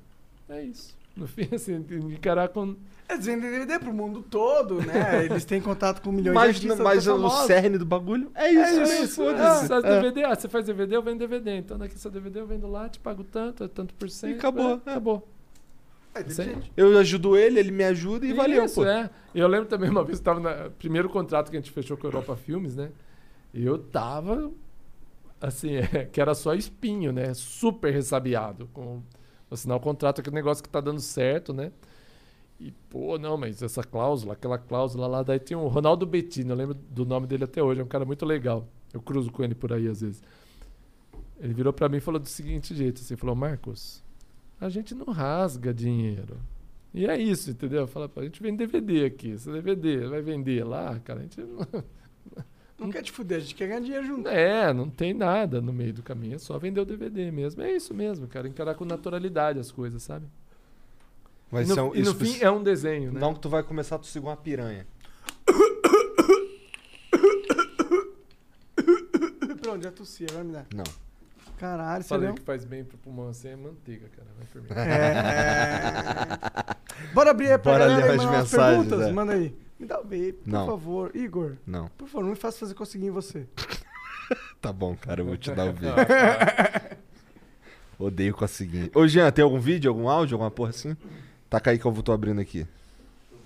[0.50, 0.98] É isso.
[1.16, 1.76] No fim, assim,
[2.12, 2.76] encarar com.
[3.10, 5.26] Eles vendem DVD pro mundo todo, né?
[5.26, 7.48] Eles têm contato com milhões Mas, de artistas mas o famosos.
[7.48, 8.62] cerne do bagulho é isso.
[8.62, 9.02] É né?
[9.02, 9.66] isso, Foda-se.
[9.66, 10.02] é, faz É.
[10.02, 11.58] DVD, ah, você faz DVD, eu vendo DVD.
[11.58, 14.36] Então daqui seu DVD eu vendo lá, te pago tanto, é tanto por cento.
[14.36, 14.76] E acabou, é, é.
[14.76, 15.28] acabou.
[16.14, 16.42] É, Isso.
[16.78, 18.86] Eu ajudo ele, ele me ajuda e valeu, Isso, pô.
[18.86, 19.10] é.
[19.34, 22.10] Eu lembro também uma vez, estava no primeiro contrato que a gente fechou com a
[22.10, 22.92] Europa Filmes, né?
[23.54, 24.52] E eu tava,
[25.42, 27.34] assim, é, que era só espinho, né?
[27.34, 28.70] Super ressabiado.
[28.74, 29.02] Com
[29.52, 31.72] assinar o contrato, aquele negócio que tá dando certo, né?
[32.60, 36.56] E, pô, não, mas essa cláusula, aquela cláusula lá, daí tem o Ronaldo Bettini, eu
[36.56, 38.68] lembro do nome dele até hoje, é um cara muito legal.
[38.94, 40.22] Eu cruzo com ele por aí às vezes.
[41.40, 44.04] Ele virou pra mim e falou do seguinte jeito, assim, falou, Marcos,
[44.60, 46.38] a gente não rasga dinheiro.
[46.94, 47.88] E é isso, entendeu?
[47.88, 49.30] Fala, "Pô, a gente vende DVD aqui.
[49.30, 51.60] Esse DVD vai vender lá, cara, a gente não...
[52.80, 54.30] Não quer te fuder, a gente quer ganhar dinheiro junto.
[54.30, 57.62] É, não tem nada no meio do caminho, é só vender o DVD mesmo.
[57.62, 60.26] É isso mesmo, cara, encarar com naturalidade as coisas, sabe?
[61.52, 63.20] Mas e no, são- e no fim é um desenho, né?
[63.20, 64.86] Não que tu vai começar a tossir uma piranha.
[69.62, 70.66] Pronto, já tossi, agora me dá.
[70.74, 70.84] Não.
[71.58, 74.28] Caralho, você Falei que faz bem pro pulmão assim é manteiga, cara.
[74.38, 74.68] Vai por mim.
[74.80, 76.30] É.
[77.14, 79.08] Bora abrir aí pra Bora galera ler as mensagens, perguntas?
[79.08, 79.12] é.
[79.12, 79.56] Manda aí.
[79.80, 80.66] Me dá o vape, por Não.
[80.68, 81.12] favor.
[81.16, 81.88] Igor, Não.
[81.98, 83.48] por favor, não me faça fazer conseguir em você.
[84.62, 85.96] Tá bom, cara, eu vou te dar o vídeo.
[87.98, 88.92] Odeio conseguir.
[88.94, 90.96] Ô, Jean, tem algum vídeo, algum áudio, alguma porra assim?
[91.50, 92.68] Taca aí que eu vou tô abrindo aqui.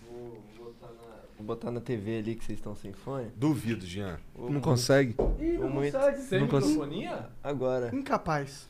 [0.10, 0.42] Vou
[0.74, 0.94] botar, na,
[1.38, 3.32] vou botar na TV ali que vocês estão sem fone.
[3.38, 4.20] Duvido, Jean.
[4.36, 5.16] Ô, Não consegue?
[5.40, 5.92] Ih, não consegue.
[5.94, 6.22] consegue.
[6.24, 7.30] Sem Não microfonia?
[7.42, 7.96] Agora.
[7.96, 8.70] Incapaz.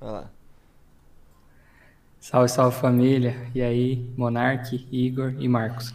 [0.00, 0.30] Olha lá.
[2.20, 3.48] Salve, salve família.
[3.54, 5.94] E aí, Monark, Igor e Marcos.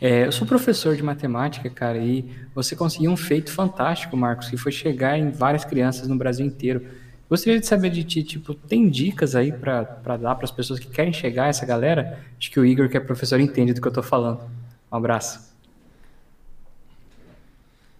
[0.00, 2.22] É, eu sou professor de matemática, cara, e
[2.54, 6.86] você conseguiu um feito fantástico, Marcos, que foi chegar em várias crianças no Brasil inteiro.
[7.28, 10.88] Gostaria de saber de ti, tipo, tem dicas aí pra pra dar pras pessoas que
[10.88, 12.20] querem chegar a essa galera?
[12.38, 14.40] Acho que o Igor, que é professor, entende do que eu tô falando.
[14.92, 15.54] Um abraço.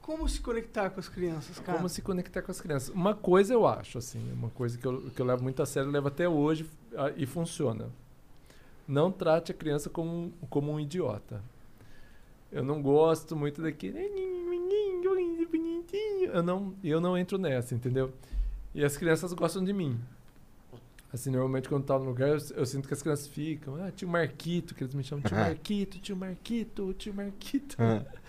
[0.01, 1.79] Como se conectar com as crianças, cara?
[1.79, 2.91] Como se conectar com as crianças.
[2.91, 5.89] Uma coisa eu acho, assim, uma coisa que eu, que eu levo muito a sério,
[5.89, 6.65] eu levo até hoje
[6.97, 7.87] ah, e funciona.
[8.87, 11.43] Não trate a criança como, como um idiota.
[12.57, 13.99] Eu não gosto muito daquele.
[15.45, 16.31] bonitinho.
[16.33, 18.15] Eu não, eu não entro nessa, entendeu?
[18.75, 20.01] E as crianças gostam de mim.
[21.13, 23.77] Assim, normalmente quando tá no lugar, eu, eu sinto que as crianças ficam.
[23.77, 27.77] Ah, tio Marquito, que eles me chamam tio Marquito, tio Marquito, tio Marquito.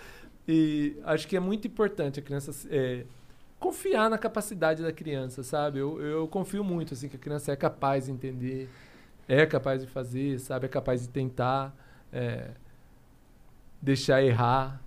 [0.49, 3.04] E acho que é muito importante a criança é,
[3.60, 5.80] confiar na capacidade da criança, sabe?
[5.80, 8.70] Eu, eu confio muito assim que a criança é capaz de entender,
[9.28, 10.68] é capaz de fazer, sabe?
[10.68, 11.76] É capaz de tentar,
[12.14, 12.52] é,
[13.82, 14.82] deixar errar,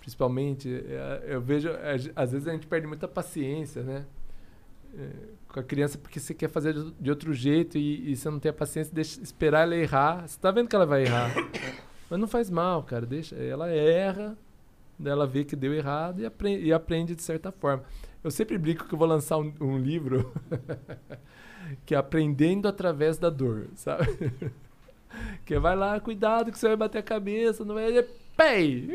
[0.00, 0.68] principalmente.
[0.88, 4.04] É, eu vejo às- às vezes a gente perde muita paciência, né?
[4.96, 5.08] É,
[5.48, 8.50] com a criança porque você quer fazer de- outro jeito e, e você não tem
[8.50, 10.26] a paciência de esperar ela errar.
[10.26, 11.30] Você tá vendo que ela vai errar.
[12.08, 13.06] Mas não faz mal, cara.
[13.06, 14.36] Deixa, ela erra,
[15.04, 17.84] ela vê que deu errado e aprende, e aprende de certa forma.
[18.22, 20.32] Eu sempre brinco que eu vou lançar um, um livro
[21.86, 24.06] que é Aprendendo através da dor, sabe?
[25.44, 28.04] que vai lá, cuidado que você vai bater a cabeça, não vai.
[28.36, 28.88] Pei!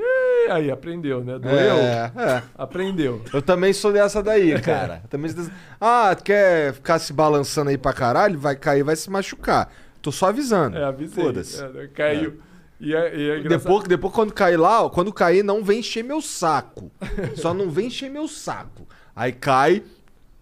[0.49, 1.37] Aí aprendeu, né?
[1.37, 1.53] Doeu.
[1.55, 2.43] É, é.
[2.57, 3.21] Aprendeu.
[3.31, 5.03] Eu também sou dessa daí, cara.
[5.09, 8.39] Também dessa- Ah, quer ficar se balançando aí pra caralho?
[8.39, 9.71] Vai cair, vai se machucar.
[10.01, 10.77] Tô só avisando.
[10.77, 11.23] É, avisei.
[11.23, 11.61] Foda-se.
[11.63, 11.89] É, né?
[11.93, 12.39] caiu.
[12.79, 13.39] E é, e é.
[13.41, 16.91] Depois, depois, quando cair lá, ó, quando cair, não vem encher meu saco.
[17.35, 18.87] Só não vem encher meu saco.
[19.15, 19.83] Aí cai.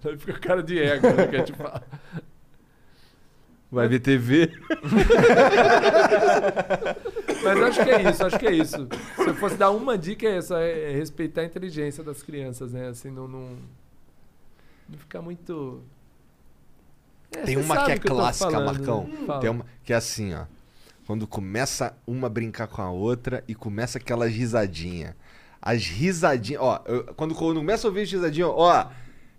[0.05, 1.83] Aí fica cara de ego, né, que a gente fala.
[3.73, 4.51] Vai ver TV.
[7.43, 8.87] Mas acho que é isso, acho que é isso.
[9.15, 12.87] Se eu fosse dar uma dica, é essa: é respeitar a inteligência das crianças, né?
[12.89, 13.27] Assim, não.
[13.27, 13.49] Não,
[14.89, 15.81] não ficar muito.
[17.35, 19.07] É, Tem uma que é tô clássica, falando, Marcão.
[19.07, 19.37] né?
[19.41, 20.45] Tem uma que é assim, ó.
[21.05, 25.13] Quando começa uma a brincar com a outra e começa aquelas risadinhas.
[25.61, 28.89] As risadinhas, ó, eu- quando, quando começa a ouvir as risadinhas, ó,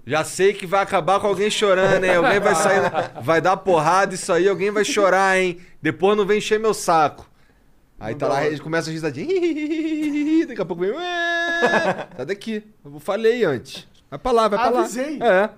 [0.06, 2.14] já sei que vai acabar com alguém chorando, hein?
[2.16, 2.80] Alguém vai sair,
[3.22, 5.58] vai dar porrada, isso aí, alguém vai chorar, hein?
[5.80, 7.28] Depois não vem encher meu saco.
[7.98, 9.26] Aí tá lá, eles começam a risadinha.
[10.46, 10.92] Daqui a pouco vem.
[12.16, 12.62] Sai daqui.
[12.84, 13.88] Eu falei antes.
[14.10, 14.80] Vai pra lá, vai pra lá.
[14.80, 15.22] Avisei.
[15.22, 15.50] É.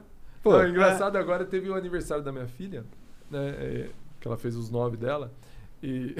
[0.42, 2.84] Pô, Não, engraçado agora teve o aniversário da minha filha,
[3.28, 3.48] né?
[3.58, 3.88] é,
[4.20, 5.32] que ela fez os nove dela.
[5.82, 6.14] E,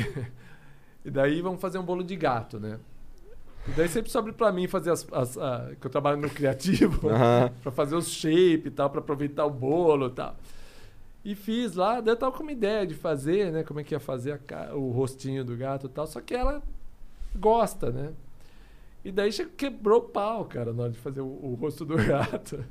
[1.05, 2.79] e daí vamos fazer um bolo de gato, né?
[3.69, 5.07] E daí sempre sobe pra mim fazer as.
[5.13, 7.51] as- a- que eu trabalho no criativo, Aham.
[7.63, 10.37] pra fazer os shape e tal, pra aproveitar o bolo e tal.
[11.25, 13.65] E fiz lá, daí eu tava com uma ideia de fazer, né?
[13.65, 16.63] Como é que ia fazer a o rostinho do gato e tal, só que ela
[17.35, 18.13] gosta, né?
[19.05, 22.65] E daí quebrou o pau, cara, na hora de fazer o, o rosto do gato.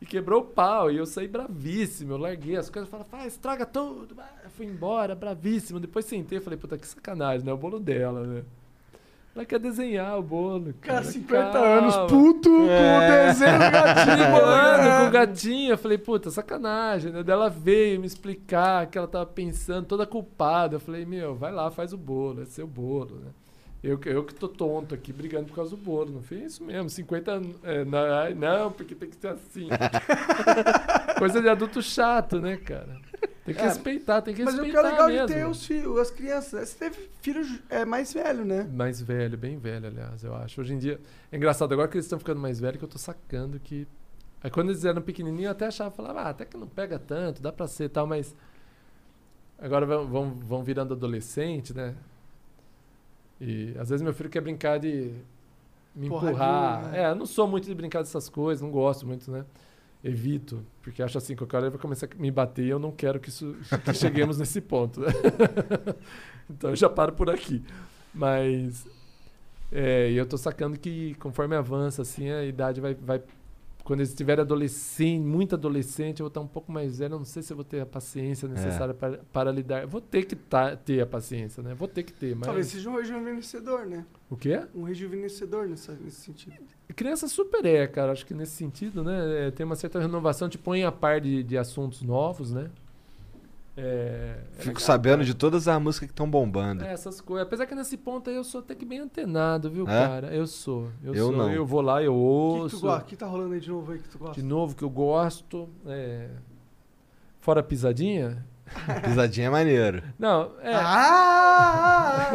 [0.00, 3.64] E quebrou o pau, e eu saí bravíssimo, eu larguei as coisas, falei, faz, estraga
[3.66, 4.14] tudo.
[4.18, 5.80] Ah, Fui embora, bravíssimo.
[5.80, 7.52] Depois sentei e falei, puta, que sacanagem, né?
[7.52, 8.42] O bolo dela, né?
[9.34, 10.72] Ela quer desenhar o bolo.
[10.80, 11.66] Cara, Cara, 50 calma.
[11.66, 14.16] anos, puto, com o desenho do gatinho.
[14.16, 15.10] Brigando com o né?
[15.10, 17.22] gatinho, eu falei, puta, sacanagem, né?
[17.24, 20.76] Daí ela veio me explicar que ela tava pensando, toda culpada.
[20.76, 23.30] Eu falei, meu, vai lá, faz o bolo, é seu bolo, né?
[23.86, 26.64] Eu, que- eu que tô tonto aqui brigando por causa do bolo, não foi isso
[26.64, 27.56] mesmo, 50 anos.
[27.62, 29.68] É, não, não, porque tem que ser assim.
[31.18, 32.98] Coisa de adulto chato, né, cara?
[33.44, 35.26] Tem que É, respeitar, tem que Mas o que respeitar é legal mesmo.
[35.26, 36.68] de ter os filhos, as crianças.
[36.70, 38.66] Você teve filho é, mais velho, né?
[38.72, 40.62] Mais velho, bem velho, aliás, eu acho.
[40.62, 40.98] Hoje em dia.
[41.30, 43.86] É engraçado, agora que eles estão ficando mais velhos, que eu tô sacando que.
[44.42, 47.42] Aí quando eles eram pequenininhos, eu até achava, falava, ah, até que não pega tanto,
[47.42, 48.34] dá pra ser e tal, mas.
[49.58, 51.94] Agora vão, vão, vão virando adolescente, né?
[53.40, 55.12] E às vezes meu filho quer brincar de
[55.94, 56.90] me Porradinha, empurrar.
[56.90, 57.02] né?
[57.02, 59.44] É, eu não sou muito de brincar dessas coisas, não gosto muito, né?
[60.02, 62.92] Evito, porque acho assim, qualquer hora ele vai começar a me bater e eu não
[62.92, 65.00] quero que, isso, que cheguemos nesse ponto.
[65.00, 65.08] né?
[66.50, 67.62] então eu já paro por aqui.
[68.12, 68.86] Mas
[69.72, 72.94] é, e eu tô sacando que conforme avança, assim, a idade vai.
[72.94, 73.22] vai
[73.84, 77.14] quando eles estiverem adolescente, muito adolescente, eu vou estar um pouco mais velho.
[77.14, 79.82] Eu não sei se eu vou ter a paciência necessária para, para lidar.
[79.82, 81.74] Eu vou ter que tá, ter a paciência, né?
[81.74, 82.46] Vou ter que ter, mas.
[82.46, 84.06] Talvez seja um rejuvenescedor, né?
[84.30, 84.62] O quê?
[84.74, 86.56] Um rejuvenescedor nessa, nesse sentido.
[86.96, 88.12] Criança super é, cara.
[88.12, 89.48] Acho que nesse sentido, né?
[89.48, 92.70] é, tem uma certa renovação, te põe a par de, de assuntos novos, né?
[93.76, 95.24] É, é Fico legal, sabendo cara.
[95.24, 96.84] de todas as músicas que estão bombando.
[96.84, 97.44] É, essas coisas.
[97.46, 100.06] Apesar que nesse ponto aí eu sou até que bem antenado, viu, É?
[100.06, 100.26] cara?
[100.34, 100.90] Eu sou.
[101.02, 101.36] Eu, Eu sou.
[101.36, 101.50] não.
[101.52, 102.76] Eu vou lá, eu O que, ouço.
[102.76, 103.02] que tu gosta?
[103.02, 104.34] O que tá rolando aí de novo aí que tu gosta?
[104.40, 105.68] De novo, que eu gosto.
[105.86, 106.28] é,
[107.40, 108.46] Fora a pisadinha?
[109.04, 110.02] Pisadinha é maneiro.
[110.18, 110.72] Não, é.
[110.74, 112.30] Ah!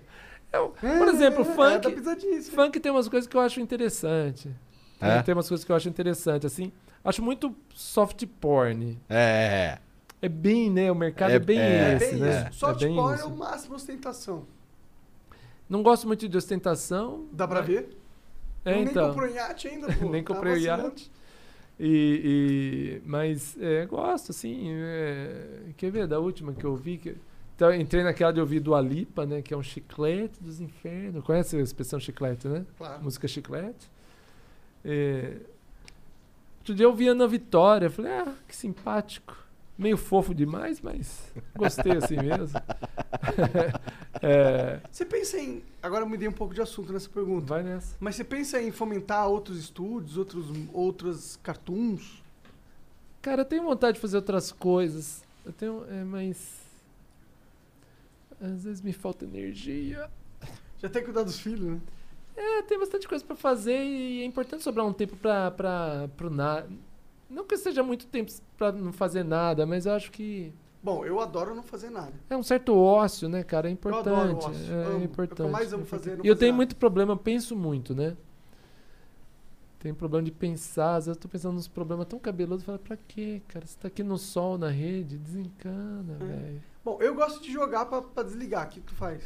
[0.52, 1.86] Eu- por exemplo, É, funk.
[1.88, 2.42] É.
[2.42, 4.48] Funk tem umas coisas que eu acho interessante.
[5.00, 5.22] Tem- É?
[5.22, 6.72] Tem umas coisas que eu acho interessante, assim.
[7.04, 8.98] Acho muito soft porn.
[9.10, 9.78] É.
[10.24, 10.90] É bem, né?
[10.90, 12.48] O mercado é, É- bem é, É esse, bem né?
[12.50, 12.58] isso.
[12.60, 14.46] Soft é é o máximo ostentação.
[15.68, 17.26] Não gosto muito de ostentação.
[17.32, 17.96] Dá pra mas- ver?
[18.64, 19.08] É, Nem então.
[19.10, 20.08] comprou iate ainda, pô.
[20.08, 20.82] Nem Tá comprei o vacilando.
[20.84, 21.10] iate.
[21.78, 24.68] E, e- mas é, gosto, assim.
[24.70, 26.96] é, quer ver da última que eu vi?
[26.96, 27.16] Que,
[27.54, 29.42] então, eu entrei naquela de ouvir do Alipa, né?
[29.42, 31.22] Que é um chiclete dos infernos.
[31.24, 32.64] Conhece a expressão chiclete, né?
[32.78, 33.02] Claro.
[33.02, 33.90] Música chiclete.
[34.84, 35.36] É,
[36.60, 37.90] outro dia eu vi a Ana Vitória.
[37.90, 39.36] Falei, ah, que simpático.
[39.76, 42.58] Meio fofo demais, mas gostei assim mesmo.
[44.22, 45.62] É, Você pensa em.
[45.82, 47.46] Agora eu mudei um pouco de assunto nessa pergunta.
[47.46, 47.96] vai nessa.
[48.00, 52.22] Mas você pensa em fomentar outros estúdios, outros, outras cartoons?
[53.20, 55.22] Cara, eu tenho vontade de fazer outras coisas.
[55.44, 55.84] Eu tenho.
[55.90, 56.62] É, mas.
[58.40, 60.08] Às vezes me falta energia.
[60.78, 61.80] Já tem que cuidar dos filhos, né?
[62.36, 66.30] É, tem bastante coisa pra fazer e é importante sobrar um tempo pra, pra, pro
[66.30, 66.68] nada.
[67.34, 70.52] Não que seja muito tempo pra não fazer nada, mas eu acho que
[70.82, 72.12] Bom, eu adoro não fazer nada.
[72.30, 73.68] é um certo ócio, né, cara?
[73.68, 74.08] É Eu importante.
[74.08, 74.72] adoro ócio.
[74.72, 74.92] É, Amo.
[74.92, 75.40] É o que importante.
[75.40, 76.56] eu mais amo é fazer, E eu fazer tenho nada.
[76.56, 78.16] muito problema, eu penso muito, né?
[79.78, 82.78] Tenho problema de pensar, às vezes eu tô pensando nos problemas tão cabeludos, eu falo,
[82.78, 83.66] pra quê, cara?
[83.66, 86.24] Você tá aqui no sol, na rede, desencana, É.
[86.24, 86.62] velho.
[86.84, 88.66] Bom, eu gosto de jogar pra, pra desligar.
[88.66, 89.24] O que tu faz?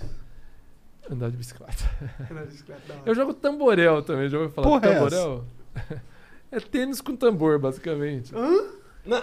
[1.11, 1.85] Andar de bicicleta.
[2.31, 3.03] Na bicicleta, da hora.
[3.07, 5.45] Eu jogo tamborel também, já ouviu falar Porra de é tamborel?
[6.51, 8.33] É tênis com tambor, basicamente.
[8.35, 9.23] Hã?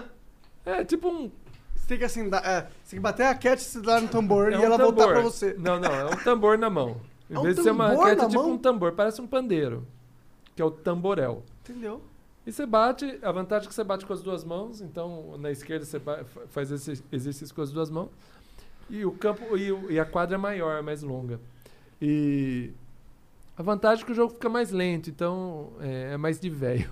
[0.66, 1.32] É tipo um.
[1.76, 4.08] Você tem que assim, dar- é, você tem que bater a cat se dar no
[4.08, 5.14] tambor é e um ela voltar tambor.
[5.14, 5.54] pra você.
[5.58, 7.00] Não, não, é um tambor na mão.
[7.30, 8.52] Em É um vez de ser uma raquete, na é tipo mão?
[8.54, 9.88] um tambor, parece um pandeiro.
[10.56, 11.44] Que é o tamborel.
[11.64, 12.02] Entendeu?
[12.46, 15.50] E você bate, a vantagem é que você bate com as duas mãos, então na
[15.50, 16.00] esquerda você
[16.50, 18.10] faz esse exercício com as duas mãos.
[18.88, 21.40] E o campo e, e a quadra é maior, é mais longa.
[22.00, 22.72] E
[23.58, 26.90] a vantagem é que o jogo fica mais lento, então é, é mais de velho.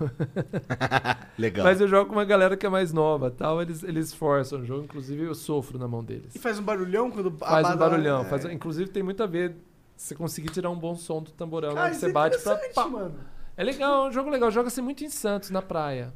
[1.37, 1.65] Legal.
[1.65, 4.65] Mas eu jogo com uma galera que é mais nova, tal, eles eles forçam o
[4.65, 6.35] jogo, inclusive eu sofro na mão deles.
[6.35, 8.25] E faz um barulhão quando a Faz um barulhão, é.
[8.25, 9.55] faz, inclusive tem muito a ver
[9.95, 12.55] se você conseguir tirar um bom som do tamborão, Cara, isso você é bate pra
[12.73, 12.87] pá.
[12.87, 13.15] mano.
[13.55, 14.49] É legal, é um jogo legal.
[14.49, 16.11] Joga-se muito em Santos, na praia.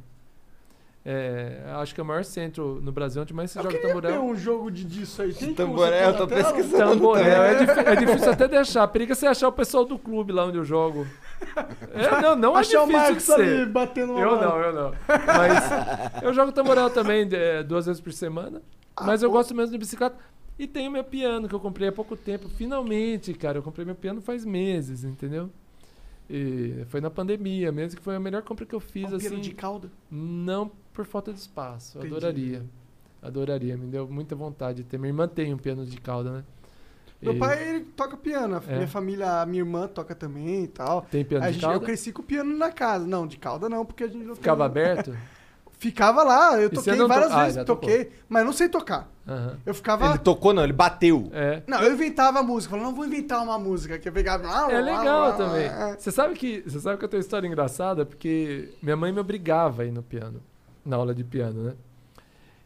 [1.10, 3.80] É, acho que é o maior centro no Brasil onde mais se Eu joga ver
[3.88, 4.22] tamborel.
[4.22, 5.32] um jogo de disso aí.
[5.32, 6.90] Tem como Tamborel, eu tô pesquisando.
[6.92, 7.42] Tamborel.
[7.42, 8.86] É, é difícil até de achar.
[8.88, 11.06] Periga você achar o pessoal do clube lá onde eu jogo.
[11.94, 14.42] É, não, não é Achar o difícil de Marcos ali batendo uma Eu bola.
[14.46, 14.92] não, eu não.
[15.08, 18.60] Mas eu jogo tamborel também é, duas vezes por semana.
[18.94, 20.16] Ah, Mas eu gosto mesmo de bicicleta.
[20.58, 22.50] E tenho meu piano que eu comprei há pouco tempo.
[22.50, 25.48] Finalmente, cara, eu comprei meu piano faz meses, entendeu?
[26.30, 29.40] E foi na pandemia mesmo, que foi a melhor compra que eu fiz, piano assim.
[29.40, 29.90] de cauda.
[30.10, 31.98] Não por falta de espaço.
[31.98, 32.14] Entendi.
[32.14, 32.66] Adoraria.
[33.22, 33.76] Adoraria.
[33.76, 34.98] Me deu muita vontade de ter.
[34.98, 36.44] Minha irmã tem um piano de cauda, né?
[37.20, 38.62] Meu E pai, ele toca piano.
[38.68, 38.74] É.
[38.76, 41.02] Minha família, minha irmã toca também e tal.
[41.10, 41.84] tem piano A de gente- eu cauda?
[41.86, 43.06] cresci com o piano na casa.
[43.06, 45.16] Não, de cauda não, porque a gente não Ficava tem- aberto?
[45.78, 49.08] Ficava lá, eu toquei não to- várias Ah, vezes, toquei, mas não sei tocar.
[49.26, 49.56] Aham.
[49.64, 50.06] Eu ficava.
[50.08, 51.30] Ele tocou, não, ele bateu.
[51.32, 51.62] É.
[51.68, 52.70] Não, eu inventava a música.
[52.72, 53.96] Falava, não vou inventar uma música.
[53.98, 54.72] Que eu pegava.
[54.72, 55.68] É legal também.
[55.96, 59.20] Você sabe que você sabe que eu tenho uma história engraçada porque minha mãe me
[59.20, 60.42] obrigava a ir no piano,
[60.84, 61.74] na aula de piano, né?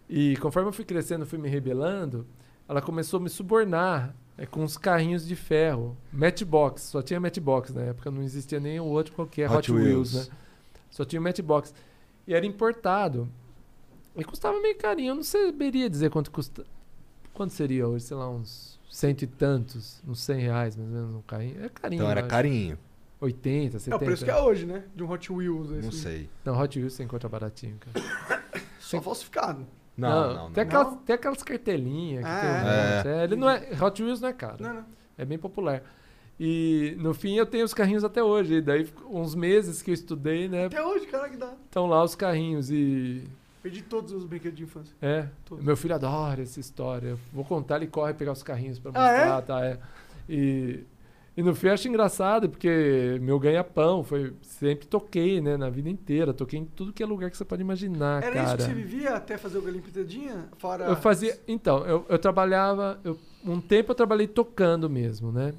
[0.08, 2.26] E conforme eu fui crescendo, fui me rebelando,
[2.68, 7.72] ela começou a me subornar é, com uns carrinhos de ferro, Matchbox, só tinha Matchbox
[7.74, 10.28] na época, não existia nem o outro qualquer Hot Hot, Wheels, Wheels.
[10.28, 10.34] né?
[10.90, 11.74] Só tinha Matchbox.
[12.26, 13.28] E era importado.
[14.16, 16.64] E custava meio carinho, eu não saberia dizer quanto custa.
[17.32, 21.16] Quanto seria hoje, sei lá, uns cento e tantos, uns 100 reais mais ou menos
[21.16, 21.64] um carrinho.
[21.64, 22.00] É carinho.
[22.00, 22.78] Então era carinho.
[23.20, 23.96] 80, É 70.
[23.96, 24.84] o preço que é hoje, né?
[24.94, 25.70] De um Hot Wheels.
[25.70, 26.28] Não sei.
[26.44, 28.04] Não, Hot Wheels você encontra baratinho, cara.
[28.80, 29.66] Só falsificado.
[29.96, 30.52] Não, não, não.
[30.52, 30.80] Tem, não.
[30.80, 33.20] aquelas, tem aquelas cartelinhas que Ah, tem um é.
[33.20, 34.56] É, ele não é, Hot Wheels não é caro.
[34.60, 34.84] Não, não.
[35.16, 35.82] É bem popular.
[36.44, 38.54] E no fim eu tenho os carrinhos até hoje.
[38.54, 40.66] E daí, uns meses que eu estudei, né?
[40.66, 41.52] Até hoje, cara, que dá.
[41.66, 43.22] Estão lá os carrinhos e.
[43.62, 44.92] Perdi todos os brinquedos de infância.
[45.00, 45.28] É.
[45.44, 45.64] Todos.
[45.64, 47.10] Meu filho adora essa história.
[47.10, 49.18] Eu Vou contar, ele corre pegar os carrinhos pra Ah, é?
[49.18, 49.64] mostrar, tá?
[49.64, 49.78] É.
[50.28, 50.80] E,
[51.36, 54.32] e no fim eu acho engraçado, porque meu ganha-pão foi.
[54.42, 55.56] Sempre toquei, né?
[55.56, 56.34] Na vida inteira.
[56.34, 58.46] Toquei em tudo que é lugar que você pode imaginar, Era cara.
[58.46, 60.48] isso que você vivia até fazer o Galinho Pitadinha?
[60.58, 60.86] Fora.
[60.86, 61.38] Eu fazia.
[61.46, 62.98] Então, eu, eu trabalhava.
[63.04, 63.16] eu-
[63.46, 65.52] um tempo eu trabalhei tocando mesmo, né?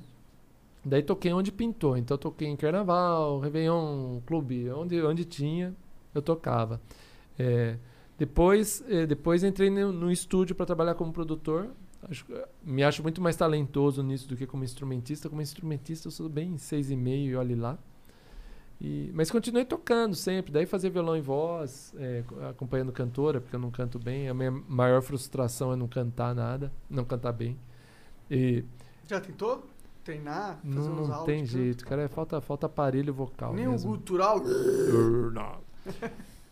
[0.85, 1.95] Daí toquei onde pintou.
[1.97, 5.73] Então toquei em carnaval, Réveillon, clube, onde, onde tinha,
[6.13, 6.81] eu tocava.
[7.39, 7.77] É,
[8.17, 11.69] depois, eh, depois entrei no, no estúdio para trabalhar como produtor.
[12.09, 12.25] Acho-
[12.63, 15.29] me acho muito mais talentoso nisso do que como instrumentista.
[15.29, 17.77] Como instrumentista eu sou bem seis e meio e olhe lá.
[18.81, 20.51] E- mas continuei tocando sempre.
[20.51, 21.93] Daí fazia violão e voz,
[22.27, 24.27] co- acompanhando cantora, porque eu não canto bem.
[24.27, 27.57] A minha maior frustração é não cantar nada, não cantar bem.
[28.29, 28.63] E
[29.07, 29.63] Já tentou?
[30.03, 30.59] Treinar?
[30.63, 32.01] Fazer não, uns não tem jeito, cara.
[32.03, 33.53] é Falta, falta aparelho vocal.
[33.53, 33.91] Nem o mesmo.
[33.91, 34.39] gutural.
[35.33, 35.57] Não.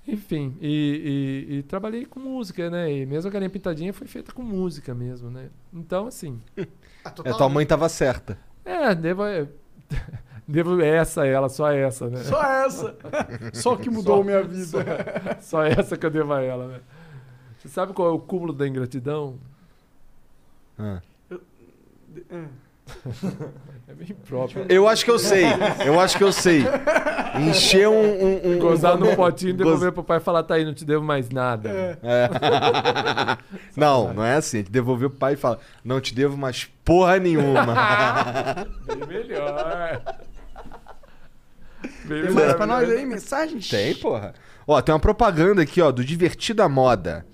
[0.08, 2.92] Enfim, e, e- e trabalhei com música, né?
[2.92, 5.50] E mesmo a galinha pintadinha foi feita com música mesmo, né?
[5.74, 6.42] Então, assim.
[7.04, 8.38] Ah, É, total, tua mãe tava certa.
[8.64, 9.24] É, devo.
[10.48, 12.24] Devo essa, ela, só essa, né?
[12.24, 12.98] Só essa.
[13.54, 15.38] Só que mudou Só- minha vida.
[15.42, 16.82] Só essa que eu devo a ela, né?
[17.58, 19.40] Você sabe qual é o cúmulo da ingratidão?
[20.78, 21.02] Ah.
[22.30, 22.46] É.
[23.88, 24.66] É bem próprio.
[24.70, 25.44] Eu acho que eu sei.
[25.86, 26.64] Eu acho que eu sei.
[27.40, 27.94] Encher um.
[28.02, 30.64] um, um Gozar um- no potinho e Goz- devolver pro pai e falar, tá aí,
[30.66, 31.70] não te devo mais nada.
[31.70, 31.98] É.
[32.04, 32.30] É.
[33.76, 34.58] não, não é assim.
[34.58, 37.66] A gente devolveu o pai e fala: Não te devo mais porra nenhuma.
[38.88, 40.02] Bem melhor.
[42.06, 43.68] Bem Tem mais pra nós aí, mensagens?
[43.70, 44.34] Tem, porra.
[44.68, 47.26] Ó, tem uma propaganda aqui, ó, do Divertida Moda.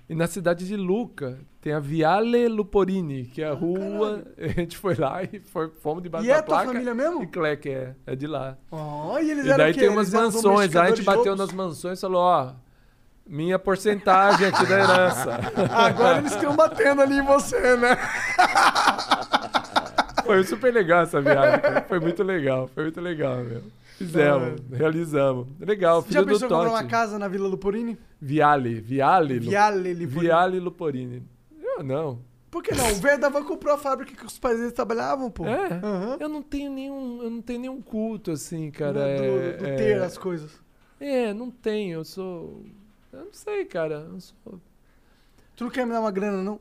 [0.10, 4.24] E na cidade de Luca tem a Viale Luporini, que é a rua.
[4.40, 6.72] A gente foi lá e foi, fomos debaixo E é da tua placa.
[6.72, 7.22] família mesmo?
[7.22, 8.58] E Cleck, é, é de lá.
[8.72, 10.76] Oh, e eles E daí tem umas Eles mansões.
[10.76, 12.54] Aí a gente bateu nas mansões e falou, ó,
[13.28, 15.40] minha porcentagem aqui da herança.
[15.72, 17.96] Agora eles estão batendo ali em você, né?
[20.26, 21.60] Foi super legal essa viagem.
[21.88, 23.62] Foi muito legal, foi muito legal, meu.
[24.06, 25.48] Fizemos, realizamos.
[25.60, 27.98] Legal, Você já filho do pensou em comprar uma casa na Vila Luporini?
[28.20, 29.40] Viale, Viale.
[29.40, 30.06] Viale Luporini.
[30.06, 31.24] Viale Luporini.
[31.62, 32.20] Eu não.
[32.50, 32.92] Por que não?
[32.92, 35.46] O velho da van comprou a fábrica que os pais deles trabalhavam, pô.
[35.46, 35.74] É?
[35.84, 36.18] Aham.
[36.20, 38.94] Eu não tenho nenhum, eu não tenho nenhum culto assim, cara.
[38.94, 40.52] do, é, do é- ter as coisas.
[41.00, 42.64] É, não tenho, eu sou
[43.12, 44.08] eu não sei, cara.
[44.12, 44.62] Eu sou
[45.60, 46.58] Tu não quer me dar uma grana, não?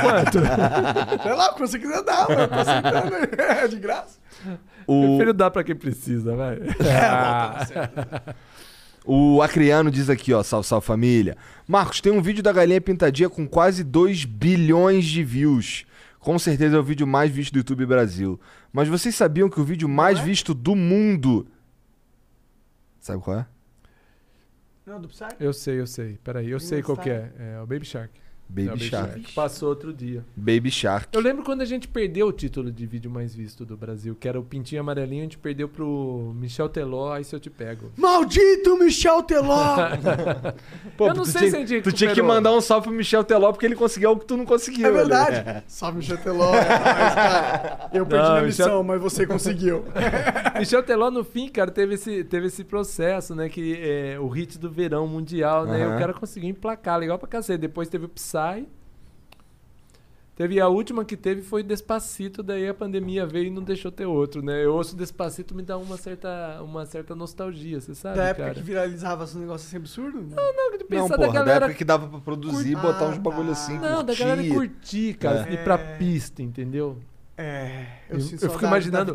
[0.00, 0.38] Quanto?
[1.24, 2.46] Sei lá, quando você quiser dar, mano.
[2.46, 3.16] Tô aceitando.
[3.36, 4.20] É de graça.
[4.86, 6.60] O, Prefiro dar pra quem precisa, vai.
[9.04, 11.36] o Acriano diz aqui, ó, salve, salve família.
[11.66, 15.84] Marcos, tem um vídeo da galinha pintadinha com quase 2 bilhões de views.
[16.20, 18.38] Com certeza é o vídeo mais visto do YouTube Brasil.
[18.72, 20.22] Mas vocês sabiam que o vídeo mais é?
[20.22, 21.44] visto do mundo.
[23.00, 23.46] Sabe qual é?
[24.86, 25.24] Não, do Psy?
[25.40, 26.16] Eu sei, eu sei.
[26.22, 27.28] Peraí, eu sei qual que é.
[27.38, 28.10] É o Baby Shark.
[28.56, 29.32] É o Baby Shark.
[29.32, 30.24] Passou outro dia.
[30.36, 31.08] Baby Shark.
[31.12, 34.28] Eu lembro quando a gente perdeu o título de vídeo mais visto do Brasil, que
[34.28, 37.90] era o Pintinho Amarelinho, a gente perdeu pro Michel Teló, aí se eu te pego.
[37.96, 39.74] Maldito Michel Teló!
[40.96, 42.28] Pô, eu não tu sei tinha, se a gente Tu tinha que recuperou.
[42.28, 44.86] mandar um salve pro Michel Teló porque ele conseguiu algo que tu não conseguiu.
[44.86, 44.96] É ali.
[44.98, 45.64] verdade.
[45.66, 46.54] Salve, Michel Teló.
[46.54, 47.90] É nóis, cara.
[47.92, 49.84] Eu perdi Não, na Michel- missão, mas você conseguiu.
[50.58, 53.48] Michel Teló, no fim, cara, teve esse, teve esse processo, né?
[53.48, 55.84] Que é o hit do verão mundial, né?
[55.84, 55.96] Aham.
[55.96, 57.58] O cara conseguiu emplacar, legal pra cacete.
[57.60, 58.66] Depois teve o Psy.
[60.34, 64.04] Teve a última que teve foi Despacito, daí a pandemia veio e não deixou ter
[64.04, 64.62] outro, né?
[64.62, 68.54] Eu ouço Despacito me dá uma certa, uma certa nostalgia, você sabe, Da época cara?
[68.54, 70.18] que viralizava esse negócio assim absurdo?
[70.20, 71.64] Não, não, de Não, pensar porra, da da galera...
[71.64, 72.86] época que dava pra produzir, Curtir.
[72.86, 74.18] botar uns bagulho assim, Não, da curtir.
[74.24, 75.54] galera curtir, cara, É.
[75.54, 76.98] ir pra pista, entendeu?
[77.38, 79.12] É, Eu- eu, eu fico imaginando-.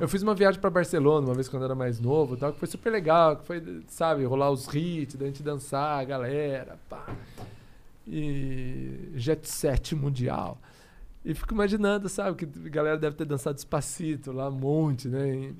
[0.00, 2.52] Eu fiz uma viagem pra Barcelona uma vez quando eu era mais novo, e tal,
[2.52, 6.78] que foi super legal, que foi, sabe, rolar os hits, da gente dançar, a galera,
[6.88, 7.06] pá.
[8.06, 10.58] E jet set mundial.
[11.24, 15.34] E fico imaginando, sabe, que a galera deve ter dançado despacito lá, um monte, né?
[15.34, 15.54] E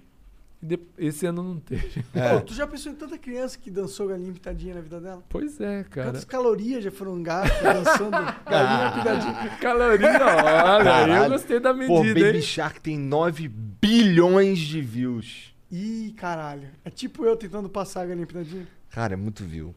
[0.99, 2.05] esse ano não teve.
[2.15, 2.35] É.
[2.35, 5.23] Pô, tu já pensou em tanta criança que dançou galinha pitadinha na vida dela?
[5.29, 6.09] Pois é, cara.
[6.09, 8.11] Quantas calorias já foram gastas dançando
[8.49, 9.57] galinha pitadinha?
[9.61, 11.31] Caloria, olha, eu Caralho.
[11.33, 12.43] gostei da Pô, medida, Baby hein?
[12.43, 15.55] Shark tem 9 bilhões de views.
[15.71, 16.69] Ih, caralho.
[16.85, 18.67] É tipo eu tentando passar a galinha pitadinha.
[18.91, 19.75] Cara, é muito view.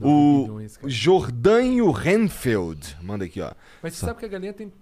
[0.00, 0.88] O bilhões, cara.
[0.88, 3.52] Jordânio Renfield manda aqui, ó.
[3.82, 4.72] Mas você sabe que a galinha tem.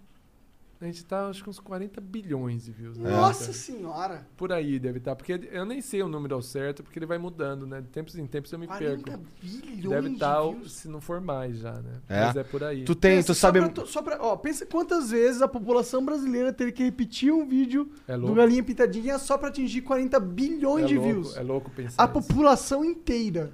[0.79, 2.99] A gente tá, acho que uns 40 bilhões de views.
[2.99, 3.53] né, Nossa cara?
[3.55, 4.27] senhora.
[4.37, 5.17] Por aí deve estar.
[5.17, 7.81] Porque eu nem sei o número ao certo, porque ele vai mudando, né?
[7.81, 9.25] De tempos em tempos eu me 40 perco.
[9.41, 10.73] bilhões Deve de estar, views.
[10.73, 11.93] se não for mais já, né?
[12.09, 12.27] É?
[12.27, 12.85] Mas é por aí.
[12.85, 13.61] Tu tem, Pensa, tu sabe.
[13.61, 17.47] Só pra, só pra- ó, pensa quantas vezes a população brasileira teria que repetir um
[17.47, 18.35] vídeo É do.
[18.35, 21.37] Galinha Pitadinha só pra atingir 40 bilhões é de louco, views.
[21.39, 22.13] É louco pensar A isso.
[22.13, 23.51] população inteira.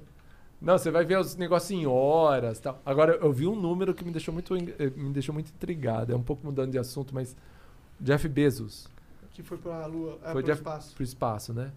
[0.63, 2.81] Não, você vai ver os negócios em horas tal.
[2.85, 6.13] Agora, eu vi um número que me deixou muito, eh, me deixou muito intrigado.
[6.13, 7.35] É um pouco mudando de assunto, mas
[7.99, 8.87] Jeff Bezos
[9.33, 10.95] Que foi pra lua, é, foi pro Jeff espaço.
[10.95, 11.69] pro espaço, né?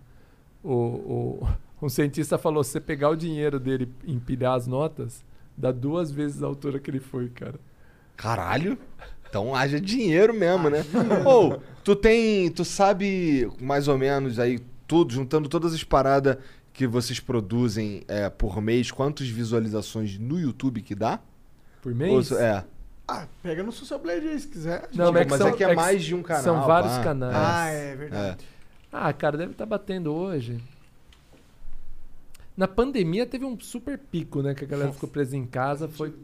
[0.63, 1.49] O, o,
[1.83, 5.25] um cientista falou, se você pegar o dinheiro dele e empilhar as notas,
[5.57, 7.59] dá duas vezes a altura que ele foi, cara.
[8.17, 8.79] Caralho.
[9.29, 10.85] Então haja dinheiro mesmo, né?
[11.25, 12.49] Ou, tu tem.
[12.53, 16.39] Tu sabe mais ou menos aí, tudo, juntando todas as paradas
[16.77, 21.19] que vocês produzem é, por mês, quantas visualizações no YouTube que dá?
[21.81, 22.27] Por Ou mês?
[22.29, 22.63] se- é.
[23.09, 24.89] Ah, pega no Social Blade aí se quiser.
[24.93, 26.67] Não, Tipo, mas, é que mas são, é que é mais de um canal, São
[26.67, 27.03] vários pá.
[27.05, 27.35] canais.
[27.37, 28.45] Ah, é verdade.
[28.45, 28.47] É.
[28.93, 30.61] Ah, cara, deve estar batendo hoje.
[32.57, 34.55] Na pandemia teve um super pico, né?
[34.55, 35.87] Que a galera ficou presa em casa.
[35.89, 36.15] Foi.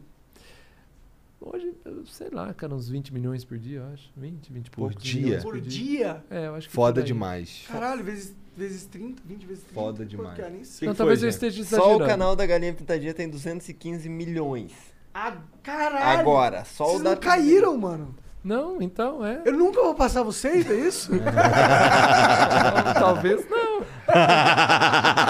[1.45, 1.73] Hoje,
[2.05, 4.09] sei lá, cara, uns 20 milhões por dia, eu acho.
[4.15, 5.21] 20, 20 e Por poucos dia?
[5.21, 6.23] milhões Por dia?
[6.29, 7.65] É, eu acho que Foda por demais.
[7.67, 9.73] Caralho, vezes, vezes 30, 20 vezes 30.
[9.73, 10.37] Foda Pô, demais.
[10.37, 10.85] cara, nem sei.
[10.87, 11.97] Não, que talvez foi, eu esteja exagerando.
[11.97, 14.71] Só o canal da Galinha Pintadinha tem 215 milhões.
[15.13, 16.19] Ah, caralho.
[16.21, 18.15] Agora, só Vocês o não da caíram, mano.
[18.43, 19.41] Não, então é.
[19.45, 21.11] Eu nunca vou passar vocês, é isso?
[22.99, 23.79] Talvez não.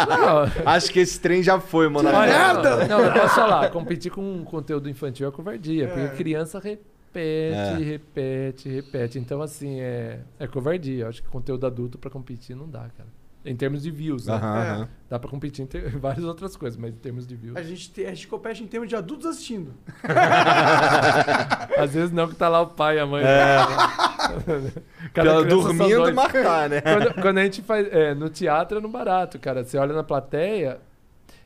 [0.09, 0.51] não.
[0.66, 2.09] Acho que esse trem já foi, mano.
[2.09, 2.88] Olha, merda!
[2.88, 3.69] Não, não, eu posso falar.
[3.69, 5.88] Competir com conteúdo infantil é covardia.
[5.88, 6.80] Porque criança re-
[7.14, 7.77] repete, É.
[7.85, 9.19] repete, repete.
[9.19, 11.03] Então, assim, é, é covardia.
[11.06, 13.09] Eu acho que conteúdo adulto pra competir não dá, cara.
[13.45, 14.33] Em termos de views, né?
[14.35, 14.69] Aham, É.
[14.69, 14.89] aham.
[15.09, 17.57] Dá pra competir em ter- várias outras coisas, mas em termos de views.
[17.57, 19.73] A gente, tem, a gente compete em termos de adultos assistindo.
[21.77, 23.23] Às vezes não que tá lá o pai e a mãe.
[23.23, 23.57] É.
[25.13, 26.15] Cada Ela criança dormindo, dois.
[26.15, 26.81] marcar, né?
[26.81, 27.88] quando, quando a gente faz.
[27.91, 29.63] é, no teatro é no barato, cara.
[29.63, 30.80] Você olha na plateia.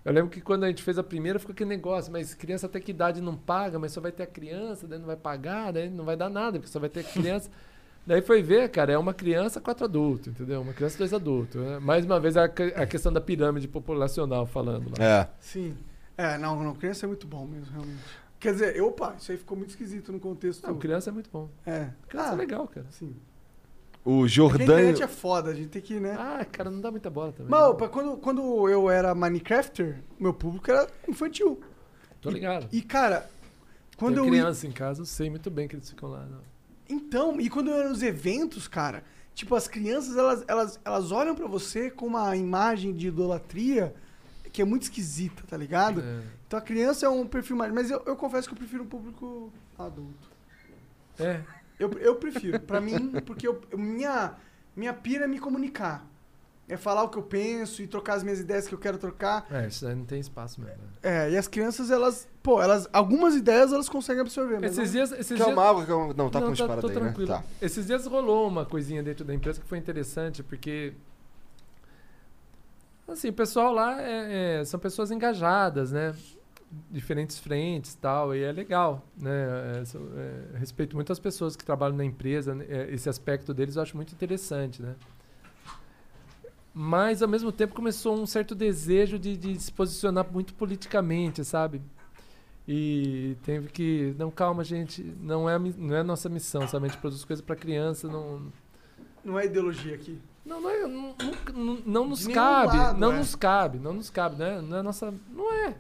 [0.06, 2.80] Eu lembro que quando a gente fez a primeira, ficou aquele negócio, mas criança até
[2.80, 5.90] que idade não paga, mas só vai ter a criança, daí não vai pagar, daí
[5.90, 7.50] não vai dar nada, porque só vai ter criança.
[8.08, 10.61] Daí foi ver, cara, é uma criança, quatro adultos, entendeu?
[10.61, 11.61] Uma criança, dois adultos.
[11.61, 11.77] né?
[11.80, 15.06] Mais uma vez a, a questão da pirâmide populacional falando lá.
[15.06, 15.30] É.
[15.40, 15.76] Sim.
[16.18, 18.02] É, não, não, criança é muito bom mesmo, realmente.
[18.40, 20.66] Quer dizer, opa, isso aí ficou muito esquisito no contexto.
[20.68, 21.50] Não, criança é muito bom.
[21.66, 21.90] É.
[22.08, 22.88] Criança Ah, é legal, cara.
[22.90, 23.16] Sim.
[24.06, 24.64] O Porque a Jordânio.
[24.74, 26.16] internet é foda, a gente tem que, né?
[26.18, 27.50] Ah, cara, não dá muita bola também.
[27.52, 31.60] Mas, opa, quando, quando eu era Minecrafter, meu público era infantil.
[32.22, 32.68] Tô ligado.
[32.72, 33.30] E, cara,
[33.98, 36.26] quando Tenho eu ia- criança em casa, eu sei muito bem que eles ficam lá.
[36.26, 36.40] Não.
[36.90, 41.35] Então, e quando eu ia nos eventos, cara, tipo, as crianças, elas, elas, elas olham
[41.35, 43.93] pra você com uma imagem de idolatria
[44.51, 46.01] que é muito esquisita, tá ligado?
[46.01, 46.22] É.
[46.48, 47.72] Então a criança é um perfil mais...
[47.74, 50.32] Mas eu, eu confesso que eu prefiro um público adulto.
[51.19, 51.41] É.
[51.80, 54.33] Eu, eu prefiro, pra mim, porque eu- minha,
[54.75, 56.03] minha pira é me comunicar.
[56.70, 59.48] É falar o que eu penso e trocar as minhas ideias que eu quero trocar.
[59.50, 60.78] É, isso aí não tem espaço mesmo.
[60.84, 60.90] né?
[61.28, 64.92] É, e as crianças, elas, pô, elas, algumas ideias elas conseguem absorver, mas Esses não-
[64.92, 65.12] dias.
[65.14, 65.48] Esses Quer dias...
[65.48, 65.86] uma água?
[65.86, 67.00] Quer uma- Não, tá com Não, as paradas tô aí, né?
[67.02, 67.28] tranquilo.
[67.30, 67.44] Tá.
[67.62, 70.94] Esses dias rolou uma coisinha dentro da empresa que foi interessante, porque.
[73.08, 76.14] Assim, o pessoal lá é- é- são pessoas engajadas, né?
[76.92, 79.80] Diferentes frentes e tal, e é legal, né?
[79.82, 82.66] É, são- é, respeito muito as pessoas que trabalham na empresa, né?
[82.68, 84.96] É, esse aspecto deles eu acho muito interessante, né?
[86.80, 91.81] Mas, ao mesmo tempo, começou um certo desejo de, de se posicionar muito politicamente, sabe?
[92.67, 94.14] E teve que.
[94.15, 95.01] Não, calma, gente.
[95.19, 96.85] Não é a, não é a nossa missão, sabe?
[96.85, 98.07] A gente produz coisas para criança.
[98.07, 98.43] Não,
[99.25, 100.19] não é ideologia aqui.
[100.45, 101.15] não, não, é- não,
[101.56, 102.77] não, não nos cabe.
[102.77, 103.17] lado, não é.
[103.17, 103.80] nos cabe.
[103.80, 104.61] Não nos cabe, né?
[104.61, 105.11] Não é nossa.
[105.33, 105.75] Não é.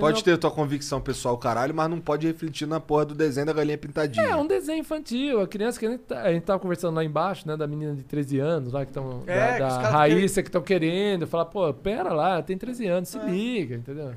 [0.00, 3.52] Pode ter tua convicção pessoal, caralho, mas não pode refletir na porra do desenho da
[3.52, 4.24] galinha pintadinha.
[4.26, 5.40] É, um desenho infantil.
[5.40, 7.56] A criança que a gente, tá- a gente tava conversando lá embaixo, né?
[7.56, 9.22] Da menina de 13 anos lá, que estão.
[9.26, 11.26] É, da da Raíssa que estão querendo.
[11.26, 13.20] Falar, pô, pera lá, tem 13 anos, É.
[13.20, 14.12] se liga, entendeu?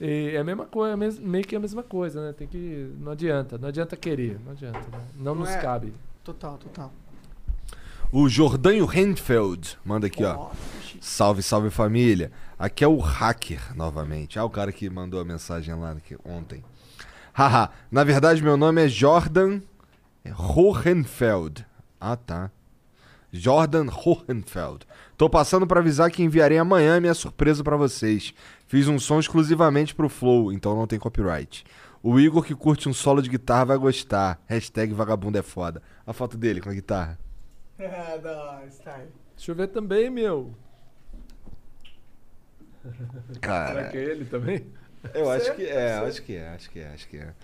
[0.00, 2.32] E é a mesma coisa, mes- meio que a mesma coisa, né?
[2.32, 2.90] Tem que.
[2.98, 4.78] Não adianta, não adianta querer, não adianta.
[4.78, 4.98] né?
[5.16, 5.58] Não, Não nos é.
[5.60, 5.92] cabe.
[6.24, 6.92] Total, total.
[8.16, 10.50] O Jordânio Renfeld manda aqui, ó.
[11.00, 12.30] Salve, salve família.
[12.56, 14.38] Aqui é o hacker novamente.
[14.38, 16.62] Ah, o cara que mandou a mensagem lá aqui ontem.
[17.32, 19.60] Haha, na verdade meu nome é Jordan
[20.24, 21.66] Hohenfeld.
[22.00, 22.52] Ah, tá.
[23.32, 24.86] Jordan Hohenfeld.
[25.16, 28.32] Tô passando pra avisar que enviarei amanhã minha surpresa pra vocês.
[28.68, 31.64] Fiz um som exclusivamente pro Flow, então não tem copyright.
[32.00, 34.40] O Igor que curte um solo de guitarra vai gostar.
[34.46, 35.82] Hashtag vagabundo é foda.
[36.06, 37.18] A foto dele com a guitarra.
[37.78, 39.08] É, da hora, style.
[39.36, 40.54] Deixa eu ver também, meu.
[43.40, 44.66] Cara, Será que é ele também?
[45.12, 47.34] Eu acho que é, acho que é, acho que é, acho que é.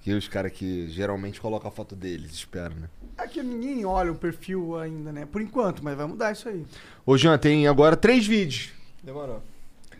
[0.00, 2.88] Que os caras que geralmente colocam a foto deles, espero, né?
[3.16, 5.26] É que ninguém olha o perfil ainda, né?
[5.26, 6.66] Por enquanto, mas vai mudar isso aí.
[7.06, 8.72] Ô, Jean, tem agora três vídeos.
[9.02, 9.42] Demorou.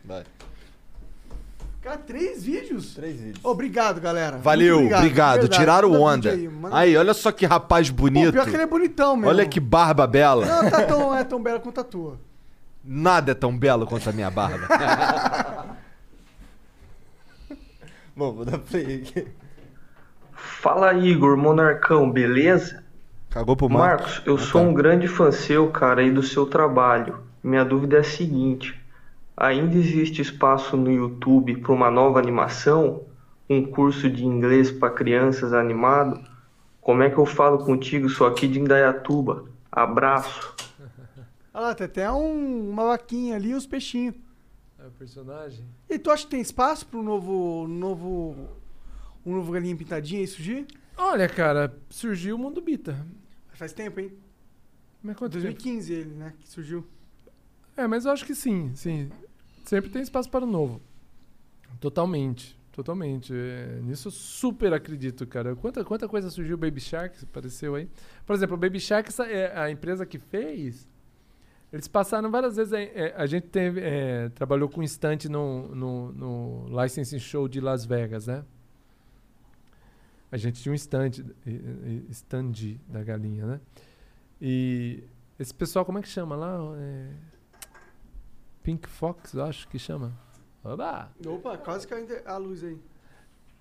[0.05, 0.25] Vai.
[1.85, 2.95] Cara, três vídeos?
[2.95, 3.45] Três vídeos.
[3.45, 4.39] Obrigado, galera.
[4.39, 5.41] Valeu, Muito obrigado.
[5.43, 5.59] verdade.
[5.59, 6.31] Tiraram Manda onda.
[6.31, 8.33] Aí, manda- Aí, olha só que rapaz Pô, bonito.
[8.33, 9.29] pior que ele é bonitão mesmo.
[9.29, 10.47] Olha que barba bela.
[10.47, 12.19] Não, tá tão, é tão bela quanto a tua.
[12.83, 14.67] Nada é tão belo quanto a minha barba.
[18.17, 19.27] Bom, vou dar play aqui.
[20.33, 22.83] Fala Igor, Monarcão, beleza?
[23.29, 24.07] Cagou pro Marcos.
[24.07, 27.19] Marcos, eu sou um grande fã seu, cara, e do seu trabalho.
[27.43, 28.75] Minha dúvida é a seguinte:
[29.37, 33.05] ainda existe espaço no YouTube para uma nova animação?
[33.49, 36.23] Um curso de inglês para crianças animado?
[36.81, 38.09] Como é que eu falo contigo?
[38.09, 39.45] Sou aqui de Indaiatuba.
[39.71, 40.55] Abraço.
[41.53, 44.15] Olha lá, tem até um, uma vaquinha ali e os peixinhos.
[44.79, 45.65] É o personagem?
[45.89, 47.67] E tu acha que tem espaço pro novo.
[47.69, 48.37] novo.
[49.25, 50.67] um novo galinha pintadinha aí surgir?
[50.97, 53.07] Olha, cara, surgiu o Mundo Bita.
[53.55, 54.13] Faz tempo, hein?
[55.03, 55.45] Mas quanto tempo?
[55.45, 56.35] 2015 ele, né?
[56.39, 56.87] Que surgiu.
[57.77, 59.11] É, mas eu acho que sim, sim.
[59.65, 60.81] Sempre tem espaço para o novo.
[61.81, 63.33] Totalmente, totalmente.
[63.35, 65.57] É, nisso eu super acredito, cara.
[65.57, 67.89] Quanta, quanta coisa surgiu Baby Shark, apareceu aí.
[68.27, 70.87] Por exemplo, o Baby Shark, é a empresa que fez,
[71.73, 72.73] eles passaram várias vezes.
[72.73, 77.85] é, a gente teve, é, trabalhou com instante no, no, no Licensing Show de Las
[77.85, 78.45] Vegas, né?
[80.31, 81.11] A gente tinha um stand,
[82.11, 83.61] stand da galinha, né?
[84.41, 85.05] E
[85.39, 86.59] esse pessoal, como é que chama lá?
[86.77, 87.11] É,
[88.65, 90.13] Pink Fox, eu acho que chama.
[90.65, 91.11] Oba!
[91.27, 92.77] Opa, quase caiu a luz aí.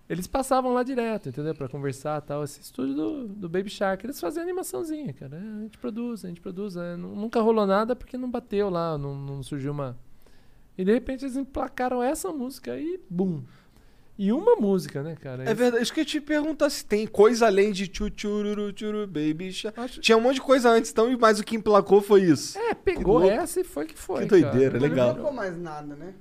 [0.09, 1.53] Eles passavam lá direto, entendeu?
[1.53, 2.43] Pra conversar e tal.
[2.43, 5.35] Esse estúdio do, do Baby Shark, eles faziam animaçãozinha, cara.
[5.37, 6.75] É, a gente produz, a gente produz.
[6.75, 9.97] é, nu- nunca rolou nada porque não bateu lá, não, não surgiu uma.
[10.77, 13.43] E de repente eles emplacaram essa música e bum.
[14.17, 15.43] E uma música, né, cara?
[15.43, 18.71] É verdade, isso que eu ia te perguntar se tem coisa além de tchu tchururu
[18.71, 19.99] tchuru baby shark.
[19.99, 22.57] Tinha um monte de coisa antes, então, mas o que emplacou foi isso.
[22.57, 24.21] É, pegou essa e foi que foi.
[24.21, 24.83] Que doideira, cara.
[24.83, 25.07] legal.
[25.09, 26.13] Não ficou mais nada, né?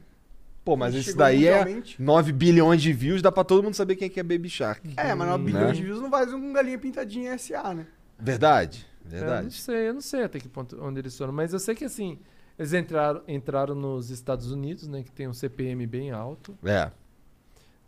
[0.65, 2.01] Pô, mas esse daí é mundialmente.
[2.01, 4.91] 9 bilhões de views, dá pra todo mundo saber quem é que é Baby Shark.
[4.97, 5.59] É, mas 9 Né?
[5.59, 7.87] bilhões de views não faz um galinha pintadinha SA, né?
[8.19, 9.55] Verdade, É, eu não verdade.
[9.61, 12.17] sei, eu não sei até que ponto onde eles foram, mas eu sei que assim,
[12.57, 16.57] eles entraram, entraram nos Estados Unidos, né, que tem um CPM bem alto.
[16.65, 16.91] É.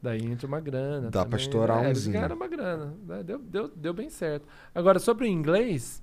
[0.05, 1.11] Daí entra uma grana.
[1.11, 1.47] Dá pra também.
[1.47, 2.13] estourar é, umzinho.
[2.13, 2.95] ganharam uma grana.
[3.07, 4.47] né, Deu, deu, deu bem certo.
[4.75, 6.03] Agora, sobre o inglês,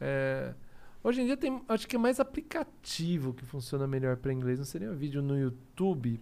[0.00, 0.54] é,
[1.04, 4.58] hoje em dia tem, acho que é mais aplicativo que funciona melhor para inglês.
[4.58, 6.18] Não seria um vídeo no YouTube?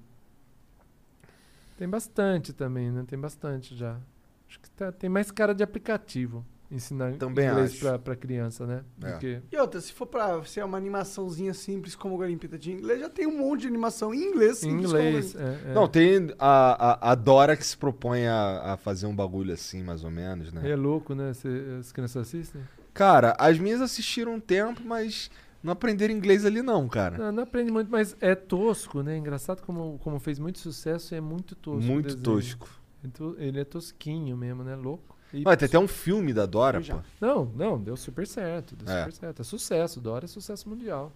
[1.79, 3.05] Tem bastante também, né?
[3.07, 4.01] Tem bastante já.
[4.49, 8.83] Acho que tá- tem mais cara de aplicativo ensinar Também inglês pra, pra criança, né?
[9.03, 9.13] É.
[9.19, 13.09] que- E outra, se for pra ser uma animaçãozinha simples como Pintadinha em inglês, já
[13.09, 15.45] tem um monte de animação em inglês Em inglês, como...
[15.45, 15.75] é, é.
[15.75, 19.83] Não, tem a, a, a Dora que se propõe a, a fazer um bagulho assim,
[19.83, 20.69] mais ou menos, né?
[20.71, 21.33] É louco, né?
[21.35, 22.61] Cê- as crianças assistem?
[22.93, 25.31] Cara, as minhas assistiram um tempo, mas
[25.63, 27.19] não aprenderam inglês ali não, cara.
[27.19, 29.17] Não, não aprende muito, mas é tosco, né?
[29.17, 31.83] Engraçado como, como fez muito sucesso e é muito tosco.
[31.83, 32.69] Muito tosco.
[33.13, 34.75] To- Ele é tosquinho mesmo, né?
[34.75, 35.16] Louco.
[35.33, 36.99] E- Vai, até um filme da Dora, pô.
[37.21, 38.75] Não, não, deu super certo.
[38.77, 39.01] Deu É.
[39.01, 39.41] super certo.
[39.43, 40.01] É sucesso.
[40.01, 41.13] Dora é sucesso mundial.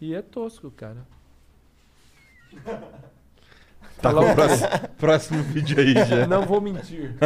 [0.00, 1.06] E é tosco, cara.
[4.02, 4.68] Tá com o próximo,
[4.98, 6.24] próximo vídeo aí já.
[6.28, 7.14] Não vou mentir.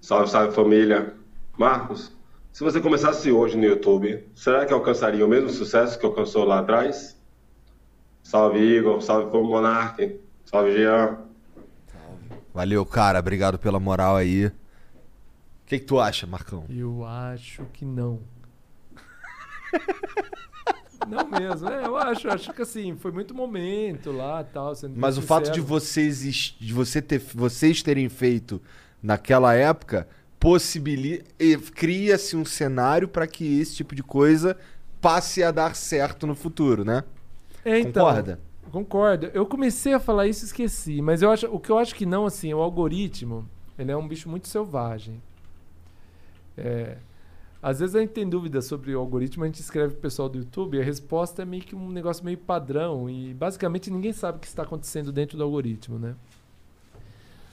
[0.00, 1.14] Salve, salve família.
[1.58, 2.12] Marcos,
[2.52, 6.58] se você começasse hoje no YouTube, será que alcançaria o mesmo sucesso que alcançou lá
[6.60, 7.13] atrás?
[8.24, 11.18] Salve Igor, salve Fogo Monarque, salve Jean.
[12.54, 13.18] Valeu, cara.
[13.18, 14.46] Obrigado pela moral aí.
[14.46, 14.52] O
[15.66, 16.64] que, que tu acha, Marcão?
[16.70, 18.20] Eu acho que não.
[21.06, 21.68] não mesmo.
[21.68, 24.74] É, eu acho, acho que assim, foi muito momento lá e tal.
[24.74, 28.60] sendo Mas o fato de vocês, de você ter, vocês terem feito
[29.02, 30.08] naquela época
[30.40, 34.56] possibilita e cria-se um cenário para que esse tipo de coisa
[35.00, 37.04] passe a dar certo no futuro, né?
[37.64, 38.40] É, então, Concorda?
[38.70, 39.26] Concordo.
[39.32, 41.00] Eu comecei a falar isso e esqueci.
[41.00, 44.06] Mas eu acho, o que eu acho que não, assim, o algoritmo, ele é um
[44.06, 45.22] bicho muito selvagem.
[46.56, 46.96] É,
[47.62, 50.38] às vezes a gente tem dúvida sobre o algoritmo, a gente escreve pro pessoal do
[50.38, 53.08] YouTube e a resposta é meio que um negócio meio padrão.
[53.08, 56.14] E basicamente ninguém sabe o que está acontecendo dentro do algoritmo, né?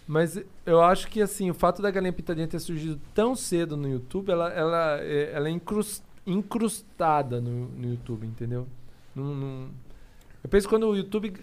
[0.08, 3.88] Mas eu acho que assim, o fato da galinha pintadinha ter surgido tão cedo no
[3.88, 8.68] YouTube, ela, ela, é, ela é incrus- incrustada no, no YouTube, entendeu?
[9.16, 9.70] Não- não-
[10.44, 11.34] Eu penso quando o YouTube.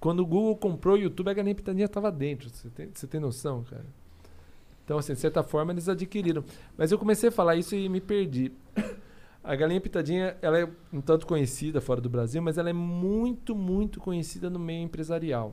[0.00, 2.48] Quando o Google comprou o YouTube, a galinha pintadinha estava dentro.
[2.50, 3.84] Você tem, você tem noção, cara?
[4.84, 6.42] Então, assim, de certa forma, eles adquiriram.
[6.76, 8.50] Mas eu comecei a falar isso e me perdi.
[9.44, 13.56] A galinha pitadinha, ela é um tanto conhecida fora do Brasil, mas ela é muito,
[13.56, 15.52] muito conhecida no meio empresarial,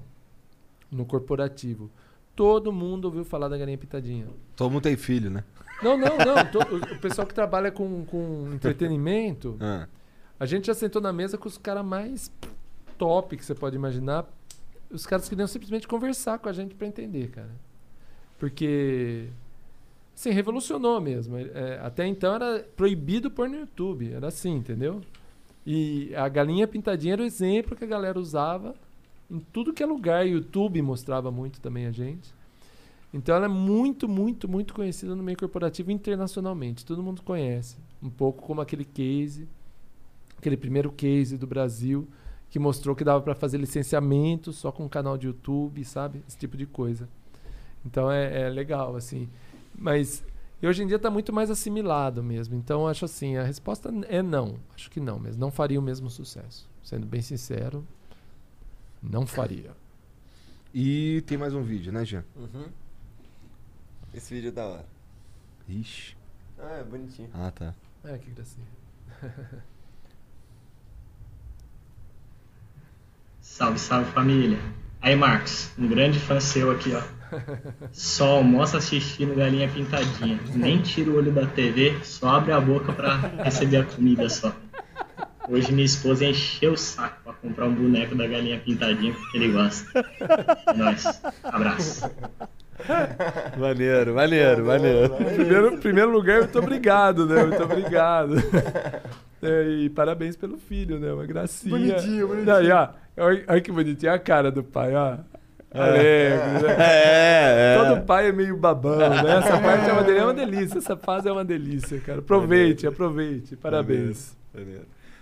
[0.92, 1.90] no corporativo.
[2.36, 4.28] Todo mundo ouviu falar da galinha pitadinha.
[4.56, 5.44] Todo mundo tem filho, né?
[5.82, 6.36] Não, não, não.
[6.54, 9.88] to- o pessoal que trabalha com, com entretenimento, Ah.
[10.40, 12.32] a gente já sentou na mesa com os caras mais
[13.00, 14.30] top que você pode imaginar.
[14.92, 17.50] Os caras queriam simplesmente conversar com a gente pra entender, cara.
[18.38, 19.28] Porque.
[20.14, 21.38] Assim, revolucionou mesmo.
[21.38, 24.12] É, até então era proibido pôr no YouTube.
[24.12, 25.02] Era assim, entendeu?
[25.66, 28.76] E a galinha pintadinha era o exemplo que a galera usava
[29.32, 30.28] em tudo que é lugar.
[30.28, 32.34] YouTube mostrava muito também a gente.
[33.14, 36.86] Então ela é muito, muito, muito conhecida no meio corporativo internacionalmente.
[36.86, 37.78] Todo mundo conhece.
[38.04, 39.48] Um pouco como aquele case,
[40.38, 42.08] aquele primeiro case do Brasil,
[42.50, 46.24] que mostrou que dava para fazer licenciamento só com um canal de YouTube, sabe?
[46.28, 47.08] Esse tipo de coisa.
[47.86, 49.30] Então é, é legal, assim.
[49.76, 50.24] Mas
[50.62, 52.56] e hoje em dia está muito mais assimilado mesmo.
[52.56, 54.60] Então acho assim, a resposta é não.
[54.76, 55.40] Acho que não mesmo.
[55.40, 56.68] Não faria o mesmo sucesso.
[56.84, 57.86] Sendo bem sincero,
[59.02, 59.72] não faria.
[60.74, 62.26] E tem mais um vídeo, né, Jean?
[62.36, 62.66] Uhum.
[64.14, 64.86] Esse vídeo é da hora.
[65.68, 66.18] Ixi.
[66.58, 67.30] Ah, é bonitinho.
[67.34, 67.74] Ah, tá.
[68.04, 68.68] É, que gracinha.
[73.50, 74.60] Salve, salve família.
[75.02, 77.02] Aí, Marcos, um grande fã seu aqui, ó.
[77.92, 80.40] Só almoça assistindo galinha pintadinha.
[80.54, 84.54] Nem tira o olho da TV, só abre a boca pra receber a comida só.
[85.50, 89.52] Hoje minha esposa encheu o saco pra comprar um boneco da galinha pintadinha porque ele
[89.52, 90.06] gosta.
[90.68, 91.22] É nóis.
[91.44, 92.10] Abraço.
[93.58, 95.16] Maneiro, maneiro, maneiro.
[95.16, 97.44] Primeiro, primeiro lugar, muito obrigado, né?
[97.44, 98.36] Muito obrigado.
[99.42, 101.12] É, e parabéns pelo filho, né?
[101.14, 101.78] Uma gracinha.
[101.78, 102.56] Bonitinho, bonitinho.
[102.56, 104.12] Aí, ó, olha, olha que bonitinho.
[104.14, 105.18] A cara do pai, ó.
[105.72, 106.76] Alegre, né?
[106.80, 107.78] É, é.
[107.78, 109.38] Todo pai é meio babão, né?
[109.38, 110.78] Essa parte é uma, delícia, é uma delícia.
[110.80, 112.20] Essa fase é uma delícia, cara.
[112.20, 113.56] Aproveite, aproveite.
[113.56, 114.36] Parabéns.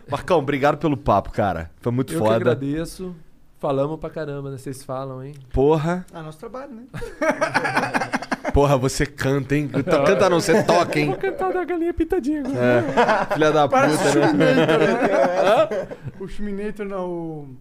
[0.10, 1.70] Marcão, obrigado pelo papo, cara.
[1.82, 2.36] Foi muito Eu que foda.
[2.38, 3.14] agradeço.
[3.60, 4.58] Falamos pra caramba, né?
[4.58, 5.34] Vocês falam, hein?
[5.52, 6.06] Porra.
[6.14, 6.84] Ah, nosso trabalho, né?
[8.54, 9.68] Porra, você canta, hein?
[9.68, 11.08] Canta não, você toca, hein?
[11.08, 12.60] Vou cantar da galinha pitadinha agora.
[12.60, 13.34] É.
[13.34, 14.28] Filha da puta, Parece o né?
[14.28, 15.88] Schminator, né?
[16.20, 17.56] O Schminator, não, o...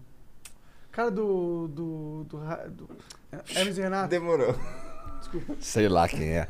[0.91, 1.67] Cara do...
[1.67, 2.23] do...
[2.23, 2.37] do,
[2.69, 2.89] do
[3.55, 4.09] Hermes Renato.
[4.09, 4.55] Demorou.
[5.19, 5.55] Desculpa.
[5.59, 6.45] Sei lá quem é.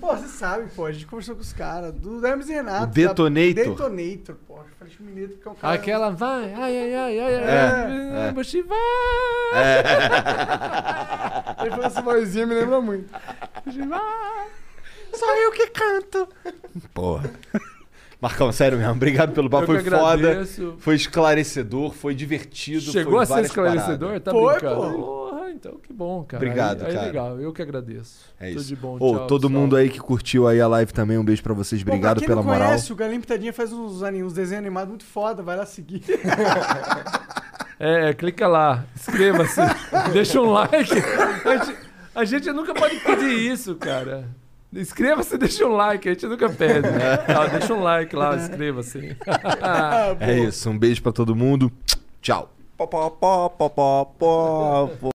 [0.00, 0.86] Pô, você sabe, pô.
[0.86, 1.92] A gente conversou com os caras.
[1.92, 2.84] Do Hermes e Renato.
[2.84, 3.54] O Detonator?
[3.54, 3.62] Da...
[3.70, 4.58] Detonator, pô.
[4.58, 5.74] Eu falei Schminator porque é um cara...
[5.74, 8.78] Aquela vai, ai, ai, ai, ai, ai, É, ai, Bushi vai.
[11.60, 13.10] Ele falou essa vozinha, me lembra muito.
[13.88, 14.46] Vai.
[15.14, 16.28] Só eu que canto.
[16.94, 17.30] Porra.
[18.20, 19.62] Marcão, sério mesmo, obrigado pelo papo.
[19.64, 20.74] Eu Foi que foda, agradeço.
[20.78, 22.82] foi esclarecedor, foi divertido.
[22.92, 23.98] Chegou foi a ser esclarecedor?
[24.20, 24.22] paradas.
[24.22, 24.76] Tá Foi, brincando?
[24.92, 25.30] pô.
[25.30, 26.44] Porra, então que bom, cara.
[26.44, 27.06] Obrigado, aí, aí cara.
[27.06, 28.26] legal, eu que agradeço.
[28.38, 28.68] É Tudo isso.
[28.68, 29.60] de bom, Ô, tchau, todo pessoal.
[29.62, 31.82] mundo aí que curtiu aí a live também, um beijo pra vocês.
[31.82, 32.68] Pô, Obrigado pra quem pela não moral.
[32.68, 35.42] conhece, o Galinho Pitadinha faz uns, uns desenhos animados muito foda.
[35.42, 36.02] Vai lá seguir.
[37.82, 39.58] É, clica lá, inscreva-se,
[40.12, 40.76] deixa um like.
[41.46, 41.78] A gente,
[42.14, 44.28] a gente nunca pode pedir isso, cara.
[44.70, 46.86] Inscreva-se e deixa um like, a gente nunca pede.
[47.26, 49.16] Tá, deixa um like lá, inscreva-se.
[50.20, 51.72] É isso, um beijo pra todo mundo.
[52.20, 52.52] Tchau.
[52.76, 55.09] Pó, pó, pó, pó, pó, pó, pó.